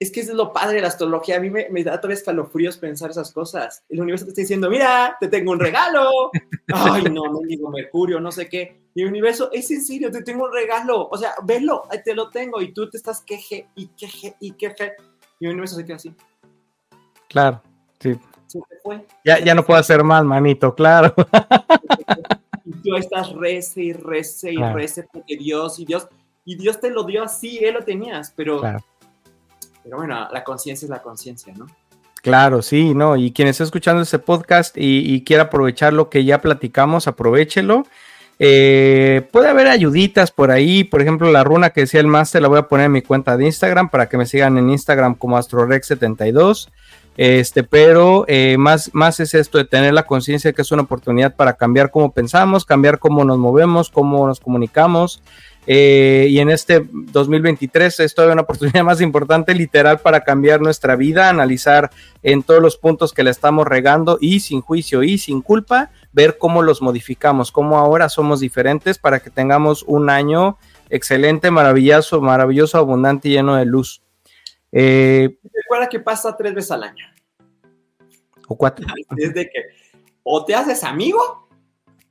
es 0.00 0.10
que 0.10 0.20
es 0.20 0.28
lo 0.32 0.50
padre 0.50 0.76
de 0.76 0.80
la 0.80 0.88
astrología. 0.88 1.36
A 1.36 1.40
mí 1.40 1.50
me, 1.50 1.68
me 1.68 1.84
da 1.84 2.00
tres 2.00 2.20
escalofríos 2.20 2.78
pensar 2.78 3.10
esas 3.10 3.30
cosas. 3.32 3.84
El 3.90 4.00
universo 4.00 4.24
te 4.24 4.30
está 4.30 4.40
diciendo, 4.40 4.70
mira, 4.70 5.14
te 5.20 5.28
tengo 5.28 5.52
un 5.52 5.60
regalo. 5.60 6.30
Ay, 6.72 7.04
no, 7.04 7.24
no 7.24 7.40
digo 7.40 7.68
Mercurio, 7.68 8.18
no 8.18 8.32
sé 8.32 8.48
qué. 8.48 8.80
Y 8.94 9.02
el 9.02 9.08
universo, 9.08 9.50
es 9.52 9.70
en 9.70 9.82
serio, 9.82 10.10
te 10.10 10.22
tengo 10.22 10.44
un 10.44 10.52
regalo. 10.54 11.06
O 11.10 11.18
sea, 11.18 11.34
velo, 11.44 11.82
te 12.02 12.14
lo 12.14 12.30
tengo. 12.30 12.62
Y 12.62 12.72
tú 12.72 12.88
te 12.88 12.96
estás 12.96 13.20
queje 13.20 13.68
y 13.76 13.88
queje 13.88 14.34
y 14.40 14.52
queje. 14.52 14.94
Y 15.38 15.44
el 15.44 15.52
universo 15.52 15.76
se 15.76 15.84
queda 15.84 15.96
así. 15.96 16.14
Claro, 17.28 17.62
sí. 18.00 18.18
Ya, 19.24 19.38
ya 19.38 19.54
no 19.54 19.64
puedo 19.64 19.78
hacer 19.78 20.02
más, 20.02 20.24
manito, 20.24 20.74
claro. 20.74 21.14
Y 22.64 22.72
tú 22.82 22.94
estás 22.96 23.32
rece 23.32 23.82
y 23.82 23.92
rece 23.92 24.52
y 24.52 24.56
rece 24.56 25.06
porque 25.12 25.36
Dios 25.36 25.78
y 25.78 25.84
Dios, 25.84 26.08
y 26.44 26.56
Dios 26.56 26.80
te 26.80 26.90
lo 26.90 27.04
dio 27.04 27.24
así, 27.24 27.58
Él 27.58 27.74
lo 27.74 27.82
tenías, 27.82 28.32
pero, 28.36 28.60
pero 29.82 29.96
bueno, 29.96 30.28
la 30.30 30.44
conciencia 30.44 30.86
es 30.86 30.90
la 30.90 31.02
conciencia, 31.02 31.52
¿no? 31.56 31.66
Claro, 32.22 32.60
sí, 32.62 32.94
¿no? 32.94 33.16
Y 33.16 33.32
quien 33.32 33.48
está 33.48 33.64
escuchando 33.64 34.02
este 34.02 34.18
podcast 34.18 34.76
y, 34.76 35.14
y 35.14 35.24
quiera 35.24 35.44
aprovechar 35.44 35.92
lo 35.92 36.10
que 36.10 36.24
ya 36.24 36.40
platicamos, 36.40 37.08
aprovechelo. 37.08 37.84
Eh, 38.42 39.28
puede 39.32 39.48
haber 39.48 39.66
ayuditas 39.66 40.30
por 40.30 40.50
ahí, 40.50 40.82
por 40.82 41.02
ejemplo, 41.02 41.30
la 41.30 41.44
runa 41.44 41.70
que 41.70 41.82
decía 41.82 42.00
el 42.00 42.06
máster 42.06 42.40
la 42.40 42.48
voy 42.48 42.58
a 42.58 42.68
poner 42.68 42.86
en 42.86 42.92
mi 42.92 43.02
cuenta 43.02 43.36
de 43.36 43.44
Instagram 43.44 43.90
para 43.90 44.08
que 44.08 44.16
me 44.16 44.24
sigan 44.24 44.56
en 44.56 44.70
Instagram 44.70 45.14
como 45.14 45.36
AstroRex72. 45.36 46.70
Este, 47.16 47.64
pero 47.64 48.24
eh, 48.28 48.56
más, 48.58 48.90
más 48.94 49.20
es 49.20 49.34
esto 49.34 49.58
de 49.58 49.64
tener 49.64 49.92
la 49.92 50.06
conciencia 50.06 50.52
que 50.52 50.62
es 50.62 50.72
una 50.72 50.82
oportunidad 50.82 51.34
para 51.34 51.54
cambiar 51.54 51.90
cómo 51.90 52.12
pensamos, 52.12 52.64
cambiar 52.64 52.98
cómo 52.98 53.24
nos 53.24 53.38
movemos, 53.38 53.90
cómo 53.90 54.26
nos 54.26 54.40
comunicamos. 54.40 55.22
Eh, 55.66 56.28
y 56.30 56.38
en 56.38 56.50
este 56.50 56.86
2023 56.90 58.00
es 58.00 58.14
todavía 58.14 58.32
una 58.32 58.42
oportunidad 58.48 58.84
más 58.84 59.00
importante, 59.00 59.54
literal, 59.54 59.98
para 59.98 60.22
cambiar 60.22 60.60
nuestra 60.60 60.96
vida, 60.96 61.28
analizar 61.28 61.90
en 62.22 62.42
todos 62.42 62.62
los 62.62 62.76
puntos 62.76 63.12
que 63.12 63.22
le 63.22 63.30
estamos 63.30 63.66
regando 63.66 64.18
y 64.20 64.40
sin 64.40 64.62
juicio 64.62 65.02
y 65.02 65.18
sin 65.18 65.42
culpa, 65.42 65.90
ver 66.12 66.38
cómo 66.38 66.62
los 66.62 66.80
modificamos, 66.82 67.52
cómo 67.52 67.78
ahora 67.78 68.08
somos 68.08 68.40
diferentes 68.40 68.98
para 68.98 69.20
que 69.20 69.30
tengamos 69.30 69.84
un 69.86 70.10
año 70.10 70.56
excelente, 70.88 71.50
maravilloso, 71.50 72.20
maravilloso, 72.20 72.78
abundante 72.78 73.28
y 73.28 73.32
lleno 73.32 73.56
de 73.56 73.66
luz. 73.66 74.02
Eh, 74.72 75.38
Recuerda 75.52 75.88
que 75.88 76.00
pasa 76.00 76.36
tres 76.36 76.54
veces 76.54 76.70
al 76.70 76.84
año. 76.84 77.06
O 78.48 78.56
cuatro. 78.56 78.86
Desde 79.10 79.50
que 79.50 79.90
o 80.22 80.44
te 80.44 80.54
haces 80.54 80.84
amigo 80.84 81.48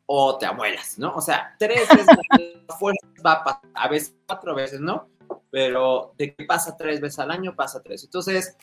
o 0.06 0.38
te 0.38 0.46
abuelas, 0.46 0.98
¿no? 0.98 1.14
O 1.16 1.22
sea, 1.22 1.56
tres 1.60 1.88
veces 1.88 2.08
la 2.68 2.76
fuerza 2.76 3.08
va 3.26 3.34
a 3.34 3.44
pasar, 3.44 3.62
a 3.74 3.88
veces 3.88 4.16
cuatro 4.26 4.56
veces, 4.56 4.80
¿no? 4.80 5.08
Pero 5.52 6.14
de 6.18 6.34
que 6.34 6.46
pasa 6.46 6.76
tres 6.76 7.00
veces 7.00 7.20
al 7.20 7.32
año, 7.32 7.56
pasa 7.56 7.82
tres. 7.82 8.04
Entonces, 8.04 8.58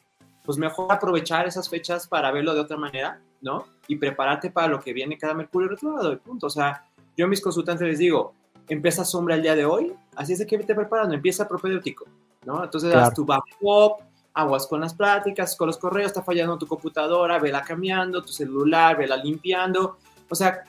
pues 0.44 0.59
mejor 0.59 0.93
aprovechar 0.93 1.47
esas 1.47 1.68
fechas 1.68 2.09
para 2.09 2.32
verlo 2.32 2.55
de 2.55 2.60
otra 2.60 2.77
manera, 2.77 3.20
¿no? 3.40 3.66
Y 3.86 3.97
prepararte 3.97 4.51
para 4.51 4.68
lo 4.68 4.81
que 4.81 4.93
viene 4.93 5.18
cada 5.18 5.35
Mercurio 5.35 5.68
retrógrado, 5.68 6.10
de 6.10 6.16
punto. 6.16 6.48
O 6.48 6.51
sea, 6.51 6.85
yo 7.16 7.27
a 7.27 7.28
mis 7.28 7.40
consultantes 7.40 7.86
les 7.86 7.98
digo, 7.98 8.35
empieza 8.68 9.05
sombra 9.05 9.36
el 9.36 9.43
día 9.43 9.55
de 9.55 9.64
hoy, 9.64 9.94
así 10.16 10.32
es 10.32 10.40
de 10.40 10.47
que 10.47 10.59
te 10.59 10.74
preparando, 10.74 11.14
empieza 11.14 11.47
propedéutico, 11.47 12.06
¿no? 12.47 12.64
Entonces, 12.64 12.93
das 12.93 13.12
tu 13.12 13.27
pop, 13.60 14.01
aguas 14.32 14.66
con 14.66 14.81
las 14.81 14.94
pláticas, 14.94 15.56
con 15.56 15.66
los 15.66 15.77
correos, 15.77 16.06
está 16.06 16.23
fallando 16.23 16.56
tu 16.56 16.66
computadora, 16.66 17.39
vela 17.39 17.62
cambiando, 17.62 18.23
tu 18.23 18.32
celular, 18.32 18.97
vela 18.97 19.16
limpiando. 19.16 19.98
O 20.31 20.35
sea, 20.35 20.62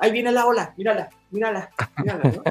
ahí 0.00 0.12
viene 0.12 0.30
la 0.30 0.46
ola, 0.46 0.72
mírala, 0.76 1.10
mírala, 1.30 1.70
mírala, 1.98 2.22
¿no? 2.30 2.42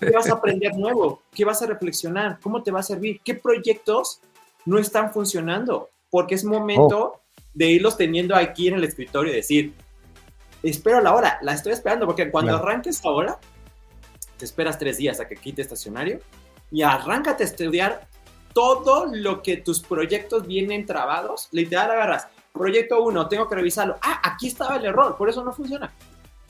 ¿Qué 0.00 0.10
vas 0.10 0.28
a 0.28 0.34
aprender 0.34 0.76
nuevo? 0.76 1.22
¿Qué 1.32 1.44
vas 1.44 1.62
a 1.62 1.66
reflexionar? 1.66 2.38
¿Cómo 2.42 2.62
te 2.62 2.70
va 2.70 2.80
a 2.80 2.82
servir? 2.82 3.20
¿Qué 3.24 3.34
proyectos 3.34 4.20
no 4.66 4.78
están 4.78 5.12
funcionando? 5.12 5.90
Porque 6.10 6.34
es 6.34 6.44
momento 6.44 6.98
oh. 6.98 7.20
de 7.54 7.66
irlos 7.66 7.96
teniendo 7.96 8.34
aquí 8.34 8.68
en 8.68 8.74
el 8.74 8.84
escritorio 8.84 9.32
y 9.32 9.36
decir, 9.36 9.74
espero 10.62 11.00
la 11.00 11.14
hora, 11.14 11.38
la 11.42 11.52
estoy 11.52 11.72
esperando, 11.72 12.06
porque 12.06 12.30
cuando 12.30 12.56
arranques 12.56 13.04
ahora, 13.04 13.38
te 14.36 14.44
esperas 14.44 14.78
tres 14.78 14.96
días 14.96 15.20
a 15.20 15.28
que 15.28 15.36
quite 15.36 15.62
estacionario 15.62 16.18
y 16.70 16.82
arráncate 16.82 17.44
a 17.44 17.46
estudiar 17.46 18.08
todo 18.52 19.06
lo 19.06 19.42
que 19.42 19.56
tus 19.58 19.80
proyectos 19.80 20.46
vienen 20.46 20.86
trabados, 20.86 21.48
literal 21.52 21.90
agarras. 21.90 22.28
Proyecto 22.52 23.02
1, 23.02 23.28
tengo 23.28 23.48
que 23.48 23.54
revisarlo. 23.54 23.96
Ah, 24.02 24.20
aquí 24.22 24.48
estaba 24.48 24.76
el 24.76 24.84
error, 24.84 25.16
por 25.16 25.28
eso 25.28 25.42
no 25.42 25.52
funciona. 25.52 25.92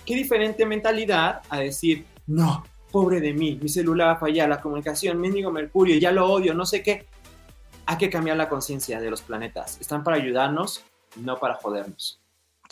Qué 0.04 0.16
diferente 0.16 0.66
mentalidad 0.66 1.42
a 1.48 1.60
decir, 1.60 2.04
no, 2.26 2.64
pobre 2.90 3.20
de 3.20 3.32
mí, 3.32 3.58
mi 3.60 3.68
celular 3.68 4.08
va 4.08 4.12
a 4.12 4.16
fallar, 4.16 4.48
la 4.48 4.60
comunicación, 4.60 5.20
mendigo 5.20 5.50
Mercurio, 5.50 5.98
ya 5.98 6.12
lo 6.12 6.30
odio, 6.30 6.54
no 6.54 6.66
sé 6.66 6.82
qué. 6.82 7.06
Hay 7.86 7.96
que 7.98 8.10
cambiar 8.10 8.36
la 8.36 8.48
conciencia 8.48 9.00
de 9.00 9.10
los 9.10 9.22
planetas. 9.22 9.80
Están 9.80 10.04
para 10.04 10.16
ayudarnos, 10.16 10.84
no 11.16 11.38
para 11.38 11.54
jodernos. 11.54 12.21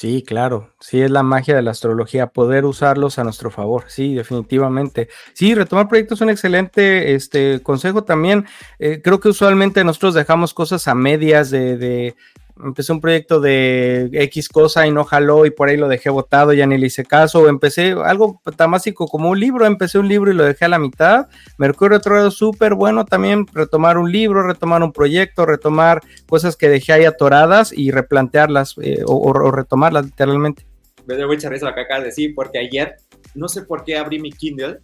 Sí, 0.00 0.24
claro, 0.26 0.72
sí 0.80 1.02
es 1.02 1.10
la 1.10 1.22
magia 1.22 1.54
de 1.54 1.60
la 1.60 1.72
astrología, 1.72 2.28
poder 2.28 2.64
usarlos 2.64 3.18
a 3.18 3.22
nuestro 3.22 3.50
favor, 3.50 3.84
sí, 3.88 4.14
definitivamente. 4.14 5.10
Sí, 5.34 5.54
retomar 5.54 5.88
proyectos 5.88 6.16
es 6.16 6.22
un 6.22 6.30
excelente 6.30 7.14
este, 7.14 7.60
consejo 7.62 8.02
también. 8.02 8.46
Eh, 8.78 9.02
creo 9.04 9.20
que 9.20 9.28
usualmente 9.28 9.84
nosotros 9.84 10.14
dejamos 10.14 10.54
cosas 10.54 10.88
a 10.88 10.94
medias 10.94 11.50
de, 11.50 12.16
empecé 12.64 12.92
un 12.92 13.00
proyecto 13.00 13.40
de 13.40 14.10
X 14.12 14.48
cosa 14.48 14.86
y 14.86 14.90
no 14.90 15.04
jaló 15.04 15.46
y 15.46 15.50
por 15.50 15.68
ahí 15.68 15.76
lo 15.76 15.88
dejé 15.88 16.10
botado, 16.10 16.52
ya 16.52 16.66
ni 16.66 16.78
le 16.78 16.86
hice 16.86 17.04
caso, 17.04 17.48
empecé 17.48 17.92
algo 17.92 18.40
tan 18.56 18.70
básico 18.70 19.06
como 19.06 19.30
un 19.30 19.40
libro, 19.40 19.66
empecé 19.66 19.98
un 19.98 20.08
libro 20.08 20.30
y 20.30 20.34
lo 20.34 20.44
dejé 20.44 20.64
a 20.64 20.68
la 20.68 20.78
mitad. 20.78 21.28
Mercurio 21.58 21.98
retrógrado 21.98 22.30
súper 22.30 22.74
bueno 22.74 23.04
también 23.04 23.46
retomar 23.52 23.98
un 23.98 24.10
libro, 24.10 24.42
retomar 24.42 24.82
un 24.82 24.92
proyecto, 24.92 25.46
retomar 25.46 26.00
cosas 26.28 26.56
que 26.56 26.68
dejé 26.68 26.92
ahí 26.92 27.04
atoradas 27.04 27.72
y 27.72 27.90
replantearlas 27.90 28.74
eh, 28.82 29.02
o, 29.06 29.32
retomarlas 29.52 30.06
literalmente. 30.06 30.66
me 31.06 31.16
dio 31.16 31.26
mucha 31.26 31.48
risa 31.48 31.66
lo 31.66 31.74
que 31.74 31.84
de 31.92 32.04
decir, 32.04 32.34
porque 32.34 32.58
ayer, 32.58 32.96
no 33.34 33.48
sé 33.48 33.62
por 33.62 33.84
qué 33.84 33.96
abrí 33.96 34.20
mi 34.20 34.30
Kindle 34.32 34.80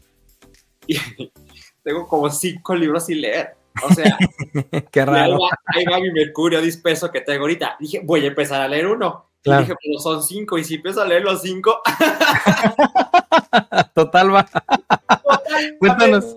y 0.86 0.96
tengo 1.82 2.06
como 2.06 2.30
cinco 2.30 2.74
libros 2.74 3.06
sin 3.06 3.20
leer. 3.20 3.54
O 3.82 3.92
sea, 3.92 4.16
Qué 4.90 5.04
raro. 5.04 5.38
Ahí, 5.66 5.84
va, 5.84 6.00
mi 6.00 6.10
mercurio 6.10 6.60
disperso 6.60 7.10
que 7.10 7.20
tengo 7.20 7.42
ahorita. 7.42 7.76
Dije, 7.78 8.00
voy 8.04 8.24
a 8.24 8.28
empezar 8.28 8.62
a 8.62 8.68
leer 8.68 8.86
uno. 8.86 9.30
Y 9.44 9.52
dije, 9.52 9.74
pero 9.80 9.98
son 10.00 10.24
cinco, 10.24 10.58
y 10.58 10.64
si 10.64 10.74
empiezo 10.74 11.02
a 11.02 11.06
leer 11.06 11.22
los 11.22 11.40
cinco. 11.40 11.80
Total, 13.94 14.34
va. 14.34 14.44
Total, 14.44 15.76
Cuéntanos. 15.78 16.36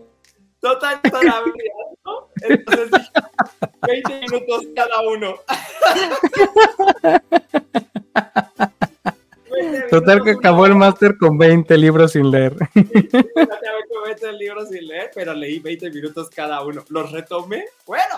Total, 0.59 1.01
toda 1.01 1.23
la 1.23 1.41
vida, 1.41 1.55
¿no? 2.05 2.29
Entonces 2.41 2.91
dije, 2.91 3.09
20 3.87 4.19
minutos 4.21 4.67
cada 4.75 5.01
uno. 5.01 5.33
Total 9.89 10.23
que 10.23 10.31
acabó 10.31 10.65
el 10.65 10.75
máster 10.75 11.17
con 11.17 11.37
20 11.37 11.77
libros 11.77 12.13
sin 12.13 12.29
leer. 12.31 12.53
Acabé 12.53 13.85
con 13.89 14.03
20 14.05 14.33
libros 14.33 14.69
sin 14.69 14.87
leer, 14.87 15.11
pero 15.13 15.33
leí 15.33 15.59
20 15.59 15.89
minutos 15.91 16.29
cada 16.29 16.61
uno. 16.63 16.83
Los 16.89 17.11
retomé. 17.11 17.65
Bueno, 17.85 18.15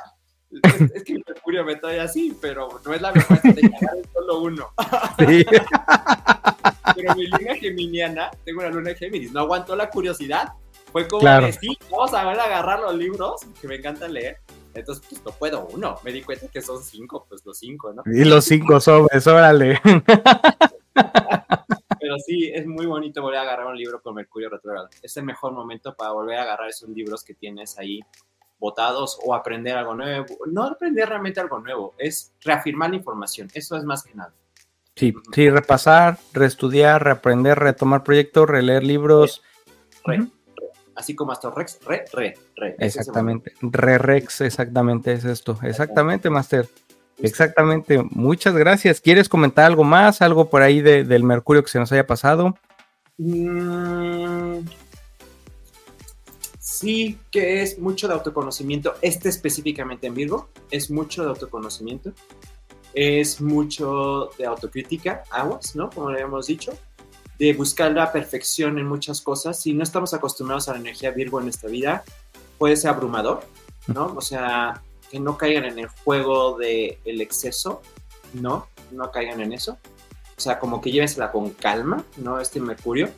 es, 0.52 0.92
es 0.96 1.04
que 1.04 1.14
el 1.14 1.24
Mercurio 1.28 1.64
me 1.64 1.76
trae 1.76 2.00
así, 2.00 2.36
pero 2.42 2.68
no 2.86 2.94
es 2.94 3.02
la 3.02 3.12
mejor 3.12 3.38
estrategia, 3.38 3.90
es 3.98 4.10
solo 4.14 4.42
uno. 4.42 4.70
Sí. 5.20 5.46
pero 6.96 7.16
mi 7.16 7.28
luna 7.28 7.56
geminiana, 7.56 8.32
tengo 8.44 8.60
una 8.60 8.70
luna 8.70 8.94
Géminis, 8.94 9.32
no 9.32 9.42
aguantó 9.42 9.76
la 9.76 9.90
curiosidad. 9.90 10.54
Fue 10.92 11.08
como 11.08 11.22
Claro. 11.22 11.46
que 11.48 11.54
sí, 11.54 11.78
vamos 11.90 12.14
a 12.14 12.26
ver 12.26 12.38
agarrar 12.40 12.82
los 12.82 12.96
libros, 12.96 13.42
que 13.62 13.68
me 13.68 13.76
encanta 13.76 14.08
leer. 14.10 14.40
Entonces, 14.74 15.06
pues 15.10 15.22
no 15.26 15.32
puedo 15.32 15.68
uno. 15.72 15.98
Me 16.04 16.12
di 16.12 16.22
cuenta 16.22 16.48
que 16.48 16.62
son 16.62 16.82
cinco, 16.84 17.26
pues 17.28 17.46
los 17.46 17.58
cinco, 17.58 17.94
¿no? 17.94 18.04
Y 18.06 18.24
los 18.24 18.46
cinco 18.46 18.80
sobres, 18.80 19.26
órale. 19.28 19.80
Pero 22.12 22.24
sí, 22.26 22.52
es 22.54 22.68
muy 22.68 22.86
bonito 22.88 23.22
volver 23.22 23.40
a 23.40 23.44
agarrar 23.44 23.68
un 23.68 23.78
libro 23.78 24.02
con 24.02 24.16
Mercurio 24.16 24.50
retrógrado. 24.50 24.90
Es 25.02 25.16
el 25.16 25.24
mejor 25.24 25.54
momento 25.54 25.96
para 25.96 26.12
volver 26.12 26.40
a 26.40 26.42
agarrar 26.42 26.68
esos 26.68 26.90
libros 26.90 27.24
que 27.24 27.36
tienes 27.36 27.80
ahí 27.80 28.02
botados 28.60 29.18
o 29.24 29.34
aprender 29.34 29.78
algo 29.78 29.96
nuevo. 29.96 30.26
No 30.46 30.64
aprender 30.64 31.08
realmente 31.08 31.40
algo 31.40 31.60
nuevo, 31.60 31.96
es 31.98 32.34
reafirmar 32.42 32.90
la 32.90 32.98
información. 32.98 33.48
Eso 33.54 33.78
es 33.78 33.86
más 33.86 34.04
que 34.04 34.14
nada. 34.14 34.34
Sí, 34.94 35.14
sí, 35.32 35.50
repasar, 35.50 36.18
reestudiar, 36.34 37.02
reaprender, 37.02 37.58
retomar 37.58 38.04
proyectos, 38.04 38.50
releer 38.50 38.84
libros. 38.84 39.42
Re, 40.04 40.20
Ujú. 40.20 40.32
re. 40.58 40.68
Así 40.96 41.16
como 41.16 41.32
Astor 41.32 41.56
Rex, 41.56 41.80
re, 41.86 42.04
re, 42.12 42.34
re. 42.58 42.76
Exactamente. 42.78 43.54
Re-rex, 43.62 44.42
exactamente 44.42 45.14
es 45.14 45.24
esto. 45.24 45.58
Exactamente, 45.64 46.30
Master. 46.30 46.68
Exactamente. 47.24 48.02
Muchas 48.10 48.54
gracias. 48.56 49.02
¿Quieres 49.02 49.30
comentar 49.30 49.66
algo 49.66 49.84
más? 49.84 50.22
¿Algo 50.22 50.50
por 50.50 50.62
ahí 50.62 50.82
de- 50.82 51.04
del 51.04 51.24
Mercurio 51.24 51.64
que 51.64 51.70
se 51.70 51.80
nos 51.80 51.92
haya 51.92 52.06
pasado? 52.08 52.56
Mm, 53.18 54.60
sí, 56.60 57.18
que 57.32 57.62
es 57.62 57.80
mucho 57.80 58.08
de 58.08 58.14
autoconocimiento. 58.14 58.96
Este 59.02 59.30
específicamente 59.30 60.08
en 60.08 60.16
Virgo 60.16 60.50
es 60.70 60.90
mucho 60.90 61.24
de 61.24 61.30
autoconocimiento. 61.30 62.12
Es 62.94 63.40
mucho 63.40 64.32
de 64.38 64.46
autocrítica, 64.46 65.24
aguas, 65.30 65.76
¿no? 65.76 65.90
Como 65.90 66.10
le 66.10 66.16
habíamos 66.18 66.48
dicho. 66.48 66.74
De 67.40 67.54
buscar 67.54 67.92
la 67.92 68.12
perfección 68.12 68.78
en 68.78 68.86
muchas 68.88 69.22
cosas. 69.22 69.60
Si 69.60 69.74
no 69.74 69.84
estamos 69.84 70.14
acostumbrados 70.14 70.68
a 70.70 70.74
la 70.74 70.80
energía 70.80 71.12
Virgo 71.12 71.40
en 71.40 71.46
nuestra 71.46 71.70
vida, 71.70 72.04
puede 72.58 72.76
ser 72.76 72.92
abrumador, 72.92 73.44
¿no? 73.88 74.14
O 74.16 74.22
sea, 74.22 74.82
que 75.12 75.20
no 75.20 75.38
caigan 75.38 75.66
en 75.66 75.78
el 75.78 75.88
juego 75.88 76.58
del 76.58 76.98
el 77.04 77.22
exceso, 77.22 77.82
¿no? 78.34 78.68
No 78.92 79.12
caigan 79.12 79.42
en 79.42 79.52
eso. 79.52 79.78
O 80.38 80.42
sea, 80.42 80.58
como 80.58 80.82
que 80.82 80.92
llévensela 80.92 81.32
con 81.32 81.50
calma, 81.52 82.06
¿no? 82.18 82.40
Este 82.40 82.62
Mercurio. 82.62 83.10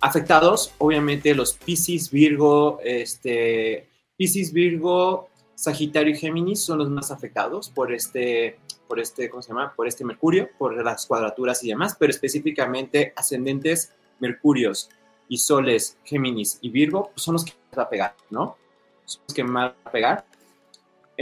Afectados, 0.00 0.72
obviamente, 0.78 1.34
los 1.34 1.52
Pisces, 1.52 2.10
Virgo, 2.10 2.80
este, 2.82 3.88
Pisces, 4.16 4.52
Virgo, 4.52 5.28
Sagitario 5.54 6.14
y 6.14 6.18
Géminis 6.18 6.64
son 6.64 6.78
los 6.78 6.90
más 6.90 7.12
afectados 7.12 7.68
por 7.68 7.92
este, 7.92 8.58
por 8.88 8.98
este, 8.98 9.28
¿cómo 9.30 9.42
se 9.42 9.50
llama? 9.50 9.74
Por 9.76 9.86
este 9.86 10.04
Mercurio, 10.04 10.48
por 10.58 10.82
las 10.82 11.06
cuadraturas 11.06 11.62
y 11.62 11.68
demás, 11.68 11.94
pero 11.98 12.10
específicamente 12.10 13.12
ascendentes 13.14 13.92
Mercurios 14.18 14.90
y 15.28 15.38
Soles, 15.38 15.98
Géminis 16.04 16.58
y 16.62 16.70
Virgo 16.70 17.10
pues 17.14 17.22
son 17.22 17.34
los 17.34 17.44
que 17.44 17.52
más 17.52 17.78
va 17.78 17.82
a 17.84 17.88
pegar, 17.88 18.16
¿no? 18.30 18.56
Son 19.04 19.22
los 19.28 19.34
que 19.34 19.44
más 19.44 19.70
va 19.70 19.76
a 19.84 19.90
pegar. 19.92 20.24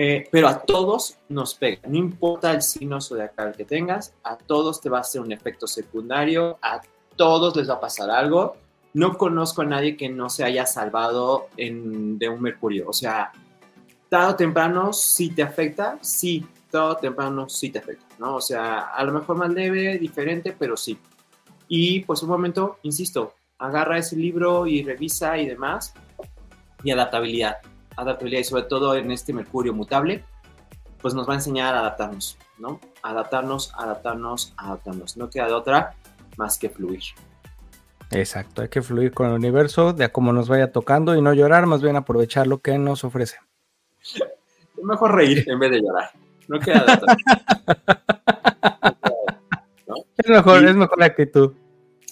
Eh, 0.02 0.26
pero 0.30 0.48
a 0.48 0.58
todos 0.62 1.18
nos 1.28 1.52
pega, 1.52 1.82
no 1.86 1.98
importa 1.98 2.52
el 2.52 2.62
signo 2.62 3.02
zodiacal 3.02 3.52
que 3.54 3.66
tengas, 3.66 4.14
a 4.24 4.38
todos 4.38 4.80
te 4.80 4.88
va 4.88 4.96
a 4.96 5.00
hacer 5.02 5.20
un 5.20 5.30
efecto 5.30 5.66
secundario, 5.66 6.58
a 6.62 6.80
todos 7.16 7.54
les 7.54 7.68
va 7.68 7.74
a 7.74 7.80
pasar 7.80 8.08
algo. 8.08 8.56
No 8.94 9.18
conozco 9.18 9.60
a 9.60 9.66
nadie 9.66 9.98
que 9.98 10.08
no 10.08 10.30
se 10.30 10.42
haya 10.42 10.64
salvado 10.64 11.48
en- 11.58 12.18
de 12.18 12.30
un 12.30 12.40
mercurio, 12.40 12.88
o 12.88 12.94
sea, 12.94 13.30
tarde 14.08 14.32
o 14.32 14.36
temprano 14.36 14.94
sí 14.94 15.32
te 15.32 15.42
afecta, 15.42 15.98
sí, 16.00 16.46
tarde 16.70 16.92
o 16.92 16.96
temprano 16.96 17.46
sí 17.50 17.68
te 17.68 17.80
afecta, 17.80 18.06
¿no? 18.18 18.36
O 18.36 18.40
sea, 18.40 18.86
a 18.94 19.04
lo 19.04 19.12
mejor 19.12 19.36
más 19.36 19.50
leve, 19.50 19.98
diferente, 19.98 20.56
pero 20.58 20.78
sí. 20.78 20.98
Y 21.68 22.00
pues 22.04 22.22
un 22.22 22.30
momento, 22.30 22.78
insisto, 22.84 23.34
agarra 23.58 23.98
ese 23.98 24.16
libro 24.16 24.66
y 24.66 24.82
revisa 24.82 25.36
y 25.36 25.46
demás, 25.46 25.92
y 26.82 26.90
adaptabilidad 26.90 27.58
adaptabilidad 28.00 28.40
y 28.40 28.44
sobre 28.44 28.62
todo 28.64 28.94
en 28.94 29.10
este 29.10 29.32
Mercurio 29.32 29.72
mutable, 29.74 30.24
pues 31.00 31.14
nos 31.14 31.28
va 31.28 31.32
a 31.32 31.36
enseñar 31.36 31.74
a 31.74 31.80
adaptarnos, 31.80 32.36
¿no? 32.58 32.80
Adaptarnos, 33.02 33.72
adaptarnos, 33.76 34.52
adaptarnos. 34.56 35.16
No 35.16 35.30
queda 35.30 35.46
de 35.46 35.54
otra 35.54 35.94
más 36.36 36.58
que 36.58 36.68
fluir. 36.68 37.02
Exacto, 38.10 38.62
hay 38.62 38.68
que 38.68 38.82
fluir 38.82 39.12
con 39.12 39.28
el 39.28 39.34
universo 39.34 39.92
de 39.92 40.04
a 40.04 40.12
cómo 40.12 40.32
nos 40.32 40.48
vaya 40.48 40.72
tocando 40.72 41.14
y 41.14 41.22
no 41.22 41.32
llorar, 41.32 41.66
más 41.66 41.80
bien 41.80 41.96
aprovechar 41.96 42.46
lo 42.46 42.58
que 42.58 42.76
nos 42.76 43.04
ofrece. 43.04 43.36
Es 44.02 44.20
mejor 44.82 45.14
reír 45.14 45.44
en 45.48 45.58
vez 45.58 45.70
de 45.70 45.80
llorar. 45.80 46.10
No 46.48 46.58
queda 46.58 46.84
de 46.84 46.92
otra. 46.92 47.16
Es 50.22 50.28
mejor, 50.28 50.64
es 50.64 50.76
mejor 50.76 50.98
la 50.98 51.06
actitud. 51.06 51.54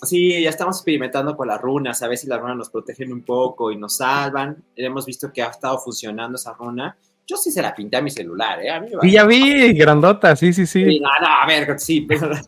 Sí, 0.02 0.42
ya 0.42 0.50
estamos 0.50 0.76
experimentando 0.76 1.36
con 1.36 1.48
las 1.48 1.60
runas, 1.60 2.02
a 2.02 2.08
ver 2.08 2.16
si 2.18 2.26
las 2.28 2.40
runas 2.40 2.56
nos 2.56 2.70
protegen 2.70 3.12
un 3.12 3.22
poco 3.22 3.72
y 3.72 3.76
nos 3.76 3.96
salvan. 3.96 4.62
Hemos 4.76 5.04
visto 5.06 5.32
que 5.32 5.42
ha 5.42 5.46
estado 5.48 5.78
funcionando 5.78 6.36
esa 6.36 6.52
runa. 6.52 6.96
Yo 7.26 7.36
sí 7.36 7.50
se 7.50 7.60
la 7.60 7.74
pinté 7.74 7.98
a 7.98 8.00
mi 8.00 8.08
celular, 8.10 8.58
¿eh? 8.64 8.70
A 8.70 8.80
mí 8.80 8.88
me 9.02 9.06
Y 9.06 9.12
ya 9.12 9.26
vi, 9.26 9.74
grandota, 9.74 10.34
sí, 10.34 10.52
sí, 10.54 10.66
Sí, 10.66 10.84
sí. 10.84 11.00
no, 11.00 11.10
no, 11.20 11.26
a 11.26 11.46
ver, 11.46 11.78
sí, 11.78 12.00
pero 12.08 12.30
va 12.30 12.40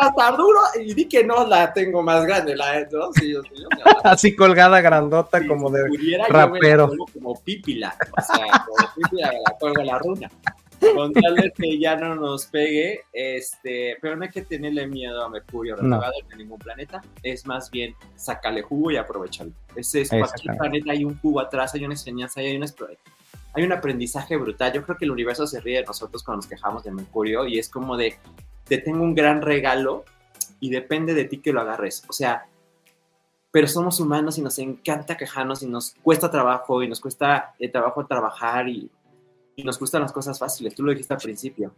a 0.00 0.08
estar 0.08 0.36
duro 0.36 0.58
y 0.82 0.94
di 0.94 1.04
que 1.06 1.22
no 1.22 1.46
la 1.46 1.72
tengo 1.72 2.02
más 2.02 2.24
grande, 2.26 2.56
la 2.56 2.80
¿no? 2.90 3.12
Sí, 3.12 3.32
yo, 3.32 3.40
yo, 3.44 3.50
yo, 3.54 3.68
Así 4.04 4.34
colgada, 4.34 4.80
grandota, 4.80 5.46
como 5.46 5.70
de 5.70 5.84
pudiera, 5.86 6.26
yo 6.26 6.32
rapero. 6.32 6.88
me 6.88 6.96
la 6.96 7.04
como 7.12 7.40
pípila, 7.40 7.94
o 8.18 8.20
sea, 8.20 8.46
como 8.66 8.88
pípila 8.96 9.28
me 9.28 9.38
la 9.38 9.58
cuelgo 9.60 9.82
la 9.84 9.98
runa. 9.98 10.30
Con 10.94 11.12
tal 11.12 11.36
de 11.36 11.52
que 11.52 11.78
ya 11.78 11.96
no 11.96 12.14
nos 12.14 12.46
pegue, 12.46 13.02
este, 13.12 13.96
pero 14.00 14.16
no 14.16 14.24
hay 14.24 14.30
que 14.30 14.42
tenerle 14.42 14.86
miedo 14.86 15.24
a 15.24 15.28
Mercurio 15.28 15.76
No. 15.76 15.82
retrogrado 15.82 16.12
ni 16.28 16.34
a 16.34 16.36
ningún 16.36 16.58
planeta, 16.58 17.02
es 17.22 17.46
más 17.46 17.70
bien 17.70 17.94
sacarle 18.16 18.62
jugo 18.62 18.90
y 18.90 18.96
aprovecharlo. 18.96 19.52
Ese 19.76 20.02
es 20.02 20.08
cualquier 20.08 20.56
planeta, 20.56 20.92
hay 20.92 21.04
un 21.04 21.18
jugo 21.18 21.40
atrás, 21.40 21.74
hay 21.74 21.84
una 21.84 21.94
enseñanza, 21.94 22.40
hay, 22.40 22.56
una, 22.56 22.66
hay 23.54 23.64
un 23.64 23.72
aprendizaje 23.72 24.36
brutal. 24.36 24.72
Yo 24.72 24.82
creo 24.82 24.96
que 24.96 25.04
el 25.04 25.10
universo 25.10 25.46
se 25.46 25.60
ríe 25.60 25.78
de 25.78 25.84
nosotros 25.84 26.22
cuando 26.22 26.42
nos 26.42 26.46
quejamos 26.46 26.84
de 26.84 26.90
Mercurio 26.90 27.46
y 27.46 27.58
es 27.58 27.68
como 27.68 27.96
de, 27.96 28.16
te 28.64 28.78
tengo 28.78 29.02
un 29.02 29.14
gran 29.14 29.42
regalo 29.42 30.04
y 30.60 30.70
depende 30.70 31.14
de 31.14 31.24
ti 31.24 31.38
que 31.38 31.52
lo 31.52 31.60
agarres. 31.60 32.04
O 32.08 32.12
sea, 32.12 32.46
pero 33.54 33.68
somos 33.68 34.00
humanos 34.00 34.36
y 34.38 34.42
nos 34.42 34.58
encanta 34.58 35.16
quejarnos 35.16 35.62
y 35.62 35.68
nos 35.68 35.94
cuesta 36.02 36.28
trabajo 36.28 36.82
y 36.82 36.88
nos 36.88 37.00
cuesta 37.00 37.54
eh, 37.60 37.68
trabajo 37.68 38.04
trabajar 38.04 38.68
y, 38.68 38.90
y 39.56 39.64
nos 39.64 39.78
gustan 39.78 40.02
las 40.02 40.12
cosas 40.12 40.38
fáciles. 40.38 40.74
Tú 40.74 40.82
lo 40.82 40.90
dijiste 40.90 41.14
al 41.14 41.20
principio. 41.20 41.74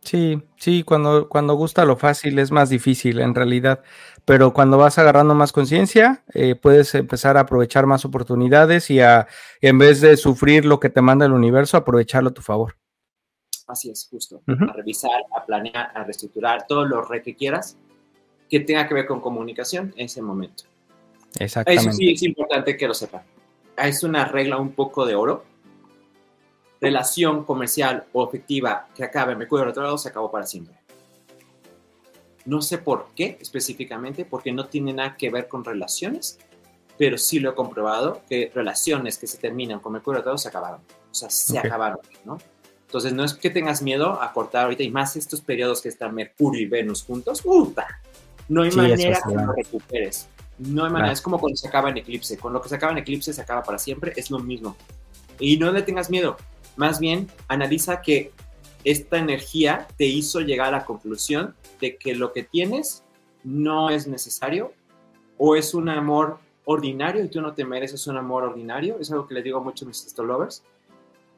Sí, 0.00 0.42
sí, 0.56 0.82
cuando, 0.82 1.28
cuando 1.28 1.54
gusta 1.54 1.84
lo 1.84 1.96
fácil 1.96 2.38
es 2.38 2.50
más 2.50 2.68
difícil 2.68 3.20
en 3.20 3.34
realidad, 3.34 3.82
pero 4.24 4.52
cuando 4.52 4.76
vas 4.76 4.98
agarrando 4.98 5.34
más 5.34 5.52
conciencia, 5.52 6.22
eh, 6.34 6.54
puedes 6.54 6.94
empezar 6.94 7.36
a 7.36 7.40
aprovechar 7.40 7.86
más 7.86 8.04
oportunidades 8.04 8.90
y 8.90 9.00
a, 9.00 9.26
en 9.60 9.78
vez 9.78 10.00
de 10.00 10.16
sufrir 10.16 10.66
lo 10.66 10.78
que 10.78 10.90
te 10.90 11.00
manda 11.00 11.24
el 11.24 11.32
universo, 11.32 11.76
aprovecharlo 11.76 12.30
a 12.30 12.34
tu 12.34 12.42
favor. 12.42 12.76
Así 13.66 13.90
es, 13.90 14.06
justo. 14.10 14.42
A 14.46 14.72
revisar, 14.74 15.22
a 15.34 15.44
planear, 15.44 15.90
a 15.94 16.04
reestructurar 16.04 16.66
todo 16.66 16.84
lo 16.84 17.02
re 17.02 17.22
que 17.22 17.34
quieras 17.34 17.78
que 18.50 18.60
tenga 18.60 18.86
que 18.86 18.94
ver 18.94 19.06
con 19.06 19.20
comunicación 19.20 19.92
en 19.96 20.06
ese 20.06 20.20
momento. 20.20 20.64
Eso 21.34 21.44
Exactamente. 21.44 21.92
sí 21.92 22.12
es 22.12 22.22
importante 22.22 22.76
que 22.76 22.86
lo 22.86 22.94
sepan. 22.94 23.22
Es 23.76 24.04
una 24.04 24.26
regla 24.26 24.58
un 24.58 24.72
poco 24.72 25.06
de 25.06 25.14
oro. 25.14 25.44
Relación 26.84 27.44
comercial 27.44 28.04
o 28.12 28.22
afectiva 28.22 28.86
que 28.94 29.04
acabe 29.04 29.32
en 29.32 29.38
Mercurio 29.38 29.64
retrógrado 29.64 29.98
se 29.98 30.08
acabó 30.08 30.30
para 30.30 30.46
siempre. 30.46 30.74
No 32.44 32.60
sé 32.60 32.78
por 32.78 33.08
qué 33.14 33.38
específicamente, 33.40 34.24
porque 34.24 34.52
no 34.52 34.66
tiene 34.66 34.92
nada 34.92 35.16
que 35.16 35.30
ver 35.30 35.48
con 35.48 35.64
relaciones, 35.64 36.38
pero 36.98 37.18
sí 37.18 37.40
lo 37.40 37.50
he 37.50 37.54
comprobado 37.54 38.22
que 38.28 38.50
relaciones 38.54 39.18
que 39.18 39.26
se 39.26 39.38
terminan 39.38 39.80
con 39.80 39.92
Mercurio 39.92 40.18
retrógrado 40.18 40.38
se 40.38 40.48
acabaron. 40.48 40.80
O 41.10 41.14
sea, 41.14 41.30
se 41.30 41.58
Ok. 41.58 41.64
acabaron, 41.64 41.98
¿no? 42.24 42.38
Entonces, 42.86 43.12
no 43.12 43.24
es 43.24 43.34
que 43.34 43.50
tengas 43.50 43.82
miedo 43.82 44.22
a 44.22 44.32
cortar 44.32 44.64
ahorita, 44.64 44.84
y 44.84 44.90
más 44.90 45.16
estos 45.16 45.40
periodos 45.40 45.82
que 45.82 45.88
están 45.88 46.14
Mercurio 46.14 46.60
y 46.60 46.66
Venus 46.66 47.02
juntos, 47.02 47.42
¡puta! 47.42 48.00
No 48.48 48.62
hay 48.62 48.70
manera 48.70 49.20
que 49.26 49.34
lo 49.34 49.52
recuperes. 49.52 50.28
No 50.58 50.84
hay 50.84 50.92
manera, 50.92 51.12
es 51.12 51.20
como 51.20 51.40
cuando 51.40 51.56
se 51.56 51.66
acaba 51.66 51.90
en 51.90 51.96
eclipse. 51.96 52.36
Con 52.38 52.52
lo 52.52 52.60
que 52.60 52.68
se 52.68 52.76
acaba 52.76 52.92
en 52.92 52.98
eclipse 52.98 53.32
se 53.32 53.40
acaba 53.40 53.64
para 53.64 53.78
siempre, 53.78 54.12
es 54.14 54.30
lo 54.30 54.38
mismo. 54.38 54.76
Y 55.40 55.56
no 55.56 55.72
le 55.72 55.82
tengas 55.82 56.10
miedo. 56.10 56.36
Más 56.76 57.00
bien, 57.00 57.28
analiza 57.48 58.02
que 58.02 58.32
esta 58.84 59.18
energía 59.18 59.86
te 59.96 60.04
hizo 60.04 60.40
llegar 60.40 60.68
a 60.68 60.78
la 60.78 60.84
conclusión 60.84 61.54
de 61.80 61.96
que 61.96 62.14
lo 62.14 62.32
que 62.32 62.42
tienes 62.42 63.04
no 63.42 63.90
es 63.90 64.06
necesario 64.06 64.72
o 65.38 65.56
es 65.56 65.74
un 65.74 65.88
amor 65.88 66.38
ordinario 66.64 67.24
y 67.24 67.28
tú 67.28 67.40
no 67.40 67.54
te 67.54 67.64
mereces 67.64 68.06
un 68.06 68.16
amor 68.16 68.44
ordinario. 68.44 68.98
Es 69.00 69.10
algo 69.10 69.26
que 69.26 69.34
le 69.34 69.42
digo 69.42 69.62
mucho 69.62 69.84
a 69.84 69.88
mis 69.88 70.04
astrologers 70.06 70.62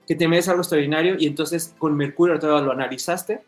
que 0.06 0.14
te 0.14 0.28
mereces 0.28 0.50
algo 0.50 0.62
extraordinario 0.62 1.16
y 1.18 1.26
entonces 1.26 1.74
con 1.78 1.96
Mercurio 1.96 2.38
todo 2.38 2.62
lo 2.62 2.72
analizaste, 2.72 3.42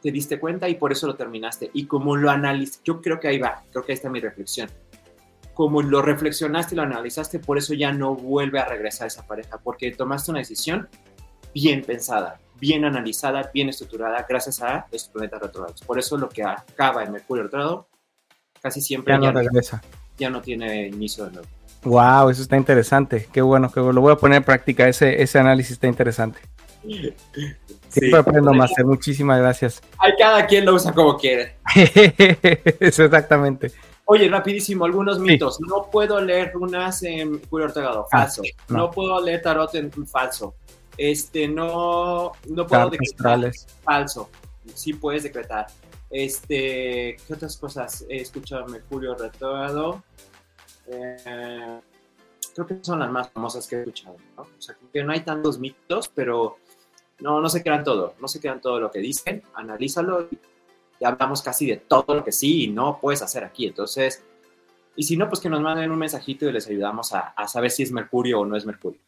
te 0.00 0.12
diste 0.12 0.38
cuenta 0.38 0.68
y 0.68 0.76
por 0.76 0.92
eso 0.92 1.06
lo 1.06 1.16
terminaste. 1.16 1.70
Y 1.74 1.86
como 1.86 2.16
lo 2.16 2.30
analizaste, 2.30 2.82
yo 2.84 3.02
creo 3.02 3.18
que 3.18 3.28
ahí 3.28 3.38
va, 3.38 3.64
creo 3.72 3.84
que 3.84 3.92
ahí 3.92 3.96
está 3.96 4.08
mi 4.08 4.20
reflexión. 4.20 4.70
Como 5.54 5.82
lo 5.82 6.00
reflexionaste 6.02 6.74
y 6.74 6.76
lo 6.76 6.82
analizaste, 6.82 7.40
por 7.40 7.58
eso 7.58 7.74
ya 7.74 7.92
no 7.92 8.14
vuelve 8.14 8.60
a 8.60 8.64
regresar 8.64 9.08
esa 9.08 9.26
pareja, 9.26 9.58
porque 9.58 9.90
tomaste 9.90 10.30
una 10.30 10.38
decisión 10.38 10.88
bien 11.54 11.82
pensada, 11.82 12.40
bien 12.60 12.84
analizada, 12.84 13.50
bien 13.52 13.68
estructurada, 13.68 14.24
gracias 14.28 14.62
a 14.62 14.86
los 14.90 15.08
planetas 15.08 15.42
retrógrados. 15.42 15.82
Por 15.82 15.98
eso 15.98 16.16
lo 16.16 16.28
que 16.28 16.42
acaba 16.42 17.04
en 17.04 17.12
Mercurio 17.12 17.44
retrógrado 17.44 17.88
casi 18.60 18.80
siempre 18.80 19.14
ya 19.14 19.18
no 19.18 19.32
regresa. 19.32 19.82
Ya 20.18 20.30
no 20.30 20.40
tiene 20.40 20.88
inicio 20.88 21.26
de 21.26 21.32
nuevo. 21.32 21.48
Wow, 21.84 22.30
eso 22.30 22.42
está 22.42 22.56
interesante. 22.56 23.28
Qué 23.32 23.40
bueno, 23.40 23.70
que 23.70 23.80
lo 23.80 24.00
voy 24.00 24.12
a 24.12 24.16
poner 24.16 24.38
en 24.38 24.44
práctica. 24.44 24.88
Ese, 24.88 25.22
ese 25.22 25.38
análisis 25.38 25.72
está 25.72 25.86
interesante. 25.86 26.40
Siempre 27.88 28.18
aprendo 28.18 28.52
más. 28.52 28.72
Muchísimas 28.84 29.38
gracias. 29.38 29.80
Hay 29.98 30.12
cada 30.18 30.46
quien 30.46 30.64
lo 30.64 30.74
usa 30.74 30.92
como 30.92 31.16
quiere. 31.16 31.56
eso 32.80 33.04
exactamente. 33.04 33.72
Oye, 34.04 34.28
rapidísimo, 34.28 34.84
algunos 34.84 35.18
mitos. 35.18 35.60
No 35.60 35.88
puedo 35.90 36.20
leer 36.20 36.52
runas 36.52 37.02
en 37.02 37.38
Curio 37.38 37.66
Ortegado. 37.66 38.06
Ah, 38.10 38.22
falso. 38.22 38.42
no. 38.68 38.90
puedo 38.90 39.20
leer 39.22 39.42
tarot 39.42 39.74
en 39.74 39.90
falso. 40.06 40.54
Este, 40.98 41.46
no, 41.46 42.32
no 42.48 42.66
puedo 42.66 42.90
decretar. 42.90 43.52
Falso. 43.84 44.28
Sí 44.74 44.92
puedes 44.92 45.22
decretar. 45.22 45.68
Este, 46.10 47.16
¿qué 47.26 47.34
otras 47.34 47.56
cosas 47.56 48.04
he 48.08 48.16
escuchado 48.16 48.66
Mercurio 48.66 49.14
retrógrado? 49.14 50.02
Eh, 50.88 51.80
creo 52.54 52.66
que 52.66 52.78
son 52.82 52.98
las 52.98 53.10
más 53.10 53.30
famosas 53.30 53.66
que 53.68 53.76
he 53.76 53.80
escuchado, 53.80 54.16
¿no? 54.36 54.42
O 54.42 54.60
sea, 54.60 54.76
que 54.92 55.04
no 55.04 55.12
hay 55.12 55.20
tantos 55.20 55.58
mitos, 55.58 56.08
pero 56.08 56.58
no, 57.20 57.40
no 57.40 57.48
se 57.48 57.62
crean 57.62 57.84
todo, 57.84 58.14
no 58.20 58.26
se 58.26 58.40
crean 58.40 58.60
todo 58.60 58.80
lo 58.80 58.90
que 58.90 58.98
dicen, 58.98 59.42
analízalo 59.54 60.28
y 60.30 60.38
ya 61.00 61.08
hablamos 61.08 61.42
casi 61.42 61.66
de 61.66 61.76
todo 61.76 62.14
lo 62.14 62.24
que 62.24 62.32
sí 62.32 62.64
y 62.64 62.68
no 62.68 62.98
puedes 63.00 63.22
hacer 63.22 63.44
aquí. 63.44 63.66
Entonces, 63.66 64.24
y 64.96 65.04
si 65.04 65.16
no, 65.16 65.28
pues 65.28 65.40
que 65.40 65.48
nos 65.48 65.60
manden 65.60 65.92
un 65.92 65.98
mensajito 65.98 66.46
y 66.46 66.52
les 66.52 66.66
ayudamos 66.66 67.12
a, 67.12 67.20
a 67.20 67.46
saber 67.46 67.70
si 67.70 67.84
es 67.84 67.92
Mercurio 67.92 68.40
o 68.40 68.46
no 68.46 68.56
es 68.56 68.66
Mercurio. 68.66 69.00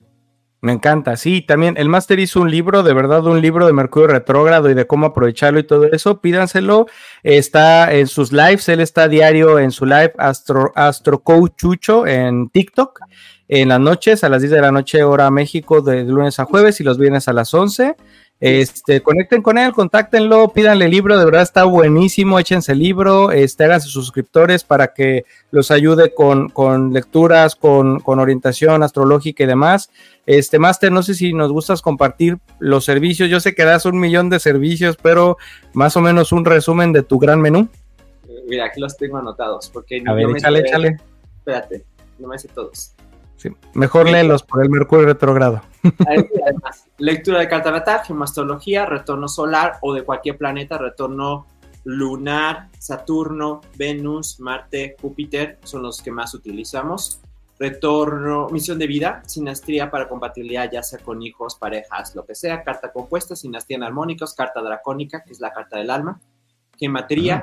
Me 0.63 0.73
encanta, 0.73 1.17
sí, 1.17 1.41
también 1.41 1.77
el 1.79 1.89
máster 1.89 2.21
hizo 2.21 2.43
un 2.43 2.51
libro, 2.51 2.83
de 2.83 2.93
verdad, 2.93 3.25
un 3.27 3.41
libro 3.41 3.67
de 3.67 3.73
Mercurio 3.73 4.09
retrógrado 4.09 4.69
y 4.69 4.75
de 4.75 4.87
cómo 4.87 5.07
aprovecharlo 5.07 5.59
y 5.59 5.63
todo 5.63 5.87
eso, 5.87 6.21
pídanselo, 6.21 6.87
está 7.23 7.91
en 7.95 8.07
sus 8.07 8.31
lives, 8.31 8.69
él 8.69 8.81
está 8.81 9.09
diario 9.09 9.59
en 9.59 9.71
su 9.71 9.87
live 9.87 10.13
Astro, 10.19 10.71
Astro 10.75 11.21
Coach 11.21 11.53
Chucho 11.57 12.07
en 12.07 12.51
TikTok, 12.51 13.01
en 13.49 13.71
las 13.71 13.81
noches, 13.81 14.23
a 14.23 14.29
las 14.29 14.43
10 14.43 14.53
de 14.53 14.61
la 14.61 14.71
noche 14.71 15.03
hora 15.03 15.31
México, 15.31 15.81
de 15.81 16.05
lunes 16.05 16.39
a 16.39 16.45
jueves 16.45 16.79
y 16.81 16.85
los 16.85 16.99
viernes 16.99 17.27
a 17.27 17.33
las 17.33 17.55
11, 17.55 17.97
este, 18.41 19.03
conecten 19.03 19.43
con 19.43 19.59
él, 19.59 19.73
contáctenlo, 19.73 20.49
pídanle 20.49 20.87
el 20.87 20.91
libro, 20.91 21.19
de 21.19 21.27
verdad 21.27 21.43
está 21.43 21.65
buenísimo, 21.65 22.39
échense 22.39 22.73
el 22.73 22.79
libro, 22.79 23.33
este, 23.33 23.65
háganse 23.65 23.89
suscriptores 23.89 24.65
para 24.65 24.95
que 24.95 25.27
los 25.51 25.71
ayude 25.71 26.15
con, 26.15 26.49
con 26.49 26.95
lecturas, 26.95 27.55
con, 27.55 28.01
con, 28.01 28.19
orientación 28.19 28.83
astrológica 28.83 29.45
y 29.45 29.47
demás. 29.47 29.91
Este, 30.25 30.59
Master, 30.59 30.91
no 30.91 31.03
sé 31.03 31.15
si 31.15 31.35
nos 31.35 31.53
gustas 31.53 31.83
compartir 31.83 32.39
los 32.59 32.87
servicios, 32.87 33.29
yo 33.29 33.41
sé 33.41 33.55
que 33.55 33.65
das 33.65 33.85
un 33.85 34.01
millón 34.01 34.31
de 34.31 34.41
servicios, 34.41 34.97
pero 34.97 35.37
más 35.75 35.97
o 35.99 36.01
menos 36.01 36.33
un 36.33 36.47
resumen 36.47 36.95
de 36.95 37.03
tu 37.03 37.19
gran 37.19 37.43
menú. 37.43 37.69
Mira, 38.49 38.65
aquí 38.65 38.81
los 38.81 38.97
tengo 38.97 39.19
anotados, 39.19 39.69
porque... 39.69 40.03
A 40.07 40.15
ver, 40.15 40.27
échale, 40.35 40.61
échale. 40.61 40.97
Espérate, 41.39 41.85
no 42.19 42.29
me 42.29 42.39
sé 42.39 42.49
todos. 42.49 42.95
Sí, 43.41 43.49
mejor 43.73 44.07
léelos 44.07 44.43
por 44.43 44.63
el 44.63 44.69
Mercurio 44.69 45.07
retrogrado. 45.07 45.63
Además, 46.07 46.87
lectura 46.99 47.41
de 47.41 47.49
carta 47.49 47.71
natal, 47.71 48.01
gemastrología, 48.05 48.85
retorno 48.85 49.29
solar 49.29 49.79
o 49.81 49.95
de 49.95 50.03
cualquier 50.03 50.37
planeta, 50.37 50.77
retorno 50.77 51.47
lunar, 51.85 52.69
Saturno, 52.79 53.63
Venus, 53.79 54.41
Marte, 54.41 54.95
Júpiter 55.01 55.59
son 55.63 55.85
los 55.85 56.03
que 56.03 56.11
más 56.11 56.35
utilizamos. 56.35 57.23
Retorno, 57.59 58.51
misión 58.51 58.79
de 58.79 58.87
vida, 58.87 59.23
sinastría 59.25 59.91
para 59.91 60.07
compatibilidad 60.07 60.71
ya 60.71 60.83
sea 60.83 60.99
con 60.99 61.23
hijos, 61.23 61.55
parejas, 61.55 62.15
lo 62.15 62.27
que 62.27 62.35
sea, 62.35 62.63
carta 62.63 62.93
compuesta, 62.93 63.35
sinastría 63.35 63.79
en 63.79 63.85
armónicos, 63.85 64.35
carta 64.35 64.61
dracónica, 64.61 65.25
que 65.25 65.33
es 65.33 65.41
la 65.41 65.51
carta 65.51 65.79
del 65.79 65.89
alma, 65.89 66.21
gematría, 66.79 67.43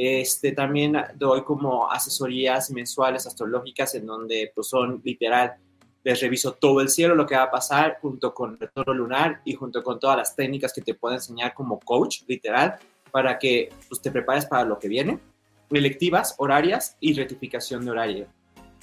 este, 0.00 0.52
también 0.52 0.96
doy 1.16 1.42
como 1.42 1.90
asesorías 1.90 2.70
mensuales 2.70 3.26
astrológicas 3.26 3.94
en 3.96 4.06
donde 4.06 4.52
pues, 4.54 4.68
son 4.68 5.00
literal 5.04 5.56
les 6.04 6.20
reviso 6.20 6.52
todo 6.54 6.80
el 6.80 6.88
cielo, 6.88 7.14
lo 7.14 7.26
que 7.26 7.36
va 7.36 7.42
a 7.42 7.50
pasar, 7.50 7.98
junto 8.00 8.32
con 8.32 8.52
el 8.52 8.58
retorno 8.58 8.94
lunar 8.94 9.40
y 9.44 9.54
junto 9.54 9.82
con 9.82 9.98
todas 9.98 10.16
las 10.16 10.36
técnicas 10.36 10.72
que 10.72 10.80
te 10.80 10.94
puedo 10.94 11.14
enseñar 11.14 11.52
como 11.52 11.78
coach, 11.80 12.22
literal, 12.26 12.76
para 13.10 13.38
que 13.38 13.70
pues, 13.88 14.00
te 14.00 14.10
prepares 14.10 14.46
para 14.46 14.64
lo 14.64 14.78
que 14.78 14.88
viene. 14.88 15.18
Electivas, 15.70 16.34
horarias 16.38 16.96
y 17.00 17.12
rectificación 17.14 17.84
de 17.84 17.90
horario. 17.90 18.26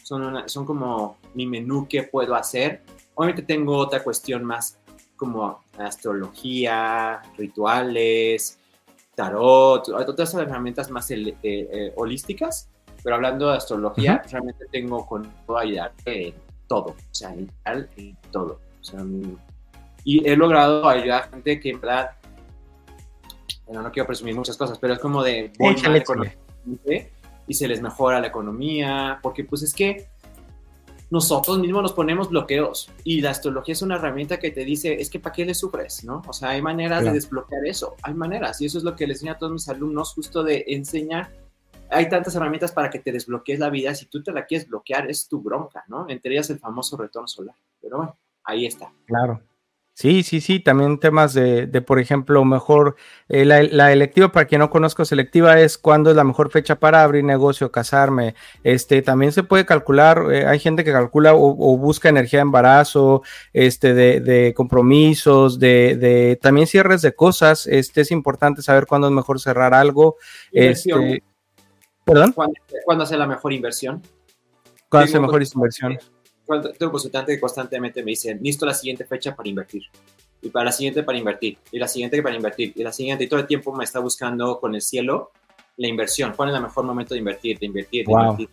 Son, 0.04 0.48
son 0.48 0.66
como 0.66 1.18
mi 1.34 1.48
menú 1.48 1.88
que 1.88 2.04
puedo 2.04 2.36
hacer. 2.36 2.84
Obviamente 3.16 3.42
tengo 3.42 3.76
otra 3.76 4.04
cuestión 4.04 4.44
más 4.44 4.78
como 5.16 5.64
astrología, 5.80 7.24
rituales, 7.38 8.60
tarot, 9.16 9.88
otras 9.90 10.34
herramientas 10.34 10.90
más 10.90 11.10
eh, 11.12 11.36
eh, 11.44 11.94
holísticas, 11.96 12.70
pero 13.04 13.16
hablando 13.16 13.50
de 13.50 13.58
astrología, 13.58 14.22
realmente 14.30 14.66
tengo 14.72 15.06
con 15.06 15.24
puedo 15.46 15.60
ayudarte 15.60 16.34
todo, 16.68 16.88
o 16.90 16.96
sea, 17.14 17.34
en, 17.34 17.50
en 17.66 18.18
todo. 18.32 18.60
y 20.04 20.28
he 20.28 20.36
logrado 20.36 20.88
ayudar 20.88 21.24
a 21.24 21.28
gente 21.28 21.60
que 21.60 21.70
en 21.70 21.82
verdad, 21.82 22.12
bueno, 23.66 23.82
no 23.82 23.92
quiero 23.92 24.08
presumir 24.08 24.36
muchas 24.36 24.58
cosas, 24.58 24.78
pero 24.80 24.94
es 24.94 25.00
como 25.00 25.24
de 25.24 25.52
voy 25.58 25.76
y 27.48 27.54
se 27.54 27.68
les 27.68 27.82
mejora 27.82 28.20
la 28.20 28.28
economía, 28.28 29.20
porque 29.22 29.44
pues 29.44 29.62
es 29.64 29.74
que 29.74 30.08
nosotros 31.16 31.60
mismos 31.60 31.82
nos 31.82 31.94
ponemos 31.94 32.30
bloqueos 32.30 32.92
y 33.06 33.22
la 33.22 33.32
astrología 33.32 33.72
es 33.72 33.82
una 33.82 33.96
herramienta 33.96 34.38
que 34.38 34.52
te 34.52 34.66
dice, 34.66 35.02
es 35.02 35.10
que 35.10 35.20
¿para 35.20 35.34
qué 35.34 35.46
le 35.46 35.56
sufres? 35.56 36.04
¿no? 36.04 36.22
O 36.28 36.34
sea, 36.34 36.50
hay 36.50 36.62
maneras 36.62 37.06
de 37.06 37.14
desbloquear 37.14 37.66
eso, 37.66 37.96
hay 38.04 38.14
maneras 38.14 38.60
y 38.60 38.66
eso 38.66 38.78
es 38.78 38.84
lo 38.84 38.98
que 38.98 39.08
les 39.08 39.18
enseño 39.18 39.32
a 39.32 39.38
todos 39.38 39.54
mis 39.54 39.70
alumnos, 39.70 40.14
justo 40.14 40.44
de 40.44 40.66
enseñar 40.68 41.32
hay 41.90 42.10
tantas 42.10 42.36
herramientas 42.36 42.74
para 42.74 42.90
que 42.90 43.00
te 43.00 43.12
desbloquees 43.12 43.60
la 43.60 43.70
vida. 43.70 43.94
Si 43.96 44.08
tú 44.08 44.22
te 44.22 44.34
la 44.34 44.46
quieres 44.46 44.68
bloquear, 44.68 45.10
es 45.10 45.30
tu 45.30 45.40
bronca, 45.40 45.86
¿no? 45.88 46.10
Entre 46.10 46.34
ellas 46.34 46.50
el 46.50 46.60
famoso 46.60 46.98
retorno 46.98 47.28
solar. 47.28 47.56
Pero 47.80 47.98
bueno, 47.98 48.18
ahí 48.44 48.66
está. 48.66 48.92
Claro. 49.06 49.42
Sí, 49.96 50.24
sí, 50.24 50.42
sí, 50.42 50.60
también 50.60 51.00
temas 51.00 51.34
de, 51.34 51.68
de 51.68 51.82
por 51.82 52.00
ejemplo, 52.00 52.44
mejor, 52.44 52.98
eh, 53.30 53.46
la, 53.46 53.94
electiva, 53.94 54.30
para 54.30 54.46
quien 54.46 54.60
no 54.60 54.70
conozco, 54.70 55.06
selectiva 55.06 55.62
es 55.62 55.78
cuándo 55.78 56.10
es 56.10 56.18
la 56.18 56.26
mejor 56.26 56.52
fecha 56.52 56.82
para 56.82 57.02
abrir 57.02 57.24
negocio, 57.24 57.72
casarme, 57.72 58.36
este, 58.66 59.02
también 59.02 59.32
se 59.32 59.44
puede 59.44 59.66
calcular, 59.66 60.26
eh, 60.34 60.46
hay 60.48 60.60
gente 60.60 60.84
que 60.84 60.92
calcula 60.92 61.34
o, 61.34 61.78
busca 61.78 62.10
energía 62.10 62.40
de 62.40 62.42
embarazo, 62.42 63.22
este, 63.54 63.94
de, 63.94 64.20
de 64.20 64.54
compromisos, 64.54 65.60
de, 65.60 65.96
de, 65.96 66.38
también 66.42 66.68
cierres 66.68 67.02
de 67.02 67.16
cosas, 67.16 67.66
este, 67.66 68.02
es 68.02 68.12
importante 68.12 68.62
saber 68.62 68.88
cuándo 68.88 69.08
es 69.08 69.14
mejor 69.14 69.40
cerrar 69.40 69.74
algo, 69.74 70.18
este, 70.52 71.24
¿Perdón? 72.04 72.34
¿Cuándo, 72.34 73.04
hace 73.04 73.18
la 73.18 73.28
mejor 73.28 73.54
inversión? 73.54 74.02
¿Cuándo 74.90 75.06
hace 75.06 75.20
mejor 75.22 75.42
inversión? 75.42 75.98
Un 76.48 76.90
consultante 76.92 77.34
que 77.34 77.40
constantemente 77.40 78.04
me 78.04 78.12
dice, 78.12 78.38
listo 78.42 78.66
la 78.66 78.74
siguiente 78.74 79.06
fecha 79.06 79.36
para 79.36 79.50
invertir. 79.50 79.84
Y 80.42 80.50
para 80.50 80.66
la 80.66 80.72
siguiente 80.72 81.04
para 81.04 81.18
invertir. 81.18 81.58
Y 81.72 81.80
la 81.80 81.88
siguiente 81.88 82.22
para 82.22 82.36
invertir. 82.36 82.74
Y 82.76 82.84
la 82.84 82.92
siguiente. 82.92 83.24
Y 83.24 83.28
todo 83.28 83.40
el 83.40 83.48
tiempo 83.48 83.74
me 83.74 83.84
está 83.84 84.00
buscando 84.00 84.60
con 84.60 84.76
el 84.76 84.82
cielo 84.82 85.32
la 85.78 85.88
inversión. 85.88 86.34
¿Cuál 86.36 86.50
es 86.50 86.56
el 86.56 86.62
mejor 86.62 86.86
momento 86.86 87.14
de 87.14 87.20
invertir? 87.20 87.58
De 87.58 87.66
invertir, 87.66 88.06
de 88.06 88.12
invertir. 88.12 88.50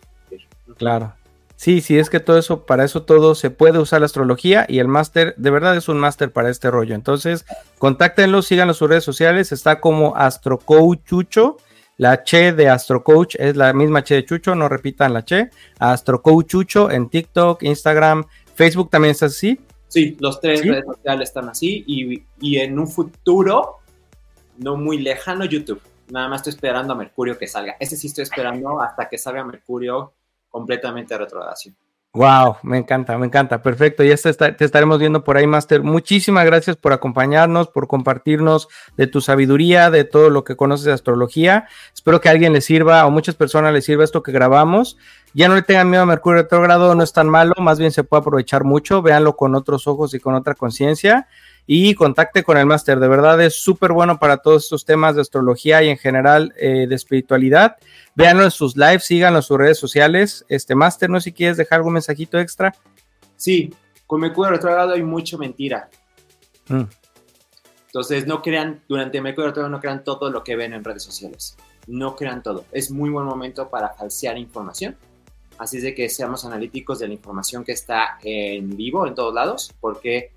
Claro. 0.77 1.13
Sí, 1.55 1.81
sí, 1.81 1.97
es 1.97 2.09
que 2.09 2.19
todo 2.19 2.37
eso, 2.37 2.65
para 2.65 2.83
eso 2.83 3.03
todo 3.03 3.35
se 3.35 3.49
puede 3.49 3.79
usar 3.79 4.01
la 4.01 4.07
astrología 4.07 4.65
y 4.67 4.79
el 4.79 4.87
máster, 4.87 5.33
de 5.37 5.49
verdad 5.49 5.77
es 5.77 5.87
un 5.87 5.97
máster 5.97 6.31
para 6.31 6.49
este 6.49 6.69
rollo. 6.69 6.95
Entonces, 6.95 7.45
contáctenlo, 7.77 8.41
síganlo 8.41 8.73
en 8.73 8.75
sus 8.75 8.89
redes 8.89 9.03
sociales, 9.03 9.51
está 9.51 9.79
como 9.79 10.15
AstroCouchucho 10.17 11.57
la 11.97 12.23
Che 12.23 12.53
de 12.53 12.69
AstroCoach 12.69 13.35
es 13.39 13.55
la 13.55 13.73
misma 13.73 14.03
Che 14.03 14.15
de 14.15 14.25
Chucho, 14.25 14.55
no 14.55 14.67
repitan 14.67 15.13
la 15.13 15.23
Che. 15.23 15.49
AstroCoach 15.79 16.47
Chucho 16.47 16.91
en 16.91 17.09
TikTok, 17.09 17.63
Instagram, 17.63 18.23
Facebook 18.55 18.89
también 18.89 19.11
está 19.11 19.27
así. 19.27 19.59
Sí, 19.87 20.17
los 20.19 20.39
tres 20.39 20.65
redes 20.65 20.85
sociales 20.85 21.29
están 21.29 21.49
así 21.49 21.83
y, 21.85 22.25
y 22.39 22.57
en 22.57 22.79
un 22.79 22.87
futuro 22.87 23.79
no 24.57 24.75
muy 24.75 24.97
lejano 24.99 25.45
YouTube. 25.45 25.81
Nada 26.09 26.27
más 26.29 26.41
estoy 26.41 26.51
esperando 26.51 26.93
a 26.93 26.95
Mercurio 26.95 27.37
que 27.37 27.47
salga. 27.47 27.75
Ese 27.79 27.95
sí 27.95 28.07
estoy 28.07 28.23
esperando 28.23 28.81
hasta 28.81 29.07
que 29.07 29.17
salga 29.17 29.43
Mercurio 29.43 30.13
completamente 30.49 31.13
a 31.13 31.17
retrogradación. 31.17 31.75
Wow, 32.15 32.57
me 32.61 32.77
encanta, 32.77 33.17
me 33.17 33.25
encanta. 33.25 33.63
Perfecto, 33.63 34.03
ya 34.03 34.15
te 34.15 34.65
estaremos 34.65 34.99
viendo 34.99 35.23
por 35.23 35.35
ahí, 35.35 35.47
Master. 35.47 35.81
Muchísimas 35.81 36.45
gracias 36.45 36.75
por 36.75 36.93
acompañarnos, 36.93 37.69
por 37.69 37.87
compartirnos 37.87 38.67
de 38.95 39.07
tu 39.07 39.19
sabiduría, 39.19 39.89
de 39.89 40.03
todo 40.03 40.29
lo 40.29 40.43
que 40.43 40.55
conoces 40.55 40.85
de 40.85 40.93
astrología. 40.93 41.67
Espero 41.91 42.21
que 42.21 42.29
a 42.29 42.33
alguien 42.33 42.53
le 42.53 42.61
sirva 42.61 43.03
o 43.07 43.09
muchas 43.09 43.33
personas 43.33 43.73
les 43.73 43.85
sirva 43.85 44.03
esto 44.03 44.21
que 44.21 44.31
grabamos. 44.31 44.95
Ya 45.33 45.47
no 45.47 45.55
le 45.55 45.63
tengan 45.63 45.89
miedo 45.89 46.03
a 46.03 46.05
Mercurio 46.05 46.43
retrógrado, 46.43 46.93
no 46.93 47.03
es 47.03 47.13
tan 47.13 47.27
malo, 47.27 47.55
más 47.57 47.79
bien 47.79 47.91
se 47.91 48.03
puede 48.03 48.21
aprovechar 48.21 48.63
mucho. 48.63 49.01
Véanlo 49.01 49.35
con 49.35 49.55
otros 49.55 49.87
ojos 49.87 50.13
y 50.13 50.19
con 50.19 50.35
otra 50.35 50.53
conciencia 50.53 51.27
y 51.65 51.95
contacte 51.95 52.43
con 52.43 52.57
el 52.57 52.65
máster. 52.65 52.99
De 52.99 53.07
verdad 53.07 53.41
es 53.41 53.55
súper 53.55 53.91
bueno 53.91 54.19
para 54.19 54.37
todos 54.37 54.63
estos 54.63 54.85
temas 54.85 55.15
de 55.15 55.21
astrología 55.21 55.81
y 55.83 55.89
en 55.89 55.97
general 55.97 56.53
eh, 56.57 56.87
de 56.87 56.95
espiritualidad. 56.95 57.77
Véanlo 58.15 58.43
en 58.43 58.51
sus 58.51 58.75
lives, 58.75 59.05
síganlo 59.05 59.39
en 59.39 59.43
sus 59.43 59.57
redes 59.57 59.79
sociales. 59.79 60.45
Este 60.49 60.75
máster, 60.75 61.09
no 61.09 61.19
sé 61.19 61.25
si 61.25 61.33
quieres 61.33 61.57
dejar 61.57 61.77
algún 61.77 61.93
mensajito 61.93 62.39
extra. 62.39 62.75
Sí, 63.35 63.73
con 64.05 64.21
Mercurio 64.21 64.51
retrogrado 64.51 64.93
hay 64.93 65.03
mucha 65.03 65.37
mentira. 65.37 65.89
Mm. 66.67 66.83
Entonces, 67.87 68.25
no 68.25 68.41
crean, 68.41 68.81
durante 68.87 69.21
Mercurio 69.21 69.47
retrogrado 69.47 69.75
no 69.75 69.79
crean 69.79 70.03
todo 70.03 70.29
lo 70.29 70.43
que 70.43 70.55
ven 70.55 70.73
en 70.73 70.83
redes 70.83 71.03
sociales. 71.03 71.55
No 71.87 72.15
crean 72.15 72.41
todo. 72.41 72.65
Es 72.71 72.91
muy 72.91 73.09
buen 73.09 73.25
momento 73.25 73.69
para 73.69 73.89
falsear 73.89 74.37
información. 74.37 74.97
Así 75.57 75.77
es 75.77 75.83
de 75.83 75.93
que 75.93 76.09
seamos 76.09 76.43
analíticos 76.45 76.99
de 76.99 77.07
la 77.07 77.13
información 77.13 77.63
que 77.63 77.71
está 77.71 78.17
en 78.23 78.75
vivo 78.75 79.05
en 79.05 79.13
todos 79.13 79.33
lados, 79.33 79.73
porque 79.79 80.31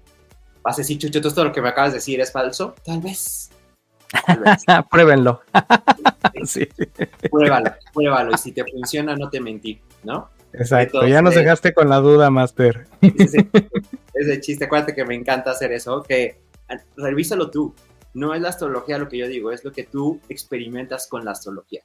vas 0.66 0.78
a 0.78 0.82
decir, 0.82 0.98
Chucho, 0.98 1.20
todo 1.20 1.44
lo 1.44 1.52
que 1.52 1.62
me 1.62 1.68
acabas 1.68 1.92
de 1.92 1.98
decir 1.98 2.20
es 2.20 2.32
falso. 2.32 2.74
Tal 2.84 3.00
vez. 3.00 3.50
Pruébenlo. 4.90 5.40
sí. 6.44 6.66
Pruébalo, 7.30 7.72
pruébalo. 7.94 8.32
Y 8.34 8.38
si 8.38 8.52
te 8.52 8.64
funciona, 8.64 9.14
no 9.14 9.30
te 9.30 9.40
mentí, 9.40 9.80
¿no? 10.02 10.28
Exacto, 10.52 11.06
ya 11.06 11.22
nos 11.22 11.34
dejaste 11.34 11.72
con 11.72 11.88
la 11.88 11.98
duda, 11.98 12.30
Master. 12.30 12.86
Ese, 13.00 13.48
ese 14.14 14.40
chiste, 14.40 14.64
acuérdate 14.64 14.94
que 14.94 15.04
me 15.04 15.14
encanta 15.14 15.50
hacer 15.52 15.70
eso, 15.72 16.02
que 16.02 16.40
revísalo 16.96 17.50
tú. 17.50 17.74
No 18.14 18.34
es 18.34 18.40
la 18.40 18.48
astrología 18.48 18.98
lo 18.98 19.08
que 19.08 19.18
yo 19.18 19.28
digo, 19.28 19.52
es 19.52 19.64
lo 19.64 19.70
que 19.70 19.84
tú 19.84 20.20
experimentas 20.28 21.06
con 21.06 21.24
la 21.24 21.32
astrología. 21.32 21.84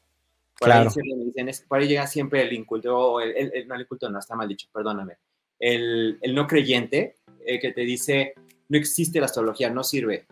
Por, 0.58 0.70
claro. 0.70 0.90
ahí, 0.90 1.52
por 1.68 1.80
ahí 1.80 1.88
llega 1.88 2.08
siempre 2.08 2.44
el 2.44 2.54
inculto, 2.54 3.20
el, 3.20 3.52
el, 3.54 3.68
no 3.68 3.76
el 3.76 3.82
inculto, 3.82 4.10
no, 4.10 4.20
está 4.20 4.36
mal 4.36 4.48
dicho, 4.48 4.68
perdóname. 4.74 5.18
El, 5.60 6.18
el 6.22 6.34
no 6.34 6.48
creyente 6.48 7.18
eh, 7.46 7.60
que 7.60 7.72
te 7.74 7.82
dice, 7.82 8.34
no 8.72 8.78
existe 8.78 9.20
la 9.20 9.26
astrología, 9.26 9.70
no 9.70 9.84
sirve. 9.84 10.26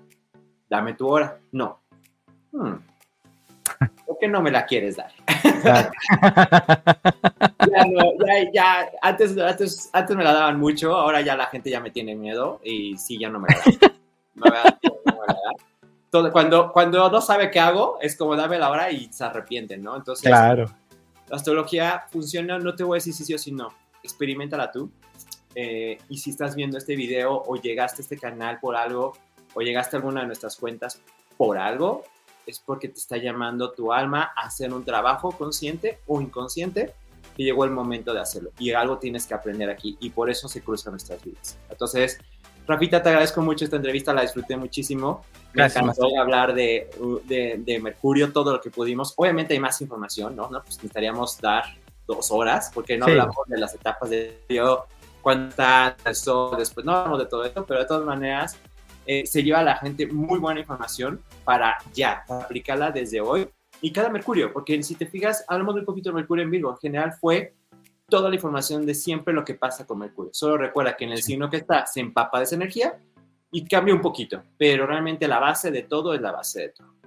Dame 0.69 0.93
tu 0.93 1.09
hora. 1.09 1.41
No. 1.51 1.81
Hmm. 2.53 2.75
¿Por 4.07 4.17
qué 4.17 4.29
no 4.29 4.41
me 4.41 4.49
la 4.49 4.65
quieres 4.65 4.95
dar? 4.95 5.11
ya, 5.65 5.91
no, 7.85 8.13
ya, 8.25 8.51
ya, 8.53 8.89
antes, 9.01 9.37
antes, 9.37 9.89
antes 9.91 10.15
me 10.15 10.23
la 10.23 10.31
daban 10.31 10.57
mucho, 10.57 10.95
ahora 10.95 11.19
ya 11.19 11.35
la 11.35 11.47
gente 11.47 11.69
ya 11.69 11.81
me 11.81 11.91
tiene 11.91 12.15
miedo 12.15 12.61
y 12.63 12.97
sí, 12.97 13.19
ya 13.19 13.29
no 13.29 13.41
me 13.41 13.49
la 14.35 14.51
dan. 14.53 14.77
Todo, 16.09 16.31
cuando, 16.31 16.71
cuando 16.71 17.11
no 17.11 17.21
sabe 17.21 17.51
qué 17.51 17.59
hago, 17.59 17.99
es 18.01 18.15
como 18.15 18.37
dame 18.37 18.57
la 18.57 18.69
hora 18.69 18.89
y 18.89 19.11
se 19.11 19.25
arrepienten, 19.25 19.83
¿no? 19.83 19.97
Entonces, 19.97 20.29
claro. 20.29 20.65
la 21.27 21.35
astrología 21.35 22.05
funciona, 22.09 22.57
no 22.57 22.73
te 22.73 22.85
voy 22.85 22.95
a 22.95 22.99
decir 22.99 23.13
si 23.13 23.25
sí 23.25 23.33
o 23.33 23.37
si 23.37 23.51
no, 23.51 23.73
experimentala 24.01 24.71
tú. 24.71 24.89
Eh, 25.55 25.97
y 26.09 26.17
si 26.17 26.29
estás 26.29 26.55
viendo 26.55 26.77
este 26.77 26.95
video 26.95 27.43
o 27.45 27.55
llegaste 27.55 28.01
a 28.01 28.03
este 28.03 28.17
canal 28.17 28.59
por 28.59 28.75
algo 28.75 29.13
o 29.53 29.61
llegaste 29.61 29.95
a 29.95 29.99
alguna 29.99 30.21
de 30.21 30.27
nuestras 30.27 30.55
cuentas 30.55 31.01
por 31.37 31.57
algo, 31.57 32.03
es 32.45 32.59
porque 32.59 32.89
te 32.89 32.99
está 32.99 33.17
llamando 33.17 33.71
tu 33.71 33.91
alma 33.91 34.31
a 34.35 34.47
hacer 34.47 34.73
un 34.73 34.83
trabajo 34.83 35.31
consciente 35.31 35.99
o 36.07 36.21
inconsciente 36.21 36.93
que 37.35 37.43
llegó 37.43 37.63
el 37.63 37.71
momento 37.71 38.13
de 38.13 38.19
hacerlo. 38.19 38.51
Y 38.59 38.71
algo 38.71 38.97
tienes 38.97 39.25
que 39.25 39.33
aprender 39.33 39.69
aquí 39.69 39.97
y 39.99 40.09
por 40.09 40.29
eso 40.29 40.47
se 40.47 40.61
cruzan 40.61 40.93
nuestras 40.93 41.23
vidas. 41.23 41.57
Entonces, 41.69 42.19
Rafita, 42.67 43.01
te 43.01 43.09
agradezco 43.09 43.41
mucho 43.41 43.65
esta 43.65 43.77
entrevista, 43.77 44.13
la 44.13 44.21
disfruté 44.21 44.55
muchísimo. 44.55 45.25
Me 45.53 45.65
encantó 45.65 46.07
hablar 46.19 46.53
de, 46.53 46.87
de, 47.25 47.79
Mercurio, 47.79 48.31
todo 48.31 48.53
lo 48.53 48.61
que 48.61 48.69
pudimos. 48.69 49.13
Obviamente 49.15 49.55
hay 49.55 49.59
más 49.59 49.81
información, 49.81 50.35
¿no? 50.35 50.43
¿No? 50.49 50.61
Pues 50.61 50.75
necesitaríamos 50.75 51.41
dar 51.41 51.63
dos 52.05 52.29
horas, 52.29 52.71
porque 52.71 52.95
no 52.95 53.05
hablamos 53.05 53.37
de 53.47 53.57
las 53.57 53.73
etapas 53.73 54.11
de 54.11 54.43
yo 54.49 54.85
cuánta 55.21 55.95
eso 56.05 56.55
después 56.57 56.85
no 56.85 56.93
hablamos 56.93 57.19
de 57.19 57.25
todo 57.25 57.45
esto, 57.45 57.65
pero 57.65 57.81
de 57.81 57.85
todas 57.85 58.05
maneras 58.05 58.57
eh, 59.05 59.25
se 59.25 59.43
lleva 59.43 59.59
a 59.59 59.63
la 59.63 59.77
gente 59.77 60.07
muy 60.07 60.39
buena 60.39 60.59
información 60.59 61.21
para 61.43 61.77
ya 61.93 62.23
aplicarla 62.27 62.91
desde 62.91 63.21
hoy. 63.21 63.49
Y 63.81 63.91
cada 63.91 64.09
Mercurio, 64.09 64.51
porque 64.51 64.81
si 64.83 64.95
te 64.95 65.05
fijas, 65.05 65.45
hablamos 65.47 65.75
un 65.75 65.85
poquito 65.85 66.09
de 66.09 66.15
Mercurio 66.15 66.43
en 66.43 66.51
Virgo, 66.51 66.71
en 66.71 66.77
general 66.77 67.13
fue 67.13 67.55
toda 68.09 68.29
la 68.29 68.35
información 68.35 68.85
de 68.85 68.93
siempre 68.93 69.33
lo 69.33 69.45
que 69.45 69.53
pasa 69.53 69.85
con 69.85 69.99
Mercurio. 69.99 70.31
Solo 70.33 70.57
recuerda 70.57 70.97
que 70.97 71.05
en 71.05 71.11
el 71.11 71.21
signo 71.21 71.49
que 71.49 71.57
está 71.57 71.85
se 71.85 72.01
empapa 72.01 72.39
de 72.39 72.43
esa 72.43 72.55
energía 72.55 72.99
y 73.51 73.65
cambia 73.65 73.93
un 73.93 74.01
poquito, 74.01 74.43
pero 74.57 74.85
realmente 74.85 75.27
la 75.27 75.39
base 75.39 75.71
de 75.71 75.83
todo 75.83 76.13
es 76.13 76.21
la 76.21 76.31
base 76.31 76.61
de 76.61 76.69
todo. 76.69 76.98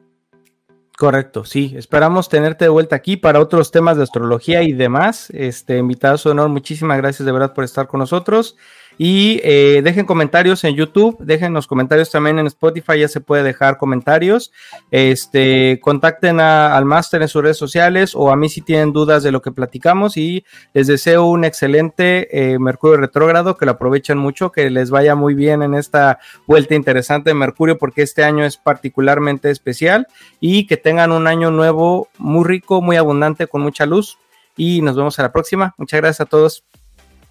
Correcto, 1.02 1.44
sí. 1.44 1.74
Esperamos 1.76 2.28
tenerte 2.28 2.66
de 2.66 2.68
vuelta 2.68 2.94
aquí 2.94 3.16
para 3.16 3.40
otros 3.40 3.72
temas 3.72 3.96
de 3.96 4.04
astrología 4.04 4.62
y 4.62 4.72
demás. 4.72 5.30
Este 5.30 5.76
invitado 5.78 6.16
su 6.16 6.28
honor, 6.28 6.48
muchísimas 6.48 6.96
gracias 6.96 7.26
de 7.26 7.32
verdad 7.32 7.54
por 7.54 7.64
estar 7.64 7.88
con 7.88 7.98
nosotros. 7.98 8.56
Y 9.04 9.40
eh, 9.42 9.80
dejen 9.82 10.06
comentarios 10.06 10.62
en 10.62 10.76
YouTube, 10.76 11.16
dejen 11.18 11.52
los 11.52 11.66
comentarios 11.66 12.08
también 12.08 12.38
en 12.38 12.46
Spotify, 12.46 13.00
ya 13.00 13.08
se 13.08 13.20
puede 13.20 13.42
dejar 13.42 13.76
comentarios. 13.76 14.52
Este, 14.92 15.80
contacten 15.82 16.38
al 16.38 16.84
máster 16.84 17.20
en 17.20 17.26
sus 17.26 17.42
redes 17.42 17.56
sociales 17.56 18.14
o 18.14 18.30
a 18.30 18.36
mí 18.36 18.48
si 18.48 18.60
tienen 18.60 18.92
dudas 18.92 19.24
de 19.24 19.32
lo 19.32 19.42
que 19.42 19.50
platicamos 19.50 20.16
y 20.16 20.44
les 20.72 20.86
deseo 20.86 21.24
un 21.24 21.44
excelente 21.44 22.28
eh, 22.30 22.60
Mercurio 22.60 22.96
retrógrado, 22.96 23.56
que 23.56 23.66
lo 23.66 23.72
aprovechen 23.72 24.18
mucho, 24.18 24.52
que 24.52 24.70
les 24.70 24.92
vaya 24.92 25.16
muy 25.16 25.34
bien 25.34 25.64
en 25.64 25.74
esta 25.74 26.20
vuelta 26.46 26.76
interesante 26.76 27.30
de 27.30 27.34
Mercurio 27.34 27.78
porque 27.78 28.02
este 28.02 28.22
año 28.22 28.44
es 28.44 28.56
particularmente 28.56 29.50
especial 29.50 30.06
y 30.38 30.68
que 30.68 30.76
tengan 30.76 31.10
un 31.10 31.26
año 31.26 31.50
nuevo 31.50 32.06
muy 32.18 32.44
rico, 32.44 32.80
muy 32.80 32.94
abundante, 32.94 33.48
con 33.48 33.62
mucha 33.62 33.84
luz. 33.84 34.18
Y 34.56 34.80
nos 34.80 34.94
vemos 34.94 35.18
a 35.18 35.22
la 35.22 35.32
próxima. 35.32 35.74
Muchas 35.76 36.00
gracias 36.00 36.20
a 36.20 36.26
todos. 36.26 36.62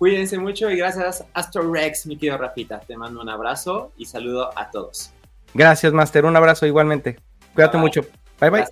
Cuídense 0.02 0.40
mucho 0.40 0.68
y 0.72 0.78
gracias 0.78 1.23
Astro 1.32 1.72
Rex, 1.72 2.07
mi 2.07 2.18
querido 2.18 2.36
Rafita. 2.40 2.80
Te 2.80 2.98
mando 2.98 3.22
un 3.22 3.30
abrazo 3.30 3.91
y 3.98 4.06
saludo 4.06 4.49
a 4.57 4.72
todos. 4.72 5.14
Gracias, 5.53 5.94
Master. 5.94 6.26
Un 6.26 6.36
abrazo 6.36 6.65
igualmente. 6.65 7.19
Cuídate 7.53 7.78
mucho. 7.78 8.02
bye. 8.40 8.49
bye. 8.49 8.65